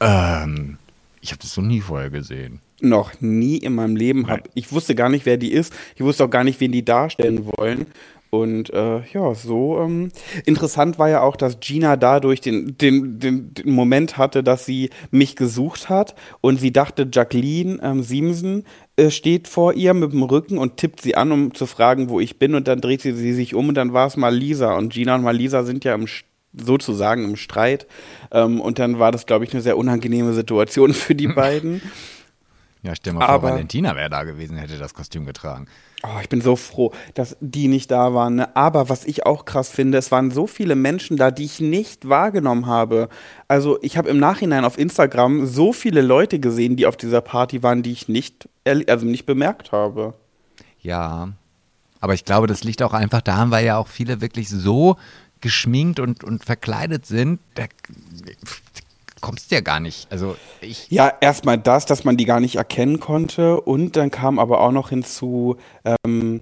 Ähm, 0.00 0.78
ich 1.20 1.32
habe 1.32 1.40
das 1.40 1.52
so 1.52 1.62
nie 1.62 1.80
vorher 1.80 2.10
gesehen 2.10 2.60
noch 2.82 3.20
nie 3.20 3.58
in 3.58 3.74
meinem 3.74 3.96
Leben 3.96 4.28
habe. 4.28 4.42
Ich 4.54 4.72
wusste 4.72 4.94
gar 4.94 5.08
nicht, 5.08 5.26
wer 5.26 5.36
die 5.36 5.52
ist. 5.52 5.72
Ich 5.94 6.02
wusste 6.02 6.24
auch 6.24 6.30
gar 6.30 6.44
nicht, 6.44 6.60
wen 6.60 6.72
die 6.72 6.84
darstellen 6.84 7.46
wollen. 7.56 7.86
Und 8.30 8.72
äh, 8.72 9.02
ja, 9.12 9.34
so 9.34 9.80
ähm, 9.80 10.12
interessant 10.46 11.00
war 11.00 11.08
ja 11.10 11.20
auch, 11.20 11.34
dass 11.34 11.58
Gina 11.58 11.96
dadurch 11.96 12.40
den, 12.40 12.78
den, 12.78 13.18
den, 13.18 13.52
den, 13.54 13.72
Moment 13.72 14.18
hatte, 14.18 14.44
dass 14.44 14.64
sie 14.64 14.90
mich 15.10 15.34
gesucht 15.34 15.88
hat 15.88 16.14
und 16.40 16.60
sie 16.60 16.72
dachte, 16.72 17.08
Jacqueline 17.12 17.80
ähm, 17.82 18.04
Siemsen 18.04 18.64
äh, 18.94 19.10
steht 19.10 19.48
vor 19.48 19.74
ihr 19.74 19.94
mit 19.94 20.12
dem 20.12 20.22
Rücken 20.22 20.58
und 20.58 20.76
tippt 20.76 21.02
sie 21.02 21.16
an, 21.16 21.32
um 21.32 21.54
zu 21.54 21.66
fragen, 21.66 22.08
wo 22.08 22.20
ich 22.20 22.38
bin. 22.38 22.54
Und 22.54 22.68
dann 22.68 22.80
dreht 22.80 23.02
sie, 23.02 23.12
sie 23.14 23.32
sich 23.32 23.56
um 23.56 23.68
und 23.68 23.74
dann 23.74 23.92
war 23.92 24.06
es 24.06 24.16
mal 24.16 24.32
Lisa. 24.32 24.76
Und 24.76 24.92
Gina 24.92 25.16
und 25.16 25.22
Malisa 25.22 25.64
sind 25.64 25.84
ja 25.84 25.94
im 25.94 26.06
sozusagen 26.52 27.24
im 27.24 27.36
Streit. 27.36 27.86
Ähm, 28.30 28.60
und 28.60 28.78
dann 28.78 28.98
war 28.98 29.10
das, 29.12 29.26
glaube 29.26 29.44
ich, 29.44 29.52
eine 29.52 29.62
sehr 29.62 29.76
unangenehme 29.76 30.34
Situation 30.34 30.94
für 30.94 31.16
die 31.16 31.28
beiden. 31.28 31.82
Ja, 32.82 32.94
stell 32.94 33.12
mal 33.12 33.26
vor, 33.26 33.42
Valentina 33.42 33.94
wäre 33.94 34.08
da 34.08 34.24
gewesen, 34.24 34.56
hätte 34.56 34.78
das 34.78 34.94
Kostüm 34.94 35.26
getragen. 35.26 35.66
Oh, 36.02 36.18
ich 36.22 36.30
bin 36.30 36.40
so 36.40 36.56
froh, 36.56 36.92
dass 37.12 37.36
die 37.40 37.68
nicht 37.68 37.90
da 37.90 38.14
waren. 38.14 38.36
Ne? 38.36 38.56
Aber 38.56 38.88
was 38.88 39.04
ich 39.04 39.26
auch 39.26 39.44
krass 39.44 39.68
finde, 39.68 39.98
es 39.98 40.10
waren 40.10 40.30
so 40.30 40.46
viele 40.46 40.74
Menschen 40.76 41.18
da, 41.18 41.30
die 41.30 41.44
ich 41.44 41.60
nicht 41.60 42.08
wahrgenommen 42.08 42.64
habe. 42.64 43.10
Also 43.48 43.78
ich 43.82 43.98
habe 43.98 44.08
im 44.08 44.18
Nachhinein 44.18 44.64
auf 44.64 44.78
Instagram 44.78 45.44
so 45.44 45.74
viele 45.74 46.00
Leute 46.00 46.40
gesehen, 46.40 46.76
die 46.76 46.86
auf 46.86 46.96
dieser 46.96 47.20
Party 47.20 47.62
waren, 47.62 47.82
die 47.82 47.92
ich 47.92 48.08
nicht, 48.08 48.48
also 48.64 49.04
nicht 49.04 49.26
bemerkt 49.26 49.72
habe. 49.72 50.14
Ja, 50.80 51.28
aber 52.00 52.14
ich 52.14 52.24
glaube, 52.24 52.46
das 52.46 52.64
liegt 52.64 52.82
auch 52.82 52.94
einfach 52.94 53.20
daran, 53.20 53.50
weil 53.50 53.66
ja 53.66 53.76
auch 53.76 53.88
viele 53.88 54.22
wirklich 54.22 54.48
so 54.48 54.96
geschminkt 55.42 56.00
und, 56.00 56.24
und 56.24 56.46
verkleidet 56.46 57.04
sind. 57.04 57.40
Da, 57.54 57.64
kommst 59.20 59.50
ja 59.50 59.60
gar 59.60 59.80
nicht. 59.80 60.10
Also 60.10 60.36
ich. 60.60 60.90
Ja, 60.90 61.12
erstmal 61.20 61.58
das, 61.58 61.86
dass 61.86 62.04
man 62.04 62.16
die 62.16 62.24
gar 62.24 62.40
nicht 62.40 62.56
erkennen 62.56 63.00
konnte. 63.00 63.60
Und 63.60 63.96
dann 63.96 64.10
kam 64.10 64.38
aber 64.38 64.60
auch 64.60 64.72
noch 64.72 64.90
hinzu, 64.90 65.56
ähm, 65.84 66.40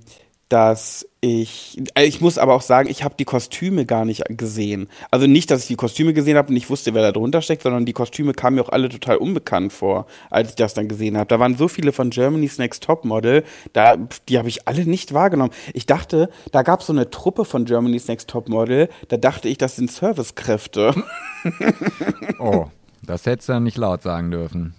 dass 0.49 1.07
ich, 1.21 1.79
äh, 1.95 2.05
ich 2.05 2.21
muss 2.21 2.39
aber 2.39 2.55
auch 2.55 2.63
sagen, 2.63 2.89
ich 2.89 3.03
habe 3.03 3.15
die 3.19 3.25
Kostüme 3.25 3.85
gar 3.85 4.05
nicht 4.05 4.25
gesehen. 4.29 4.89
Also 5.11 5.27
nicht, 5.27 5.51
dass 5.51 5.63
ich 5.63 5.67
die 5.69 5.77
Kostüme 5.77 6.15
gesehen 6.15 6.37
habe 6.37 6.49
und 6.49 6.55
nicht 6.55 6.71
wusste, 6.71 6.95
wer 6.95 7.03
da 7.03 7.13
drunter 7.13 7.43
steckt, 7.43 7.63
sondern 7.63 7.85
die 7.85 7.93
Kostüme 7.93 8.33
kamen 8.33 8.57
mir 8.57 8.63
auch 8.63 8.71
alle 8.71 8.89
total 8.89 9.17
unbekannt 9.17 9.73
vor, 9.73 10.07
als 10.31 10.51
ich 10.51 10.55
das 10.55 10.75
dann 10.75 10.89
gesehen 10.89 11.19
habe. 11.19 11.29
Da 11.29 11.39
waren 11.39 11.57
so 11.57 11.69
viele 11.69 11.93
von 11.93 12.11
Germany's 12.11 12.59
Next 12.59 12.85
Top 12.85 13.05
Model, 13.05 13.45
da, 13.73 13.97
die 14.29 14.39
habe 14.39 14.49
ich 14.49 14.67
alle 14.69 14.87
nicht 14.87 15.13
wahrgenommen. 15.13 15.53
Ich 15.75 15.87
dachte, 15.87 16.31
da 16.53 16.63
gab 16.63 16.81
es 16.81 16.87
so 16.87 16.93
eine 16.93 17.11
Truppe 17.11 17.45
von 17.45 17.65
Germany's 17.65 18.09
Next 18.09 18.31
Top 18.31 18.49
Model, 18.49 18.89
da 19.09 19.17
dachte 19.17 19.49
ich, 19.49 19.59
das 19.59 19.77
sind 19.77 19.91
Servicekräfte. 19.91 20.95
oh, 22.39 22.71
das 23.03 23.27
hättest 23.27 23.49
du 23.49 23.55
dann 23.55 23.65
nicht 23.65 23.77
laut 23.77 24.03
sagen 24.03 24.31
dürfen. 24.31 24.75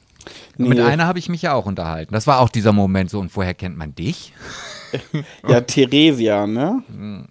Nee. 0.58 0.70
Mit 0.70 0.80
einer 0.80 1.08
habe 1.08 1.20
ich 1.20 1.30
mich 1.30 1.42
ja 1.42 1.54
auch 1.54 1.66
unterhalten. 1.66 2.14
Das 2.14 2.28
war 2.28 2.40
auch 2.40 2.50
dieser 2.50 2.74
Moment 2.74 3.10
so, 3.10 3.20
und 3.20 3.36
woher 3.36 3.54
kennt 3.54 3.78
man 3.78 3.96
dich? 3.96 4.34
ja, 5.48 5.62
Theresia, 5.62 6.48
ne? 6.48 6.84
Hm, 6.88 7.28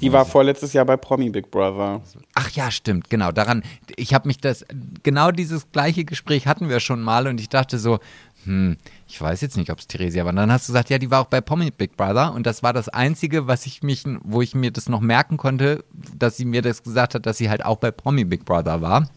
Die 0.00 0.12
war 0.12 0.24
vorletztes 0.24 0.72
Jahr 0.72 0.84
bei 0.84 0.96
Promi 0.96 1.30
Big 1.30 1.50
Brother. 1.50 2.02
Ach 2.34 2.50
ja, 2.50 2.70
stimmt, 2.70 3.10
genau. 3.10 3.32
Daran, 3.32 3.62
ich 3.96 4.14
habe 4.14 4.28
mich 4.28 4.38
das, 4.38 4.64
genau 5.02 5.30
dieses 5.30 5.70
gleiche 5.72 6.04
Gespräch 6.04 6.46
hatten 6.46 6.68
wir 6.68 6.80
schon 6.80 7.00
mal 7.00 7.26
und 7.26 7.40
ich 7.40 7.48
dachte 7.48 7.78
so, 7.78 7.98
hm, 8.44 8.76
ich 9.06 9.20
weiß 9.20 9.40
jetzt 9.40 9.56
nicht, 9.56 9.70
ob 9.70 9.78
es 9.78 9.86
Theresia 9.86 10.24
war. 10.24 10.30
Und 10.30 10.36
dann 10.36 10.52
hast 10.52 10.68
du 10.68 10.72
gesagt, 10.72 10.90
ja, 10.90 10.98
die 10.98 11.10
war 11.10 11.20
auch 11.20 11.26
bei 11.26 11.40
Promi 11.40 11.70
Big 11.70 11.96
Brother 11.96 12.32
und 12.32 12.46
das 12.46 12.62
war 12.62 12.72
das 12.72 12.88
Einzige, 12.88 13.46
was 13.46 13.66
ich 13.66 13.82
mich, 13.82 14.04
wo 14.22 14.40
ich 14.40 14.54
mir 14.54 14.70
das 14.70 14.88
noch 14.88 15.00
merken 15.00 15.36
konnte, 15.36 15.84
dass 16.16 16.36
sie 16.36 16.44
mir 16.44 16.62
das 16.62 16.82
gesagt 16.82 17.14
hat, 17.14 17.26
dass 17.26 17.38
sie 17.38 17.50
halt 17.50 17.64
auch 17.64 17.76
bei 17.76 17.90
Promi 17.90 18.24
Big 18.24 18.44
Brother 18.44 18.80
war. 18.80 19.08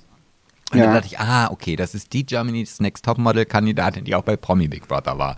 Und 0.74 0.80
ja. 0.80 0.86
dann 0.86 0.95
dachte 0.95 1.07
ich, 1.07 1.19
ah, 1.19 1.49
okay, 1.51 1.76
das 1.76 1.93
ist 1.93 2.13
die 2.13 2.26
Germany's 2.26 2.80
Next 2.80 3.05
Topmodel-Kandidatin, 3.05 4.03
die 4.05 4.15
auch 4.15 4.24
bei 4.24 4.36
Promi 4.36 4.67
Big 4.67 4.88
Brother 4.88 5.17
war. 5.17 5.38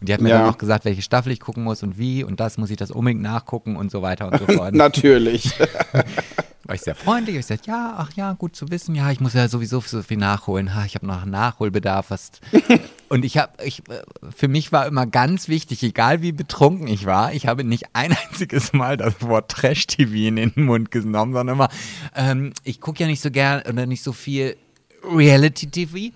Und 0.00 0.08
die 0.08 0.14
hat 0.14 0.20
mir 0.20 0.30
ja. 0.30 0.38
dann 0.38 0.48
noch 0.48 0.58
gesagt, 0.58 0.84
welche 0.84 1.02
Staffel 1.02 1.30
ich 1.32 1.38
gucken 1.38 1.62
muss 1.62 1.84
und 1.84 1.96
wie 1.96 2.24
und 2.24 2.40
das 2.40 2.58
muss 2.58 2.70
ich 2.70 2.76
das 2.76 2.90
unbedingt 2.90 3.22
nachgucken 3.22 3.76
und 3.76 3.92
so 3.92 4.02
weiter 4.02 4.26
und 4.26 4.36
so 4.36 4.46
fort. 4.52 4.74
Natürlich. 4.74 5.52
War 6.64 6.74
ich 6.76 6.80
sehr 6.80 6.94
freundlich. 6.94 7.36
Ich 7.36 7.42
gesagt, 7.42 7.66
ja, 7.66 7.94
ach 7.98 8.12
ja, 8.14 8.32
gut 8.32 8.56
zu 8.56 8.70
wissen. 8.70 8.94
Ja, 8.94 9.10
ich 9.10 9.20
muss 9.20 9.34
ja 9.34 9.48
sowieso 9.48 9.80
so 9.80 10.02
viel 10.02 10.16
nachholen. 10.16 10.74
Ha, 10.74 10.84
ich 10.84 10.94
habe 10.94 11.06
noch 11.06 11.24
Nachholbedarf. 11.24 12.10
Was 12.10 12.32
und 13.08 13.24
ich 13.24 13.38
habe, 13.38 13.52
ich, 13.64 13.82
für 14.34 14.48
mich 14.48 14.72
war 14.72 14.86
immer 14.86 15.06
ganz 15.06 15.48
wichtig, 15.48 15.82
egal 15.84 16.22
wie 16.22 16.32
betrunken 16.32 16.86
ich 16.88 17.06
war, 17.06 17.32
ich 17.32 17.46
habe 17.46 17.62
nicht 17.62 17.86
ein 17.92 18.16
einziges 18.28 18.72
Mal 18.72 18.96
das 18.96 19.22
Wort 19.22 19.50
Trash-TV 19.52 20.28
in 20.28 20.36
den 20.36 20.52
Mund 20.56 20.90
genommen, 20.90 21.32
sondern 21.32 21.56
immer, 21.56 21.68
ähm, 22.14 22.52
ich 22.64 22.80
gucke 22.80 23.00
ja 23.00 23.06
nicht 23.06 23.22
so 23.22 23.30
gern 23.30 23.62
oder 23.68 23.86
nicht 23.86 24.02
so 24.02 24.12
viel 24.12 24.56
Reality-TV. 25.04 26.12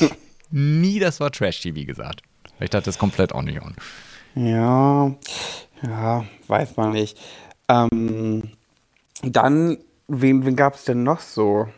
Nie 0.50 0.98
das 0.98 1.20
Wort 1.20 1.36
Trash-TV 1.36 1.84
gesagt. 1.86 2.22
Ich 2.60 2.70
dachte 2.70 2.86
das 2.86 2.98
komplett 2.98 3.32
auch 3.32 3.42
nicht 3.42 3.60
an. 3.60 3.74
Ja, 4.34 5.14
ja, 5.82 6.24
weiß 6.46 6.76
man 6.76 6.92
nicht. 6.92 7.18
Ähm, 7.68 8.50
dann, 9.22 9.78
wen, 10.08 10.44
wen 10.44 10.56
gab 10.56 10.74
es 10.74 10.84
denn 10.84 11.02
noch 11.02 11.20
so? 11.20 11.68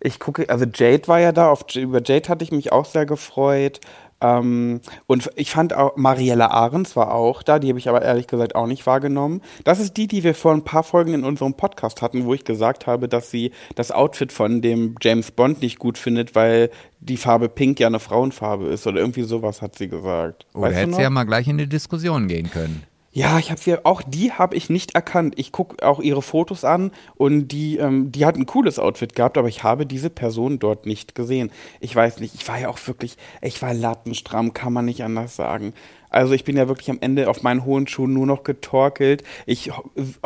Ich 0.00 0.18
gucke, 0.18 0.48
also 0.50 0.66
Jade 0.66 1.08
war 1.08 1.18
ja 1.18 1.32
da, 1.32 1.48
auf, 1.48 1.64
über 1.74 2.02
Jade 2.04 2.28
hatte 2.28 2.44
ich 2.44 2.52
mich 2.52 2.72
auch 2.72 2.84
sehr 2.84 3.06
gefreut. 3.06 3.80
Ähm, 4.24 4.80
und 5.06 5.30
ich 5.36 5.50
fand 5.50 5.74
auch, 5.74 5.96
Mariella 5.96 6.46
Ahrens 6.46 6.96
war 6.96 7.12
auch 7.12 7.42
da, 7.42 7.58
die 7.58 7.68
habe 7.68 7.78
ich 7.78 7.88
aber 7.90 8.00
ehrlich 8.00 8.26
gesagt 8.26 8.54
auch 8.54 8.66
nicht 8.66 8.86
wahrgenommen. 8.86 9.42
Das 9.64 9.80
ist 9.80 9.98
die, 9.98 10.06
die 10.06 10.24
wir 10.24 10.34
vor 10.34 10.52
ein 10.52 10.64
paar 10.64 10.82
Folgen 10.82 11.12
in 11.12 11.24
unserem 11.24 11.54
Podcast 11.54 12.00
hatten, 12.00 12.24
wo 12.24 12.32
ich 12.32 12.44
gesagt 12.44 12.86
habe, 12.86 13.06
dass 13.06 13.30
sie 13.30 13.52
das 13.74 13.92
Outfit 13.92 14.32
von 14.32 14.62
dem 14.62 14.94
James 15.02 15.30
Bond 15.30 15.60
nicht 15.60 15.78
gut 15.78 15.98
findet, 15.98 16.34
weil 16.34 16.70
die 17.00 17.18
Farbe 17.18 17.50
Pink 17.50 17.78
ja 17.80 17.86
eine 17.86 18.00
Frauenfarbe 18.00 18.66
ist 18.68 18.86
oder 18.86 19.00
irgendwie 19.00 19.24
sowas 19.24 19.60
hat 19.60 19.76
sie 19.76 19.88
gesagt. 19.88 20.46
Oder 20.54 20.70
oh, 20.70 20.72
hätte 20.72 20.94
sie 20.94 21.02
ja 21.02 21.10
mal 21.10 21.24
gleich 21.24 21.46
in 21.46 21.58
die 21.58 21.68
Diskussion 21.68 22.26
gehen 22.26 22.50
können. 22.50 22.82
Ja, 23.16 23.38
ich 23.38 23.52
habe 23.52 23.60
sie 23.60 23.84
auch 23.84 24.02
die 24.02 24.32
habe 24.32 24.56
ich 24.56 24.70
nicht 24.70 24.96
erkannt. 24.96 25.34
Ich 25.36 25.52
gucke 25.52 25.86
auch 25.86 26.00
ihre 26.00 26.20
Fotos 26.20 26.64
an 26.64 26.90
und 27.14 27.46
die 27.46 27.76
ähm, 27.76 28.10
die 28.10 28.26
hat 28.26 28.34
ein 28.34 28.44
cooles 28.44 28.80
Outfit 28.80 29.14
gehabt, 29.14 29.38
aber 29.38 29.46
ich 29.46 29.62
habe 29.62 29.86
diese 29.86 30.10
Person 30.10 30.58
dort 30.58 30.84
nicht 30.84 31.14
gesehen. 31.14 31.52
Ich 31.78 31.94
weiß 31.94 32.18
nicht, 32.18 32.34
ich 32.34 32.48
war 32.48 32.58
ja 32.58 32.68
auch 32.68 32.78
wirklich, 32.88 33.16
ich 33.40 33.62
war 33.62 33.72
lattenstramm, 33.72 34.52
kann 34.52 34.72
man 34.72 34.86
nicht 34.86 35.04
anders 35.04 35.36
sagen. 35.36 35.74
Also 36.10 36.34
ich 36.34 36.42
bin 36.42 36.56
ja 36.56 36.66
wirklich 36.66 36.90
am 36.90 36.98
Ende 37.00 37.30
auf 37.30 37.44
meinen 37.44 37.64
hohen 37.64 37.86
Schuhen 37.86 38.12
nur 38.14 38.26
noch 38.26 38.42
getorkelt. 38.42 39.22
Ich 39.46 39.70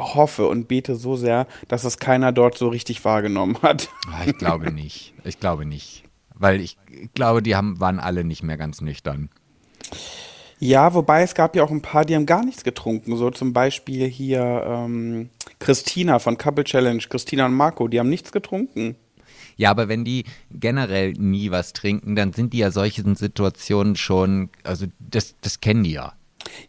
hoffe 0.00 0.48
und 0.48 0.66
bete 0.66 0.96
so 0.96 1.14
sehr, 1.14 1.46
dass 1.68 1.84
es 1.84 1.98
keiner 1.98 2.32
dort 2.32 2.56
so 2.56 2.68
richtig 2.68 3.04
wahrgenommen 3.04 3.58
hat. 3.60 3.90
Ich 4.24 4.38
glaube 4.38 4.72
nicht. 4.72 5.12
Ich 5.24 5.38
glaube 5.38 5.66
nicht, 5.66 6.04
weil 6.34 6.62
ich 6.62 6.78
glaube, 7.12 7.42
die 7.42 7.54
haben 7.54 7.80
waren 7.80 8.00
alle 8.00 8.24
nicht 8.24 8.42
mehr 8.42 8.56
ganz 8.56 8.80
nüchtern. 8.80 9.28
Ja, 10.60 10.94
wobei 10.94 11.22
es 11.22 11.34
gab 11.34 11.54
ja 11.54 11.62
auch 11.62 11.70
ein 11.70 11.82
paar, 11.82 12.04
die 12.04 12.14
haben 12.14 12.26
gar 12.26 12.44
nichts 12.44 12.64
getrunken. 12.64 13.16
So 13.16 13.30
zum 13.30 13.52
Beispiel 13.52 14.06
hier 14.06 14.64
ähm, 14.66 15.30
Christina 15.58 16.18
von 16.18 16.36
Couple 16.36 16.64
Challenge, 16.64 17.02
Christina 17.08 17.46
und 17.46 17.54
Marco, 17.54 17.88
die 17.88 18.00
haben 18.00 18.08
nichts 18.08 18.32
getrunken. 18.32 18.96
Ja, 19.56 19.70
aber 19.70 19.88
wenn 19.88 20.04
die 20.04 20.24
generell 20.50 21.12
nie 21.12 21.50
was 21.50 21.72
trinken, 21.72 22.14
dann 22.14 22.32
sind 22.32 22.52
die 22.52 22.58
ja 22.58 22.70
solchen 22.70 23.16
Situationen 23.16 23.96
schon, 23.96 24.50
also 24.62 24.86
das, 25.00 25.34
das 25.40 25.60
kennen 25.60 25.84
die 25.84 25.92
ja. 25.92 26.12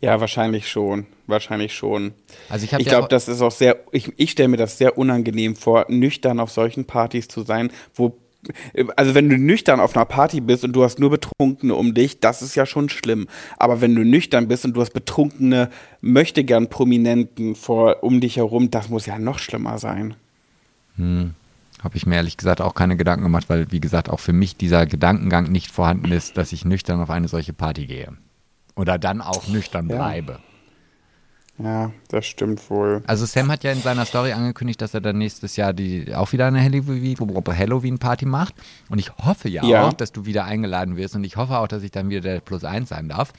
Ja, 0.02 0.20
wahrscheinlich 0.20 0.68
schon. 0.68 1.06
Wahrscheinlich 1.28 1.76
schon. 1.76 2.14
Also 2.50 2.66
ich, 2.66 2.74
ich 2.74 2.88
glaube, 2.88 3.08
das 3.08 3.28
ist 3.28 3.42
auch 3.42 3.52
sehr, 3.52 3.78
ich, 3.92 4.12
ich 4.18 4.32
stelle 4.32 4.50
mir 4.50 4.58
das 4.58 4.78
sehr 4.78 4.98
unangenehm 4.98 5.56
vor, 5.56 5.86
nüchtern 5.90 6.40
auf 6.40 6.52
solchen 6.52 6.86
Partys 6.86 7.28
zu 7.28 7.44
sein, 7.44 7.72
wo 7.94 8.18
also 8.96 9.16
wenn 9.16 9.30
du 9.30 9.38
nüchtern 9.38 9.80
auf 9.80 9.96
einer 9.96 10.06
Party 10.06 10.42
bist 10.42 10.64
und 10.64 10.74
du 10.74 10.84
hast 10.84 11.00
nur 11.00 11.10
Betrunkene 11.10 11.76
um 11.76 11.94
dich, 11.94 12.20
das 12.20 12.42
ist 12.42 12.56
ja 12.56 12.66
schon 12.66 12.90
schlimm. 12.90 13.28
Aber 13.58 13.82
wenn 13.82 13.96
du 13.96 14.04
nüchtern 14.04 14.48
bist 14.48 14.66
und 14.66 14.74
du 14.74 14.82
hast 14.82 14.92
Betrunkene, 14.94 15.70
möchte 16.02 16.44
gern 16.44 16.70
Prominenten 16.70 17.56
vor, 17.56 18.04
um 18.04 18.22
dich 18.22 18.38
herum, 18.38 18.72
das 18.72 18.90
muss 18.90 19.06
ja 19.06 19.20
noch 19.20 19.40
schlimmer 19.40 19.78
sein. 19.80 20.16
Hm. 20.96 21.34
Habe 21.84 21.96
ich 21.96 22.06
mir 22.06 22.16
ehrlich 22.16 22.36
gesagt 22.36 22.60
auch 22.60 22.76
keine 22.76 22.98
Gedanken 22.98 23.24
gemacht, 23.24 23.46
weil, 23.50 23.72
wie 23.72 23.80
gesagt, 23.80 24.10
auch 24.10 24.20
für 24.20 24.34
mich 24.34 24.58
dieser 24.58 24.86
Gedankengang 24.86 25.50
nicht 25.50 25.72
vorhanden 25.72 26.12
ist, 26.12 26.38
dass 26.38 26.52
ich 26.52 26.66
nüchtern 26.66 27.02
auf 27.02 27.10
eine 27.10 27.30
solche 27.30 27.54
Party 27.54 27.86
gehe. 27.86 28.12
Oder 28.76 28.98
dann 28.98 29.22
auch 29.22 29.48
nüchtern 29.48 29.88
ja. 29.88 29.96
bleibe. 29.96 30.40
Ja, 31.62 31.92
das 32.08 32.26
stimmt 32.26 32.70
wohl. 32.70 33.04
Also 33.06 33.26
Sam 33.26 33.52
hat 33.52 33.66
ja 33.66 33.72
in 33.74 33.82
seiner 33.82 34.06
Story 34.06 34.32
angekündigt, 34.32 34.82
dass 34.82 34.94
er 34.94 35.02
dann 35.02 35.18
nächstes 35.18 35.58
Jahr 35.58 35.74
die, 35.74 36.16
auch 36.16 36.32
wieder 36.32 36.48
eine 36.48 36.62
Halloween-Party 36.64 38.26
macht. 38.26 38.56
Und 38.90 38.98
ich 39.00 39.12
hoffe 39.18 39.50
ja, 39.50 39.64
Ja. 39.66 39.88
auch, 39.88 39.94
dass 39.94 40.14
du 40.14 40.26
wieder 40.26 40.46
eingeladen 40.46 40.96
wirst. 40.96 41.16
Und 41.16 41.24
ich 41.26 41.36
hoffe 41.36 41.58
auch, 41.58 41.68
dass 41.68 41.84
ich 41.84 41.92
dann 41.92 42.10
wieder 42.10 42.22
der 42.22 42.40
Plus 42.40 42.64
eins 42.64 42.90
sein 42.90 43.10
darf. 43.10 43.34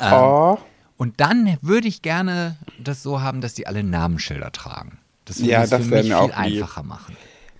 Ähm, 0.00 0.12
oh, 0.14 0.58
Und 0.96 1.20
dann 1.20 1.58
würde 1.60 1.86
ich 1.88 2.00
gerne 2.02 2.56
das 2.82 3.02
so 3.02 3.20
haben, 3.20 3.40
dass 3.42 3.52
die 3.54 3.66
alle 3.66 3.82
Namensschilder 3.84 4.50
tragen. 4.50 4.98
Das 5.26 5.38
würde 5.38 5.50
Ja, 5.50 5.62
es 5.64 5.70
das 5.70 5.86
für 5.86 5.94
mich 5.96 6.06
viel 6.12 6.22
lieb. 6.22 6.38
einfacher 6.38 6.82
machen. 6.82 7.16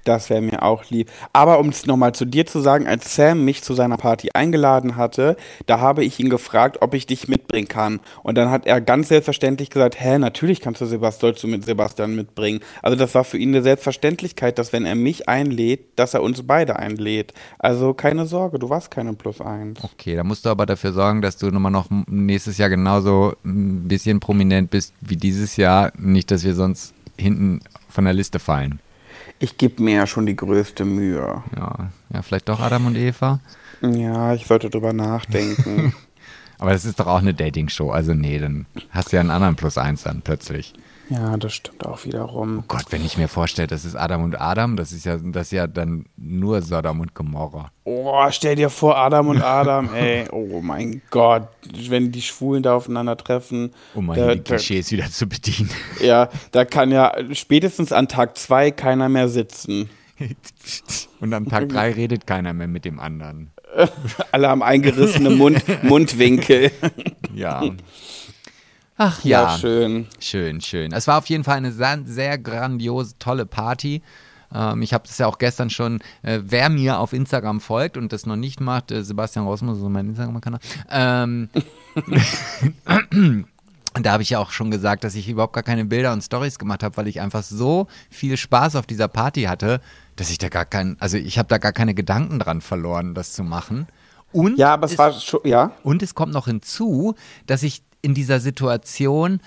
Das 0.08 0.30
wäre 0.30 0.40
mir 0.40 0.62
auch 0.62 0.84
lieb. 0.90 1.10
Aber 1.32 1.58
um 1.58 1.68
es 1.68 1.86
nochmal 1.86 2.14
zu 2.14 2.24
dir 2.24 2.46
zu 2.46 2.60
sagen, 2.60 2.86
als 2.86 3.14
Sam 3.14 3.44
mich 3.44 3.62
zu 3.62 3.74
seiner 3.74 3.98
Party 3.98 4.30
eingeladen 4.32 4.96
hatte, 4.96 5.36
da 5.66 5.80
habe 5.80 6.04
ich 6.04 6.18
ihn 6.18 6.30
gefragt, 6.30 6.78
ob 6.80 6.94
ich 6.94 7.06
dich 7.06 7.28
mitbringen 7.28 7.68
kann. 7.68 8.00
Und 8.22 8.36
dann 8.36 8.50
hat 8.50 8.66
er 8.66 8.80
ganz 8.80 9.08
selbstverständlich 9.08 9.70
gesagt, 9.70 10.00
hä, 10.00 10.18
natürlich 10.18 10.60
kannst 10.60 10.80
du 10.80 10.86
Sebastian, 10.86 11.20
sollst 11.20 11.42
du 11.42 11.48
mit 11.48 11.64
Sebastian 11.64 12.14
mitbringen. 12.14 12.60
Also 12.82 12.96
das 12.96 13.14
war 13.14 13.24
für 13.24 13.38
ihn 13.38 13.50
eine 13.50 13.62
Selbstverständlichkeit, 13.62 14.58
dass 14.58 14.72
wenn 14.72 14.86
er 14.86 14.94
mich 14.94 15.28
einlädt, 15.28 15.80
dass 15.96 16.14
er 16.14 16.22
uns 16.22 16.42
beide 16.46 16.78
einlädt. 16.78 17.34
Also 17.58 17.92
keine 17.92 18.26
Sorge, 18.26 18.58
du 18.58 18.70
warst 18.70 18.90
keine 18.90 19.12
Plus 19.12 19.40
eins. 19.40 19.82
Okay, 19.82 20.16
da 20.16 20.24
musst 20.24 20.46
du 20.46 20.50
aber 20.50 20.64
dafür 20.64 20.92
sorgen, 20.92 21.20
dass 21.20 21.36
du 21.36 21.50
nochmal 21.50 21.72
noch 21.72 21.88
nächstes 22.06 22.56
Jahr 22.56 22.70
genauso 22.70 23.34
ein 23.44 23.88
bisschen 23.88 24.20
prominent 24.20 24.70
bist 24.70 24.94
wie 25.00 25.16
dieses 25.16 25.56
Jahr. 25.56 25.92
Nicht, 25.98 26.30
dass 26.30 26.44
wir 26.44 26.54
sonst 26.54 26.94
hinten 27.18 27.60
von 27.88 28.04
der 28.04 28.14
Liste 28.14 28.38
fallen. 28.38 28.80
Ich 29.38 29.56
gebe 29.56 29.82
mir 29.82 29.94
ja 29.94 30.06
schon 30.06 30.26
die 30.26 30.36
größte 30.36 30.84
Mühe. 30.84 31.42
Ja, 31.56 31.90
ja, 32.12 32.22
vielleicht 32.22 32.48
doch 32.48 32.60
Adam 32.60 32.86
und 32.86 32.96
Eva. 32.96 33.40
Ja, 33.82 34.34
ich 34.34 34.46
sollte 34.46 34.70
drüber 34.70 34.92
nachdenken. 34.92 35.94
Aber 36.58 36.72
das 36.72 36.84
ist 36.84 36.98
doch 36.98 37.06
auch 37.06 37.20
eine 37.20 37.34
Dating-Show. 37.34 37.90
Also 37.90 38.14
nee, 38.14 38.38
dann 38.38 38.66
hast 38.90 39.12
du 39.12 39.16
ja 39.16 39.20
einen 39.20 39.30
anderen 39.30 39.54
Plus 39.54 39.78
eins 39.78 40.02
dann 40.02 40.22
plötzlich. 40.22 40.74
Ja, 41.10 41.36
das 41.36 41.54
stimmt 41.54 41.86
auch 41.86 42.04
wiederum. 42.04 42.58
Oh 42.60 42.64
Gott, 42.68 42.86
wenn 42.90 43.04
ich 43.04 43.16
mir 43.16 43.28
vorstelle, 43.28 43.66
das 43.66 43.84
ist 43.84 43.94
Adam 43.94 44.24
und 44.24 44.40
Adam, 44.40 44.76
das 44.76 44.92
ist 44.92 45.04
ja, 45.06 45.16
das 45.16 45.46
ist 45.48 45.52
ja 45.52 45.66
dann 45.66 46.06
nur 46.16 46.60
Sodom 46.60 47.00
und 47.00 47.14
Gomorra. 47.14 47.70
Oh, 47.84 48.26
stell 48.30 48.56
dir 48.56 48.68
vor, 48.68 48.96
Adam 48.98 49.28
und 49.28 49.42
Adam, 49.42 49.94
ey. 49.94 50.26
Oh 50.30 50.60
mein 50.60 51.00
Gott, 51.10 51.48
wenn 51.88 52.12
die 52.12 52.22
Schwulen 52.22 52.62
da 52.62 52.76
aufeinandertreffen. 52.76 53.72
Um 53.94 54.12
da, 54.14 54.36
Klischees 54.36 54.90
wieder 54.90 55.10
zu 55.10 55.26
bedienen. 55.26 55.70
ja, 56.00 56.28
da 56.52 56.64
kann 56.64 56.90
ja 56.90 57.12
spätestens 57.32 57.92
an 57.92 58.08
Tag 58.08 58.36
zwei 58.36 58.70
keiner 58.70 59.08
mehr 59.08 59.28
sitzen. 59.28 59.88
Und 61.20 61.32
am 61.32 61.48
Tag 61.48 61.68
drei 61.68 61.92
redet 61.94 62.26
keiner 62.26 62.52
mehr 62.52 62.68
mit 62.68 62.84
dem 62.84 63.00
anderen. 63.00 63.50
Alle 64.32 64.48
haben 64.48 64.62
eingerissene 64.62 65.30
Mund, 65.30 65.62
Mundwinkel. 65.84 66.70
Ja. 67.34 67.62
Ach 68.98 69.24
ja. 69.24 69.42
Ja, 69.42 69.58
schön. 69.58 70.06
Schön, 70.18 70.60
schön. 70.60 70.92
Es 70.92 71.06
war 71.06 71.18
auf 71.18 71.26
jeden 71.26 71.44
Fall 71.44 71.56
eine 71.56 71.70
sehr, 71.70 72.00
sehr 72.04 72.36
grandiose, 72.36 73.14
tolle 73.20 73.46
Party. 73.46 74.02
Ähm, 74.52 74.82
ich 74.82 74.92
habe 74.92 75.06
das 75.06 75.18
ja 75.18 75.28
auch 75.28 75.38
gestern 75.38 75.70
schon, 75.70 76.00
äh, 76.22 76.40
wer 76.42 76.68
mir 76.68 76.98
auf 76.98 77.12
Instagram 77.12 77.60
folgt 77.60 77.96
und 77.96 78.12
das 78.12 78.26
noch 78.26 78.34
nicht 78.34 78.60
macht, 78.60 78.90
äh, 78.90 79.04
Sebastian 79.04 79.46
Rosmus, 79.46 79.78
so 79.78 79.88
mein 79.88 80.08
Instagram-Kanal. 80.08 80.60
Ähm, 80.90 81.48
und 81.94 83.46
da 84.02 84.12
habe 84.12 84.24
ich 84.24 84.30
ja 84.30 84.40
auch 84.40 84.50
schon 84.50 84.72
gesagt, 84.72 85.04
dass 85.04 85.14
ich 85.14 85.28
überhaupt 85.28 85.52
gar 85.52 85.62
keine 85.62 85.84
Bilder 85.84 86.12
und 86.12 86.22
Stories 86.22 86.58
gemacht 86.58 86.82
habe, 86.82 86.96
weil 86.96 87.06
ich 87.06 87.20
einfach 87.20 87.44
so 87.44 87.86
viel 88.10 88.36
Spaß 88.36 88.74
auf 88.74 88.86
dieser 88.86 89.06
Party 89.06 89.42
hatte, 89.42 89.80
dass 90.16 90.30
ich 90.30 90.38
da 90.38 90.48
gar 90.48 90.64
keinen, 90.64 90.96
also 90.98 91.18
ich 91.18 91.38
habe 91.38 91.48
da 91.48 91.58
gar 91.58 91.72
keine 91.72 91.94
Gedanken 91.94 92.40
dran 92.40 92.62
verloren, 92.62 93.14
das 93.14 93.32
zu 93.32 93.44
machen. 93.44 93.86
Und 94.32 94.58
Ja, 94.58 94.74
aber 94.74 94.86
es 94.86 94.98
war 94.98 95.12
schon, 95.12 95.40
ja. 95.44 95.72
und 95.84 96.02
es 96.02 96.14
kommt 96.14 96.32
noch 96.32 96.46
hinzu, 96.46 97.14
dass 97.46 97.62
ich 97.62 97.82
in 98.02 98.14
dieser 98.14 98.40
Situation, 98.40 99.40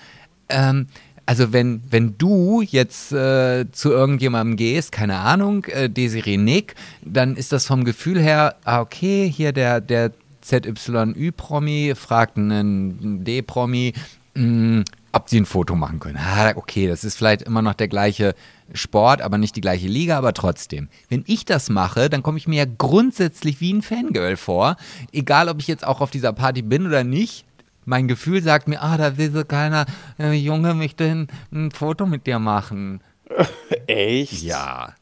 ähm, 0.48 0.86
also 1.24 1.52
wenn, 1.52 1.82
wenn 1.88 2.18
du 2.18 2.62
jetzt 2.62 3.12
äh, 3.12 3.70
zu 3.70 3.90
irgendjemandem 3.90 4.56
gehst, 4.56 4.92
keine 4.92 5.18
Ahnung, 5.18 5.64
äh, 5.66 5.88
Desiree 5.88 6.36
Nick, 6.36 6.74
dann 7.04 7.36
ist 7.36 7.52
das 7.52 7.66
vom 7.66 7.84
Gefühl 7.84 8.20
her, 8.20 8.56
ah, 8.64 8.80
okay, 8.80 9.30
hier 9.30 9.52
der, 9.52 9.80
der 9.80 10.12
ZYÜ-Promi 10.42 11.94
fragt 11.94 12.36
einen 12.36 13.24
D-Promi, 13.24 13.92
mh, 14.34 14.82
ob 15.12 15.28
sie 15.28 15.40
ein 15.40 15.46
Foto 15.46 15.76
machen 15.76 16.00
können. 16.00 16.18
Ah, 16.18 16.52
okay, 16.56 16.88
das 16.88 17.04
ist 17.04 17.16
vielleicht 17.16 17.42
immer 17.42 17.62
noch 17.62 17.74
der 17.74 17.88
gleiche 17.88 18.34
Sport, 18.72 19.20
aber 19.20 19.38
nicht 19.38 19.54
die 19.56 19.60
gleiche 19.60 19.86
Liga, 19.86 20.16
aber 20.18 20.32
trotzdem. 20.32 20.88
Wenn 21.08 21.22
ich 21.26 21.44
das 21.44 21.68
mache, 21.68 22.08
dann 22.08 22.22
komme 22.22 22.38
ich 22.38 22.48
mir 22.48 22.64
ja 22.64 22.70
grundsätzlich 22.78 23.60
wie 23.60 23.72
ein 23.72 23.82
Fangirl 23.82 24.36
vor. 24.36 24.76
Egal, 25.12 25.48
ob 25.48 25.60
ich 25.60 25.68
jetzt 25.68 25.86
auch 25.86 26.00
auf 26.00 26.10
dieser 26.10 26.32
Party 26.32 26.62
bin 26.62 26.86
oder 26.86 27.04
nicht. 27.04 27.44
Mein 27.84 28.08
Gefühl 28.08 28.42
sagt 28.42 28.68
mir, 28.68 28.82
ah, 28.82 28.96
da 28.96 29.16
will 29.18 29.32
so 29.32 29.44
keiner, 29.44 29.86
äh, 30.18 30.32
Junge, 30.32 30.74
möchte 30.74 31.04
ein, 31.04 31.28
ein 31.52 31.70
Foto 31.70 32.06
mit 32.06 32.26
dir 32.26 32.38
machen. 32.38 33.00
Echt? 33.86 34.42
Ja. 34.42 34.94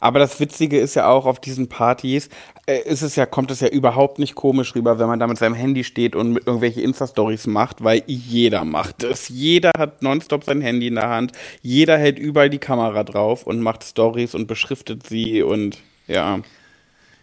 Aber 0.00 0.18
das 0.18 0.38
Witzige 0.40 0.78
ist 0.78 0.94
ja 0.94 1.08
auch 1.08 1.26
auf 1.26 1.40
diesen 1.40 1.68
Partys, 1.68 2.28
äh, 2.66 2.78
ist 2.80 3.02
es 3.02 3.16
ja, 3.16 3.26
kommt 3.26 3.50
es 3.50 3.60
ja 3.60 3.68
überhaupt 3.68 4.18
nicht 4.18 4.34
komisch 4.34 4.74
rüber, 4.74 4.98
wenn 4.98 5.08
man 5.08 5.18
da 5.18 5.26
mit 5.26 5.38
seinem 5.38 5.54
Handy 5.54 5.84
steht 5.84 6.14
und 6.14 6.32
mit 6.32 6.46
irgendwelche 6.46 6.80
Insta-Stories 6.80 7.46
macht, 7.46 7.82
weil 7.82 8.02
jeder 8.06 8.64
macht 8.64 9.02
es. 9.02 9.28
Jeder 9.28 9.70
hat 9.76 10.02
nonstop 10.02 10.44
sein 10.44 10.60
Handy 10.60 10.88
in 10.88 10.96
der 10.96 11.08
Hand, 11.08 11.32
jeder 11.62 11.98
hält 11.98 12.18
überall 12.18 12.50
die 12.50 12.58
Kamera 12.58 13.04
drauf 13.04 13.44
und 13.46 13.60
macht 13.60 13.84
Stories 13.84 14.34
und 14.34 14.46
beschriftet 14.46 15.06
sie 15.06 15.42
und 15.42 15.78
ja. 16.06 16.40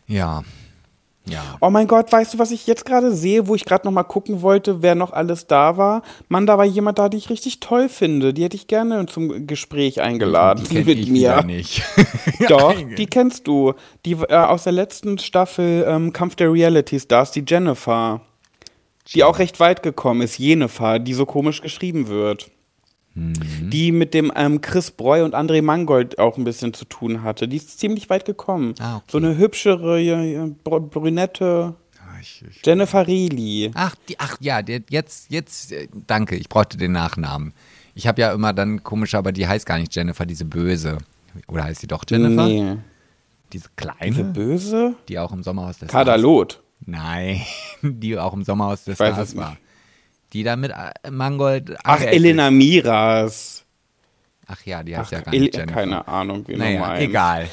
Ja. 0.08 0.44
Ja. 1.26 1.42
Oh 1.62 1.70
mein 1.70 1.88
Gott, 1.88 2.12
weißt 2.12 2.34
du, 2.34 2.40
was 2.40 2.52
ich 2.52 2.68
jetzt 2.68 2.86
gerade 2.86 3.14
sehe, 3.14 3.48
wo 3.48 3.56
ich 3.56 3.64
gerade 3.64 3.86
noch 3.86 3.94
mal 3.94 4.04
gucken 4.04 4.42
wollte, 4.42 4.82
wer 4.82 4.94
noch 4.94 5.14
alles 5.14 5.48
da 5.48 5.78
war? 5.78 6.02
Mann, 6.28 6.46
da 6.46 6.58
war 6.58 6.66
jemand 6.66 7.00
da, 7.00 7.08
die 7.08 7.18
ich 7.18 7.30
richtig 7.30 7.62
toll 7.62 7.88
finde. 7.88 8.34
Die 8.34 8.44
hätte 8.44 8.58
ich 8.58 8.68
gerne 8.68 9.06
zum 9.06 9.48
Gespräch 9.48 10.02
eingeladen 10.02 10.66
Die 10.70 10.84
mit 10.84 11.00
ich 11.00 11.10
mir. 11.10 11.42
nicht. 11.44 11.82
Doch, 12.50 12.76
die 12.98 13.06
kennst 13.06 13.48
du. 13.48 13.74
Die 14.06 14.14
äh, 14.14 14.36
aus 14.36 14.64
der 14.64 14.74
letzten 14.74 15.18
Staffel 15.18 15.86
ähm, 15.88 16.12
Kampf 16.12 16.36
der 16.36 16.52
Reality 16.52 17.00
Stars, 17.00 17.32
die 17.32 17.46
Jennifer. 17.48 18.20
Die 19.14 19.24
auch 19.24 19.40
recht 19.40 19.60
weit 19.60 19.84
gekommen 19.84 20.22
ist, 20.22 20.40
Jennifer, 20.40 21.00
die 21.00 21.14
so 21.14 21.26
komisch 21.26 21.62
geschrieben 21.62 22.08
wird. 22.08 22.50
Mhm. 23.16 23.70
Die 23.70 23.92
mit 23.92 24.14
dem 24.14 24.32
ähm, 24.36 24.62
Chris 24.62 24.90
Breu 24.92 25.24
und 25.24 25.36
André 25.36 25.62
Mangold 25.62 26.18
auch 26.18 26.38
ein 26.38 26.44
bisschen 26.44 26.74
zu 26.74 26.86
tun 26.86 27.22
hatte. 27.24 27.48
Die 27.48 27.58
ist 27.58 27.80
ziemlich 27.80 28.10
weit 28.10 28.26
gekommen. 28.26 28.74
Ah, 28.80 28.98
okay. 28.98 29.06
So 29.12 29.18
eine 29.20 29.38
hübschere, 29.38 30.02
äh, 30.02 30.52
br- 30.64 30.80
brünette 30.80 31.76
Ah, 32.00 32.20
Ich, 32.22 32.44
ich, 32.50 32.66
Jennifer 32.66 33.08
Reilly. 33.08 33.72
ach, 33.76 33.96
die, 34.10 34.20
ach 34.20 34.38
ja, 34.40 34.62
jetzt, 34.90 35.30
jetzt, 35.32 35.72
äh, 35.72 35.88
danke, 36.08 36.36
ich 36.36 36.50
brauchte 36.50 36.78
den 36.78 36.92
Nachnamen. 36.92 37.54
Ich 37.96 38.08
habe 38.08 38.20
ja 38.22 38.34
immer 38.34 38.52
dann 38.54 38.82
komisch, 38.84 39.14
aber 39.14 39.32
die 39.32 39.48
heißt 39.48 39.66
gar 39.68 39.78
nicht 39.78 39.96
Jennifer, 39.96 40.26
diese 40.26 40.46
Böse. 40.46 40.98
Oder 41.48 41.66
heißt 41.66 41.82
sie 41.82 41.88
doch 41.88 42.04
Jennifer? 42.10 42.48
Nee. 42.48 42.78
Diese 43.52 43.68
Diese 43.68 43.70
kleine, 43.76 44.24
böse? 44.24 44.96
die 45.08 45.20
auch 45.20 45.32
im 45.32 45.44
Sommerhaus 45.44 45.78
des. 45.78 45.90
Kadalot. 45.90 46.64
Nein, 46.86 47.42
die 47.84 48.18
auch 48.18 48.34
im 48.34 48.44
Sommerhaus 48.44 48.84
des 48.86 48.96
Stars 48.96 49.18
es 49.20 49.36
nicht. 49.36 49.46
Die 50.34 50.44
da 50.44 50.56
mit 50.56 50.72
äh, 50.72 51.10
Mangold. 51.12 51.76
Ach, 51.84 52.02
Elena 52.02 52.50
Miras. 52.52 53.64
Ach 54.48 54.62
ja, 54.66 54.84
die 54.84 54.96
Ach, 54.96 55.10
ja 55.12 55.22
gar 55.22 55.32
nicht 55.32 55.56
Jennifer. 55.56 55.74
keine 55.74 56.08
Ahnung, 56.08 56.48
wie 56.48 56.56
Naja, 56.56 56.80
Nummer 56.80 57.00
egal. 57.00 57.48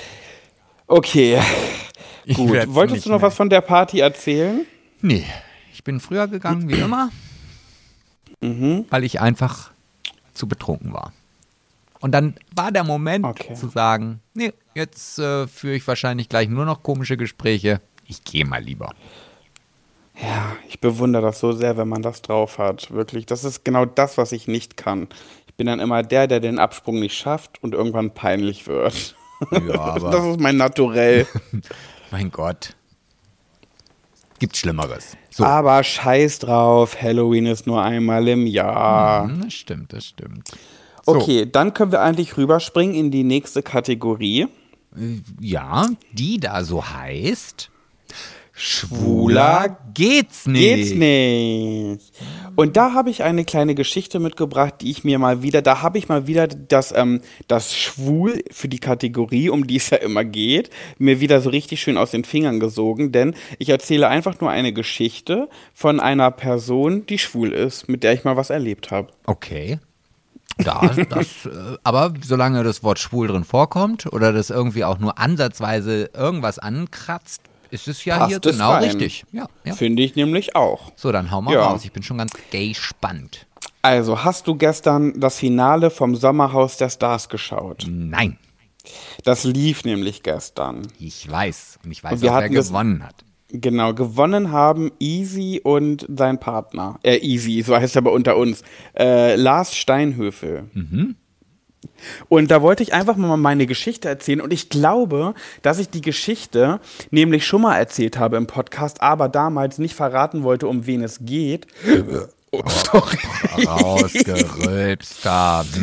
Okay, 0.87 1.39
Ich 2.24 2.37
gut. 2.37 2.51
Wolltest 2.74 3.07
du 3.07 3.11
noch 3.11 3.18
mehr. 3.18 3.28
was 3.28 3.35
von 3.37 3.49
der 3.51 3.61
Party 3.61 4.01
erzählen? 4.01 4.66
Nee, 5.01 5.24
ich 5.72 5.85
bin 5.85 6.01
früher 6.01 6.26
gegangen 6.28 6.68
wie 6.68 6.74
immer, 6.74 7.11
Mhm. 8.43 8.87
weil 8.91 9.05
ich 9.05 9.20
einfach 9.20 9.70
zu 10.35 10.49
betrunken 10.49 10.93
war. 10.93 11.12
Und 12.01 12.12
dann 12.12 12.35
war 12.55 12.72
der 12.72 12.85
Moment 12.85 13.24
Okay. 13.26 13.55
zu 13.55 13.68
sagen, 13.68 14.20
nee, 14.35 14.53
jetzt 14.74 15.18
äh, 15.18 15.47
führe 15.47 15.74
ich 15.74 15.87
wahrscheinlich 15.87 16.28
gleich 16.31 16.49
nur 16.49 16.64
noch 16.64 16.83
komische 16.83 17.16
Gespräche. 17.18 17.81
Ich 18.07 18.24
gehe 18.24 18.45
mal 18.47 18.62
lieber. 18.62 18.95
Ja, 20.23 20.57
ich 20.68 20.81
bewundere 20.81 21.23
das 21.23 21.41
so 21.41 21.53
sehr, 21.53 21.77
wenn 21.77 21.89
man 21.89 22.03
das 22.03 22.23
drauf 22.23 22.59
hat. 22.59 22.91
Wirklich, 22.91 23.27
das 23.27 23.45
ist 23.45 23.64
genau 23.64 23.85
das, 23.87 24.18
was 24.18 24.33
ich 24.33 24.49
nicht 24.49 24.77
kann. 24.77 25.09
Ich 25.47 25.55
bin 25.55 25.66
dann 25.66 25.81
immer 25.81 26.03
der, 26.03 26.27
der 26.27 26.41
den 26.41 26.59
Absprung 26.59 27.01
nicht 27.01 27.16
schafft 27.16 27.62
und 27.62 27.75
irgendwann 27.75 28.12
peinlich 28.12 28.66
wird. 28.66 29.14
Ja, 29.51 29.81
aber 29.81 30.11
Das 30.11 30.25
ist 30.27 30.41
mein 30.41 30.57
Naturell. 30.57 31.27
mein 32.11 32.31
Gott. 32.31 32.75
Gibt's 34.39 34.59
Schlimmeres. 34.59 35.16
So. 35.31 35.45
Aber 35.45 35.83
scheiß 35.85 36.39
drauf, 36.41 37.01
Halloween 37.01 37.47
ist 37.47 37.66
nur 37.66 37.83
einmal 37.83 38.27
im 38.29 38.47
Jahr. 38.47 39.25
Hm, 39.29 39.43
Das 39.45 39.53
stimmt, 39.53 39.93
das 39.93 40.07
stimmt. 40.07 40.49
So, 41.05 41.14
Okay, 41.14 41.47
dann 41.51 41.73
können 41.75 41.93
wir 41.93 42.01
eigentlich 42.01 42.37
rüberspringen 42.37 42.95
in 42.95 43.11
die 43.11 43.25
nächste 43.25 43.62
Kategorie. 43.62 44.49
Ja, 45.41 45.87
die 46.12 46.41
da 46.41 46.64
so 46.64 46.85
heißt. 46.85 47.71
Schwuler 48.62 49.78
geht's 49.94 50.46
nicht. 50.46 50.61
Geht's 50.61 50.90
nicht. 50.92 52.12
Und 52.56 52.76
da 52.76 52.92
habe 52.92 53.08
ich 53.08 53.22
eine 53.22 53.46
kleine 53.46 53.74
Geschichte 53.74 54.20
mitgebracht, 54.20 54.74
die 54.82 54.90
ich 54.90 55.02
mir 55.02 55.18
mal 55.18 55.42
wieder, 55.42 55.62
da 55.62 55.80
habe 55.80 55.96
ich 55.96 56.11
mal 56.11 56.26
wieder 56.26 56.46
das, 56.46 56.92
ähm, 56.94 57.22
das 57.48 57.74
Schwul 57.74 58.44
für 58.50 58.68
die 58.68 58.78
Kategorie, 58.78 59.48
um 59.48 59.66
die 59.66 59.76
es 59.76 59.88
ja 59.88 59.96
immer 59.96 60.26
geht, 60.26 60.68
mir 60.98 61.20
wieder 61.20 61.40
so 61.40 61.48
richtig 61.48 61.80
schön 61.80 61.96
aus 61.96 62.11
den 62.11 62.24
Fingern 62.24 62.61
gesogen, 62.61 63.12
denn 63.12 63.34
ich 63.58 63.70
erzähle 63.70 64.08
einfach 64.08 64.38
nur 64.42 64.50
eine 64.50 64.74
Geschichte 64.74 65.48
von 65.72 65.98
einer 65.98 66.30
Person, 66.30 67.06
die 67.06 67.18
schwul 67.18 67.52
ist, 67.52 67.88
mit 67.88 68.02
der 68.02 68.12
ich 68.12 68.24
mal 68.24 68.36
was 68.36 68.50
erlebt 68.50 68.90
habe. 68.90 69.08
Okay. 69.24 69.78
Da, 70.58 70.80
das, 71.08 71.46
äh, 71.46 71.78
aber 71.82 72.12
solange 72.22 72.62
das 72.62 72.82
Wort 72.82 72.98
schwul 72.98 73.28
drin 73.28 73.44
vorkommt 73.44 74.12
oder 74.12 74.34
das 74.34 74.50
irgendwie 74.50 74.84
auch 74.84 74.98
nur 74.98 75.18
ansatzweise 75.18 76.11
irgendwas 76.12 76.58
ankratzt, 76.58 77.40
ist 77.71 77.89
es 77.89 78.05
ja 78.05 78.27
hier 78.27 78.41
genau 78.41 78.73
rein. 78.73 78.85
richtig. 78.85 79.25
Ja, 79.33 79.47
ja. 79.64 79.75
Finde 79.75 80.03
ich 80.03 80.16
nämlich 80.16 80.57
auch. 80.57 80.93
So, 80.97 81.12
dann 81.12 81.31
hau 81.31 81.41
mal 81.43 81.55
Ja. 81.55 81.66
raus. 81.68 81.85
Ich 81.85 81.93
bin 81.93 82.03
schon 82.03 82.18
ganz 82.18 82.33
gay 82.51 82.75
spannend. 82.75 83.47
Also, 83.83 84.25
hast 84.25 84.47
du 84.47 84.57
gestern 84.57 85.18
das 85.21 85.39
Finale 85.39 85.91
vom 85.91 86.14
Sommerhaus 86.16 86.77
der 86.77 86.91
Stars 86.91 87.29
geschaut? 87.29 87.87
Nein, 87.89 88.39
Das 89.25 89.45
lief 89.45 89.85
nämlich 89.85 90.23
gestern. 90.23 90.83
ich 90.99 91.31
weiß. 91.31 91.79
Und 91.85 91.91
ich 91.93 92.03
weiß 92.05 92.12
Und 92.14 92.23
wir 92.23 92.33
auch, 92.35 92.41
wer 92.41 92.49
gewonnen 92.49 93.05
hat. 93.07 93.14
Genau, 93.53 93.95
gewonnen 93.95 94.53
haben 94.53 94.93
Easy 95.01 95.61
und 95.64 96.07
sein 96.14 96.39
Partner. 96.39 96.99
Äh, 97.03 97.16
Easy, 97.18 97.62
so 97.62 97.75
heißt 97.77 97.97
er 97.97 98.03
aber 98.03 98.12
unter 98.12 98.37
uns. 98.37 98.62
Äh, 98.97 99.35
Lars 99.37 99.75
Steinhöfel. 99.77 100.71
Und 102.28 102.51
da 102.51 102.62
wollte 102.62 102.83
ich 102.83 102.93
einfach 102.93 103.16
mal 103.16 103.37
meine 103.37 103.66
Geschichte 103.66 104.09
erzählen. 104.09 104.41
Und 104.41 104.53
ich 104.53 104.68
glaube, 104.68 105.35
dass 105.62 105.78
ich 105.78 105.91
die 105.91 106.01
Geschichte 106.01 106.81
nämlich 107.11 107.47
schon 107.47 107.62
mal 107.62 107.76
erzählt 107.76 108.18
habe 108.18 108.37
im 108.37 108.47
Podcast, 108.47 109.03
aber 109.03 109.28
damals 109.28 109.78
nicht 109.78 109.95
verraten 109.95 110.43
wollte, 110.43 110.68
um 110.68 110.87
wen 110.87 111.03
es 111.03 111.20
geht. 111.24 111.66
Oh, 112.53 112.64
sorry. 112.66 113.16
Rausgerülpst 113.64 115.24
da. 115.24 115.64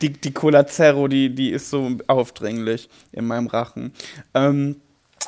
Die, 0.00 0.12
die 0.12 0.32
Cola 0.32 0.66
Zero, 0.66 1.08
die, 1.08 1.34
die 1.34 1.50
ist 1.50 1.70
so 1.70 1.90
aufdringlich 2.06 2.88
in 3.12 3.26
meinem 3.26 3.48
Rachen. 3.48 3.92
Ähm, 4.32 4.76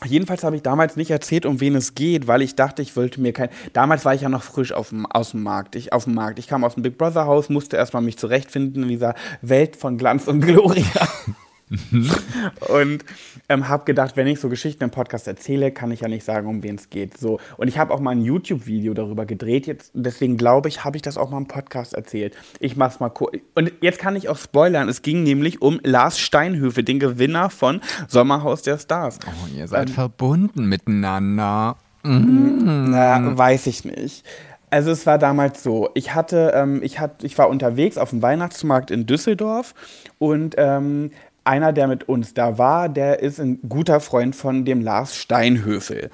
jedenfalls 0.05 0.45
habe 0.45 0.57
ich 0.57 0.63
damals 0.63 0.97
nicht 0.97 1.11
erzählt, 1.11 1.47
um 1.47 1.61
wen 1.61 1.75
es 1.75 1.95
geht, 1.95 2.27
weil 2.27 2.43
ich 2.43 2.55
dachte, 2.55 2.83
ich 2.83 2.97
wollte 2.97 3.21
mir 3.21 3.33
kein. 3.33 3.49
Damals 3.73 4.05
war 4.05 4.15
ich 4.15 4.23
ja 4.23 4.29
noch 4.29 4.43
frisch 4.43 4.73
auf 4.73 4.91
dem, 4.91 5.07
aus 5.07 5.33
dem 5.33 5.43
Markt. 5.43 5.77
Ich, 5.77 5.93
auf 5.93 6.05
dem 6.05 6.15
Markt. 6.15 6.39
Ich 6.39 6.49
kam 6.49 6.65
aus 6.65 6.75
dem 6.75 6.83
Big 6.83 6.99
Brother 6.99 7.27
Haus, 7.27 7.49
musste 7.49 7.77
erstmal 7.77 8.03
mich 8.03 8.19
zurechtfinden 8.19 8.85
in 8.85 8.89
dieser 8.89 9.15
Welt 9.43 9.77
von 9.77 9.99
Glanz 9.99 10.27
und 10.27 10.41
Gloria. 10.41 10.85
und 12.69 13.05
ähm, 13.49 13.69
habe 13.69 13.85
gedacht, 13.85 14.17
wenn 14.17 14.27
ich 14.27 14.41
so 14.41 14.49
Geschichten 14.49 14.83
im 14.85 14.91
Podcast 14.91 15.29
erzähle, 15.29 15.71
kann 15.71 15.91
ich 15.91 16.01
ja 16.01 16.09
nicht 16.09 16.25
sagen, 16.25 16.49
um 16.49 16.63
wen 16.63 16.75
es 16.75 16.91
geht. 16.91 17.17
So. 17.17 17.39
Und 17.57 17.69
ich 17.69 17.79
habe 17.79 17.95
auch 17.95 18.01
mal 18.01 18.11
ein 18.11 18.23
YouTube-Video 18.23 18.93
darüber 18.95 19.25
gedreht. 19.25 19.67
Jetzt, 19.67 19.93
deswegen 19.95 20.37
glaube 20.37 20.69
ich, 20.69 20.85
habe 20.85 20.97
ich 20.97 21.03
das 21.03 21.17
auch 21.17 21.31
mal 21.31 21.39
im 21.39 21.47
Podcast 21.47 21.95
erzählt. 21.95 22.37
Ich 22.59 22.77
mach's 22.77 22.99
mal 22.99 23.11
kurz. 23.11 23.37
Und 23.55 23.73
jetzt 23.81 23.99
kann 23.99 24.17
ich 24.17 24.29
auch 24.29 24.39
spoilern. 24.39 24.89
Es 24.89 25.03
ging 25.03 25.23
nämlich 25.23 25.63
um 25.63 25.81
Lars 25.85 26.19
Steinhöfe, 26.19 26.83
den 26.83 26.99
Gewinner 26.99 27.51
von 27.51 27.81
Sommerhaus 28.09 28.63
der 28.63 28.79
Stars. 28.79 29.19
Oh, 29.27 29.57
ihr 29.57 29.69
seid 29.69 29.91
verbunden 29.91 30.67
miteinander. 30.67 31.77
Na, 32.03 33.39
weiß 33.39 33.67
ich 33.67 33.85
nicht. 33.85 34.25
Also 34.71 34.93
es 34.93 35.05
war 35.05 35.19
damals 35.19 35.63
so, 35.65 35.91
ich 35.95 36.15
hatte, 36.15 36.53
ähm, 36.55 36.81
ich 36.83 37.01
hatte, 37.01 37.27
ich 37.27 37.37
war 37.39 37.49
unterwegs 37.49 37.99
auf 37.99 38.11
dem 38.11 38.23
Weihnachtsmarkt 38.23 38.93
in 38.93 39.05
Düsseldorf 39.05 39.75
und 40.19 40.55
ähm, 40.59 41.11
einer, 41.45 41.73
der 41.73 41.89
mit 41.89 42.09
uns 42.09 42.35
da 42.35 42.59
war, 42.59 42.89
der 42.89 43.21
ist 43.21 43.41
ein 43.41 43.61
guter 43.69 44.01
Freund 44.01 44.37
von 44.37 44.65
dem 44.65 44.81
Lars 44.81 45.17
Steinhöfel. 45.17 46.11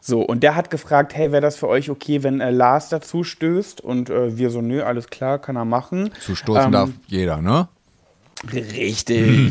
So, 0.00 0.22
und 0.22 0.42
der 0.42 0.56
hat 0.56 0.70
gefragt, 0.70 1.14
hey, 1.14 1.32
wäre 1.32 1.42
das 1.42 1.56
für 1.56 1.68
euch 1.68 1.90
okay, 1.90 2.22
wenn 2.22 2.40
äh, 2.40 2.50
Lars 2.50 2.88
dazu 2.88 3.22
stößt? 3.24 3.80
Und 3.80 4.10
äh, 4.10 4.36
wir 4.36 4.50
so, 4.50 4.60
nö, 4.60 4.82
alles 4.82 5.08
klar, 5.08 5.38
kann 5.38 5.56
er 5.56 5.64
machen. 5.64 6.10
Zu 6.20 6.34
stoßen 6.34 6.66
Ähm, 6.66 6.72
darf 6.72 6.90
jeder, 7.06 7.42
ne? 7.42 7.68
Richtig. 8.52 9.50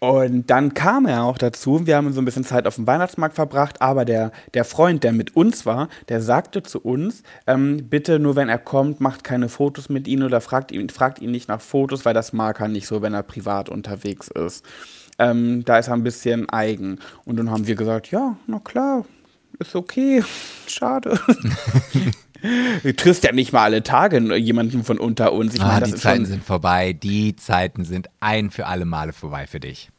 Und 0.00 0.48
dann 0.48 0.74
kam 0.74 1.06
er 1.06 1.24
auch 1.24 1.38
dazu. 1.38 1.86
Wir 1.86 1.96
haben 1.96 2.12
so 2.12 2.20
ein 2.20 2.24
bisschen 2.24 2.44
Zeit 2.44 2.66
auf 2.66 2.76
dem 2.76 2.86
Weihnachtsmarkt 2.86 3.34
verbracht, 3.34 3.82
aber 3.82 4.04
der, 4.04 4.30
der 4.54 4.64
Freund, 4.64 5.02
der 5.02 5.12
mit 5.12 5.34
uns 5.34 5.66
war, 5.66 5.88
der 6.08 6.22
sagte 6.22 6.62
zu 6.62 6.80
uns, 6.80 7.24
ähm, 7.48 7.88
bitte 7.88 8.20
nur 8.20 8.36
wenn 8.36 8.48
er 8.48 8.58
kommt, 8.58 9.00
macht 9.00 9.24
keine 9.24 9.48
Fotos 9.48 9.88
mit 9.88 10.06
ihm 10.06 10.22
oder 10.22 10.40
fragt 10.40 10.70
ihn, 10.70 10.88
fragt 10.88 11.20
ihn 11.20 11.32
nicht 11.32 11.48
nach 11.48 11.60
Fotos, 11.60 12.04
weil 12.04 12.14
das 12.14 12.32
mag 12.32 12.60
er 12.60 12.68
nicht 12.68 12.86
so, 12.86 13.02
wenn 13.02 13.14
er 13.14 13.24
privat 13.24 13.68
unterwegs 13.68 14.28
ist. 14.28 14.64
Ähm, 15.18 15.64
da 15.64 15.78
ist 15.78 15.88
er 15.88 15.94
ein 15.94 16.04
bisschen 16.04 16.48
eigen. 16.48 17.00
Und 17.24 17.36
dann 17.36 17.50
haben 17.50 17.66
wir 17.66 17.74
gesagt, 17.74 18.12
ja, 18.12 18.36
na 18.46 18.60
klar, 18.60 19.04
ist 19.58 19.74
okay. 19.74 20.22
Schade. 20.68 21.18
Du 22.82 22.94
triffst 22.94 23.24
ja 23.24 23.32
nicht 23.32 23.52
mal 23.52 23.62
alle 23.64 23.82
Tage 23.82 24.36
jemanden 24.36 24.84
von 24.84 24.98
unter 24.98 25.32
uns. 25.32 25.54
Ich 25.54 25.60
Ah, 25.62 25.66
meine, 25.66 25.86
die 25.86 25.94
Zeiten 25.94 26.24
sind 26.26 26.44
vorbei. 26.44 26.92
Die 26.92 27.34
Zeiten 27.36 27.84
sind 27.84 28.08
ein 28.20 28.50
für 28.50 28.66
alle 28.66 28.84
Male 28.84 29.12
vorbei 29.12 29.46
für 29.46 29.60
dich. 29.60 29.90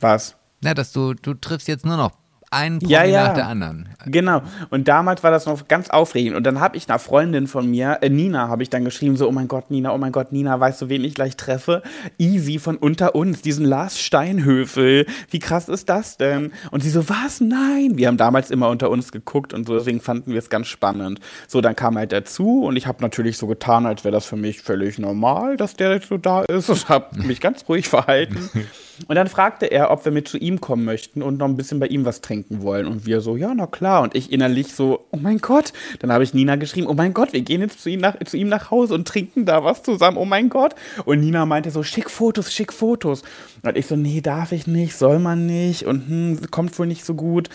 was. 0.00 0.36
Na, 0.60 0.74
dass 0.74 0.92
du, 0.92 1.14
du 1.14 1.34
triffst 1.34 1.66
jetzt 1.66 1.84
nur 1.84 1.96
noch 1.96 2.12
einen 2.52 2.78
Promi 2.78 2.92
Ja, 2.92 3.04
ja. 3.04 3.28
nach 3.28 3.34
der 3.34 3.48
anderen. 3.48 3.88
Genau. 4.06 4.42
Und 4.70 4.88
damals 4.88 5.22
war 5.22 5.30
das 5.30 5.46
noch 5.46 5.68
ganz 5.68 5.90
aufregend. 5.90 6.36
Und 6.36 6.44
dann 6.44 6.60
habe 6.60 6.76
ich 6.76 6.88
einer 6.88 6.98
Freundin 6.98 7.46
von 7.46 7.70
mir, 7.70 7.98
äh, 8.00 8.08
Nina, 8.08 8.48
habe 8.48 8.62
ich 8.62 8.70
dann 8.70 8.84
geschrieben, 8.84 9.16
so, 9.16 9.28
oh 9.28 9.32
mein 9.32 9.48
Gott, 9.48 9.70
Nina, 9.70 9.92
oh 9.92 9.98
mein 9.98 10.12
Gott, 10.12 10.32
Nina, 10.32 10.58
weißt 10.58 10.82
du, 10.82 10.88
wen 10.88 11.04
ich 11.04 11.14
gleich 11.14 11.36
treffe? 11.36 11.82
Easy 12.18 12.58
von 12.58 12.76
unter 12.76 13.14
uns, 13.14 13.42
diesen 13.42 13.64
Lars 13.64 14.00
Steinhöfel. 14.00 15.06
Wie 15.30 15.38
krass 15.38 15.68
ist 15.68 15.88
das 15.88 16.16
denn? 16.16 16.52
Und 16.70 16.82
sie 16.82 16.90
so, 16.90 17.08
was? 17.08 17.40
Nein. 17.40 17.92
Wir 17.96 18.08
haben 18.08 18.16
damals 18.16 18.50
immer 18.50 18.68
unter 18.68 18.90
uns 18.90 19.12
geguckt 19.12 19.54
und 19.54 19.66
so, 19.66 19.74
deswegen 19.76 20.00
fanden 20.00 20.32
wir 20.32 20.38
es 20.38 20.50
ganz 20.50 20.66
spannend. 20.66 21.20
So, 21.48 21.60
dann 21.60 21.76
kam 21.76 21.96
halt 21.96 22.12
dazu 22.12 22.64
und 22.64 22.76
ich 22.76 22.86
habe 22.86 23.02
natürlich 23.02 23.38
so 23.38 23.46
getan, 23.46 23.86
als 23.86 24.04
wäre 24.04 24.12
das 24.12 24.26
für 24.26 24.36
mich 24.36 24.60
völlig 24.60 24.98
normal, 24.98 25.56
dass 25.56 25.74
der 25.74 25.92
jetzt 25.92 26.08
so 26.08 26.18
da 26.18 26.42
ist 26.42 26.68
und 26.68 26.88
habe 26.88 27.16
mich 27.22 27.40
ganz 27.40 27.64
ruhig 27.68 27.88
verhalten. 27.88 28.50
Und 29.08 29.16
dann 29.16 29.26
fragte 29.26 29.66
er, 29.66 29.90
ob 29.90 30.04
wir 30.04 30.12
mit 30.12 30.28
zu 30.28 30.38
ihm 30.38 30.60
kommen 30.60 30.84
möchten 30.84 31.22
und 31.22 31.38
noch 31.38 31.46
ein 31.46 31.56
bisschen 31.56 31.80
bei 31.80 31.86
ihm 31.86 32.04
was 32.04 32.20
trinken 32.20 32.62
wollen. 32.62 32.86
Und 32.86 33.06
wir 33.06 33.20
so, 33.20 33.36
ja, 33.36 33.54
na 33.54 33.66
klar. 33.66 34.02
Und 34.02 34.14
ich 34.14 34.32
innerlich 34.32 34.74
so, 34.74 35.06
oh 35.10 35.16
mein 35.16 35.38
Gott. 35.38 35.72
Dann 36.00 36.12
habe 36.12 36.24
ich 36.24 36.34
Nina 36.34 36.56
geschrieben, 36.56 36.86
oh 36.86 36.94
mein 36.94 37.14
Gott, 37.14 37.32
wir 37.32 37.40
gehen 37.40 37.60
jetzt 37.60 37.82
zu 37.82 37.90
ihm, 37.90 38.00
nach, 38.00 38.16
zu 38.24 38.36
ihm 38.36 38.48
nach 38.48 38.70
Hause 38.70 38.94
und 38.94 39.08
trinken 39.08 39.46
da 39.46 39.64
was 39.64 39.82
zusammen. 39.82 40.16
Oh 40.16 40.24
mein 40.24 40.48
Gott. 40.48 40.74
Und 41.04 41.20
Nina 41.20 41.46
meinte 41.46 41.70
so, 41.70 41.82
schick 41.82 42.10
Fotos, 42.10 42.52
schick 42.52 42.72
Fotos. 42.72 43.22
Und 43.62 43.76
ich 43.76 43.86
so, 43.86 43.96
nee, 43.96 44.20
darf 44.20 44.52
ich 44.52 44.66
nicht, 44.66 44.96
soll 44.96 45.18
man 45.18 45.46
nicht. 45.46 45.86
Und 45.86 46.08
hm, 46.08 46.50
kommt 46.50 46.78
wohl 46.78 46.86
nicht 46.86 47.04
so 47.04 47.14
gut. 47.14 47.48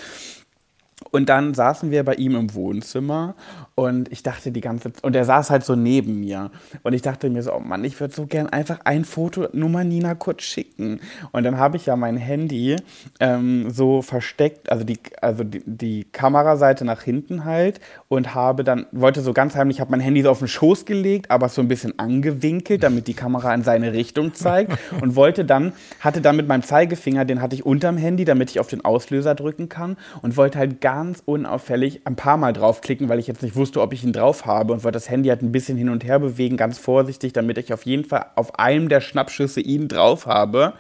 Und 1.12 1.30
dann 1.30 1.54
saßen 1.54 1.92
wir 1.92 2.04
bei 2.04 2.16
ihm 2.16 2.36
im 2.36 2.54
Wohnzimmer 2.56 3.36
und 3.76 4.12
ich 4.12 4.24
dachte 4.24 4.52
die 4.52 4.62
ganze 4.62 4.92
Zeit, 4.92 5.04
und 5.04 5.16
er 5.16 5.26
saß 5.26 5.52
halt 5.52 5.64
so 5.64 5.76
neben 5.76 6.20
mir. 6.20 6.50
Und 6.82 6.94
ich 6.94 7.04
dachte 7.04 7.30
mir 7.30 7.44
so, 7.44 7.54
oh 7.54 7.60
Mann, 7.60 7.84
ich 7.84 8.00
würde 8.00 8.16
so 8.16 8.26
gern 8.26 8.50
einfach 8.50 8.80
ein 8.84 9.06
Foto 9.06 9.48
nur 9.54 9.70
mal 9.70 9.86
Nina 9.86 10.16
kurz 10.16 10.42
schicken. 10.42 11.00
Und 11.32 11.44
dann 11.44 11.60
habe 11.60 11.78
ich 11.78 11.86
ja 11.86 11.96
mein 11.96 12.18
Handy 12.18 12.78
ähm, 13.20 13.70
so 13.70 14.02
versteckt, 14.02 14.72
also 14.72 14.84
die, 14.84 14.98
also 15.22 15.44
die, 15.44 15.62
die 15.68 16.06
Kameraseite 16.06 16.84
nach 16.84 17.04
hinten 17.04 17.46
halt 17.46 17.80
und 18.08 18.34
habe 18.34 18.64
dann, 18.64 18.88
wollte 18.92 19.22
so 19.22 19.34
ganz 19.34 19.56
heimlich, 19.56 19.80
habe 19.80 19.92
mein 19.92 20.00
Handy 20.00 20.24
so 20.24 20.32
auf 20.32 20.40
den 20.40 20.48
Schoß 20.48 20.86
gelegt, 20.86 21.30
aber 21.30 21.48
so 21.50 21.62
ein 21.62 21.68
bisschen 21.68 22.00
angewinkelt, 22.00 22.82
damit 22.82 23.08
die 23.08 23.14
Kamera 23.14 23.54
in 23.54 23.62
seine 23.62 23.94
Richtung 23.94 24.34
zeigt 24.34 24.76
und 25.02 25.16
wollte 25.16 25.46
dann, 25.46 25.74
hatte 26.00 26.22
dann 26.22 26.36
mit 26.36 26.48
meinem 26.48 26.64
Zeigefinger, 26.64 27.24
den 27.24 27.40
hatte 27.40 27.54
ich 27.54 27.64
unterm 27.64 27.98
Handy, 27.98 28.26
damit 28.26 28.50
ich 28.50 28.60
auf 28.60 28.68
den 28.68 28.84
Auslöser 28.84 29.36
drücken 29.36 29.70
kann 29.70 29.98
und 30.24 30.36
wollte 30.36 30.58
halt 30.58 30.82
ganz 30.88 31.22
unauffällig 31.26 32.00
ein 32.06 32.16
paar 32.16 32.38
Mal 32.38 32.54
draufklicken, 32.54 33.10
weil 33.10 33.20
ich 33.20 33.28
jetzt 33.28 33.44
nicht 33.44 33.58
wusste, 33.58 33.82
ob 33.82 33.92
ich 33.92 34.06
ihn 34.06 34.14
drauf 34.14 34.46
habe 34.46 34.72
und 34.72 34.86
wollte 34.86 34.96
das 34.96 35.10
Handy 35.10 35.28
halt 35.28 35.42
ein 35.42 35.52
bisschen 35.52 35.78
hin 35.78 35.90
und 35.90 36.06
her 36.06 36.18
bewegen, 36.18 36.56
ganz 36.56 36.78
vorsichtig, 36.78 37.34
damit 37.34 37.58
ich 37.58 37.74
auf 37.74 37.86
jeden 37.86 38.06
Fall 38.06 38.28
auf 38.36 38.58
einem 38.58 38.88
der 38.88 39.02
Schnappschüsse 39.02 39.60
ihn 39.60 39.90
drauf 39.90 40.28
habe. 40.28 40.72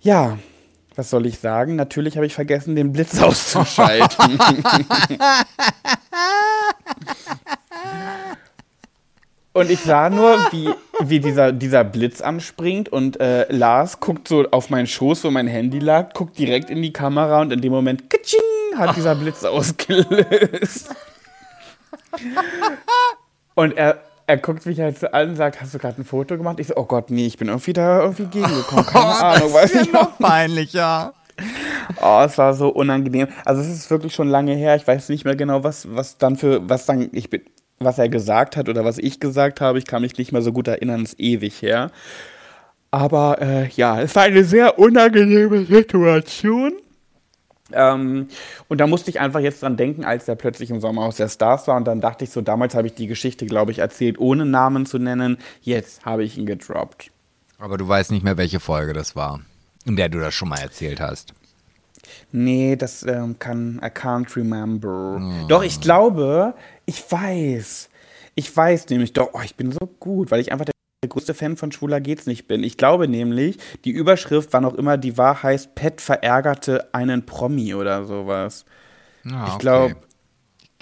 Ja, 0.00 0.38
was 0.96 1.10
soll 1.10 1.26
ich 1.26 1.38
sagen? 1.38 1.76
Natürlich 1.76 2.16
habe 2.16 2.24
ich 2.24 2.32
vergessen, 2.32 2.76
den 2.76 2.92
Blitz 2.92 3.20
auszuschalten. 3.22 4.38
Und 9.52 9.70
ich 9.70 9.80
sah 9.80 10.08
nur, 10.08 10.38
wie, 10.50 10.70
wie 11.00 11.20
dieser, 11.20 11.52
dieser 11.52 11.84
Blitz 11.84 12.22
anspringt 12.22 12.88
und 12.88 13.20
äh, 13.20 13.52
Lars 13.52 14.00
guckt 14.00 14.28
so 14.28 14.48
auf 14.50 14.70
meinen 14.70 14.86
Schoß, 14.86 15.24
wo 15.24 15.30
mein 15.30 15.46
Handy 15.46 15.78
lag, 15.78 16.14
guckt 16.14 16.38
direkt 16.38 16.70
in 16.70 16.80
die 16.80 16.94
Kamera 16.94 17.42
und 17.42 17.52
in 17.52 17.60
dem 17.60 17.72
Moment, 17.72 18.08
katsching, 18.08 18.40
hat 18.76 18.96
dieser 18.96 19.14
Blitz 19.14 19.44
ausgelöst. 19.44 20.94
Und 23.54 23.76
er, 23.76 23.98
er 24.26 24.36
guckt 24.38 24.64
mich 24.66 24.80
halt 24.80 24.98
so 24.98 25.08
an 25.08 25.30
und 25.30 25.36
sagt, 25.36 25.60
hast 25.60 25.74
du 25.74 25.78
gerade 25.78 26.00
ein 26.00 26.04
Foto 26.04 26.36
gemacht? 26.36 26.60
Ich 26.60 26.68
so, 26.68 26.76
oh 26.76 26.84
Gott, 26.84 27.10
nee, 27.10 27.26
ich 27.26 27.36
bin 27.36 27.48
irgendwie 27.48 27.72
da 27.72 28.02
irgendwie 28.02 28.26
gegengekommen. 28.26 28.86
Keine 28.86 29.04
Ahnung, 29.24 29.52
weiß 29.52 29.74
ich 29.74 29.92
noch. 29.92 30.18
peinlicher. 30.18 31.12
Oh, 32.00 32.22
es 32.24 32.36
war 32.38 32.54
so 32.54 32.68
unangenehm. 32.68 33.28
Also 33.44 33.60
es 33.62 33.68
ist 33.68 33.90
wirklich 33.90 34.14
schon 34.14 34.28
lange 34.28 34.54
her. 34.54 34.76
Ich 34.76 34.86
weiß 34.86 35.08
nicht 35.08 35.24
mehr 35.24 35.36
genau, 35.36 35.64
was, 35.64 35.94
was 35.94 36.18
dann 36.18 36.36
für, 36.36 36.68
was 36.68 36.86
dann, 36.86 37.08
ich 37.12 37.30
bin, 37.30 37.42
was 37.78 37.98
er 37.98 38.08
gesagt 38.08 38.56
hat 38.56 38.68
oder 38.68 38.84
was 38.84 38.98
ich 38.98 39.20
gesagt 39.20 39.60
habe. 39.60 39.78
Ich 39.78 39.86
kann 39.86 40.02
mich 40.02 40.16
nicht 40.18 40.32
mehr 40.32 40.42
so 40.42 40.52
gut 40.52 40.68
erinnern, 40.68 41.02
es 41.02 41.14
ist 41.14 41.20
ewig 41.20 41.62
her. 41.62 41.90
Aber 42.90 43.40
äh, 43.40 43.68
ja, 43.68 44.00
es 44.00 44.14
war 44.16 44.24
eine 44.24 44.44
sehr 44.44 44.78
unangenehme 44.78 45.64
Situation. 45.64 46.72
Ähm, 47.72 48.28
und 48.68 48.80
da 48.80 48.86
musste 48.86 49.10
ich 49.10 49.20
einfach 49.20 49.40
jetzt 49.40 49.62
dran 49.62 49.76
denken, 49.76 50.04
als 50.04 50.24
der 50.24 50.34
plötzlich 50.34 50.70
im 50.70 50.80
Sommerhaus 50.80 51.16
der 51.16 51.28
Stars 51.28 51.66
war. 51.68 51.76
Und 51.76 51.84
dann 51.86 52.00
dachte 52.00 52.24
ich 52.24 52.30
so, 52.30 52.40
damals 52.40 52.74
habe 52.74 52.86
ich 52.86 52.94
die 52.94 53.06
Geschichte, 53.06 53.46
glaube 53.46 53.72
ich, 53.72 53.78
erzählt, 53.78 54.18
ohne 54.18 54.46
Namen 54.46 54.86
zu 54.86 54.98
nennen. 54.98 55.38
Jetzt 55.62 56.04
habe 56.04 56.24
ich 56.24 56.38
ihn 56.38 56.46
gedroppt. 56.46 57.10
Aber 57.58 57.76
du 57.76 57.86
weißt 57.86 58.10
nicht 58.10 58.24
mehr, 58.24 58.36
welche 58.36 58.60
Folge 58.60 58.92
das 58.92 59.16
war, 59.16 59.40
in 59.84 59.96
der 59.96 60.08
du 60.08 60.18
das 60.18 60.34
schon 60.34 60.48
mal 60.48 60.60
erzählt 60.60 61.00
hast. 61.00 61.34
Nee, 62.32 62.76
das 62.76 63.02
ähm, 63.02 63.38
kann, 63.38 63.80
I 63.84 63.88
can't 63.88 64.34
remember. 64.36 65.20
Oh. 65.20 65.46
Doch, 65.48 65.62
ich 65.62 65.80
glaube, 65.80 66.54
ich 66.86 67.04
weiß. 67.10 67.90
Ich 68.34 68.56
weiß 68.56 68.88
nämlich 68.88 69.12
doch, 69.12 69.30
oh, 69.32 69.40
ich 69.44 69.56
bin 69.56 69.72
so 69.72 69.86
gut, 69.98 70.30
weil 70.30 70.40
ich 70.40 70.52
einfach 70.52 70.64
der 71.02 71.08
größte 71.08 71.32
Fan 71.32 71.56
von 71.56 71.72
Schwuler 71.72 71.98
geht's 71.98 72.26
nicht 72.26 72.46
bin. 72.46 72.62
Ich 72.62 72.76
glaube 72.76 73.08
nämlich, 73.08 73.56
die 73.86 73.90
Überschrift, 73.90 74.52
wann 74.52 74.66
auch 74.66 74.74
immer 74.74 74.98
die 74.98 75.16
war, 75.16 75.42
heißt 75.42 75.74
Pet 75.74 76.02
verärgerte 76.02 76.92
einen 76.92 77.24
Promi 77.24 77.74
oder 77.74 78.04
sowas. 78.04 78.66
Ah, 79.24 79.48
ich 79.48 79.58
glaube. 79.58 79.96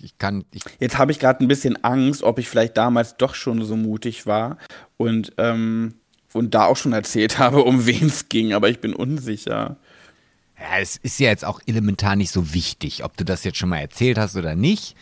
Ich 0.00 0.18
kann. 0.18 0.44
Ich 0.52 0.62
jetzt 0.80 0.98
habe 0.98 1.12
ich 1.12 1.20
gerade 1.20 1.44
ein 1.44 1.48
bisschen 1.48 1.84
Angst, 1.84 2.24
ob 2.24 2.40
ich 2.40 2.48
vielleicht 2.48 2.76
damals 2.76 3.16
doch 3.16 3.34
schon 3.36 3.64
so 3.64 3.76
mutig 3.76 4.26
war 4.26 4.58
und, 4.96 5.32
ähm, 5.38 5.94
und 6.32 6.54
da 6.54 6.66
auch 6.66 6.76
schon 6.76 6.92
erzählt 6.92 7.38
habe, 7.38 7.62
um 7.62 7.86
wen 7.86 8.06
es 8.06 8.28
ging, 8.28 8.52
aber 8.52 8.68
ich 8.68 8.80
bin 8.80 8.94
unsicher. 8.94 9.76
Ja, 10.58 10.80
es 10.80 10.96
ist 10.96 11.20
ja 11.20 11.28
jetzt 11.28 11.44
auch 11.44 11.60
elementar 11.66 12.16
nicht 12.16 12.32
so 12.32 12.52
wichtig, 12.54 13.04
ob 13.04 13.16
du 13.16 13.24
das 13.24 13.44
jetzt 13.44 13.58
schon 13.58 13.68
mal 13.68 13.78
erzählt 13.78 14.18
hast 14.18 14.36
oder 14.36 14.56
nicht. 14.56 14.96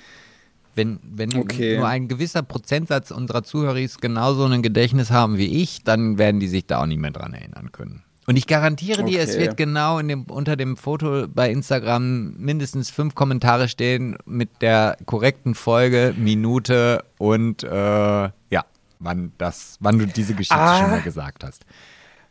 Wenn, 0.76 1.00
wenn 1.02 1.34
okay. 1.34 1.78
nur 1.78 1.88
ein 1.88 2.06
gewisser 2.06 2.42
Prozentsatz 2.42 3.10
unserer 3.10 3.42
Zuhörer 3.42 3.80
genauso 4.00 4.44
ein 4.44 4.62
Gedächtnis 4.62 5.10
haben 5.10 5.38
wie 5.38 5.62
ich, 5.62 5.82
dann 5.82 6.18
werden 6.18 6.38
die 6.38 6.48
sich 6.48 6.66
da 6.66 6.82
auch 6.82 6.86
nicht 6.86 7.00
mehr 7.00 7.10
dran 7.10 7.32
erinnern 7.32 7.72
können. 7.72 8.02
Und 8.26 8.36
ich 8.36 8.46
garantiere 8.46 9.02
okay. 9.02 9.12
dir, 9.12 9.20
es 9.20 9.38
wird 9.38 9.56
genau 9.56 10.02
dem, 10.02 10.24
unter 10.24 10.56
dem 10.56 10.76
Foto 10.76 11.28
bei 11.28 11.50
Instagram 11.50 12.34
mindestens 12.36 12.90
fünf 12.90 13.14
Kommentare 13.14 13.68
stehen 13.68 14.16
mit 14.26 14.62
der 14.62 14.96
korrekten 15.06 15.54
Folge, 15.54 16.12
Minute 16.16 17.04
und 17.18 17.62
äh, 17.62 17.70
ja, 17.70 18.64
wann 18.98 19.32
das, 19.38 19.76
wann 19.80 19.98
du 19.98 20.06
diese 20.06 20.34
Geschichte 20.34 20.56
ah, 20.56 20.80
schon 20.80 20.90
mal 20.90 21.02
gesagt 21.02 21.44
hast. 21.44 21.64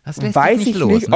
Das 0.06 0.18
lässt 0.18 0.36
weiß 0.36 0.60
nicht 0.60 0.70
ich 0.70 0.78
los, 0.78 0.94
nicht, 0.94 1.10
ne? 1.10 1.16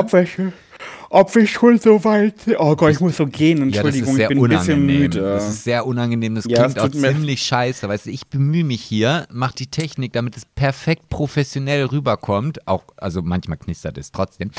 ob 1.12 1.36
wir 1.36 1.48
schon 1.48 1.80
so 1.80 2.04
weit 2.04 2.42
sind. 2.42 2.58
Oh 2.60 2.76
Gott, 2.76 2.92
ich 2.92 3.00
muss 3.00 3.18
so 3.18 3.28
gehen. 3.28 3.62
Entschuldigung, 3.62 4.18
ja, 4.18 4.24
ich 4.24 4.30
bin 4.30 4.40
unangenehm. 4.40 4.60
ein 4.60 4.88
bisschen 4.88 5.02
müde. 5.02 5.22
Das 5.22 5.50
ist 5.50 5.64
sehr 5.64 5.86
unangenehm. 5.86 6.36
Das 6.36 6.46
ja, 6.46 6.64
klingt 6.64 6.80
auch 6.80 6.90
ziemlich 6.90 7.44
scheiße. 7.44 7.88
Weißt 7.88 8.08
du, 8.08 8.10
ich 8.10 8.28
bemühe 8.28 8.64
mich 8.64 8.82
hier, 8.82 9.28
mache 9.32 9.56
die 9.56 9.68
Technik, 9.68 10.14
damit 10.14 10.38
es 10.38 10.46
perfekt 10.46 11.10
professionell 11.10 11.86
rüberkommt. 11.86 12.68
Auch, 12.68 12.84
also 12.98 13.22
manchmal 13.22 13.58
knistert 13.58 13.98
es 13.98 14.12
trotzdem. 14.12 14.52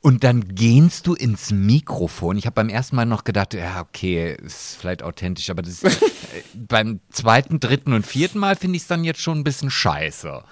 Und 0.00 0.22
dann 0.22 0.54
gehst 0.54 1.06
du 1.06 1.14
ins 1.14 1.50
Mikrofon. 1.50 2.36
Ich 2.36 2.46
habe 2.46 2.54
beim 2.54 2.68
ersten 2.68 2.94
Mal 2.96 3.06
noch 3.06 3.24
gedacht, 3.24 3.54
ja, 3.54 3.80
okay, 3.80 4.36
ist 4.40 4.76
vielleicht 4.80 5.02
authentisch, 5.02 5.50
aber 5.50 5.62
das 5.62 5.82
ist, 5.82 6.04
beim 6.54 7.00
zweiten, 7.10 7.58
dritten 7.58 7.92
und 7.92 8.06
vierten 8.06 8.38
Mal 8.38 8.54
finde 8.56 8.76
ich 8.76 8.82
es 8.82 8.88
dann 8.88 9.02
jetzt 9.02 9.20
schon 9.20 9.38
ein 9.38 9.44
bisschen 9.44 9.70
scheiße. 9.70 10.44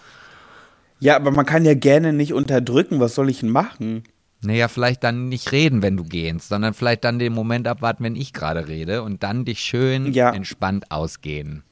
Ja, 1.05 1.17
aber 1.17 1.33
man 1.33 1.45
kann 1.45 1.67
ja 1.67 1.75
gerne 1.75 2.15
nicht 2.15 2.33
unterdrücken. 2.33 2.99
Was 2.99 3.15
soll 3.15 3.29
ich 3.29 3.41
denn 3.41 3.51
machen? 3.51 4.05
Naja, 4.41 4.69
vielleicht 4.69 5.05
dann 5.05 5.29
nicht 5.29 5.53
reden, 5.53 5.83
wenn 5.83 5.99
du 5.99 6.05
gehst, 6.05 6.49
sondern 6.49 6.73
vielleicht 6.73 7.05
dann 7.05 7.19
den 7.19 7.35
Moment 7.35 7.69
abwarten, 7.69 8.05
wenn 8.05 8.17
ich 8.17 8.33
gerade 8.33 8.69
rede 8.69 9.03
und 9.03 9.23
dann 9.23 9.45
dich 9.45 9.61
schön 9.61 10.15
ja. 10.15 10.31
entspannt 10.31 10.91
ausgehen. 10.91 11.63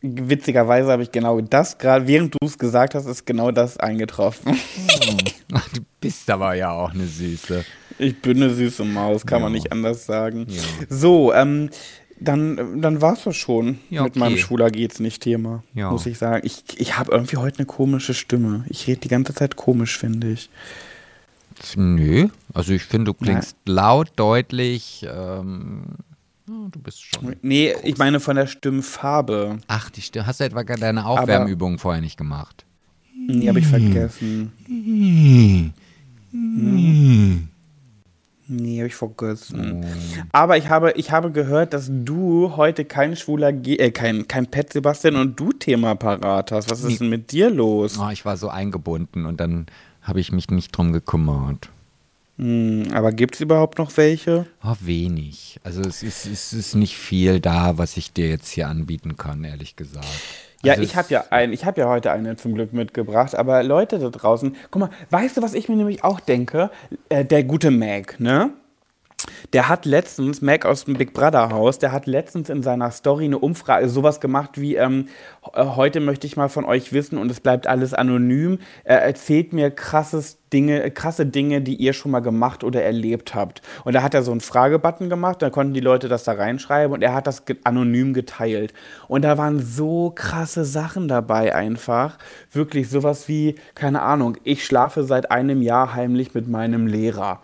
Witzigerweise 0.00 0.92
habe 0.92 1.02
ich 1.02 1.10
genau 1.10 1.40
das 1.40 1.78
gerade, 1.78 2.06
während 2.06 2.34
du 2.34 2.46
es 2.46 2.56
gesagt 2.56 2.94
hast, 2.94 3.06
ist 3.06 3.26
genau 3.26 3.50
das 3.50 3.78
eingetroffen. 3.78 4.52
Hm. 4.52 5.16
Du 5.74 5.80
bist 6.00 6.28
aber 6.28 6.54
ja 6.54 6.72
auch 6.72 6.92
eine 6.92 7.06
Süße. 7.06 7.64
Ich 7.98 8.20
bin 8.20 8.42
eine 8.42 8.52
süße 8.52 8.84
Maus, 8.84 9.24
kann 9.24 9.38
ja. 9.38 9.44
man 9.44 9.52
nicht 9.52 9.70
anders 9.70 10.04
sagen. 10.04 10.46
Ja. 10.48 10.62
So, 10.88 11.32
ähm, 11.32 11.70
dann, 12.18 12.80
dann 12.80 13.02
war 13.02 13.12
es 13.14 13.24
das 13.24 13.36
schon 13.36 13.78
ja, 13.90 14.00
okay. 14.02 14.10
mit 14.10 14.16
meinem 14.16 14.38
Schwuler 14.38 14.70
geht's 14.70 15.00
nicht 15.00 15.22
Thema, 15.22 15.62
ja. 15.74 15.90
muss 15.90 16.06
ich 16.06 16.18
sagen. 16.18 16.46
Ich, 16.46 16.62
ich 16.76 16.98
habe 16.98 17.12
irgendwie 17.12 17.36
heute 17.36 17.58
eine 17.58 17.66
komische 17.66 18.14
Stimme. 18.14 18.64
Ich 18.68 18.86
rede 18.86 19.00
die 19.00 19.08
ganze 19.08 19.34
Zeit 19.34 19.56
komisch, 19.56 19.98
finde 19.98 20.30
ich. 20.30 20.48
Nö, 21.74 22.28
also 22.52 22.72
ich 22.72 22.84
finde, 22.84 23.06
du 23.06 23.14
klingst 23.14 23.56
Nein. 23.64 23.76
laut, 23.76 24.12
deutlich. 24.16 25.06
Ähm, 25.10 25.82
du 26.46 26.78
bist 26.82 27.02
schon. 27.02 27.36
Nee, 27.42 27.72
groß. 27.72 27.82
ich 27.84 27.98
meine 27.98 28.20
von 28.20 28.36
der 28.36 28.46
Stimmfarbe. 28.46 29.58
Ach, 29.66 29.90
die 29.90 30.02
Stimme. 30.02 30.26
Hast 30.26 30.40
du 30.40 30.44
etwa 30.44 30.64
deine 30.64 31.06
Aufwärmübungen 31.06 31.78
vorher 31.78 32.02
nicht 32.02 32.18
gemacht? 32.18 32.64
Nee, 33.28 33.48
habe 33.48 33.58
ich 33.58 33.66
vergessen. 33.66 34.52
Hm. 34.66 35.72
Nee, 38.48 38.78
habe 38.78 38.86
ich 38.86 38.94
vergessen. 38.94 39.84
Oh. 39.84 39.86
Aber 40.30 40.56
ich 40.56 40.68
habe, 40.68 40.92
ich 40.92 41.10
habe 41.10 41.32
gehört, 41.32 41.72
dass 41.74 41.90
du 41.90 42.56
heute 42.56 42.84
kein 42.84 43.16
schwuler, 43.16 43.52
Ge 43.52 43.76
äh, 43.76 43.90
kein, 43.90 44.28
kein 44.28 44.46
Pet 44.46 44.72
Sebastian 44.72 45.16
und 45.16 45.38
du 45.38 45.52
Thema 45.52 45.96
parat 45.96 46.52
hast. 46.52 46.70
Was 46.70 46.84
ist 46.84 47.00
denn 47.00 47.08
mit 47.08 47.32
dir 47.32 47.50
los? 47.50 47.98
Oh, 47.98 48.08
ich 48.10 48.24
war 48.24 48.36
so 48.36 48.48
eingebunden 48.48 49.26
und 49.26 49.40
dann 49.40 49.66
habe 50.00 50.20
ich 50.20 50.30
mich 50.30 50.50
nicht 50.50 50.76
drum 50.76 50.92
gekümmert. 50.92 51.70
Hm, 52.38 52.88
aber 52.92 53.12
gibt 53.12 53.34
es 53.34 53.40
überhaupt 53.40 53.78
noch 53.78 53.96
welche? 53.96 54.46
Oh, 54.62 54.76
wenig. 54.80 55.58
Also 55.64 55.80
es 55.80 56.02
ist, 56.02 56.26
es 56.26 56.52
ist 56.52 56.74
nicht 56.74 56.96
viel 56.96 57.40
da, 57.40 57.78
was 57.78 57.96
ich 57.96 58.12
dir 58.12 58.28
jetzt 58.28 58.50
hier 58.50 58.68
anbieten 58.68 59.16
kann, 59.16 59.42
ehrlich 59.42 59.74
gesagt. 59.74 60.06
Ja, 60.64 60.72
also 60.72 60.82
ich 60.82 60.96
habe 60.96 61.08
ja 61.10 61.24
ein, 61.30 61.52
ich 61.52 61.64
habe 61.64 61.80
ja 61.80 61.88
heute 61.88 62.10
eine 62.10 62.36
zum 62.36 62.54
Glück 62.54 62.72
mitgebracht, 62.72 63.34
aber 63.34 63.62
Leute 63.62 63.98
da 63.98 64.08
draußen, 64.08 64.56
guck 64.70 64.80
mal, 64.80 64.90
weißt 65.10 65.36
du, 65.36 65.42
was 65.42 65.54
ich 65.54 65.68
mir 65.68 65.76
nämlich 65.76 66.02
auch 66.02 66.20
denke? 66.20 66.70
Äh, 67.08 67.24
der 67.24 67.44
gute 67.44 67.70
Mac, 67.70 68.18
ne? 68.18 68.50
Der 69.52 69.68
hat 69.68 69.84
letztens, 69.84 70.42
Mac 70.42 70.64
aus 70.66 70.84
dem 70.84 70.94
Big 70.94 71.12
Brother 71.12 71.50
Haus, 71.50 71.78
der 71.78 71.92
hat 71.92 72.06
letztens 72.06 72.50
in 72.50 72.62
seiner 72.62 72.90
Story 72.90 73.24
eine 73.24 73.38
Umfrage, 73.38 73.88
sowas 73.88 74.20
gemacht 74.20 74.60
wie, 74.60 74.76
ähm, 74.76 75.08
äh, 75.54 75.64
heute 75.64 76.00
möchte 76.00 76.26
ich 76.26 76.36
mal 76.36 76.48
von 76.48 76.64
euch 76.64 76.92
wissen 76.92 77.18
und 77.18 77.30
es 77.30 77.40
bleibt 77.40 77.66
alles 77.66 77.94
anonym. 77.94 78.58
Er 78.84 79.02
erzählt 79.02 79.52
mir 79.52 79.70
krasses 79.70 80.38
Dinge, 80.52 80.90
krasse 80.90 81.26
Dinge, 81.26 81.60
die 81.60 81.74
ihr 81.74 81.92
schon 81.92 82.12
mal 82.12 82.20
gemacht 82.20 82.64
oder 82.64 82.82
erlebt 82.82 83.34
habt. 83.34 83.62
Und 83.84 83.94
da 83.94 84.02
hat 84.02 84.14
er 84.14 84.22
so 84.22 84.30
einen 84.30 84.40
Fragebutton 84.40 85.08
gemacht, 85.08 85.42
da 85.42 85.50
konnten 85.50 85.74
die 85.74 85.80
Leute 85.80 86.08
das 86.08 86.24
da 86.24 86.32
reinschreiben 86.32 86.92
und 86.92 87.02
er 87.02 87.14
hat 87.14 87.26
das 87.26 87.42
anonym 87.64 88.14
geteilt. 88.14 88.72
Und 89.08 89.22
da 89.22 89.38
waren 89.38 89.60
so 89.60 90.12
krasse 90.14 90.64
Sachen 90.64 91.08
dabei 91.08 91.54
einfach. 91.54 92.18
Wirklich 92.52 92.88
sowas 92.88 93.28
wie, 93.28 93.56
keine 93.74 94.02
Ahnung, 94.02 94.36
ich 94.44 94.64
schlafe 94.64 95.04
seit 95.04 95.30
einem 95.30 95.62
Jahr 95.62 95.94
heimlich 95.94 96.34
mit 96.34 96.48
meinem 96.48 96.86
Lehrer. 96.86 97.40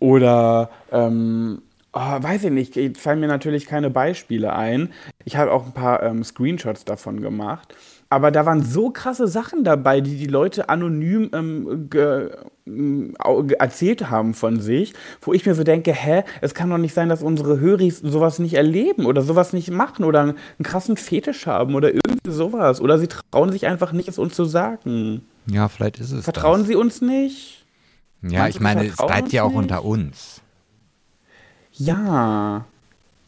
Oder, 0.00 0.70
ähm, 0.90 1.62
oh, 1.92 1.98
weiß 2.00 2.44
ich 2.44 2.50
nicht, 2.50 2.98
fallen 2.98 3.20
mir 3.20 3.28
natürlich 3.28 3.66
keine 3.66 3.90
Beispiele 3.90 4.52
ein. 4.54 4.92
Ich 5.24 5.36
habe 5.36 5.52
auch 5.52 5.66
ein 5.66 5.72
paar 5.72 6.02
ähm, 6.02 6.24
Screenshots 6.24 6.84
davon 6.84 7.20
gemacht. 7.20 7.74
Aber 8.12 8.32
da 8.32 8.44
waren 8.44 8.64
so 8.64 8.90
krasse 8.90 9.28
Sachen 9.28 9.62
dabei, 9.62 10.00
die 10.00 10.16
die 10.16 10.26
Leute 10.26 10.68
anonym 10.68 11.30
ähm, 11.32 11.88
äh, 11.94 13.54
erzählt 13.54 14.10
haben 14.10 14.34
von 14.34 14.58
sich, 14.58 14.94
wo 15.20 15.32
ich 15.32 15.46
mir 15.46 15.54
so 15.54 15.62
denke, 15.62 15.92
hä, 15.92 16.24
es 16.40 16.52
kann 16.52 16.70
doch 16.70 16.78
nicht 16.78 16.92
sein, 16.92 17.08
dass 17.08 17.22
unsere 17.22 17.60
Höris 17.60 18.00
sowas 18.00 18.40
nicht 18.40 18.54
erleben 18.54 19.06
oder 19.06 19.22
sowas 19.22 19.52
nicht 19.52 19.70
machen 19.70 20.04
oder 20.04 20.22
einen, 20.22 20.30
einen 20.30 20.64
krassen 20.64 20.96
Fetisch 20.96 21.46
haben 21.46 21.76
oder 21.76 21.90
irgendwie 21.94 22.30
sowas. 22.30 22.80
Oder 22.80 22.98
sie 22.98 23.06
trauen 23.06 23.52
sich 23.52 23.66
einfach 23.66 23.92
nicht, 23.92 24.08
es 24.08 24.18
uns 24.18 24.34
zu 24.34 24.44
sagen. 24.44 25.22
Ja, 25.46 25.68
vielleicht 25.68 26.00
ist 26.00 26.10
es. 26.10 26.24
Vertrauen 26.24 26.62
das. 26.62 26.68
sie 26.68 26.74
uns 26.74 27.00
nicht? 27.02 27.59
Ja, 28.22 28.48
ich 28.48 28.60
meine, 28.60 28.86
es 28.86 28.96
bleibt 28.96 29.32
ja 29.32 29.42
auch 29.42 29.54
unter 29.54 29.84
uns. 29.84 30.42
Ja, 31.72 32.66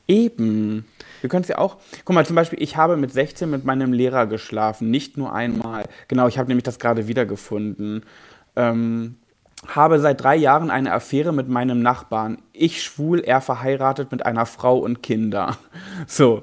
eben. 0.06 0.84
Wir 1.20 1.30
können 1.30 1.42
es 1.42 1.48
ja 1.48 1.58
auch. 1.58 1.76
Guck 2.04 2.14
mal, 2.14 2.26
zum 2.26 2.36
Beispiel, 2.36 2.60
ich 2.60 2.76
habe 2.76 2.96
mit 2.96 3.12
16 3.12 3.48
mit 3.48 3.64
meinem 3.64 3.92
Lehrer 3.92 4.26
geschlafen, 4.26 4.90
nicht 4.90 5.16
nur 5.16 5.32
einmal. 5.32 5.84
Genau, 6.08 6.26
ich 6.26 6.38
habe 6.38 6.48
nämlich 6.48 6.64
das 6.64 6.78
gerade 6.78 7.08
wiedergefunden. 7.08 8.04
Ähm, 8.56 9.16
habe 9.68 10.00
seit 10.00 10.22
drei 10.22 10.36
Jahren 10.36 10.70
eine 10.70 10.92
Affäre 10.92 11.32
mit 11.32 11.48
meinem 11.48 11.80
Nachbarn. 11.80 12.38
Ich 12.52 12.82
schwul, 12.82 13.20
er 13.20 13.40
verheiratet 13.40 14.10
mit 14.10 14.26
einer 14.26 14.46
Frau 14.46 14.78
und 14.78 15.02
Kinder. 15.02 15.56
So. 16.06 16.42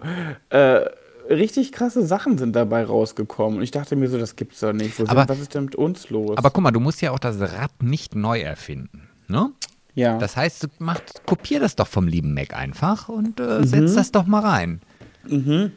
Äh, 0.50 0.86
richtig 1.30 1.72
krasse 1.72 2.06
Sachen 2.06 2.38
sind 2.38 2.56
dabei 2.56 2.84
rausgekommen. 2.84 3.58
Und 3.58 3.64
ich 3.64 3.72
dachte 3.72 3.96
mir 3.96 4.10
so, 4.10 4.18
das 4.18 4.36
gibt's 4.36 4.60
doch 4.60 4.74
nicht. 4.74 5.00
aber, 5.08 5.30
was 5.30 5.40
ist 5.40 5.54
denn 5.54 5.66
mit 5.66 5.76
uns 5.76 6.10
los? 6.10 6.38
Aber 6.38 6.50
guck 6.50 6.64
mal, 6.64 6.72
du 6.72 6.80
musst 6.80 7.02
ja 7.02 7.12
auch 7.12 7.20
das 7.20 7.40
Rad 7.40 7.72
nicht 7.82 8.16
neu 8.16 8.40
erfinden. 8.42 9.10
Ne? 9.28 9.52
Ja. 9.96 10.18
Das 10.18 10.36
heißt, 10.36 10.64
du 10.64 10.68
mach, 10.80 11.00
kopier 11.26 11.60
das 11.60 11.76
doch 11.76 11.88
vom 11.88 12.08
lieben 12.08 12.34
Mac 12.34 12.54
einfach 12.54 13.10
und 13.10 13.40
äh, 13.40 13.60
mhm. 13.60 13.64
setz 13.66 13.96
das 13.96 14.12
doch 14.12 14.26
mal 14.26 14.42
rein. 14.42 14.82
Mhm. 15.28 15.72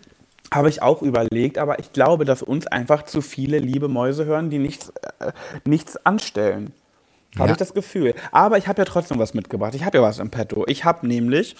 Habe 0.53 0.68
ich 0.68 0.82
auch 0.82 1.03
überlegt, 1.03 1.59
aber 1.59 1.78
ich 1.78 1.92
glaube, 1.92 2.24
dass 2.24 2.42
uns 2.42 2.66
einfach 2.66 3.05
zu 3.05 3.22
viele 3.22 3.59
liebe 3.59 3.88
Mäuse 3.88 4.26
hören, 4.26 4.50
die 4.50 4.59
nichts, 4.59 4.92
äh, 5.18 5.32
nichts 5.64 5.96
anstellen. 6.05 6.72
Habe 7.36 7.48
ja. 7.48 7.53
ich 7.53 7.59
das 7.59 7.72
Gefühl. 7.72 8.14
Aber 8.30 8.59
ich 8.59 8.68
habe 8.68 8.82
ja 8.82 8.84
trotzdem 8.84 9.18
was 9.18 9.32
mitgebracht. 9.32 9.74
Ich 9.74 9.84
habe 9.84 9.98
ja 9.98 10.03
was 10.03 10.18
im 10.18 10.30
Petto. 10.30 10.66
Ich 10.68 10.84
habe 10.84 11.07
nämlich 11.07 11.57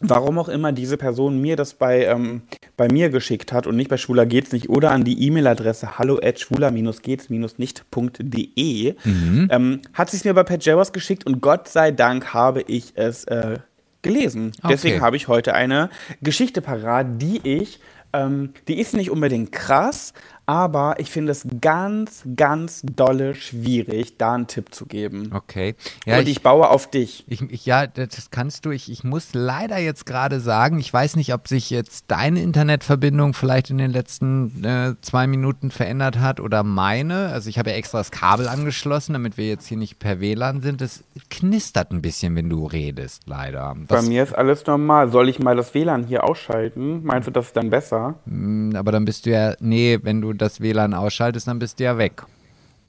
warum 0.00 0.38
auch 0.38 0.48
immer 0.48 0.72
diese 0.72 0.96
Person 0.96 1.38
mir 1.40 1.56
das 1.56 1.74
bei, 1.74 2.06
ähm, 2.06 2.42
bei 2.76 2.88
mir 2.88 3.10
geschickt 3.10 3.52
hat 3.52 3.66
und 3.66 3.76
nicht 3.76 3.90
bei 3.90 3.96
schwuler 3.96 4.26
geht's 4.26 4.52
nicht 4.52 4.68
oder 4.68 4.90
an 4.90 5.04
die 5.04 5.24
E-Mail-Adresse 5.26 5.98
hallo 5.98 6.18
at 6.22 6.38
schwuler-geht's-nicht.de, 6.40 8.94
mhm. 9.04 9.48
ähm, 9.50 9.80
hat 9.92 10.10
sie 10.10 10.16
es 10.16 10.24
mir 10.24 10.34
bei 10.34 10.42
Pat 10.44 10.64
Jabbers 10.64 10.92
geschickt 10.92 11.26
und 11.26 11.40
Gott 11.40 11.68
sei 11.68 11.92
Dank 11.92 12.34
habe 12.34 12.62
ich 12.62 12.92
es 12.96 13.24
äh, 13.24 13.58
gelesen. 14.02 14.52
Okay. 14.58 14.72
Deswegen 14.72 15.00
habe 15.00 15.16
ich 15.16 15.28
heute 15.28 15.54
eine 15.54 15.88
Geschichte 16.20 16.60
parat, 16.60 17.22
die 17.22 17.40
ich, 17.44 17.80
ähm, 18.12 18.52
die 18.68 18.78
ist 18.78 18.92
nicht 18.94 19.10
unbedingt 19.10 19.52
krass, 19.52 20.12
aber 20.46 20.96
ich 20.98 21.10
finde 21.10 21.32
es 21.32 21.46
ganz, 21.60 22.24
ganz 22.36 22.82
dolle 22.82 23.34
schwierig, 23.34 24.18
da 24.18 24.34
einen 24.34 24.46
Tipp 24.46 24.74
zu 24.74 24.86
geben. 24.86 25.30
Okay. 25.34 25.74
Ja, 26.04 26.18
Und 26.18 26.28
ich, 26.28 26.42
baue 26.42 26.68
auf 26.68 26.90
dich. 26.90 27.24
Ich, 27.28 27.42
ich, 27.50 27.66
ja, 27.66 27.86
das 27.86 28.30
kannst 28.30 28.66
du. 28.66 28.70
Ich, 28.70 28.90
ich 28.90 29.04
muss 29.04 29.30
leider 29.34 29.78
jetzt 29.78 30.04
gerade 30.06 30.40
sagen, 30.40 30.78
ich 30.78 30.92
weiß 30.92 31.16
nicht, 31.16 31.32
ob 31.32 31.48
sich 31.48 31.70
jetzt 31.70 32.06
deine 32.08 32.42
Internetverbindung 32.42 33.34
vielleicht 33.34 33.70
in 33.70 33.78
den 33.78 33.90
letzten 33.92 34.64
äh, 34.64 34.94
zwei 35.00 35.26
Minuten 35.26 35.70
verändert 35.70 36.18
hat 36.18 36.40
oder 36.40 36.62
meine. 36.64 37.28
Also 37.28 37.48
ich 37.48 37.58
habe 37.58 37.70
ja 37.70 37.76
extra 37.76 37.98
das 37.98 38.10
Kabel 38.10 38.48
angeschlossen, 38.48 39.12
damit 39.12 39.36
wir 39.36 39.46
jetzt 39.48 39.66
hier 39.66 39.76
nicht 39.78 39.98
per 39.98 40.20
WLAN 40.20 40.60
sind. 40.60 40.82
Es 40.82 41.04
knistert 41.30 41.92
ein 41.92 42.02
bisschen, 42.02 42.34
wenn 42.36 42.48
du 42.50 42.66
redest, 42.66 43.22
leider. 43.26 43.74
Bei 43.88 43.96
Das, 43.96 44.06
mir 44.06 44.22
ist 44.22 44.32
alles 44.34 44.66
normal. 44.66 45.10
Soll 45.10 45.28
ich 45.28 45.38
mal 45.38 45.56
das 45.56 45.74
WLAN 45.74 46.04
hier 46.04 46.24
ausschalten? 46.24 47.02
Meinst 47.04 47.28
du, 47.28 47.32
das 47.32 47.46
ist 47.46 47.56
dann 47.56 47.70
besser? 47.70 48.16
mh, 48.24 48.78
aber 48.78 48.92
dann 48.92 49.04
bist 49.04 49.26
du 49.26 49.30
ja, 49.30 49.54
nee, 49.60 49.98
wenn 50.02 50.20
du 50.20 50.31
das 50.34 50.60
WLAN 50.60 50.94
ausschaltest, 50.94 51.46
dann 51.48 51.58
bist 51.58 51.78
du 51.80 51.84
ja 51.84 51.98
weg. 51.98 52.22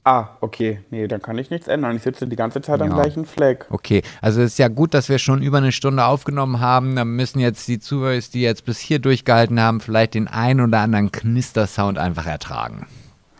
Ah, 0.06 0.28
okay. 0.42 0.80
Nee, 0.90 1.06
dann 1.08 1.22
kann 1.22 1.38
ich 1.38 1.48
nichts 1.48 1.66
ändern. 1.66 1.96
Ich 1.96 2.02
sitze 2.02 2.26
die 2.26 2.36
ganze 2.36 2.60
Zeit 2.60 2.82
am 2.82 2.88
Ja. 2.90 2.94
gleichen 2.94 3.24
Fleck. 3.24 3.64
Okay, 3.70 4.02
also 4.20 4.42
es 4.42 4.52
ist 4.52 4.58
ja 4.58 4.68
gut, 4.68 4.92
dass 4.92 5.08
wir 5.08 5.18
schon 5.18 5.40
über 5.42 5.56
eine 5.58 5.72
Stunde 5.72 6.04
aufgenommen 6.04 6.60
haben. 6.60 6.94
Dann 6.94 7.08
müssen 7.16 7.38
jetzt 7.40 7.66
die 7.68 7.78
Zuhörer, 7.80 8.18
die 8.20 8.42
jetzt 8.42 8.66
bis 8.66 8.78
hier 8.78 8.98
durchgehalten 8.98 9.58
haben, 9.58 9.80
vielleicht 9.80 10.12
den 10.12 10.28
einen 10.28 10.60
oder 10.60 10.80
anderen 10.80 11.10
Knistersound 11.10 11.96
einfach 11.96 12.26
ertragen. 12.26 12.86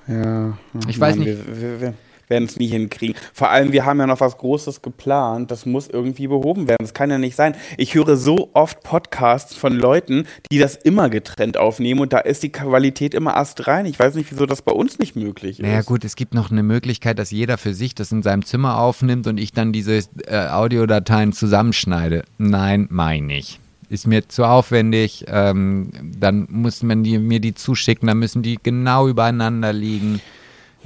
Ja. 0.07 0.57
Ich 0.88 0.98
weiß 0.98 1.16
nicht- 1.16 1.26
Wir, 1.28 1.61
wir, 1.61 1.80
wir 1.82 1.94
werden 2.29 2.45
es 2.45 2.57
nie 2.57 2.68
hinkriegen. 2.68 3.16
Vor 3.33 3.51
allem, 3.51 3.72
wir 3.72 3.85
haben 3.85 3.99
ja 3.99 4.07
noch 4.07 4.20
was 4.20 4.39
Großes 4.39 4.83
geplant. 4.83 5.51
Das 5.51 5.66
muss 5.66 5.89
irgendwie 5.89 6.27
behoben 6.27 6.68
werden. 6.68 6.79
Das 6.81 6.95
kann 6.95 7.11
ja 7.11 7.18
nicht 7.18 7.37
sein. 7.37 7.55
Ich 7.77 7.95
höre 7.95 8.16
so 8.16 8.51
oft 8.53 8.83
Podcasts 8.83 9.55
von 9.55 9.75
Leuten, 9.75 10.27
die 10.51 10.59
das 10.59 10.77
immer 10.77 11.09
getrennt 11.09 11.57
aufnehmen 11.57 12.01
und 12.01 12.12
da 12.12 12.18
ist 12.18 12.43
die 12.43 12.53
Qualität 12.53 13.14
immer 13.14 13.37
astrein. 13.37 13.87
Ich 13.87 13.99
weiß 13.99 14.14
nicht, 14.14 14.31
wieso 14.31 14.47
das 14.47 14.62
bei 14.62 14.72
uns 14.72 14.99
nicht 14.99 15.16
möglich 15.16 15.59
ist. 15.59 15.66
Naja 15.66 15.83
gut, 15.83 16.05
es 16.05 16.16
gibt 16.16 16.35
noch 16.35 16.51
eine 16.51 16.62
Möglichkeit, 16.62 17.18
dass 17.18 17.31
jeder 17.31 17.59
für 17.59 17.75
sich 17.75 17.95
das 17.95 18.12
in 18.12 18.22
seinem 18.22 18.45
Zimmer 18.45 18.79
aufnimmt 18.79 19.27
und 19.27 19.39
ich 19.39 19.53
dann 19.53 19.72
diese 19.72 19.99
äh, 20.27 20.49
Audiodateien 20.49 21.33
zusammenschneide. 21.33 22.25
Nein, 22.39 22.89
meine 22.91 23.37
ich. 23.37 23.61
Ist 23.89 24.07
mir 24.07 24.29
zu 24.29 24.45
aufwendig. 24.45 25.27
Ähm, 25.29 25.91
dann 26.18 26.47
muss 26.51 26.83
man 26.83 27.05
die, 27.05 27.18
mir 27.18 27.41
die 27.41 27.55
zuschicken, 27.55 28.09
dann 28.09 28.18
müssen 28.18 28.43
die 28.43 28.59
genau 28.62 29.09
übereinander 29.09 29.72
liegen. 29.72 30.20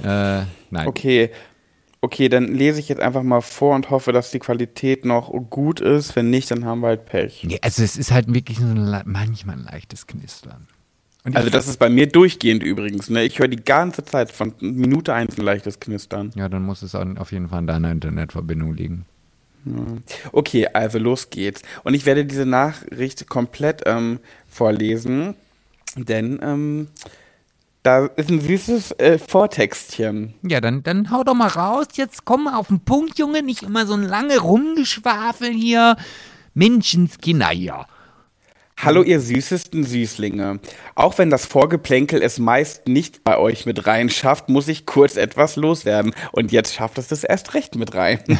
Äh, 0.03 0.45
nein. 0.71 0.87
Okay. 0.87 1.31
Okay, 2.01 2.29
dann 2.29 2.53
lese 2.53 2.79
ich 2.79 2.87
jetzt 2.87 3.01
einfach 3.01 3.23
mal 3.23 3.41
vor 3.41 3.75
und 3.75 3.89
hoffe, 3.89 4.13
dass 4.13 4.31
die 4.31 4.39
Qualität 4.39 5.03
noch 5.03 5.31
gut 5.49 5.81
ist. 5.81 6.15
Wenn 6.15 6.29
nicht, 6.29 6.49
dann 6.49 6.63
haben 6.63 6.79
wir 6.79 6.87
halt 6.87 7.05
Pech. 7.05 7.43
Nee, 7.43 7.59
also 7.61 7.83
es 7.83 7.97
ist 7.97 8.11
halt 8.11 8.33
wirklich 8.33 8.59
so 8.59 8.63
ein, 8.63 9.01
manchmal 9.05 9.57
ein 9.57 9.65
leichtes 9.65 10.07
Knistern. 10.07 10.67
Und 11.25 11.35
Also 11.35 11.49
das 11.49 11.67
ist 11.67 11.77
bei 11.77 11.89
mir 11.89 12.07
durchgehend 12.07 12.63
übrigens. 12.63 13.09
Ne? 13.09 13.23
Ich 13.23 13.39
höre 13.39 13.49
die 13.49 13.61
ganze 13.61 14.05
Zeit 14.05 14.31
von 14.31 14.53
Minute 14.61 15.13
eins 15.13 15.37
ein 15.37 15.43
leichtes 15.43 15.81
Knistern. 15.81 16.31
Ja, 16.35 16.47
dann 16.47 16.63
muss 16.63 16.81
es 16.83 16.95
auf 16.95 17.33
jeden 17.33 17.49
Fall 17.49 17.59
an 17.59 17.67
deiner 17.67 17.91
Internetverbindung 17.91 18.73
liegen. 18.73 19.05
Okay, 20.31 20.67
also 20.67 20.99
los 20.99 21.29
geht's. 21.29 21.61
Und 21.83 21.93
ich 21.93 22.05
werde 22.05 22.23
diese 22.23 22.45
Nachricht 22.45 23.27
komplett 23.27 23.83
ähm, 23.85 24.19
vorlesen, 24.47 25.35
denn 25.97 26.39
ähm, 26.41 26.87
da 27.83 28.05
ist 28.05 28.29
ein 28.29 28.41
süßes 28.41 28.91
äh, 28.99 29.17
Vortextchen. 29.17 30.33
Ja, 30.43 30.59
dann, 30.61 30.83
dann 30.83 31.11
hau 31.11 31.23
doch 31.23 31.33
mal 31.33 31.47
raus. 31.47 31.87
Jetzt 31.93 32.25
komm 32.25 32.45
mal 32.45 32.57
auf 32.57 32.67
den 32.67 32.81
Punkt, 32.81 33.17
Junge. 33.17 33.41
Nicht 33.41 33.63
immer 33.63 33.85
so 33.85 33.93
ein 33.93 34.03
lange 34.03 34.39
Rumgeschwafel 34.39 35.51
hier. 35.51 35.95
Menschenskinder 36.53 37.49
hier. 37.49 37.85
Hallo 38.81 39.03
ihr 39.03 39.19
süßesten 39.19 39.83
Süßlinge. 39.83 40.59
Auch 40.95 41.17
wenn 41.17 41.29
das 41.29 41.45
Vorgeplänkel 41.45 42.21
es 42.21 42.39
meist 42.39 42.87
nicht 42.87 43.25
bei 43.25 43.37
euch 43.37 43.65
mit 43.65 43.85
rein 43.87 44.09
schafft, 44.09 44.47
muss 44.47 44.69
ich 44.69 44.85
kurz 44.85 45.17
etwas 45.17 45.57
loswerden. 45.57 46.13
Und 46.31 46.53
jetzt 46.53 46.73
schafft 46.73 46.97
es 46.97 47.11
es 47.11 47.25
erst 47.25 47.53
recht 47.55 47.75
mit 47.75 47.93
rein. 47.93 48.21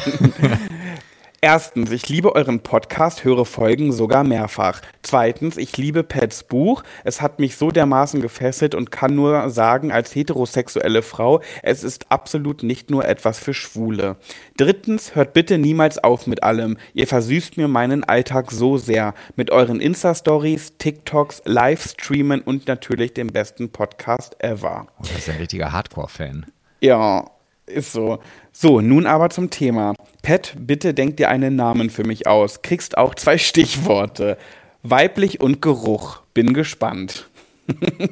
Erstens, 1.41 1.91
ich 1.91 2.09
liebe 2.09 2.35
euren 2.35 2.59
Podcast, 2.59 3.23
höre 3.23 3.45
Folgen 3.45 3.93
sogar 3.93 4.25
mehrfach. 4.25 4.81
Zweitens, 5.03 5.55
ich 5.55 5.77
liebe 5.77 6.03
Pets 6.03 6.43
Buch. 6.43 6.83
Es 7.05 7.21
hat 7.21 7.39
mich 7.39 7.55
so 7.55 7.71
dermaßen 7.71 8.21
gefesselt 8.21 8.75
und 8.75 8.91
kann 8.91 9.15
nur 9.15 9.49
sagen, 9.49 9.93
als 9.93 10.13
heterosexuelle 10.13 11.01
Frau, 11.01 11.39
es 11.63 11.85
ist 11.85 12.11
absolut 12.11 12.61
nicht 12.61 12.89
nur 12.89 13.05
etwas 13.05 13.39
für 13.39 13.53
Schwule. 13.53 14.17
Drittens, 14.57 15.15
hört 15.15 15.31
bitte 15.31 15.57
niemals 15.57 15.97
auf 15.97 16.27
mit 16.27 16.43
allem. 16.43 16.77
Ihr 16.93 17.07
versüßt 17.07 17.55
mir 17.55 17.69
meinen 17.69 18.03
Alltag 18.03 18.51
so 18.51 18.77
sehr. 18.77 19.13
Mit 19.37 19.49
euren 19.49 19.79
Insta-Stories, 19.79 20.73
TikToks, 20.77 21.43
Livestreamen 21.45 22.41
und 22.41 22.67
natürlich 22.67 23.13
dem 23.13 23.27
besten 23.27 23.69
Podcast 23.69 24.35
ever. 24.43 24.87
Oh, 24.99 25.03
das 25.03 25.19
ist 25.19 25.29
ein 25.29 25.37
richtiger 25.37 25.71
Hardcore-Fan. 25.71 26.47
Ja, 26.81 27.31
ist 27.69 27.91
so. 27.91 28.19
So, 28.51 28.81
nun 28.81 29.05
aber 29.05 29.29
zum 29.29 29.49
Thema. 29.49 29.93
Pat, 30.21 30.53
bitte 30.59 30.93
denk 30.93 31.17
dir 31.17 31.29
einen 31.29 31.55
Namen 31.55 31.89
für 31.89 32.03
mich 32.03 32.27
aus. 32.27 32.61
Kriegst 32.61 32.97
auch 32.97 33.15
zwei 33.15 33.37
Stichworte. 33.37 34.37
Weiblich 34.83 35.41
und 35.41 35.61
Geruch. 35.61 36.21
Bin 36.33 36.53
gespannt. 36.53 37.29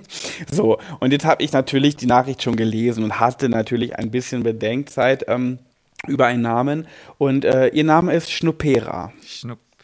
so, 0.51 0.77
und 0.99 1.11
jetzt 1.11 1.25
habe 1.25 1.43
ich 1.43 1.51
natürlich 1.51 1.95
die 1.95 2.05
Nachricht 2.05 2.43
schon 2.43 2.55
gelesen 2.55 3.03
und 3.03 3.19
hatte 3.19 3.49
natürlich 3.49 3.97
ein 3.97 4.11
bisschen 4.11 4.43
Bedenkzeit 4.43 5.25
ähm, 5.27 5.59
über 6.07 6.27
einen 6.27 6.43
Namen. 6.43 6.87
Und 7.17 7.45
äh, 7.45 7.67
ihr 7.69 7.83
Name 7.83 8.13
ist 8.13 8.31
Schnuppera. 8.31 9.11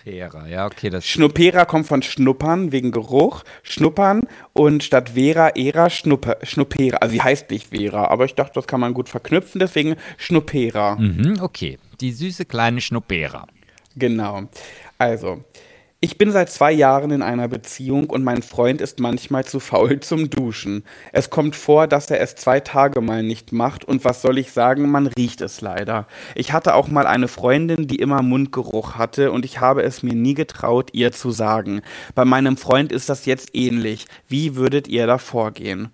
Schnuppera, 0.04 0.47
ja, 0.47 0.66
okay, 0.66 0.89
das 0.89 1.08
Schnuppera 1.08 1.64
kommt 1.64 1.88
von 1.88 2.01
Schnuppern 2.01 2.74
wegen 2.74 2.91
Geruch, 2.91 3.43
Schnuppern 3.64 4.24
und 4.51 4.84
statt 4.84 5.12
Vera, 5.12 5.51
Era, 5.56 5.89
Schnuppe, 5.89 6.38
Schnuppera. 6.43 6.97
Also 6.97 7.14
sie 7.14 7.22
heißt 7.22 7.49
nicht 7.49 7.70
Vera, 7.70 8.08
aber 8.08 8.26
ich 8.26 8.36
dachte, 8.36 8.54
das 8.56 8.68
kann 8.68 8.82
man 8.82 8.93
gut 8.93 9.08
verknüpfen, 9.08 9.60
deswegen 9.60 9.95
Schnuppera. 10.18 10.97
Mhm, 10.97 11.38
okay. 11.41 11.78
Die 12.01 12.12
süße 12.12 12.43
kleine 12.43 12.82
Schnuppera. 12.82 13.47
Genau. 13.95 14.43
Also, 14.97 15.45
ich 16.04 16.18
bin 16.18 16.34
seit 16.34 16.51
zwei 16.51 16.74
Jahren 16.74 17.12
in 17.12 17.22
einer 17.22 17.47
Beziehung 17.47 18.10
und 18.10 18.26
mein 18.26 18.41
Freund 18.41 18.82
ist 18.82 18.99
manchmal 18.99 19.45
zu 19.45 19.62
faul 19.62 20.01
zum 20.01 20.30
Duschen. 20.30 20.84
Es 21.14 21.30
kommt 21.30 21.56
vor, 21.56 21.88
dass 21.88 22.12
er 22.12 22.20
es 22.20 22.36
zwei 22.36 22.60
Tage 22.60 22.99
mal 22.99 23.24
nicht 23.24 23.54
macht 23.54 23.86
und 23.86 24.04
was 24.04 24.22
soll 24.22 24.38
ich 24.38 24.51
sagen, 24.51 24.91
man 24.91 25.08
riecht 25.08 25.39
es 25.39 25.62
leider. 25.62 26.06
Ich 26.36 26.51
hatte 26.51 26.76
auch 26.76 26.89
mal 26.89 27.08
eine 27.08 27.30
Freundin, 27.30 27.88
die 27.88 27.95
immer 27.95 28.22
Mundgeruch 28.22 28.95
hatte 28.95 29.32
und 29.32 29.45
ich 29.45 29.62
habe 29.62 29.84
es 29.84 30.04
mir 30.04 30.14
nie 30.14 30.34
getraut, 30.34 30.89
ihr 30.91 31.14
zu 31.14 31.32
sagen. 31.32 31.82
Bei 32.16 32.26
meinem 32.26 32.58
Freund 32.58 32.91
ist 32.91 33.08
das 33.08 33.26
jetzt 33.26 33.56
ähnlich. 33.56 34.06
Wie 34.28 34.58
würdet 34.58 34.89
ihr 34.89 35.08
da 35.08 35.18
vorgehen? 35.18 35.88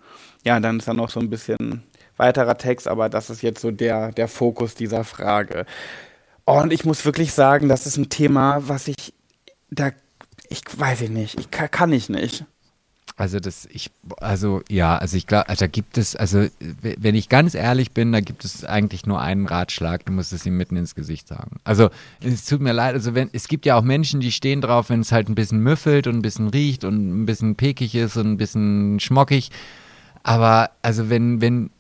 Ja, 0.43 0.59
dann 0.59 0.79
ist 0.79 0.87
da 0.87 0.95
noch 0.95 1.11
so 1.11 1.19
ein 1.19 1.29
bisschen 1.29 1.83
weiterer 2.17 2.57
Text, 2.57 2.87
aber 2.87 3.09
das 3.09 3.29
ist 3.29 3.43
jetzt 3.43 3.61
so 3.61 3.69
der, 3.69 4.11
der 4.11 4.27
Fokus 4.27 4.73
dieser 4.73 5.03
Frage. 5.03 5.67
Oh, 6.47 6.61
und 6.61 6.73
ich 6.73 6.83
muss 6.83 7.05
wirklich 7.05 7.31
sagen, 7.31 7.69
das 7.69 7.85
ist 7.85 7.97
ein 7.97 8.09
Thema, 8.09 8.67
was 8.67 8.87
ich, 8.87 9.13
da, 9.71 9.91
ich 10.49 10.61
weiß 10.77 11.01
ich 11.01 11.09
nicht, 11.09 11.39
ich 11.39 11.51
kann, 11.51 11.71
kann 11.71 11.91
ich 11.91 12.09
nicht. 12.09 12.45
Also 13.19 13.41
das, 13.41 13.67
ich, 13.69 13.91
also 14.21 14.61
ja, 14.69 14.97
also 14.97 15.17
ich 15.17 15.27
glaube, 15.27 15.49
also 15.49 15.65
da 15.65 15.67
gibt 15.67 15.97
es, 15.97 16.15
also 16.15 16.47
wenn 16.59 17.15
ich 17.15 17.27
ganz 17.27 17.53
ehrlich 17.53 17.91
bin, 17.91 18.13
da 18.13 18.21
gibt 18.21 18.45
es 18.45 18.63
eigentlich 18.63 19.05
nur 19.05 19.19
einen 19.19 19.45
Ratschlag, 19.45 20.05
du 20.05 20.13
musst 20.13 20.31
es 20.31 20.45
ihm 20.45 20.55
mitten 20.55 20.77
ins 20.77 20.95
Gesicht 20.95 21.27
sagen. 21.27 21.57
Also 21.65 21.89
es 22.21 22.45
tut 22.45 22.61
mir 22.61 22.71
leid, 22.71 22.93
also 22.93 23.15
wenn, 23.15 23.29
es 23.33 23.49
gibt 23.49 23.65
ja 23.65 23.75
auch 23.75 23.83
Menschen, 23.83 24.21
die 24.21 24.31
stehen 24.31 24.61
drauf, 24.61 24.89
wenn 24.89 25.01
es 25.01 25.11
halt 25.11 25.27
ein 25.27 25.35
bisschen 25.35 25.59
müffelt 25.59 26.07
und 26.07 26.15
ein 26.15 26.21
bisschen 26.21 26.47
riecht 26.47 26.85
und 26.85 27.23
ein 27.23 27.25
bisschen 27.25 27.55
pekig 27.55 27.93
ist 27.93 28.15
und 28.15 28.31
ein 28.31 28.37
bisschen 28.37 29.01
schmockig. 29.01 29.51
Aber 30.23 30.69
also 30.81 31.09
wenn, 31.09 31.41
wenn, 31.41 31.71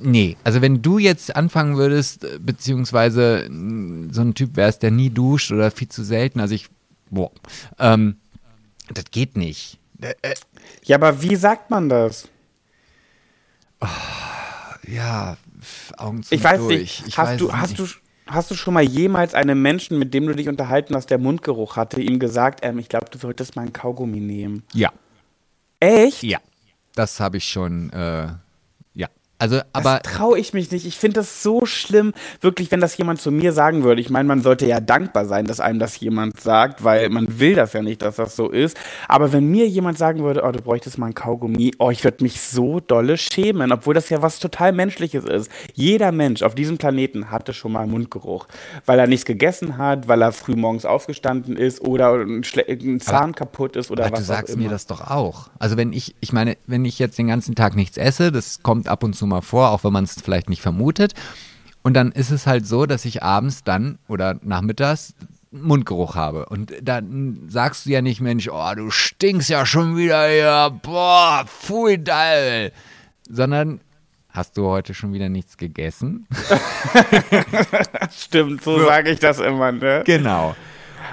nee, 0.00 0.36
also 0.44 0.60
wenn 0.62 0.82
du 0.82 0.98
jetzt 0.98 1.34
anfangen 1.36 1.76
würdest, 1.76 2.24
äh, 2.24 2.38
beziehungsweise 2.40 3.44
n- 3.46 4.10
so 4.12 4.20
ein 4.22 4.34
Typ 4.34 4.56
wärst, 4.56 4.82
der 4.82 4.90
nie 4.90 5.10
duscht 5.10 5.52
oder 5.52 5.70
viel 5.70 5.88
zu 5.88 6.02
selten, 6.04 6.40
also 6.40 6.54
ich, 6.54 6.68
boah, 7.10 7.30
ähm, 7.78 8.16
das 8.92 9.04
geht 9.10 9.36
nicht. 9.36 9.78
Ja, 10.84 10.96
aber 10.96 11.22
wie 11.22 11.36
sagt 11.36 11.70
man 11.70 11.88
das? 11.88 12.28
Ja, 14.86 15.36
f- 15.60 15.92
Augen 15.96 16.22
zu 16.22 16.34
Ich 16.34 16.42
weiß 16.44 16.60
durch. 16.60 16.78
nicht, 16.80 17.04
Ich 17.06 17.18
hast 17.18 17.28
weiß 17.32 17.38
du, 17.40 17.48
es 17.48 17.52
hast 17.54 17.78
nicht. 17.78 17.96
du, 18.26 18.32
hast 18.32 18.50
du 18.50 18.54
schon 18.54 18.74
mal 18.74 18.82
jemals 18.82 19.34
einem 19.34 19.60
Menschen, 19.62 19.98
mit 19.98 20.12
dem 20.14 20.26
du 20.26 20.34
dich 20.34 20.48
unterhalten 20.48 20.94
hast, 20.94 21.10
der 21.10 21.18
Mundgeruch 21.18 21.76
hatte, 21.76 22.00
ihm 22.00 22.18
gesagt, 22.18 22.60
ähm, 22.62 22.78
ich 22.78 22.88
glaube, 22.88 23.06
du 23.10 23.18
solltest 23.18 23.56
mal 23.56 23.62
ein 23.62 23.72
Kaugummi 23.72 24.20
nehmen? 24.20 24.62
Ja, 24.74 24.92
Echt? 25.80 26.22
ja. 26.22 26.38
Das 26.94 27.18
habe 27.18 27.38
ich 27.38 27.48
schon, 27.48 27.90
äh, 27.90 28.26
ja. 28.26 28.40
Also, 29.38 29.60
aber. 29.72 30.00
Das 30.02 30.12
traue 30.12 30.38
ich 30.38 30.52
mich 30.54 30.70
nicht. 30.70 30.86
Ich 30.86 30.96
finde 30.96 31.14
das 31.20 31.42
so 31.42 31.66
schlimm, 31.66 32.12
wirklich, 32.40 32.70
wenn 32.70 32.80
das 32.80 32.96
jemand 32.96 33.20
zu 33.20 33.30
mir 33.32 33.52
sagen 33.52 33.82
würde. 33.82 34.00
Ich 34.00 34.08
meine, 34.08 34.26
man 34.28 34.42
sollte 34.42 34.64
ja 34.66 34.80
dankbar 34.80 35.26
sein, 35.26 35.44
dass 35.46 35.60
einem 35.60 35.78
das 35.78 35.98
jemand 35.98 36.40
sagt, 36.40 36.84
weil 36.84 37.08
man 37.10 37.40
will 37.40 37.54
das 37.54 37.72
ja 37.72 37.82
nicht, 37.82 38.02
dass 38.02 38.16
das 38.16 38.36
so 38.36 38.48
ist. 38.48 38.76
Aber 39.08 39.32
wenn 39.32 39.46
mir 39.50 39.66
jemand 39.66 39.98
sagen 39.98 40.22
würde, 40.22 40.42
oh, 40.44 40.52
du 40.52 40.60
bräuchtest 40.62 40.98
mal 40.98 41.06
ein 41.06 41.14
Kaugummi, 41.14 41.72
oh, 41.78 41.90
ich 41.90 42.04
würde 42.04 42.22
mich 42.22 42.40
so 42.40 42.80
dolle 42.80 43.16
schämen, 43.18 43.72
obwohl 43.72 43.94
das 43.94 44.08
ja 44.08 44.22
was 44.22 44.38
total 44.38 44.72
Menschliches 44.72 45.24
ist. 45.24 45.50
Jeder 45.74 46.12
Mensch 46.12 46.42
auf 46.42 46.54
diesem 46.54 46.78
Planeten 46.78 47.30
hatte 47.30 47.52
schon 47.54 47.72
mal 47.72 47.86
Mundgeruch, 47.86 48.46
weil 48.86 48.98
er 48.98 49.06
nichts 49.08 49.24
gegessen 49.26 49.76
hat, 49.78 50.06
weil 50.08 50.22
er 50.22 50.32
früh 50.32 50.54
morgens 50.54 50.84
aufgestanden 50.84 51.56
ist 51.56 51.80
oder 51.80 52.14
ein, 52.20 52.44
Schle 52.44 52.64
ein 52.68 53.00
Zahn 53.00 53.24
Aber- 53.24 53.32
kaputt 53.32 53.76
ist 53.76 53.90
oder 53.90 54.04
Aber 54.04 54.12
was 54.12 54.20
du 54.20 54.26
sagst 54.26 54.50
auch 54.50 54.54
immer. 54.54 54.64
mir 54.64 54.70
das 54.70 54.86
doch 54.86 55.00
auch. 55.10 55.48
Also 55.58 55.76
wenn 55.76 55.92
ich, 55.92 56.14
ich 56.20 56.32
meine, 56.32 56.56
wenn 56.66 56.84
ich 56.84 56.98
jetzt 56.98 57.18
den 57.18 57.26
ganzen 57.26 57.54
Tag 57.54 57.74
nichts 57.76 57.96
esse, 57.96 58.30
das 58.30 58.62
kommt 58.62 58.88
ab 58.88 59.02
und 59.02 59.14
zu 59.14 59.23
mal 59.26 59.42
vor, 59.42 59.70
auch 59.70 59.84
wenn 59.84 59.92
man 59.92 60.04
es 60.04 60.14
vielleicht 60.20 60.48
nicht 60.48 60.62
vermutet. 60.62 61.14
Und 61.82 61.94
dann 61.94 62.12
ist 62.12 62.30
es 62.30 62.46
halt 62.46 62.66
so, 62.66 62.86
dass 62.86 63.04
ich 63.04 63.22
abends 63.22 63.62
dann 63.64 63.98
oder 64.08 64.38
nachmittags 64.42 65.14
Mundgeruch 65.50 66.14
habe. 66.14 66.46
Und 66.46 66.72
dann 66.82 67.44
sagst 67.48 67.86
du 67.86 67.90
ja 67.90 68.02
nicht, 68.02 68.20
Mensch, 68.20 68.48
oh, 68.48 68.74
du 68.74 68.90
stinkst 68.90 69.48
ja 69.50 69.64
schon 69.66 69.96
wieder 69.96 70.26
hier, 70.28 70.80
boah, 70.82 71.44
pfui, 71.46 71.98
geil. 71.98 72.72
Sondern 73.28 73.80
hast 74.30 74.56
du 74.56 74.66
heute 74.66 74.94
schon 74.94 75.12
wieder 75.12 75.28
nichts 75.28 75.56
gegessen? 75.56 76.26
Stimmt, 78.10 78.62
so 78.62 78.84
sage 78.84 79.10
ich 79.10 79.18
das 79.20 79.38
immer, 79.38 79.72
ne? 79.72 80.02
genau. 80.04 80.56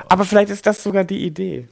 Aber 0.09 0.25
vielleicht 0.25 0.49
ist 0.49 0.65
das 0.65 0.81
sogar 0.83 1.03
die 1.03 1.25
Idee. 1.25 1.67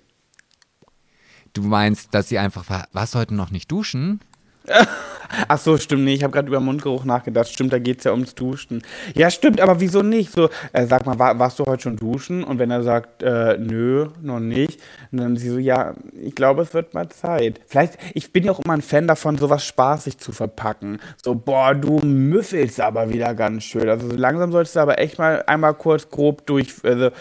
Du 1.54 1.64
meinst, 1.64 2.14
dass 2.14 2.30
sie 2.30 2.38
einfach, 2.38 2.70
war- 2.70 2.88
warst 2.94 3.16
du 3.16 3.20
heute 3.20 3.34
noch 3.34 3.50
nicht 3.52 3.72
duschen? 3.72 4.20
Ach 5.48 5.60
so, 5.60 5.78
stimmt 5.78 6.06
nicht. 6.06 6.18
Ich 6.18 6.24
habe 6.24 6.34
gerade 6.34 6.48
über 6.48 6.60
Mundgeruch 6.60 7.06
nachgedacht. 7.06 7.50
Stimmt, 7.50 7.72
da 7.72 7.80
geht 7.80 8.00
es 8.00 8.04
ja 8.04 8.12
ums 8.12 8.34
Duschen. 8.36 8.82
Ja, 9.16 9.30
stimmt, 9.30 9.62
aber 9.62 9.80
wieso 9.80 10.02
nicht? 10.02 10.32
So, 10.32 10.50
äh, 10.74 10.86
sag 10.88 11.06
mal, 11.06 11.20
war, 11.20 11.38
warst 11.38 11.60
du 11.60 11.66
heute 11.66 11.84
schon 11.84 11.98
duschen? 11.98 12.44
Und 12.44 12.60
wenn 12.60 12.72
er 12.72 12.84
sagt, 12.84 13.22
äh, 13.24 13.58
nö, 13.58 14.08
noch 14.22 14.40
nicht, 14.40 14.80
dann 15.12 15.38
sie 15.38 15.50
so, 15.50 15.58
ja, 15.60 15.94
ich 16.20 16.36
glaube, 16.36 16.64
es 16.64 16.74
wird 16.74 16.94
mal 16.94 17.10
Zeit. 17.10 17.62
Vielleicht, 17.68 17.98
ich 18.14 18.34
bin 18.34 18.44
ja 18.44 18.52
auch 18.52 18.60
immer 18.60 18.74
ein 18.74 18.82
Fan 18.82 19.08
davon, 19.08 19.38
sowas 19.38 19.64
spaßig 19.66 20.18
zu 20.18 20.32
verpacken. 20.32 21.00
So, 21.24 21.36
boah, 21.36 21.76
du 21.76 22.00
müffelst 22.00 22.82
aber 22.82 23.10
wieder 23.10 23.36
ganz 23.36 23.64
schön. 23.64 23.88
Also 23.88 24.10
so 24.10 24.16
langsam 24.16 24.52
solltest 24.52 24.76
du 24.76 24.80
aber 24.80 25.00
echt 25.00 25.20
mal 25.20 25.44
einmal 25.46 25.74
kurz 25.76 26.10
grob 26.10 26.46
durch, 26.48 26.74
also, 26.84 27.12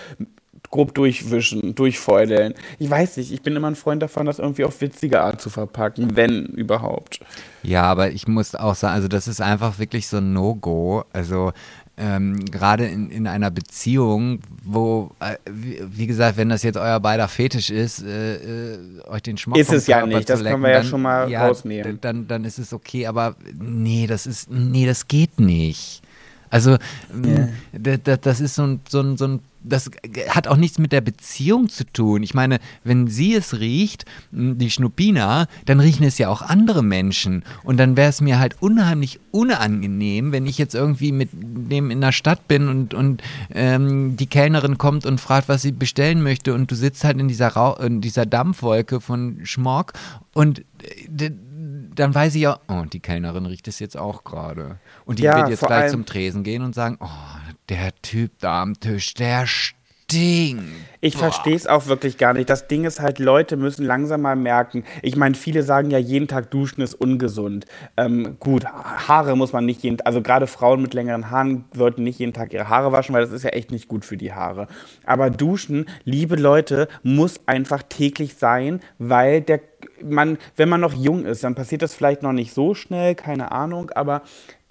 grob 0.71 0.95
durchwischen, 0.95 1.75
durchfeudeln. 1.75 2.55
Ich 2.79 2.91
weiß 2.91 3.17
nicht, 3.17 3.33
ich 3.33 3.43
bin 3.43 3.57
immer 3.57 3.69
ein 3.69 3.77
Freund 3.77 4.03
davon, 4.03 4.27
das 4.27 4.39
irgendwie 4.39 4.65
auf 4.65 4.81
witzige 4.81 5.21
Art 5.23 5.41
zu 5.41 5.51
verpacken, 5.51 6.17
wenn 6.17 6.45
überhaupt. 6.47 7.21
Ja, 7.63 7.85
aber 7.85 8.11
ich 8.11 8.29
muss 8.29 8.55
auch 8.55 8.75
sagen, 8.75 8.95
also 8.95 9.09
das 9.09 9.29
ist 9.29 9.41
einfach 9.41 9.79
wirklich 9.79 10.07
so 10.09 10.19
ein 10.19 10.33
No-Go. 10.33 11.05
Also 11.13 11.53
ähm, 12.01 12.45
gerade 12.45 12.87
in, 12.87 13.11
in 13.11 13.27
einer 13.27 13.51
Beziehung, 13.51 14.41
wo, 14.63 15.11
äh, 15.21 15.37
wie, 15.51 15.81
wie 15.85 16.07
gesagt, 16.07 16.37
wenn 16.37 16.49
das 16.49 16.63
jetzt 16.63 16.77
euer 16.77 17.01
beider 17.01 17.27
Fetisch 17.27 17.71
ist, 17.71 18.05
äh, 18.05 18.75
äh, 18.75 18.79
euch 19.09 19.23
den 19.23 19.37
Schmuck 19.37 19.59
Ist 19.59 19.73
es 19.73 19.87
ja 19.89 20.07
nicht, 20.07 20.29
das 20.29 20.41
können 20.41 20.45
lecken, 20.51 20.63
wir 20.63 20.71
ja 20.71 20.77
dann- 20.79 20.87
schon 20.87 21.03
mal 21.03 21.29
ja, 21.31 21.47
rausnehmen. 21.47 21.99
Dann, 22.01 22.29
dann 22.29 22.45
ist 22.45 22.59
es 22.59 22.73
okay, 22.73 23.07
aber 23.07 23.35
nee, 23.59 24.07
das 24.07 24.27
ist, 24.27 24.49
nee, 24.51 24.87
das 24.87 25.09
geht 25.09 25.41
nicht. 25.41 26.03
Also, 26.51 26.77
ähm, 27.13 27.49
d- 27.73 27.99
d- 27.99 28.17
das 28.21 28.41
ist 28.41 28.55
so 28.55 28.63
ein, 28.65 28.81
so 28.89 29.01
ein, 29.01 29.17
so 29.17 29.27
ein 29.27 29.41
das 29.63 29.91
hat 30.29 30.47
auch 30.47 30.57
nichts 30.57 30.79
mit 30.79 30.93
der 30.93 31.01
Beziehung 31.01 31.69
zu 31.69 31.85
tun. 31.85 32.23
Ich 32.23 32.33
meine, 32.33 32.59
wenn 32.85 33.09
sie 33.09 33.35
es 33.35 33.59
riecht, 33.59 34.05
die 34.31 34.71
Schnuppina, 34.71 35.47
dann 35.67 35.81
riechen 35.81 36.05
es 36.05 36.17
ja 36.19 36.29
auch 36.29 36.43
andere 36.43 36.83
Menschen. 36.83 37.43
Und 37.65 37.77
dann 37.79 37.97
wäre 37.97 38.09
es 38.09 38.21
mir 38.21 38.39
halt 38.39 38.57
unheimlich 38.61 39.19
unangenehm, 39.31 40.33
wenn 40.33 40.47
ich 40.47 40.59
jetzt 40.59 40.75
irgendwie 40.75 41.13
mit 41.13 41.31
dem 41.33 41.91
in 41.91 42.01
der 42.01 42.13
Stadt 42.13 42.47
bin 42.49 42.69
und, 42.69 42.95
und 42.95 43.23
ähm, 43.53 44.17
die 44.17 44.27
Kellnerin 44.27 44.79
kommt 44.79 45.05
und 45.07 45.21
fragt, 45.21 45.49
was 45.49 45.63
sie 45.63 45.73
bestellen 45.73 46.23
möchte 46.23 46.55
und 46.55 46.71
du 46.71 46.75
sitzt 46.75 47.05
halt 47.05 47.19
in 47.19 47.29
dieser, 47.29 47.49
Rau 47.49 47.77
in 47.77 48.01
dieser 48.01 48.27
Dampfwolke 48.27 49.01
von 49.01 49.41
Schmock 49.43 49.93
und 50.35 50.61
äh, 50.61 51.31
dann 51.99 52.15
weiß 52.15 52.35
ich 52.35 52.43
ja, 52.43 52.61
oh, 52.69 52.85
die 52.91 53.01
Kellnerin 53.01 53.47
riecht 53.47 53.69
es 53.69 53.79
jetzt 53.79 53.97
auch 53.97 54.25
gerade. 54.25 54.79
Und 55.05 55.19
die 55.19 55.25
Ja, 55.25 55.37
wird 55.37 55.49
jetzt 55.49 55.67
gleich 55.67 55.91
zum 55.91 56.07
Tresen 56.07 56.45
gehen 56.45 56.63
und 56.63 56.75
sagen, 56.75 56.99
oh, 57.01 57.07
der 57.69 57.95
Typ 58.03 58.33
da 58.41 58.63
am 58.63 58.79
Tisch, 58.79 59.15
der 59.15 59.47
stinkt. 59.47 60.65
Ich 61.01 61.17
verstehe 61.17 61.55
es 61.55 61.67
auch 61.67 61.87
wirklich 61.87 62.19
gar 62.19 62.33
nicht. 62.33 62.51
Das 62.51 62.67
Ding 62.67 62.85
ist 62.85 63.01
halt, 63.01 63.19
Leute 63.19 63.57
müssen 63.57 63.85
langsam 63.85 64.23
mal 64.23 64.37
merken. 64.37 64.85
Ich 65.03 65.17
meine, 65.17 65.35
viele 65.35 65.63
sagen 65.63 65.91
ja, 65.91 65.99
jeden 65.99 66.27
Tag 66.27 66.51
duschen 66.51 66.83
ist 66.83 66.95
ungesund. 66.95 67.67
Ähm, 67.97 68.37
gut, 68.41 68.65
Haare 68.65 69.37
muss 69.37 69.53
man 69.53 69.65
nicht 69.67 69.83
jeden 69.83 70.01
also 70.01 70.23
gerade 70.23 70.47
Frauen 70.47 70.83
mit 70.83 70.95
längeren 70.95 71.31
Haaren 71.31 71.67
sollten 71.75 72.03
nicht 72.03 72.19
jeden 72.19 72.33
Tag 72.33 72.53
ihre 72.53 72.69
Haare 72.69 72.91
waschen, 72.91 73.15
weil 73.15 73.23
das 73.23 73.33
ist 73.33 73.45
ja 73.45 73.51
echt 73.51 73.71
nicht 73.71 73.87
gut 73.89 74.05
für 74.05 74.17
die 74.17 74.33
Haare. 74.33 74.67
Aber 75.05 75.31
duschen, 75.31 75.87
liebe 76.05 76.37
Leute, 76.37 76.89
muss 77.03 77.41
einfach 77.47 77.83
täglich 77.83 78.35
sein, 78.35 78.81
weil 78.99 79.41
der 79.41 79.61
man, 80.03 80.39
wenn 80.57 80.69
man 80.69 80.81
noch 80.81 80.95
jung 80.95 81.25
ist, 81.25 81.45
dann 81.45 81.55
passiert 81.55 81.83
das 81.83 81.95
vielleicht 81.95 82.23
noch 82.23 82.33
nicht 82.33 82.53
so 82.55 82.75
schnell, 82.75 83.15
keine 83.15 83.53
Ahnung, 83.53 83.91
aber 83.91 84.23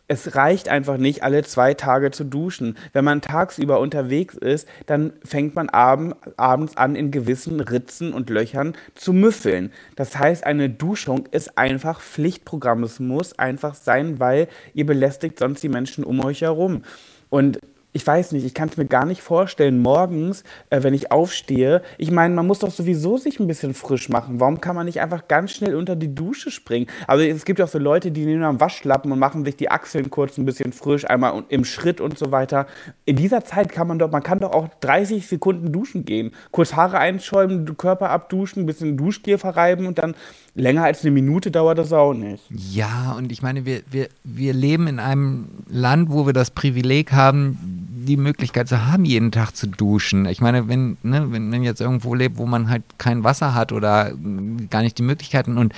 es 0.08 0.36
reicht 0.36 0.70
einfach 0.70 0.98
nicht, 0.98 1.24
alle 1.24 1.44
zwei 1.44 1.74
Tage 1.74 2.12
zu 2.12 2.24
duschen. 2.24 2.78
Wenn 2.94 3.04
man 3.04 3.22
tagsüber 3.22 3.80
unterwegs 3.80 4.36
ist, 4.36 4.68
dann 4.86 5.14
fängt 5.24 5.56
man 5.56 5.70
abend, 5.70 6.16
abends 6.38 6.78
an, 6.78 6.96
in 6.96 7.12
gewissen 7.12 7.60
Ritzen 7.60 8.14
und 8.14 8.30
Löchern 8.30 8.74
zu 8.96 9.12
müffeln. 9.12 9.72
Das 9.96 10.18
heißt, 10.18 10.46
eine 10.46 10.70
Duschung 10.70 11.26
ist 11.32 11.58
einfach 11.58 12.00
Pflichtprogramm. 12.00 12.84
Es 12.84 13.00
muss 13.00 13.38
einfach 13.38 13.76
sein, 13.76 14.20
weil 14.20 14.48
ihr 14.74 14.86
belästigt 14.86 15.40
sonst 15.40 15.62
die 15.62 15.70
Menschen 15.70 16.06
um 16.06 16.24
euch 16.24 16.42
herum. 16.42 16.84
Und 17.30 17.60
ich 17.98 18.06
weiß 18.06 18.32
nicht, 18.34 18.46
ich 18.46 18.54
kann 18.54 18.70
es 18.70 18.78
mir 18.78 18.86
gar 18.86 19.06
nicht 19.06 19.24
vorstellen, 19.24 19.82
morgens, 19.82 20.44
äh, 20.70 20.84
wenn 20.84 20.94
ich 20.94 21.12
aufstehe, 21.12 21.82
ich 21.98 22.12
meine, 22.12 22.36
man 22.36 22.46
muss 22.46 22.60
doch 22.60 22.70
sowieso 22.70 23.18
sich 23.18 23.40
ein 23.40 23.48
bisschen 23.48 23.74
frisch 23.74 24.08
machen. 24.08 24.40
Warum 24.40 24.62
kann 24.62 24.76
man 24.76 24.86
nicht 24.86 25.02
einfach 25.02 25.28
ganz 25.28 25.54
schnell 25.54 25.74
unter 25.74 25.96
die 25.96 26.14
Dusche 26.14 26.52
springen? 26.52 26.86
Also 27.08 27.24
es 27.24 27.44
gibt 27.44 27.58
ja 27.58 27.66
auch 27.66 27.70
so 27.70 27.80
Leute, 27.80 28.12
die 28.12 28.26
nehmen 28.26 28.44
am 28.44 28.60
Waschlappen 28.60 29.12
und 29.12 29.18
machen 29.18 29.44
sich 29.44 29.56
die 29.56 29.72
Achseln 29.72 30.12
kurz 30.12 30.38
ein 30.38 30.46
bisschen 30.46 30.74
frisch, 30.74 31.10
einmal 31.10 31.44
im 31.50 31.66
Schritt 31.66 32.00
und 32.00 32.20
so 32.20 32.32
weiter. 32.32 32.68
In 33.06 33.16
dieser 33.16 33.44
Zeit 33.44 33.72
kann 33.72 33.88
man 33.88 33.98
doch, 33.98 34.12
man 34.12 34.22
kann 34.22 34.42
doch 34.42 34.52
auch 34.52 34.68
30 34.80 35.26
Sekunden 35.26 35.72
duschen 35.72 36.06
gehen. 36.06 36.34
Kurz 36.52 36.76
Haare 36.76 37.00
einschäumen, 37.00 37.78
Körper 37.78 38.12
abduschen, 38.12 38.62
ein 38.62 38.66
bisschen 38.68 38.96
Duschgel 38.96 39.40
verreiben 39.40 39.88
und 39.88 39.98
dann 39.98 40.14
länger 40.54 40.84
als 40.84 41.02
eine 41.02 41.12
Minute 41.12 41.50
dauert 41.52 41.78
das 41.80 41.94
auch 41.94 42.14
nicht. 42.14 42.44
Ja, 42.50 43.16
und 43.18 43.32
ich 43.32 43.42
meine, 43.42 43.66
wir, 43.66 43.82
wir, 43.90 44.10
wir 44.24 44.54
leben 44.54 44.88
in 44.88 45.00
einem 45.00 45.48
Land, 45.68 46.12
wo 46.12 46.26
wir 46.26 46.34
das 46.34 46.52
Privileg 46.52 47.12
haben, 47.12 47.87
die 47.90 48.18
Möglichkeit 48.18 48.68
zu 48.68 48.86
haben, 48.86 49.06
jeden 49.06 49.32
Tag 49.32 49.56
zu 49.56 49.68
duschen. 49.68 50.26
Ich 50.26 50.42
meine, 50.42 50.68
wenn, 50.68 50.98
ne, 51.04 51.32
wenn 51.32 51.50
man 51.50 51.64
jetzt 51.64 51.82
irgendwo 51.82 52.14
lebt, 52.14 52.38
wo 52.38 52.46
man 52.46 52.70
halt 52.70 52.84
kein 52.98 53.24
Wasser 53.24 53.54
hat 53.54 53.72
oder 53.72 54.14
mm, 54.14 54.70
gar 54.70 54.82
nicht 54.82 54.98
die 54.98 55.04
Möglichkeiten 55.04 55.58
und 55.58 55.74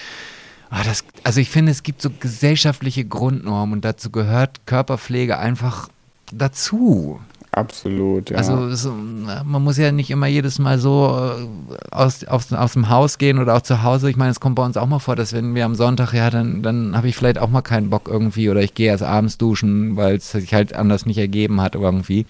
ah, 0.69 0.84
das, 0.84 1.03
also 1.23 1.40
ich 1.40 1.49
finde, 1.49 1.72
es 1.72 1.84
gibt 1.84 2.02
so 2.02 2.10
gesellschaftliche 2.10 3.06
Grundnormen 3.06 3.73
und 3.73 3.86
dazu 3.86 4.10
gehört 4.10 4.65
Körperpflege 4.65 5.38
einfach 5.38 5.90
dazu. 6.31 7.19
Absolut, 7.52 8.30
ja. 8.30 8.38
Also 8.38 8.74
so, 8.76 8.94
man 8.94 9.64
muss 9.64 9.78
ja 9.78 9.92
nicht 9.92 10.12
immer 10.12 10.28
jedes 10.28 10.60
Mal 10.60 10.78
so 10.78 11.18
äh, 11.18 11.94
aus, 11.94 12.24
aus, 12.26 12.54
aus 12.54 12.74
dem 12.74 12.90
Haus 12.90 13.18
gehen 13.18 13.40
oder 13.40 13.56
auch 13.56 13.62
zu 13.64 13.82
Hause. 13.82 14.10
Ich 14.10 14.18
meine, 14.18 14.30
es 14.32 14.40
kommt 14.40 14.56
bei 14.56 14.64
uns 14.64 14.78
auch 14.78 14.86
mal 14.86 15.00
vor, 15.00 15.16
dass 15.16 15.34
wenn 15.34 15.56
wir 15.56 15.66
am 15.66 15.74
Sonntag, 15.76 16.14
ja, 16.14 16.30
dann, 16.30 16.62
dann 16.62 16.96
habe 16.96 17.08
ich 17.08 17.16
vielleicht 17.16 17.40
auch 17.40 17.50
mal 17.50 17.64
keinen 17.64 17.90
Bock 17.90 18.08
irgendwie 18.08 18.50
oder 18.50 18.62
ich 18.62 18.76
gehe 18.76 18.88
erst 18.88 19.04
abends 19.04 19.38
duschen, 19.40 19.98
weil 19.98 20.18
es 20.18 20.32
sich 20.32 20.54
halt 20.54 20.74
anders 20.74 21.06
nicht 21.08 21.18
ergeben 21.18 21.60
hat 21.60 21.74
irgendwie. 21.74 22.28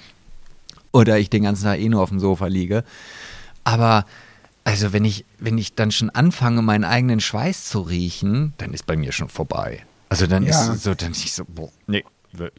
Oder 0.94 1.20
ich 1.20 1.30
den 1.30 1.44
ganzen 1.44 1.66
Tag 1.66 1.80
eh 1.80 1.90
nur 1.90 2.02
auf 2.02 2.10
dem 2.10 2.20
Sofa 2.20 2.48
liege. 2.48 2.84
Aber 3.66 4.06
also 4.64 4.94
wenn 4.94 5.04
ich, 5.04 5.26
wenn 5.38 5.58
ich 5.58 5.76
dann 5.76 5.91
schon 5.91 6.10
anfange, 6.10 6.62
meinen 6.62 6.86
eigenen 6.86 7.20
Schweiß 7.20 7.66
zu 7.66 7.82
riechen, 7.82 8.54
dann 8.58 8.74
ist 8.74 8.86
bei 8.86 8.96
mir 8.96 9.12
schon 9.12 9.30
vorbei. 9.30 9.84
Also 10.08 10.28
dann 10.28 10.44
Ja. 10.44 10.52
ist 10.52 10.68
es 10.70 10.84
so, 10.84 10.96
dann 10.96 11.12
ist 11.12 11.24
ich 11.24 11.34
so, 11.34 11.44
boah, 11.48 11.70
nee, 11.88 12.04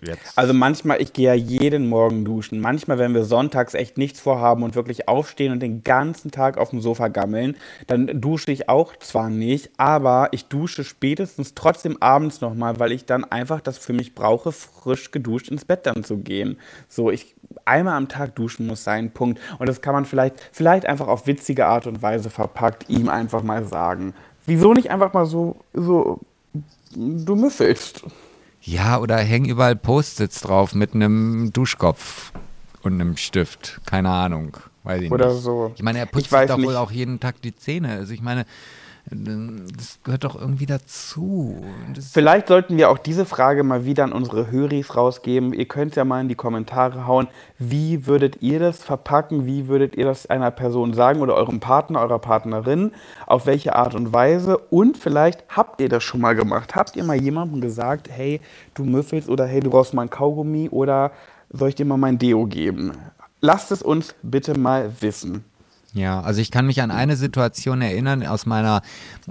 jetzt. 0.03 0.37
Also 0.37 0.53
manchmal, 0.53 1.01
ich 1.01 1.13
gehe 1.13 1.29
ja 1.29 1.35
jeden 1.35 1.89
Morgen 1.89 2.25
duschen. 2.25 2.61
Manchmal, 2.61 2.99
wenn 2.99 3.15
wir 3.15 3.25
sonntags 3.25 3.75
echt 3.75 3.99
nichts 3.99 4.21
vorhaben 4.21 4.63
und 4.63 4.75
wirklich 4.75 5.09
aufstehen 5.09 5.53
und 5.53 5.61
den 5.61 5.85
ganzen 5.85 6.31
Tag 6.31 6.59
auf 6.59 6.71
dem 6.71 6.81
Sofa 6.81 7.09
gammeln, 7.09 7.57
dann 7.87 8.21
dusche 8.21 8.51
ich 8.51 8.69
auch 8.69 8.97
zwar 8.97 9.31
nicht, 9.31 9.71
aber 9.77 10.29
ich 10.33 10.47
dusche 10.47 10.85
spätestens 10.85 11.55
trotzdem 11.55 12.01
abends 12.01 12.41
nochmal, 12.41 12.79
weil 12.79 12.93
ich 12.93 13.07
dann 13.07 13.25
einfach 13.25 13.61
das 13.61 13.79
für 13.79 13.93
mich 13.93 14.15
brauche, 14.15 14.53
frisch 14.53 15.11
geduscht 15.11 15.49
ins 15.49 15.65
Bett 15.65 15.87
dann 15.87 16.05
zu 16.05 16.19
gehen. 16.19 16.59
So, 16.89 17.11
ich 17.11 17.35
einmal 17.65 17.97
am 17.97 18.09
Tag 18.09 18.35
duschen 18.35 18.67
muss 18.67 18.85
sein, 18.85 19.11
Punkt. 19.11 19.41
Und 19.59 19.69
das 19.69 19.81
kann 19.81 19.95
man 19.95 20.05
vielleicht, 20.05 20.37
vielleicht 20.53 20.87
einfach 20.87 21.09
auf 21.09 21.27
witzige 21.27 21.67
Art 21.67 21.87
und 21.87 22.03
Weise 22.03 22.31
verpackt 22.31 22.89
ihm 22.89 23.09
einfach 23.09 23.43
mal 23.43 23.65
sagen. 23.65 24.15
Wieso 24.47 24.73
nicht 24.73 24.91
einfach 24.91 25.13
mal 25.13 25.27
so, 25.27 25.57
so, 25.73 26.21
du 26.95 27.37
müffelst. 27.37 28.05
Ja, 28.63 28.99
oder 28.99 29.17
hängen 29.19 29.47
überall 29.49 29.77
Post-its 29.77 30.41
drauf 30.41 30.75
mit 30.75 30.95
einem 30.95 31.53
Duschkopf 31.53 32.33
und 32.83 32.95
einem 32.95 33.17
Stift. 33.17 33.81
Keine 33.87 34.11
Ahnung. 34.11 34.57
Weiß 34.83 35.03
ich 35.03 35.11
Oder 35.11 35.33
nicht. 35.33 35.43
so. 35.43 35.73
Ich 35.77 35.83
meine, 35.83 35.99
er 35.99 36.07
putzt 36.07 36.31
sich 36.31 36.41
doch 36.47 36.57
wohl 36.57 36.67
nicht. 36.67 36.77
auch 36.77 36.91
jeden 36.91 37.21
Tag 37.21 37.43
die 37.43 37.55
Zähne. 37.55 37.91
Also 37.93 38.13
ich 38.15 38.23
meine, 38.23 38.47
das 39.07 39.99
gehört 40.05 40.25
doch 40.25 40.41
irgendwie 40.41 40.67
dazu. 40.67 41.65
Das 41.95 42.13
Vielleicht 42.13 42.49
sollten 42.49 42.77
wir 42.77 42.91
auch 42.91 42.99
diese 42.99 43.25
Frage 43.25 43.65
mal 43.65 43.85
wieder 43.85 44.05
an 44.05 44.13
unsere 44.13 44.51
Höris 44.51 44.97
rausgeben. 44.97 45.53
Ihr 45.53 45.67
könnt 45.67 45.97
ja 45.97 46.05
mal 46.05 46.21
in 46.21 46.29
die 46.29 46.35
Kommentare 46.35 47.07
hauen, 47.07 47.29
wie 47.59 48.07
würdet 48.07 48.43
ihr 48.43 48.61
das 48.61 48.85
verpacken? 48.85 49.47
Wie 49.47 49.69
würdet 49.69 49.97
ihr 49.97 50.05
das 50.05 50.27
einer 50.27 50.51
Person 50.51 50.93
sagen 50.93 51.21
oder 51.21 51.35
eurem 51.35 51.61
Partner, 51.61 52.01
eurer 52.01 52.19
Partnerin? 52.19 52.93
Auf 53.27 53.47
welche 53.47 53.75
Art 53.75 53.95
und 53.95 54.13
Weise? 54.13 54.59
Und 54.59 54.97
vielleicht 54.97 55.45
habt 55.49 55.81
ihr 55.81 55.89
das 55.89 56.05
schon 56.05 56.21
mal 56.21 56.35
gemacht. 56.35 56.77
Habt 56.77 56.95
ihr 56.95 57.05
mal 57.05 57.21
jemandem 57.21 57.61
gesagt, 57.61 58.09
hey, 58.11 58.41
du 58.75 58.85
müffelst 58.85 59.29
oder 59.29 59.47
hey, 59.47 59.61
du 59.61 59.71
brauchst 59.71 59.95
mal 59.95 60.03
ein 60.03 60.11
Kaugummi 60.11 60.69
oder 60.69 61.13
soll 61.51 61.71
ich 61.71 61.75
dir 61.75 61.87
mal 61.87 61.97
mein 61.97 62.19
Deo 62.19 62.47
geben? 62.47 62.93
Lasst 63.41 63.73
es 63.73 63.83
uns 63.83 64.15
bitte 64.23 64.59
mal 64.59 64.93
wissen. 65.01 65.45
Ja, 65.93 66.21
also 66.21 66.41
ich 66.41 66.53
kann 66.53 66.67
mich 66.67 66.83
an 66.83 66.93
eine 66.93 67.17
Situation 67.17 67.83
erinnern 67.83 68.25
aus 68.25 68.47
meiner 68.47 68.83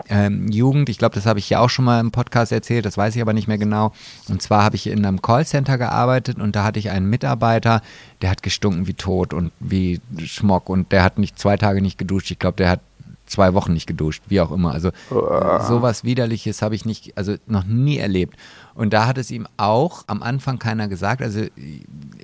ähm, 0.10 0.50
Jugend. 0.52 0.90
Ich 0.90 0.98
glaube, 0.98 1.16
das 1.16 1.26
habe 1.26 1.40
ich 1.40 1.50
ja 1.50 1.60
auch 1.60 1.70
schon 1.70 1.86
mal 1.86 2.02
im 2.02 2.12
Podcast 2.12 2.52
erzählt, 2.52 2.86
das 2.86 2.98
weiß 2.98 3.16
ich 3.16 3.22
aber 3.22 3.32
nicht 3.32 3.48
mehr 3.48 3.58
genau. 3.58 3.94
Und 4.28 4.42
zwar 4.42 4.64
habe 4.64 4.76
ich 4.76 4.88
in 4.88 5.06
einem 5.06 5.22
Callcenter 5.22 5.78
gearbeitet 5.78 6.38
und 6.38 6.56
da 6.58 6.66
hatte 6.66 6.80
ich 6.80 6.90
einen 6.90 7.10
Mitarbeiter, 7.10 7.82
der 8.22 8.30
hat 8.30 8.44
gestunken 8.44 8.88
wie 8.88 8.94
tot 8.94 9.34
und 9.34 9.52
wie 9.62 10.02
Schmock 10.26 10.70
und 10.70 10.92
der 10.92 11.04
hat 11.04 11.18
nicht 11.18 11.40
zwei 11.40 11.56
Tage 11.56 11.82
nicht 11.82 11.98
geduscht. 11.98 12.30
Ich 12.30 12.40
glaube, 12.40 12.58
der 12.58 12.72
hat 12.72 12.82
zwei 13.30 13.54
Wochen 13.54 13.74
nicht 13.74 13.88
geduscht, 13.88 14.24
wie 14.28 14.42
auch 14.42 14.52
immer. 14.52 14.72
Also 14.72 14.92
sowas 15.10 16.04
Widerliches 16.04 16.62
habe 16.62 16.76
ich 16.76 16.86
nicht, 16.86 17.18
also 17.18 17.36
noch 17.48 17.64
nie 17.64 17.98
erlebt. 17.98 18.38
Und 18.76 18.94
da 18.94 19.08
hat 19.08 19.18
es 19.18 19.32
ihm 19.32 19.48
auch 19.58 20.04
am 20.08 20.24
Anfang 20.24 20.60
keiner 20.60 20.88
gesagt. 20.88 21.22
Also 21.22 21.46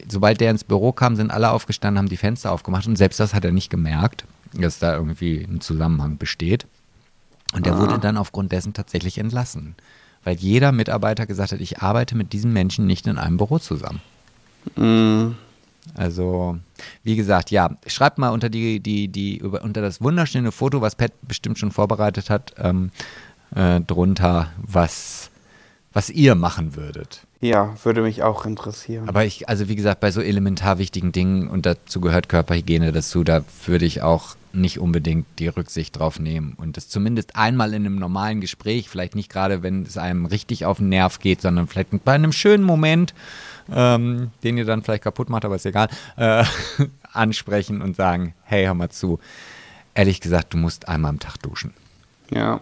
sobald 0.08 0.42
der 0.42 0.52
ins 0.52 0.64
Büro 0.64 0.92
kam, 0.92 1.16
sind 1.16 1.32
alle 1.32 1.52
aufgestanden, 1.52 2.00
haben 2.00 2.10
die 2.10 2.18
Fenster 2.18 2.52
aufgemacht 2.52 2.88
und 2.88 2.98
selbst 2.98 3.20
das 3.20 3.34
hat 3.34 3.46
er 3.46 3.52
nicht 3.52 3.70
gemerkt, 3.70 4.26
dass 4.54 4.80
da 4.80 4.94
irgendwie 4.94 5.46
ein 5.48 5.62
Zusammenhang 5.62 6.18
besteht. 6.18 6.66
Und 7.54 7.66
der 7.66 7.78
wurde 7.78 8.00
dann 8.00 8.18
aufgrund 8.18 8.52
dessen 8.52 8.74
tatsächlich 8.74 9.18
entlassen. 9.18 9.76
Weil 10.24 10.36
jeder 10.38 10.72
Mitarbeiter 10.72 11.26
gesagt 11.26 11.52
hat, 11.52 11.60
ich 11.62 11.82
arbeite 11.82 12.18
mit 12.18 12.34
diesen 12.34 12.52
Menschen 12.52 12.88
nicht 12.88 13.06
in 13.08 13.18
einem 13.18 13.38
Büro 13.38 13.60
zusammen. 13.60 14.02
Also, 15.94 16.58
wie 17.04 17.16
gesagt, 17.16 17.52
ja, 17.52 17.70
schreibt 17.88 18.18
mal 18.18 18.30
unter 18.30 18.50
die, 18.50 18.80
die, 18.80 19.08
die, 19.08 19.38
über, 19.38 19.64
unter 19.64 19.82
das 19.82 20.02
wunderschöne 20.02 20.52
Foto, 20.52 20.82
was 20.82 20.96
Pat 20.96 21.12
bestimmt 21.22 21.60
schon 21.60 21.72
vorbereitet 21.72 22.30
hat, 22.30 22.54
ähm, 22.58 22.92
äh, 23.56 23.80
drunter, 23.82 24.52
was, 24.58 25.30
was 25.94 26.10
ihr 26.10 26.36
machen 26.36 26.76
würdet. 26.76 27.22
Ja, 27.42 27.76
würde 27.84 28.02
mich 28.02 28.24
auch 28.24 28.46
interessieren. 28.46 29.08
Aber 29.08 29.24
ich, 29.24 29.48
also 29.48 29.68
wie 29.70 29.76
gesagt, 29.76 30.00
bei 30.00 30.12
so 30.12 30.22
elementar 30.22 30.80
wichtigen 30.80 31.12
Dingen 31.12 31.48
und 31.48 31.66
dazu 31.66 32.02
gehört 32.02 32.28
Körperhygiene 32.28 32.92
dazu, 32.92 33.24
da 33.24 33.44
würde 33.66 33.86
ich 33.86 34.02
auch 34.02 34.36
nicht 34.52 34.80
unbedingt 34.80 35.28
die 35.38 35.48
Rücksicht 35.48 36.00
drauf 36.00 36.20
nehmen 36.20 36.54
und 36.58 36.78
das 36.78 36.88
zumindest 36.88 37.36
einmal 37.36 37.74
in 37.74 37.86
einem 37.86 37.98
normalen 37.98 38.42
Gespräch, 38.42 38.90
vielleicht 38.90 39.14
nicht 39.14 39.30
gerade, 39.30 39.64
wenn 39.64 39.84
es 39.84 39.98
einem 39.98 40.26
richtig 40.26 40.66
auf 40.66 40.78
den 40.78 40.90
Nerv 40.90 41.20
geht, 41.20 41.42
sondern 41.42 41.68
vielleicht 41.68 41.90
bei 42.04 42.14
einem 42.14 42.32
schönen 42.32 42.64
Moment, 42.64 43.14
ähm, 43.72 44.32
den 44.44 44.58
ihr 44.58 44.66
dann 44.66 44.84
vielleicht 44.84 45.04
kaputt 45.04 45.30
macht, 45.30 45.46
aber 45.46 45.56
ist 45.56 45.66
egal, 45.66 45.90
äh, 46.18 46.44
ansprechen 47.14 47.82
und 47.82 47.96
sagen, 47.96 48.34
hey, 48.44 48.66
hör 48.66 48.74
mal 48.74 48.90
zu. 48.90 49.20
Ehrlich 49.94 50.22
gesagt, 50.22 50.54
du 50.54 50.58
musst 50.58 50.88
einmal 50.88 51.10
am 51.10 51.20
Tag 51.20 51.38
duschen. 51.42 51.74
Ja. 52.30 52.60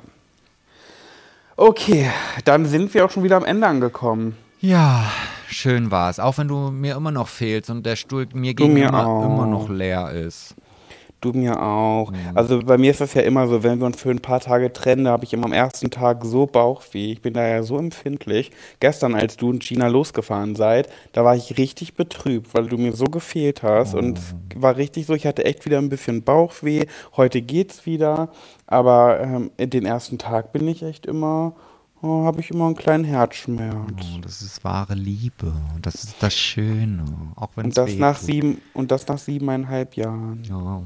Okay, 1.56 2.10
dann 2.46 2.66
sind 2.66 2.94
wir 2.94 3.06
auch 3.06 3.12
schon 3.12 3.24
wieder 3.24 3.38
am 3.38 3.46
Ende 3.46 3.68
angekommen. 3.68 4.36
Ja, 4.60 5.12
schön 5.48 5.92
war 5.92 6.10
es. 6.10 6.20
Auch 6.20 6.38
wenn 6.38 6.48
du 6.48 6.72
mir 6.72 6.96
immer 6.96 7.12
noch 7.12 7.28
fehlst 7.28 7.70
und 7.70 7.86
der 7.86 7.96
Stuhl 7.96 8.28
mir 8.34 8.40
mir 8.40 8.54
gegenüber 8.54 9.06
auch. 9.06 9.26
immer 9.26 9.46
noch 9.46 9.70
leer 9.70 10.12
ist. 10.12 10.56
Du 11.24 11.32
mir 11.32 11.62
auch. 11.64 12.12
Also 12.36 12.60
bei 12.60 12.78
mir 12.78 12.92
ist 12.92 13.00
das 13.00 13.14
ja 13.14 13.22
immer 13.22 13.48
so, 13.48 13.64
wenn 13.64 13.80
wir 13.80 13.86
uns 13.86 14.02
für 14.02 14.10
ein 14.10 14.20
paar 14.20 14.42
Tage 14.42 14.74
trennen, 14.74 15.06
da 15.06 15.12
habe 15.12 15.24
ich 15.24 15.34
immer 15.34 15.46
am 15.46 15.54
ersten 15.54 15.90
Tag 15.90 16.26
so 16.26 16.46
Bauchweh. 16.48 17.14
Ich 17.14 17.22
bin 17.22 17.34
da 17.34 17.48
ja 17.48 17.64
so 17.64 17.78
empfindlich. 17.78 18.52
Gestern, 18.82 19.16
als 19.16 19.38
du 19.38 19.52
in 19.52 19.62
China 19.62 19.88
losgefahren 19.88 20.58
seid, 20.58 20.90
da 21.14 21.24
war 21.24 21.36
ich 21.36 21.58
richtig 21.58 21.94
betrübt, 21.94 22.54
weil 22.54 22.68
du 22.68 22.78
mir 22.78 22.92
so 22.92 23.06
gefehlt 23.06 23.64
hast. 23.64 23.94
Und 23.96 24.18
es 24.18 24.36
war 24.56 24.76
richtig 24.76 25.06
so, 25.06 25.14
ich 25.14 25.26
hatte 25.26 25.46
echt 25.46 25.66
wieder 25.66 25.78
ein 25.78 25.88
bisschen 25.88 26.24
Bauchweh. 26.24 26.88
Heute 27.16 27.42
geht's 27.42 27.86
wieder. 27.86 28.30
Aber 28.68 29.22
ähm, 29.22 29.52
den 29.58 29.86
ersten 29.86 30.18
Tag 30.18 30.52
bin 30.52 30.68
ich 30.68 30.84
echt 30.84 31.06
immer, 31.06 31.54
oh, 32.02 32.26
habe 32.26 32.42
ich 32.42 32.52
immer 32.52 32.66
einen 32.66 32.76
kleinen 32.76 33.06
Herzschmerz. 33.06 33.76
Oh, 33.76 34.20
das 34.22 34.42
ist 34.42 34.64
wahre 34.64 34.94
Liebe. 34.94 35.54
Das 35.82 36.04
ist 36.04 36.16
das 36.20 36.36
Schöne. 36.36 37.06
Auch 37.36 37.52
wenn 37.56 37.66
Und 37.66 37.78
das 37.78 37.96
nach 37.96 38.18
sieben, 38.18 38.62
und 38.74 38.92
das 38.92 39.08
nach 39.08 39.18
siebeneinhalb 39.18 39.96
Jahren. 39.96 40.44
Ja. 40.44 40.84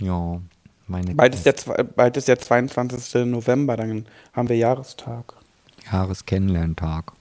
Ja. 0.00 0.40
Meine 0.86 1.14
Bald 1.14 1.34
ist, 1.34 1.46
der, 1.46 1.54
bald 1.84 2.16
ist 2.16 2.26
der 2.26 2.38
22. 2.38 3.26
November, 3.26 3.76
dann 3.76 4.06
haben 4.32 4.48
wir 4.48 4.56
Jahrestag. 4.56 5.34
Jahreskennenlerntag. 5.90 7.12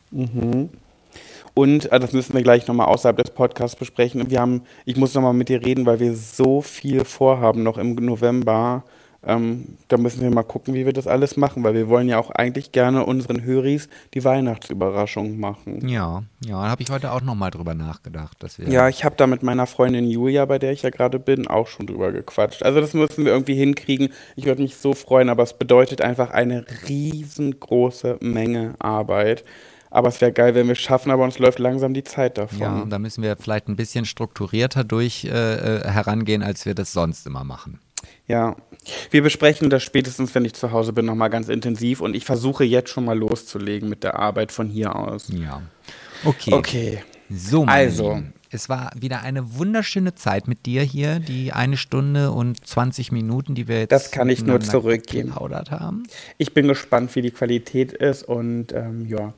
Und 1.54 1.92
äh, 1.92 2.00
das 2.00 2.14
müssen 2.14 2.34
wir 2.34 2.42
gleich 2.42 2.68
nochmal 2.68 2.88
außerhalb 2.88 3.18
des 3.18 3.30
Podcasts 3.32 3.76
besprechen. 3.76 4.30
Wir 4.30 4.40
haben, 4.40 4.64
ich 4.86 4.98
muss 4.98 5.14
nochmal 5.14 5.34
mit 5.34 5.50
dir 5.50 5.64
reden, 5.64 5.86
weil 5.86 6.00
wir 6.00 6.16
so 6.16 6.62
viel 6.62 7.06
vorhaben 7.06 7.62
noch 7.64 7.78
im 7.78 7.96
November. 7.96 8.84
Ähm, 9.22 9.78
da 9.90 9.98
müssen 9.98 10.22
wir 10.22 10.32
mal 10.32 10.44
gucken, 10.44 10.74
wie 10.74 10.86
wir 10.86 10.94
das 10.94 11.06
alles 11.06 11.36
machen, 11.36 11.64
weil 11.64 11.74
wir 11.74 11.90
wollen 11.90 12.08
ja 12.08 12.18
auch 12.18 12.30
eigentlich 12.32 12.72
gerne 12.72 13.06
unseren 13.06 13.44
Höris 13.44 13.90
die 14.14 14.24
Weihnachtsüberraschung 14.24 15.38
machen. 15.38 15.88
Ja, 15.88 16.24
ja, 16.46 16.64
da 16.64 16.70
habe 16.70 16.82
ich 16.82 16.90
heute 16.90 17.12
auch 17.12 17.22
nochmal 17.22 17.52
drüber 17.52 17.74
nachgedacht. 17.74 18.42
Dass 18.42 18.60
wir 18.60 18.70
Ja, 18.70 18.88
ich 18.88 19.04
habe 19.04 19.16
da 19.18 19.28
mit 19.28 19.44
meiner 19.44 19.68
Freundin 19.68 20.10
Julia, 20.10 20.46
bei 20.46 20.58
der 20.58 20.72
ich 20.72 20.84
ja 20.84 20.90
gerade 20.90 21.20
bin, 21.20 21.48
auch 21.48 21.68
schon 21.68 21.86
drüber 21.86 22.14
gequatscht. 22.14 22.64
Also 22.64 22.80
das 22.80 22.94
müssen 22.94 23.26
wir 23.26 23.34
irgendwie 23.34 23.56
hinkriegen. 23.56 24.10
Ich 24.38 24.46
würde 24.46 24.62
mich 24.62 24.78
so 24.78 24.94
freuen, 24.94 25.28
aber 25.28 25.44
es 25.44 25.54
bedeutet 25.54 26.02
einfach 26.02 26.30
eine 26.30 26.66
riesengroße 26.88 28.20
Menge 28.22 28.76
Arbeit. 28.80 29.44
Aber 29.92 30.10
es 30.10 30.22
wäre 30.22 30.32
geil, 30.32 30.56
wenn 30.56 30.68
wir 30.68 30.74
es 30.74 30.80
schaffen, 30.80 31.12
aber 31.12 31.24
uns 31.24 31.40
läuft 31.40 31.60
langsam 31.60 31.94
die 31.94 32.04
Zeit 32.04 32.38
davon. 32.38 32.60
Ja, 32.60 32.86
da 32.88 33.00
müssen 33.00 33.24
wir 33.24 33.36
vielleicht 33.36 33.68
ein 33.68 33.76
bisschen 33.76 34.06
strukturierter 34.06 34.84
durch 34.84 35.26
äh, 35.26 35.30
äh, 35.30 35.88
herangehen, 35.88 36.44
als 36.44 36.66
wir 36.66 36.76
das 36.76 36.94
sonst 36.94 37.26
immer 37.26 37.44
machen. 37.44 37.80
Ja, 38.30 38.56
wir 39.12 39.24
besprechen 39.24 39.70
das 39.70 39.84
spätestens, 39.84 40.34
wenn 40.36 40.46
ich 40.46 40.54
zu 40.54 40.72
Hause 40.72 40.94
bin, 40.94 41.06
nochmal 41.06 41.30
ganz 41.30 41.50
intensiv 41.50 42.00
und 42.00 42.16
ich 42.16 42.26
versuche 42.26 42.64
jetzt 42.64 42.90
schon 42.92 43.04
mal 43.04 43.18
loszulegen 43.18 43.90
mit 43.90 44.04
der 44.04 44.18
Arbeit 44.20 44.52
von 44.52 44.70
hier 44.70 44.96
aus. 44.96 45.28
Ja. 45.30 45.62
Okay. 46.24 46.54
Okay. 46.54 47.04
So, 47.30 47.66
Also. 47.66 48.14
Lieben, 48.14 48.34
es 48.52 48.70
war 48.70 48.92
wieder 48.96 49.22
eine 49.22 49.58
wunderschöne 49.58 50.16
Zeit 50.16 50.48
mit 50.48 50.66
dir 50.66 50.82
hier, 50.82 51.20
die 51.20 51.54
eine 51.54 51.78
Stunde 51.78 52.32
und 52.32 52.66
20 52.66 53.12
Minuten, 53.12 53.54
die 53.54 53.68
wir 53.68 53.80
jetzt 53.80 53.92
Das 53.92 54.12
kann 54.12 54.30
ich 54.30 54.44
nur 54.44 54.60
zurückgeben. 54.60 55.36
haben. 55.36 56.04
Ich 56.38 56.54
bin 56.54 56.68
gespannt, 56.68 57.16
wie 57.16 57.22
die 57.22 57.32
Qualität 57.32 57.94
ist 57.94 58.24
und 58.24 58.74
ähm, 58.74 59.08
ja, 59.08 59.34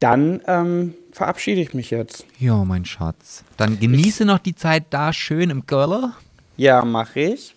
dann 0.00 0.40
ähm, 0.46 0.94
verabschiede 1.12 1.60
ich 1.60 1.74
mich 1.74 1.90
jetzt. 1.90 2.26
Ja, 2.38 2.64
mein 2.64 2.84
Schatz. 2.84 3.44
Dann 3.56 3.78
genieße 3.78 4.24
noch 4.24 4.38
die 4.38 4.56
Zeit 4.56 4.84
da 4.90 5.12
schön 5.12 5.50
im 5.50 5.66
Görler 5.66 6.14
Ja, 6.56 6.84
mache 6.84 7.20
ich. 7.20 7.54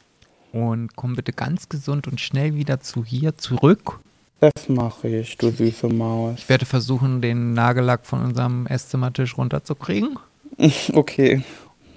Und 0.53 0.95
komm 0.95 1.15
bitte 1.15 1.33
ganz 1.33 1.67
gesund 1.67 2.07
und 2.07 2.21
schnell 2.21 2.55
wieder 2.55 2.79
zu 2.79 3.03
hier 3.03 3.37
zurück. 3.37 3.99
Das 4.39 4.69
mache 4.69 5.07
ich, 5.07 5.37
du 5.37 5.49
süße 5.49 5.87
Maus. 5.87 6.35
Ich 6.37 6.49
werde 6.49 6.65
versuchen, 6.65 7.21
den 7.21 7.53
Nagellack 7.53 8.05
von 8.05 8.23
unserem 8.23 8.67
Esszimmertisch 8.67 9.37
runterzukriegen. 9.37 10.17
Okay. 10.93 11.43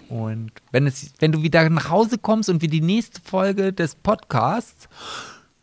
Und 0.08 0.52
wenn, 0.70 0.86
es, 0.86 1.10
wenn 1.18 1.32
du 1.32 1.42
wieder 1.42 1.68
nach 1.68 1.90
Hause 1.90 2.16
kommst 2.16 2.48
und 2.48 2.62
wir 2.62 2.70
die 2.70 2.80
nächste 2.80 3.20
Folge 3.20 3.72
des 3.72 3.96
Podcasts 3.96 4.88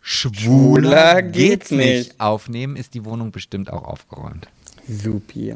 Schwuler 0.02 1.22
geht's 1.22 1.72
nicht. 1.72 2.20
aufnehmen, 2.20 2.76
ist 2.76 2.94
die 2.94 3.06
Wohnung 3.06 3.32
bestimmt 3.32 3.72
auch 3.72 3.86
aufgeräumt. 3.86 4.48
Supi. 4.88 5.56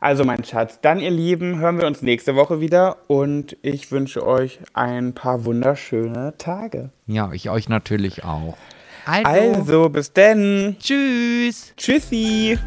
Also 0.00 0.24
mein 0.24 0.42
Schatz, 0.44 0.78
dann 0.80 0.98
ihr 0.98 1.10
Lieben, 1.10 1.58
hören 1.58 1.78
wir 1.78 1.86
uns 1.86 2.00
nächste 2.00 2.34
Woche 2.34 2.60
wieder 2.60 2.96
und 3.06 3.58
ich 3.60 3.92
wünsche 3.92 4.26
euch 4.26 4.58
ein 4.72 5.12
paar 5.12 5.44
wunderschöne 5.44 6.32
Tage. 6.38 6.88
Ja, 7.06 7.30
ich 7.32 7.50
euch 7.50 7.68
natürlich 7.68 8.24
auch. 8.24 8.56
Also, 9.04 9.28
Also, 9.28 9.88
bis 9.90 10.12
denn. 10.14 10.76
tschüss. 10.80 11.74
Tschüssi. 11.76 12.58